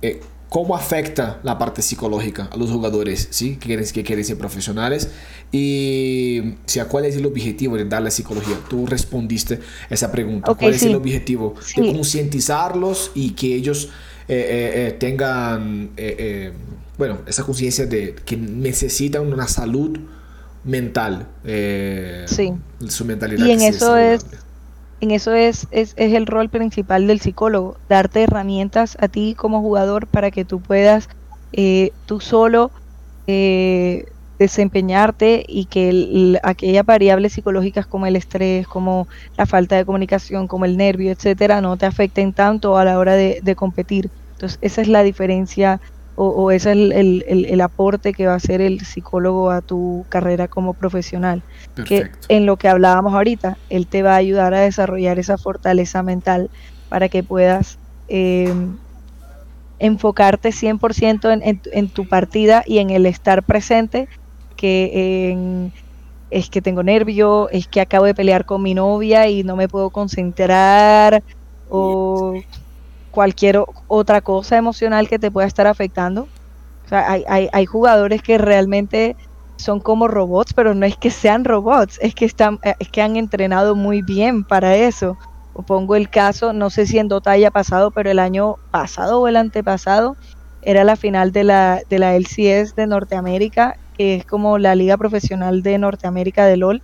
cómo 0.53 0.75
afecta 0.75 1.39
la 1.41 1.57
parte 1.57 1.81
psicológica 1.81 2.47
a 2.51 2.57
los 2.57 2.69
jugadores, 2.69 3.27
¿sí? 3.31 3.55
Que 3.55 3.69
quieren, 3.69 3.85
que 3.91 4.03
quieren 4.03 4.23
ser 4.23 4.37
profesionales 4.37 5.09
y 5.51 6.57
sea, 6.67 6.85
cuál 6.85 7.05
es 7.05 7.15
el 7.15 7.25
objetivo 7.25 7.75
de 7.75 7.85
darle 7.85 8.11
psicología. 8.11 8.55
Tú 8.69 8.85
respondiste 8.85 9.59
esa 9.89 10.11
pregunta. 10.11 10.53
¿Cuál 10.53 10.75
es 10.75 10.83
el 10.83 10.93
objetivo? 10.93 11.55
De 11.75 11.91
concientizarlos 11.91 13.09
y 13.15 13.31
que 13.31 13.55
ellos 13.55 13.89
eh, 14.27 14.35
eh, 14.37 14.87
eh, 14.89 14.91
tengan, 14.99 15.89
bueno, 16.99 17.21
esa 17.25 17.43
conciencia 17.43 17.87
de 17.87 18.13
que 18.23 18.37
necesitan 18.37 19.25
una 19.25 19.47
salud 19.47 19.97
mental. 20.63 21.29
sí. 22.27 22.53
Su 22.89 23.05
mentalidad. 23.05 23.47
Y 23.47 23.51
en 23.53 23.61
eso 23.61 23.97
es 23.97 24.23
en 25.03 25.11
eso 25.11 25.33
es, 25.33 25.67
es, 25.71 25.93
el 25.97 26.25
rol 26.25 26.49
principal 26.49 27.07
del 27.07 27.19
psicólogo, 27.19 27.77
darte 27.89 28.23
herramientas 28.23 28.97
a 28.99 29.07
ti 29.07 29.35
como 29.35 29.61
jugador 29.61 30.07
para 30.07 30.31
que 30.31 30.45
tú 30.45 30.59
puedas 30.59 31.09
tú 32.07 32.19
solo 32.19 32.71
desempeñarte 34.39 35.45
y 35.47 35.65
que 35.65 36.39
aquellas 36.43 36.85
variables 36.85 37.33
psicológicas 37.33 37.85
como 37.85 38.05
el 38.05 38.15
estrés, 38.15 38.67
como 38.67 39.07
la 39.37 39.45
falta 39.45 39.75
de 39.75 39.85
comunicación, 39.85 40.47
como 40.47 40.65
el 40.65 40.77
nervio, 40.77 41.11
etcétera, 41.11 41.61
no 41.61 41.77
te 41.77 41.85
afecten 41.85 42.33
tanto 42.33 42.77
a 42.77 42.85
la 42.85 42.97
hora 42.97 43.13
de, 43.13 43.55
competir. 43.55 44.09
Entonces, 44.33 44.57
esa 44.61 44.81
es 44.81 44.87
la 44.87 45.03
diferencia 45.03 45.79
o, 46.15 46.51
ese 46.51 46.71
es 46.71 47.23
el, 47.51 47.61
aporte 47.61 48.13
que 48.13 48.27
va 48.27 48.33
a 48.33 48.37
hacer 48.37 48.61
el 48.61 48.81
psicólogo 48.81 49.49
a 49.49 49.61
tu 49.61 50.05
carrera 50.09 50.47
como 50.47 50.73
profesional. 50.73 51.41
Que 51.85 52.11
en 52.29 52.45
lo 52.45 52.57
que 52.57 52.67
hablábamos 52.67 53.13
ahorita, 53.13 53.57
él 53.69 53.87
te 53.87 54.03
va 54.03 54.13
a 54.13 54.17
ayudar 54.17 54.53
a 54.53 54.61
desarrollar 54.61 55.17
esa 55.17 55.37
fortaleza 55.37 56.03
mental 56.03 56.49
para 56.89 57.09
que 57.09 57.23
puedas 57.23 57.79
eh, 58.07 58.53
enfocarte 59.79 60.49
100% 60.49 61.41
en, 61.41 61.61
en 61.63 61.89
tu 61.89 62.07
partida 62.07 62.63
y 62.65 62.77
en 62.77 62.91
el 62.91 63.05
estar 63.05 63.43
presente 63.43 64.07
que 64.55 65.71
es 66.29 66.49
que 66.49 66.61
tengo 66.61 66.83
nervio, 66.83 67.49
es 67.49 67.67
que 67.67 67.81
acabo 67.81 68.05
de 68.05 68.15
pelear 68.15 68.45
con 68.45 68.61
mi 68.61 68.73
novia 68.73 69.27
y 69.27 69.43
no 69.43 69.55
me 69.55 69.67
puedo 69.67 69.89
concentrar 69.89 71.21
o 71.69 72.33
cualquier 73.13 73.63
otra 73.87 74.21
cosa 74.21 74.57
emocional 74.57 75.07
que 75.07 75.19
te 75.19 75.31
pueda 75.31 75.47
estar 75.47 75.67
afectando. 75.67 76.27
O 76.85 76.89
sea, 76.89 77.09
hay, 77.09 77.23
hay, 77.27 77.49
hay 77.53 77.65
jugadores 77.65 78.21
que 78.21 78.37
realmente 78.37 79.15
son 79.57 79.79
como 79.79 80.07
robots, 80.07 80.53
pero 80.53 80.73
no 80.73 80.85
es 80.85 80.97
que 80.97 81.11
sean 81.11 81.45
robots, 81.45 81.97
es 82.01 82.15
que 82.15 82.25
están, 82.25 82.59
es 82.79 82.89
que 82.89 83.01
han 83.01 83.15
entrenado 83.15 83.75
muy 83.75 84.01
bien 84.01 84.43
para 84.43 84.75
eso. 84.75 85.17
pongo 85.67 85.95
el 85.95 86.09
caso, 86.09 86.53
no 86.53 86.69
sé 86.69 86.85
si 86.87 86.97
en 86.99 87.07
Dota 87.07 87.31
haya 87.31 87.51
pasado, 87.51 87.91
pero 87.91 88.09
el 88.11 88.19
año 88.19 88.55
pasado 88.71 89.21
o 89.21 89.27
el 89.27 89.37
antepasado 89.37 90.17
era 90.61 90.83
la 90.83 90.95
final 90.95 91.31
de 91.31 91.43
la, 91.43 91.81
de 91.89 91.99
la 91.99 92.15
LCS 92.15 92.75
de 92.75 92.87
Norteamérica 92.87 93.77
que 93.93 94.15
es 94.15 94.25
como 94.25 94.57
la 94.57 94.75
liga 94.75 94.97
profesional 94.97 95.61
de 95.63 95.77
Norteamérica 95.77 96.45
de 96.45 96.57
LOL. 96.57 96.81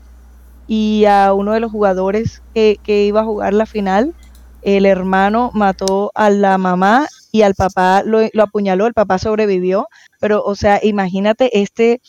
y 0.67 1.05
a 1.05 1.33
uno 1.33 1.53
de 1.53 1.59
los 1.59 1.71
jugadores 1.71 2.43
que, 2.53 2.77
iba 2.85 3.21
a 3.21 3.25
jugar 3.25 3.53
la 3.53 3.65
final, 3.65 4.13
el 4.61 4.85
hermano 4.85 5.51
mató 5.53 6.11
a 6.15 6.29
la 6.29 6.57
mamá 6.57 7.07
y 7.31 7.43
al 7.43 7.55
papá 7.55 8.03
lo, 8.03 8.19
apuñaló, 8.41 8.87
el 8.87 8.93
papá 8.93 9.17
sobrevivió, 9.17 9.87
pero 10.19 10.43
o 10.43 10.55
sea, 10.55 10.79
imagínate 10.83 11.61
este, 11.61 12.01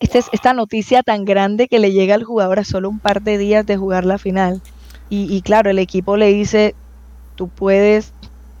este, 0.00 0.20
esta 0.32 0.52
noticia 0.52 1.02
tan 1.02 1.24
grande 1.24 1.68
que 1.68 1.78
le 1.78 1.92
llega 1.92 2.14
al 2.14 2.24
jugador 2.24 2.58
a 2.58 2.64
solo 2.64 2.88
un 2.88 2.98
par 2.98 3.22
de 3.22 3.38
días 3.38 3.64
de 3.64 3.76
jugar 3.76 4.04
la 4.04 4.18
final. 4.18 4.60
Y, 5.10 5.42
claro, 5.42 5.70
el 5.70 5.78
equipo 5.78 6.16
le 6.16 6.32
dice, 6.32 6.74
tú 7.36 7.46
puedes 7.46 8.12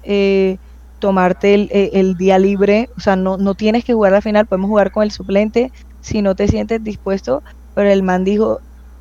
eh, 0.04 0.58
tomarte 1.00 1.54
el, 1.98 2.16
día 2.16 2.38
libre, 2.38 2.90
o 2.96 3.00
sea, 3.00 3.16
no, 3.16 3.38
no 3.38 3.56
tienes 3.56 3.84
que 3.84 3.92
jugar 3.92 4.12
la 4.12 4.20
final, 4.20 4.46
podemos 4.46 4.68
jugar 4.68 4.92
con 4.92 5.02
el 5.02 5.10
suplente 5.10 5.72
si 6.00 6.22
no 6.22 6.36
te 6.36 6.46
sientes 6.46 6.84
dispuesto, 6.84 7.42
pero 7.74 7.90
el 7.90 8.04
man 8.04 8.22
dijo, 8.22 8.60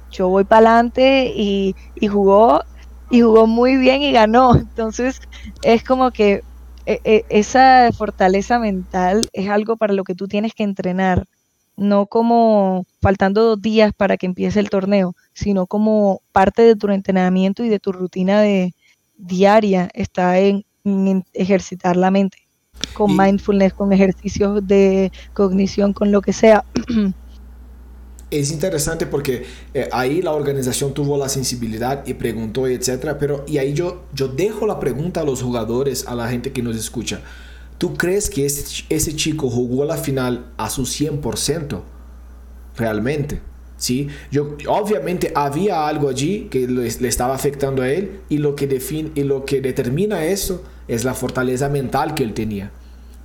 yo 0.09 0.30
voy 0.30 0.45
para 0.45 0.69
adelante 0.69 1.31
y 1.35 1.75
jugó 2.07 2.63
y 3.09 3.21
jugó 3.21 3.47
muy 3.47 3.77
bien 3.77 4.01
y 4.01 4.11
ganó. 4.11 4.55
Entonces 4.55 5.21
es 5.61 5.84
como 5.84 6.11
que 6.11 6.43
e, 6.85 6.99
e, 7.03 7.25
esa 7.30 7.89
fortaleza 7.93 8.59
mental 8.59 9.30
es 9.34 9.49
algo 9.49 9.77
para 9.77 9.93
lo 9.93 10.03
que 10.03 10.15
tú 10.15 10.27
tienes 10.27 10.53
que 10.53 10.63
entrenar, 10.63 11.25
no 11.77 12.07
como 12.07 12.85
faltando 13.01 13.43
dos 13.43 13.61
días 13.61 13.93
para 13.95 14.17
que 14.17 14.25
empiece 14.25 14.59
el 14.59 14.69
torneo, 14.69 15.15
sino 15.34 15.65
como 15.65 16.21
parte 16.31 16.61
de 16.61 16.75
tu 16.75 16.89
entrenamiento 16.89 17.63
y 17.63 17.69
de 17.69 17.80
tu 17.80 17.91
rutina 17.91 18.41
de 18.41 18.73
diaria 19.17 19.89
está 19.93 20.39
en, 20.39 20.65
ejercitar 21.34 21.95
la 21.95 22.11
mente 22.11 22.39
con 22.93 23.15
mindfulness, 23.15 23.73
con 23.73 23.93
ejercicios 23.93 24.67
de 24.67 25.11
cognición, 25.34 25.93
con 25.93 26.11
lo 26.11 26.21
que 26.21 26.34
sea. 26.34 26.65
es 28.39 28.51
interesante 28.51 29.05
porque 29.05 29.45
eh, 29.73 29.89
ahí 29.91 30.22
la 30.22 30.31
organización 30.31 30.93
tuvo 30.93 31.18
la 31.18 31.30
sensibilidad 31.30 32.05
y 32.05 32.14
preguntó, 32.15 32.68
etcétera, 32.68 33.18
pero 33.19 33.45
y 33.47 33.57
ahí 33.57 33.73
yo, 33.73 34.03
yo 34.14 34.27
dejo 34.27 34.65
la 34.65 34.80
pregunta 34.80 35.22
a 35.22 35.23
los 35.23 35.41
jugadores, 35.41 36.07
a 36.07 36.15
la 36.15 36.27
gente 36.27 36.51
que 36.51 36.64
nos 36.64 36.76
escucha. 36.76 37.22
¿Tú 37.77 37.95
crees 37.95 38.30
que 38.30 38.45
ese, 38.45 38.85
ese 38.89 39.15
chico 39.15 39.49
jugó 39.49 39.85
la 39.85 39.97
final 39.97 40.51
a 40.57 40.69
su 40.69 40.84
100% 40.84 41.81
realmente? 42.77 43.41
¿Sí? 43.77 44.07
Yo, 44.31 44.55
obviamente 44.68 45.34
había 45.35 45.88
algo 45.88 46.07
allí 46.07 46.47
que 46.49 46.68
le, 46.68 46.88
estaba 46.88 47.35
afectando 47.35 47.81
a 47.81 47.89
él 47.89 48.22
y 48.30 48.38
lo 48.38 48.55
que, 48.55 48.65
define, 48.65 49.11
y 49.15 49.23
lo 49.23 49.43
que 49.43 49.60
determina 49.60 50.23
eso 50.23 50.64
es 50.88 51.03
la 51.03 51.14
fortaleza 51.14 51.68
mental 51.69 52.14
que 52.14 52.23
él 52.23 52.34
tenía. 52.34 52.72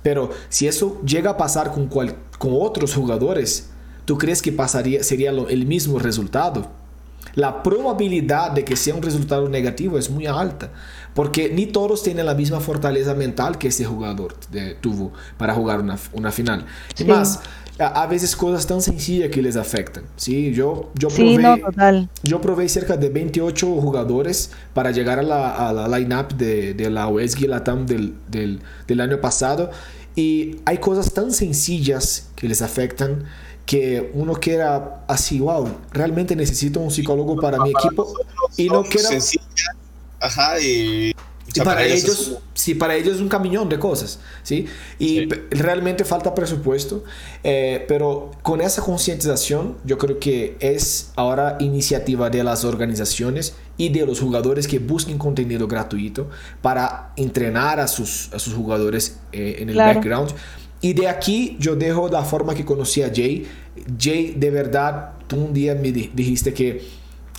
Pero 0.03 0.31
si 0.49 0.67
eso 0.67 1.01
llega 1.05 1.31
a 1.31 1.37
pasar 1.37 1.71
con, 1.71 1.87
con 1.87 2.11
otros 2.41 2.93
jugadores, 2.93 3.69
¿tú 4.09 4.17
crees 4.17 4.41
que 4.41 4.51
pasaría, 4.51 5.03
sería 5.03 5.29
el 5.29 5.67
mismo 5.67 5.99
resultado? 5.99 6.65
La 7.35 7.61
probabilidad 7.61 8.49
de 8.49 8.65
que 8.65 8.75
sea 8.75 8.95
un 8.95 9.03
resultado 9.03 9.47
negativo 9.47 9.99
es 9.99 10.09
muy 10.09 10.25
alta, 10.25 10.71
porque 11.13 11.51
ni 11.53 11.67
todos 11.67 12.01
tienen 12.01 12.25
la 12.25 12.33
misma 12.33 12.59
fortaleza 12.59 13.13
mental 13.13 13.59
que 13.59 13.67
ese 13.67 13.85
jugador 13.85 14.33
tuvo 14.81 15.13
para 15.37 15.53
jugar 15.53 15.81
una, 15.81 15.99
una 16.13 16.31
final. 16.31 16.65
Y 16.97 17.03
más, 17.03 17.41
a, 17.77 18.07
veces 18.07 18.35
cosas 18.35 18.65
tan 18.65 18.81
sencillas 18.81 19.29
que 19.29 19.43
les 19.43 19.55
afectan. 19.55 20.05
¿sí? 20.15 20.53
Yo, 20.53 20.89
yo, 20.95 21.09
probé, 21.09 22.09
yo 22.23 22.41
probé 22.41 22.67
cerca 22.67 22.97
de 22.97 23.09
28 23.09 23.67
jugadores 23.79 24.49
para 24.73 24.89
llegar 24.89 25.19
a 25.19 25.21
la, 25.21 25.69
a 25.69 25.71
la 25.71 25.99
line-up 25.99 26.33
de, 26.35 26.73
de, 26.73 26.89
la 26.89 27.07
UESG 27.07 27.41
Latam 27.41 27.85
del, 27.85 28.15
del, 28.27 28.59
del 28.87 29.01
año 29.01 29.21
pasado 29.21 29.69
y 30.15 30.57
hay 30.65 30.79
cosas 30.79 31.13
tan 31.13 31.31
sencillas 31.31 32.29
que 32.35 32.47
les 32.47 32.63
afectan 32.63 33.25
que 33.69 34.09
uno 34.15 34.33
quiera 34.33 35.03
así, 35.07 35.39
wow, 35.39 35.69
realmente 35.91 36.35
necesito 36.35 36.79
un 36.79 36.89
psicólogo 36.89 37.35
para 37.39 37.59
mi 37.59 37.69
equipo 37.69 38.11
y 38.57 38.67
no 38.67 38.81
quiera... 38.81 39.09
Ajá, 40.19 40.59
y... 40.59 41.13
para 41.63 41.85
ellos, 41.85 42.39
sí, 42.55 42.73
para 42.73 42.95
ellos 42.95 43.17
es 43.17 43.21
un 43.21 43.29
camión 43.29 43.69
de 43.69 43.77
cosas, 43.77 44.21
¿sí? 44.41 44.65
Y 44.97 45.29
realmente 45.51 46.03
falta 46.03 46.33
presupuesto, 46.33 47.03
eh, 47.43 47.85
pero 47.87 48.31
con 48.41 48.59
esa 48.59 48.81
concientización 48.81 49.77
yo 49.85 49.99
creo 49.99 50.17
que 50.17 50.57
es 50.59 51.11
ahora 51.15 51.57
iniciativa 51.59 52.31
de 52.31 52.43
las 52.43 52.65
organizaciones 52.65 53.53
y 53.77 53.89
de 53.89 54.03
los 54.03 54.19
jugadores 54.19 54.67
que 54.67 54.79
busquen 54.79 55.19
contenido 55.19 55.67
gratuito 55.67 56.27
para 56.63 57.13
entrenar 57.17 57.79
a 57.79 57.87
sus, 57.87 58.33
a 58.33 58.39
sus 58.39 58.55
jugadores 58.55 59.19
eh, 59.31 59.57
en 59.59 59.69
el 59.69 59.77
background 59.77 60.33
y 60.81 60.93
de 60.93 61.07
aquí 61.07 61.57
yo 61.59 61.75
dejo 61.75 62.09
la 62.09 62.23
forma 62.23 62.55
que 62.55 62.65
conocí 62.65 63.01
a 63.01 63.11
Jay. 63.13 63.45
Jay, 63.99 64.33
de 64.37 64.49
verdad, 64.49 65.13
tú 65.27 65.37
un 65.37 65.53
día 65.53 65.75
me 65.75 65.91
dijiste 65.91 66.53
que 66.53 66.81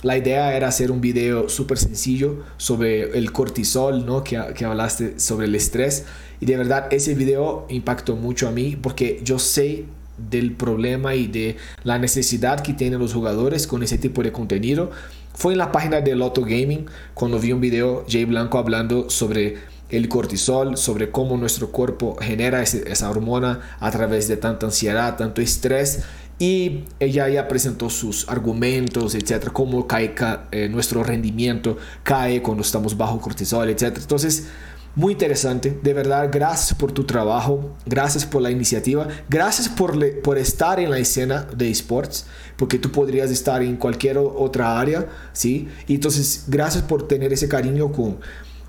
la 0.03 0.17
idea 0.17 0.55
era 0.55 0.67
hacer 0.67 0.91
un 0.91 1.01
video 1.01 1.47
súper 1.49 1.77
sencillo 1.77 2.43
sobre 2.57 3.17
el 3.17 3.31
cortisol, 3.31 4.05
¿no? 4.05 4.23
Que, 4.23 4.39
que, 4.55 4.65
hablaste 4.65 5.19
sobre 5.19 5.47
el 5.47 5.55
estrés. 5.55 6.05
Y 6.39 6.45
de 6.45 6.57
verdad, 6.57 6.91
ese 6.91 7.13
video 7.13 7.65
impactó 7.69 8.15
mucho 8.15 8.47
a 8.47 8.51
mí 8.51 8.75
porque 8.75 9.21
yo 9.23 9.37
sé 9.37 9.85
del 10.29 10.53
problema 10.53 11.15
y 11.15 11.27
de 11.27 11.57
la 11.83 11.97
necesidad 11.97 12.61
que 12.61 12.73
tienen 12.73 12.99
los 12.99 13.13
jugadores 13.13 13.67
con 13.67 13.83
ese 13.83 13.97
tipo 13.97 14.23
de 14.23 14.31
contenido. 14.31 14.91
Fue 15.33 15.53
en 15.53 15.59
la 15.59 15.71
página 15.71 16.01
de 16.01 16.15
Lotto 16.15 16.41
Gaming 16.41 16.85
cuando 17.13 17.39
vi 17.39 17.51
un 17.51 17.61
video 17.61 18.05
Jay 18.07 18.25
Blanco 18.25 18.57
hablando 18.57 19.09
sobre 19.09 19.57
el 19.91 20.09
cortisol, 20.09 20.77
sobre 20.77 21.11
cómo 21.11 21.37
nuestro 21.37 21.69
cuerpo 21.69 22.15
genera 22.19 22.63
esa 22.63 23.09
hormona 23.09 23.77
a 23.79 23.91
través 23.91 24.27
de 24.27 24.37
tanta 24.37 24.65
ansiedad, 24.65 25.17
tanto 25.17 25.41
estrés. 25.41 26.03
Y 26.39 26.85
ella 26.99 27.29
ya 27.29 27.47
presentó 27.47 27.89
sus 27.91 28.27
argumentos, 28.27 29.13
etcétera, 29.13 29.53
cómo 29.53 29.85
cae 29.85 30.15
eh, 30.51 30.69
nuestro 30.69 31.03
rendimiento, 31.03 31.77
cae 32.01 32.41
cuando 32.41 32.63
estamos 32.63 32.97
bajo 32.97 33.21
cortisol, 33.21 33.69
etcétera. 33.69 34.01
Entonces, 34.01 34.47
muy 34.95 35.13
interesante, 35.13 35.79
de 35.81 35.93
verdad, 35.93 36.29
gracias 36.31 36.77
por 36.77 36.91
tu 36.91 37.05
trabajo, 37.05 37.77
gracias 37.85 38.25
por 38.25 38.41
la 38.41 38.51
iniciativa, 38.51 39.07
gracias 39.29 39.69
por, 39.69 40.21
por 40.21 40.37
estar 40.37 40.81
en 40.81 40.89
la 40.89 40.97
escena 40.97 41.47
de 41.55 41.69
esports, 41.69 42.25
porque 42.57 42.77
tú 42.77 42.91
podrías 42.91 43.31
estar 43.31 43.61
en 43.61 43.77
cualquier 43.77 44.17
otra 44.17 44.79
área, 44.79 45.07
¿sí? 45.31 45.69
Y 45.87 45.95
entonces, 45.95 46.43
gracias 46.47 46.83
por 46.83 47.07
tener 47.07 47.31
ese 47.31 47.47
cariño 47.47 47.91
con 47.91 48.17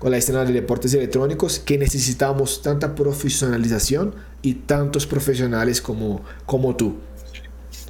con 0.03 0.11
la 0.11 0.17
escena 0.17 0.43
de 0.43 0.51
deportes 0.51 0.93
electrónicos 0.93 1.59
que 1.59 1.77
necesitamos 1.77 2.61
tanta 2.61 2.93
profesionalización 2.93 4.13
y 4.41 4.55
tantos 4.55 5.07
profesionales 5.07 5.81
como, 5.81 6.21
como 6.45 6.75
tú. 6.75 6.97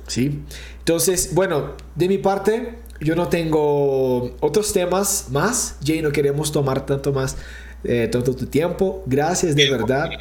¿Sí? 0.05 0.43
Entonces, 0.77 1.33
bueno, 1.33 1.71
de 1.95 2.07
mi 2.07 2.19
parte, 2.19 2.77
yo 2.99 3.15
no 3.15 3.29
tengo 3.29 4.35
otros 4.41 4.73
temas 4.73 5.29
más. 5.31 5.77
Jay, 5.83 6.03
no 6.03 6.11
queremos 6.11 6.51
tomar 6.51 6.85
tanto 6.85 7.11
más, 7.13 7.35
eh, 7.83 8.07
tanto 8.11 8.35
tu 8.35 8.45
tiempo. 8.45 9.01
Gracias 9.07 9.55
de 9.55 9.71
verdad. 9.71 10.11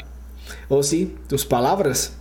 O 0.70 0.78
oh, 0.78 0.82
sí, 0.82 1.14
tus 1.28 1.44
palabras. 1.44 2.14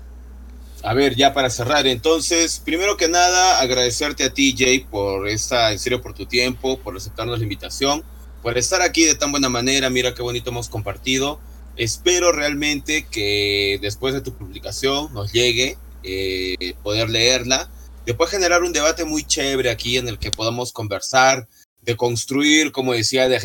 A 0.83 0.93
ver, 0.93 1.15
ya 1.15 1.33
para 1.33 1.49
cerrar, 1.49 1.87
entonces, 1.87 2.61
primero 2.65 2.97
que 2.97 3.07
nada, 3.07 3.61
agradecerte 3.61 4.25
a 4.25 4.33
ti, 4.33 4.53
Jay, 4.57 4.79
por 4.79 5.29
esta, 5.29 5.71
en 5.71 5.79
serio, 5.79 6.01
por 6.01 6.13
tu 6.13 6.25
tiempo, 6.25 6.77
por 6.77 6.97
aceptarnos 6.97 7.39
la 7.39 7.43
invitación 7.43 8.03
por 8.41 8.57
estar 8.57 8.81
aquí 8.81 9.03
de 9.03 9.15
tan 9.15 9.31
buena 9.31 9.49
manera. 9.49 9.89
Mira 9.89 10.13
qué 10.13 10.21
bonito 10.21 10.49
hemos 10.49 10.69
compartido. 10.69 11.39
Espero 11.77 12.31
realmente 12.31 13.05
que 13.09 13.79
después 13.81 14.13
de 14.13 14.21
tu 14.21 14.33
publicación 14.33 15.13
nos 15.13 15.31
llegue 15.31 15.77
eh, 16.03 16.73
poder 16.83 17.09
leerla. 17.09 17.69
Después 18.05 18.29
generar 18.29 18.63
un 18.63 18.73
debate 18.73 19.05
muy 19.05 19.23
chévere 19.23 19.69
aquí 19.69 19.97
en 19.97 20.07
el 20.07 20.17
que 20.17 20.31
podamos 20.31 20.73
conversar, 20.73 21.47
de 21.81 21.95
construir, 21.95 22.71
como 22.71 22.93
decía 22.93 23.29
de 23.29 23.39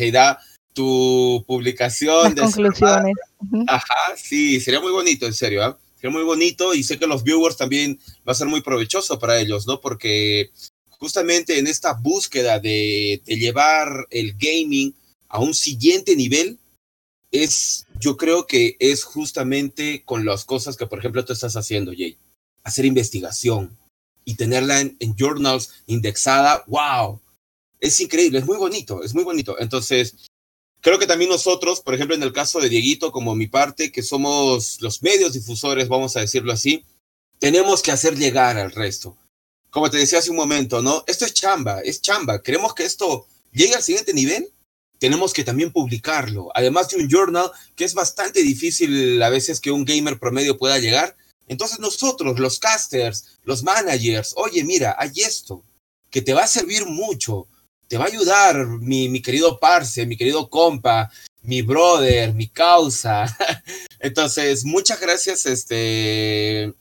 tu 0.73 1.43
publicación. 1.47 2.35
de 2.35 2.41
conclusiones. 2.41 3.13
Ajá, 3.67 4.15
sí, 4.15 4.59
sería 4.59 4.79
muy 4.79 4.91
bonito, 4.91 5.25
en 5.25 5.33
serio. 5.33 5.63
¿ah? 5.63 5.77
Sería 5.95 6.11
muy 6.11 6.23
bonito 6.23 6.73
y 6.73 6.83
sé 6.83 6.99
que 6.99 7.07
los 7.07 7.23
viewers 7.23 7.57
también 7.57 7.99
va 8.27 8.33
a 8.33 8.35
ser 8.35 8.47
muy 8.47 8.61
provechoso 8.61 9.17
para 9.19 9.39
ellos, 9.39 9.65
¿no? 9.67 9.79
Porque 9.79 10.51
justamente 10.99 11.59
en 11.59 11.67
esta 11.67 11.93
búsqueda 11.93 12.59
de, 12.59 13.21
llevar 13.25 14.07
el 14.09 14.33
gaming 14.37 14.93
a 15.29 15.39
un 15.39 15.53
siguiente 15.53 16.15
nivel, 16.15 16.57
es, 17.31 17.85
yo 17.99 18.17
creo 18.17 18.47
que 18.47 18.77
es 18.79 19.03
justamente 19.03 20.03
con 20.05 20.25
las 20.25 20.45
cosas 20.45 20.77
que, 20.77 20.87
por 20.87 20.99
ejemplo, 20.99 21.25
tú 21.25 21.33
estás 21.33 21.55
haciendo, 21.55 21.91
Jay. 21.91 22.17
Hacer 22.63 22.85
investigación 22.85 23.77
y 24.25 24.35
tenerla 24.35 24.81
en, 24.81 24.97
journals 25.17 25.71
indexada, 25.85 26.63
wow, 26.67 27.19
es 27.79 27.99
increíble, 27.99 28.39
es 28.39 28.45
muy 28.45 28.57
bonito, 28.57 29.03
es 29.03 29.13
muy 29.13 29.23
bonito. 29.23 29.57
Entonces, 29.59 30.15
creo 30.81 30.99
que 30.99 31.07
también 31.07 31.29
nosotros, 31.29 31.81
por 31.81 31.93
ejemplo, 31.93 32.15
en 32.15 32.23
el 32.23 32.33
caso 32.33 32.59
de 32.59 32.69
Dieguito, 32.69 33.11
como 33.11 33.35
mi 33.35 33.47
parte, 33.47 33.91
que 33.91 34.03
somos 34.03 34.81
los 34.81 35.03
medios 35.03 35.33
difusores, 35.33 35.87
vamos 35.87 36.17
a 36.17 36.21
decirlo 36.21 36.51
así, 36.51 36.85
tenemos 37.39 37.81
que 37.81 37.91
hacer 37.91 38.17
llegar 38.17 38.57
al 38.57 38.71
resto 38.71 39.17
como 39.69 39.89
te 39.89 39.97
decía 39.97 40.19
hace 40.19 40.31
un 40.31 40.37
momento, 40.37 40.81
¿no? 40.81 41.03
Esto 41.07 41.25
es 41.25 41.33
chamba, 41.33 41.81
es 41.81 42.01
chamba. 42.01 42.41
Queremos 42.41 42.73
que 42.73 42.83
esto 42.83 43.27
llegue 43.51 43.75
al 43.75 43.83
siguiente 43.83 44.13
nivel, 44.13 44.51
tenemos 44.99 45.33
que 45.33 45.43
también 45.43 45.71
publicarlo. 45.71 46.49
Además 46.55 46.89
de 46.89 46.97
un 46.97 47.09
journal 47.09 47.51
que 47.75 47.85
es 47.85 47.93
bastante 47.93 48.41
difícil 48.41 49.21
a 49.21 49.29
veces 49.29 49.59
que 49.59 49.71
un 49.71 49.85
gamer 49.85 50.19
promedio 50.19 50.57
pueda 50.57 50.79
llegar. 50.79 51.15
Entonces 51.47 51.79
nosotros, 51.79 52.39
los 52.39 52.59
casters, 52.59 53.39
los 53.43 53.63
managers, 53.63 54.33
oye, 54.37 54.63
mira, 54.63 54.95
hay 54.97 55.11
esto. 55.17 55.63
que 56.09 56.21
te 56.21 56.33
va 56.33 56.43
a 56.43 56.47
servir 56.47 56.85
mucho. 56.85 57.47
Te 57.87 57.97
va 57.97 58.05
a 58.05 58.07
ayudar, 58.07 58.65
mi, 58.67 59.09
mi 59.09 59.21
querido 59.21 59.59
parce, 59.59 60.05
mi 60.05 60.17
querido 60.17 60.49
compa, 60.49 61.09
mi 61.41 61.61
brother, 61.61 62.33
mi 62.33 62.47
causa. 62.47 63.25
Entonces, 63.99 64.65
muchas 64.65 64.99
gracias, 64.99 65.45
este, 65.45 66.73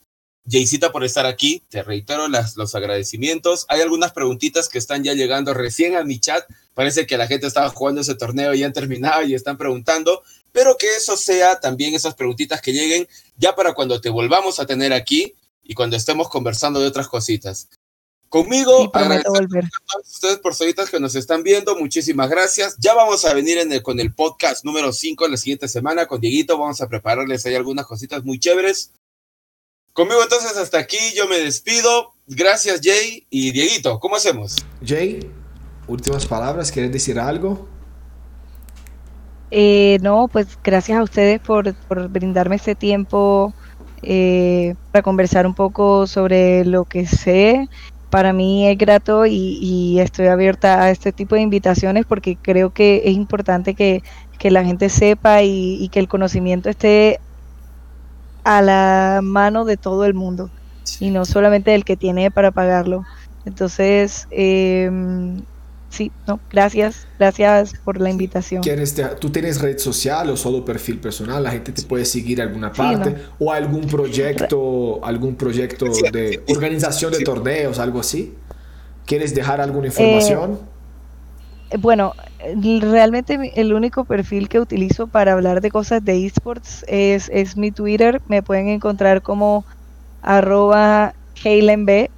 Jaycita, 0.48 0.92
por 0.92 1.04
estar 1.04 1.26
aquí. 1.26 1.62
Te 1.68 1.82
reitero 1.82 2.28
las, 2.28 2.56
los 2.56 2.74
agradecimientos. 2.74 3.66
Hay 3.68 3.80
algunas 3.80 4.12
preguntitas 4.12 4.68
que 4.68 4.78
están 4.78 5.02
ya 5.02 5.14
llegando 5.14 5.54
recién 5.54 5.96
a 5.96 6.04
mi 6.04 6.20
chat. 6.20 6.44
Parece 6.74 7.06
que 7.06 7.16
la 7.16 7.26
gente 7.26 7.46
estaba 7.46 7.68
jugando 7.70 8.00
ese 8.00 8.14
torneo 8.14 8.54
y 8.54 8.62
han 8.62 8.72
terminado 8.72 9.22
y 9.22 9.34
están 9.34 9.56
preguntando. 9.56 10.22
Pero 10.52 10.76
que 10.76 10.94
eso 10.96 11.16
sea 11.16 11.60
también 11.60 11.94
esas 11.94 12.14
preguntitas 12.14 12.60
que 12.60 12.72
lleguen 12.72 13.08
ya 13.36 13.54
para 13.54 13.74
cuando 13.74 14.00
te 14.00 14.08
volvamos 14.08 14.60
a 14.60 14.66
tener 14.66 14.92
aquí 14.92 15.34
y 15.62 15.74
cuando 15.74 15.96
estemos 15.96 16.28
conversando 16.28 16.80
de 16.80 16.86
otras 16.86 17.08
cositas. 17.08 17.68
Conmigo, 18.28 18.90
volver. 18.92 19.20
a 19.20 19.22
todos 19.22 20.14
ustedes 20.14 20.38
por 20.38 20.54
solitas 20.54 20.90
que 20.90 20.98
nos 20.98 21.14
están 21.14 21.42
viendo, 21.42 21.76
muchísimas 21.76 22.28
gracias. 22.28 22.76
Ya 22.78 22.92
vamos 22.94 23.24
a 23.24 23.32
venir 23.34 23.58
en 23.58 23.72
el, 23.72 23.82
con 23.82 24.00
el 24.00 24.12
podcast 24.14 24.64
número 24.64 24.92
5 24.92 25.28
la 25.28 25.36
siguiente 25.36 25.68
semana 25.68 26.06
con 26.06 26.20
Dieguito, 26.20 26.58
vamos 26.58 26.80
a 26.80 26.88
prepararles 26.88 27.46
ahí 27.46 27.54
algunas 27.54 27.86
cositas 27.86 28.24
muy 28.24 28.40
chéveres. 28.40 28.92
Conmigo 29.96 30.22
entonces 30.22 30.54
hasta 30.58 30.78
aquí, 30.78 30.98
yo 31.16 31.26
me 31.26 31.38
despido. 31.38 32.12
Gracias 32.26 32.82
Jay 32.84 33.26
y 33.30 33.50
Dieguito, 33.50 33.98
¿cómo 33.98 34.16
hacemos? 34.16 34.56
Jay, 34.84 35.26
últimas 35.86 36.26
palabras, 36.26 36.70
¿quieres 36.70 36.92
decir 36.92 37.18
algo? 37.18 37.66
Eh, 39.50 39.96
no, 40.02 40.28
pues 40.28 40.58
gracias 40.62 40.98
a 40.98 41.02
ustedes 41.02 41.40
por, 41.40 41.74
por 41.74 42.10
brindarme 42.10 42.56
este 42.56 42.74
tiempo 42.74 43.54
eh, 44.02 44.74
para 44.92 45.02
conversar 45.02 45.46
un 45.46 45.54
poco 45.54 46.06
sobre 46.06 46.66
lo 46.66 46.84
que 46.84 47.06
sé 47.06 47.66
para 48.10 48.32
mí 48.32 48.68
es 48.68 48.78
grato 48.78 49.26
y, 49.26 49.98
estoy 50.00 50.28
abierta 50.28 50.82
a 50.82 50.90
este 50.90 51.12
tipo 51.12 51.34
de 51.34 51.40
invitaciones 51.42 52.06
porque 52.06 52.36
creo 52.40 52.70
que 52.72 53.02
es 53.04 53.14
importante 53.14 53.74
que, 53.74 54.02
la 54.50 54.64
gente 54.64 54.88
sepa 54.90 55.42
y, 55.42 55.88
que 55.88 55.98
el 55.98 56.08
conocimiento 56.08 56.70
esté 56.70 57.20
a 58.46 58.62
la 58.62 59.20
mano 59.24 59.64
de 59.64 59.76
todo 59.76 60.04
el 60.04 60.14
mundo 60.14 60.50
y 61.00 61.10
no 61.10 61.24
solamente 61.24 61.72
del 61.72 61.84
que 61.84 61.96
tiene 61.96 62.30
para 62.30 62.52
pagarlo. 62.52 63.04
Entonces, 63.44 64.28
eh, 64.30 64.88
sí, 65.90 66.12
no, 66.28 66.38
gracias, 66.48 67.08
gracias 67.18 67.74
por 67.84 68.00
la 68.00 68.08
invitación. 68.08 68.62
¿Tú 69.18 69.30
tienes 69.30 69.60
red 69.60 69.78
social 69.78 70.30
o 70.30 70.36
solo 70.36 70.64
perfil 70.64 71.00
personal? 71.00 71.42
La 71.42 71.50
gente 71.50 71.72
te 71.72 71.82
puede 71.82 72.04
seguir 72.04 72.40
alguna 72.40 72.72
parte 72.72 73.16
o 73.40 73.52
algún 73.52 73.88
proyecto, 73.88 75.04
algún 75.04 75.34
proyecto 75.34 75.86
de 76.12 76.44
organización 76.46 77.12
de 77.12 77.24
torneos, 77.24 77.80
algo 77.80 77.98
así. 77.98 78.32
¿Quieres 79.06 79.34
dejar 79.34 79.60
alguna 79.60 79.88
información? 79.88 80.52
Eh, 80.52 80.75
bueno, 81.80 82.12
realmente 82.80 83.38
el 83.54 83.72
único 83.74 84.04
perfil 84.04 84.48
que 84.48 84.60
utilizo 84.60 85.08
para 85.08 85.32
hablar 85.32 85.60
de 85.60 85.70
cosas 85.70 86.02
de 86.04 86.26
esports 86.26 86.84
es, 86.88 87.28
es 87.30 87.56
mi 87.56 87.72
Twitter. 87.72 88.20
Me 88.26 88.42
pueden 88.42 88.68
encontrar 88.68 89.22
como 89.22 89.64
arroba 90.22 91.12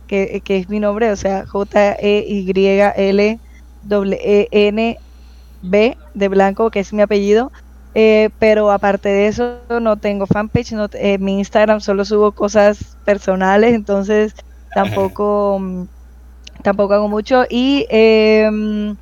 que, 0.07 0.41
que 0.45 0.57
es 0.57 0.69
mi 0.69 0.81
nombre, 0.81 1.11
o 1.11 1.16
sea, 1.16 1.45
J-E-Y-L 1.47 3.41
W-E-N-B 3.83 4.99
de 6.15 6.29
blanco, 6.29 6.70
que 6.70 6.81
es 6.81 6.93
mi 6.93 7.03
apellido. 7.03 7.51
Eh, 7.95 8.31
pero 8.39 8.70
aparte 8.70 9.09
de 9.09 9.27
eso, 9.29 9.62
no 9.81 9.97
tengo 9.99 10.27
fanpage. 10.27 10.73
No, 10.73 10.87
eh, 10.93 11.19
mi 11.19 11.39
Instagram 11.39 11.81
solo 11.81 12.05
subo 12.05 12.33
cosas 12.33 12.97
personales, 13.05 13.75
entonces 13.75 14.33
tampoco, 14.73 15.59
mm, 15.61 15.85
tampoco 16.62 16.95
hago 16.95 17.09
mucho. 17.09 17.45
Y 17.49 17.87
em, 17.91 18.97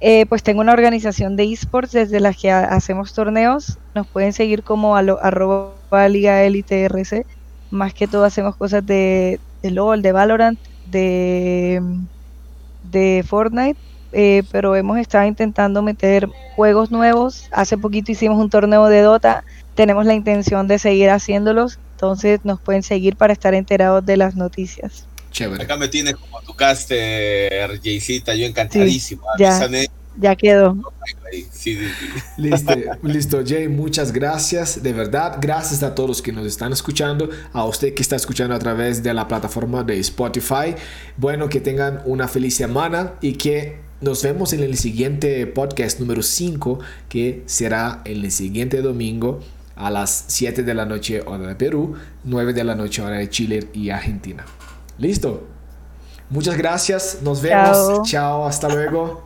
eh, 0.00 0.26
pues 0.26 0.42
tengo 0.42 0.60
una 0.60 0.72
organización 0.72 1.36
de 1.36 1.52
esports 1.52 1.92
desde 1.92 2.20
la 2.20 2.32
que 2.32 2.50
hacemos 2.50 3.14
torneos. 3.14 3.78
Nos 3.94 4.06
pueden 4.06 4.32
seguir 4.32 4.62
como 4.62 4.96
a 4.96 5.02
lo, 5.02 5.22
arroba 5.22 6.08
Liga 6.08 6.42
Elite. 6.42 6.88
Más 7.70 7.94
que 7.94 8.06
todo 8.06 8.24
hacemos 8.24 8.56
cosas 8.56 8.84
de, 8.86 9.40
de 9.62 9.70
LOL, 9.70 10.02
de 10.02 10.12
Valorant, 10.12 10.58
de, 10.90 11.82
de 12.90 13.24
Fortnite 13.26 13.78
eh, 14.18 14.44
pero 14.50 14.76
hemos 14.76 14.98
estado 14.98 15.26
intentando 15.26 15.82
meter 15.82 16.26
juegos 16.54 16.90
nuevos. 16.90 17.48
Hace 17.52 17.76
poquito 17.76 18.12
hicimos 18.12 18.38
un 18.38 18.48
torneo 18.48 18.86
de 18.86 19.02
Dota, 19.02 19.44
tenemos 19.74 20.06
la 20.06 20.14
intención 20.14 20.68
de 20.68 20.78
seguir 20.78 21.10
haciéndolos, 21.10 21.78
entonces 21.92 22.40
nos 22.42 22.58
pueden 22.58 22.82
seguir 22.82 23.16
para 23.16 23.34
estar 23.34 23.52
enterados 23.52 24.06
de 24.06 24.16
las 24.16 24.34
noticias. 24.34 25.06
Chévere. 25.36 25.64
Acá 25.64 25.76
me 25.76 25.88
tienes 25.88 26.16
como 26.16 26.40
tu 26.40 26.54
caster, 26.54 27.78
Jaycita, 27.82 28.34
yo 28.34 28.46
encantadísimo. 28.46 29.22
ya, 29.38 29.68
ya 30.18 30.34
quedó. 30.34 30.74
Listo, 32.38 32.74
listo, 33.02 33.42
Jay, 33.46 33.68
muchas 33.68 34.12
gracias, 34.12 34.82
de 34.82 34.94
verdad, 34.94 35.36
gracias 35.38 35.82
a 35.82 35.94
todos 35.94 36.08
los 36.08 36.22
que 36.22 36.32
nos 36.32 36.46
están 36.46 36.72
escuchando, 36.72 37.28
a 37.52 37.66
usted 37.66 37.92
que 37.92 38.00
está 38.00 38.16
escuchando 38.16 38.54
a 38.54 38.58
través 38.58 39.02
de 39.02 39.12
la 39.12 39.28
plataforma 39.28 39.84
de 39.84 40.00
Spotify. 40.00 40.74
Bueno, 41.18 41.50
que 41.50 41.60
tengan 41.60 42.00
una 42.06 42.28
feliz 42.28 42.54
semana 42.54 43.12
y 43.20 43.34
que 43.34 43.76
nos 44.00 44.22
vemos 44.22 44.54
en 44.54 44.62
el 44.62 44.78
siguiente 44.78 45.46
podcast 45.46 46.00
número 46.00 46.22
5, 46.22 46.78
que 47.10 47.42
será 47.44 48.00
el 48.06 48.30
siguiente 48.32 48.80
domingo 48.80 49.40
a 49.74 49.90
las 49.90 50.24
7 50.28 50.62
de 50.62 50.72
la 50.72 50.86
noche 50.86 51.20
hora 51.20 51.46
de 51.46 51.56
Perú, 51.56 51.94
9 52.24 52.54
de 52.54 52.64
la 52.64 52.74
noche 52.74 53.02
hora 53.02 53.18
de 53.18 53.28
Chile 53.28 53.68
y 53.74 53.90
Argentina. 53.90 54.46
Listo. 54.98 55.44
Muchas 56.30 56.56
gracias. 56.56 57.18
Nos 57.22 57.40
vemos. 57.40 58.02
Chao 58.08 58.46
hasta 58.46 58.68
luego. 58.68 59.25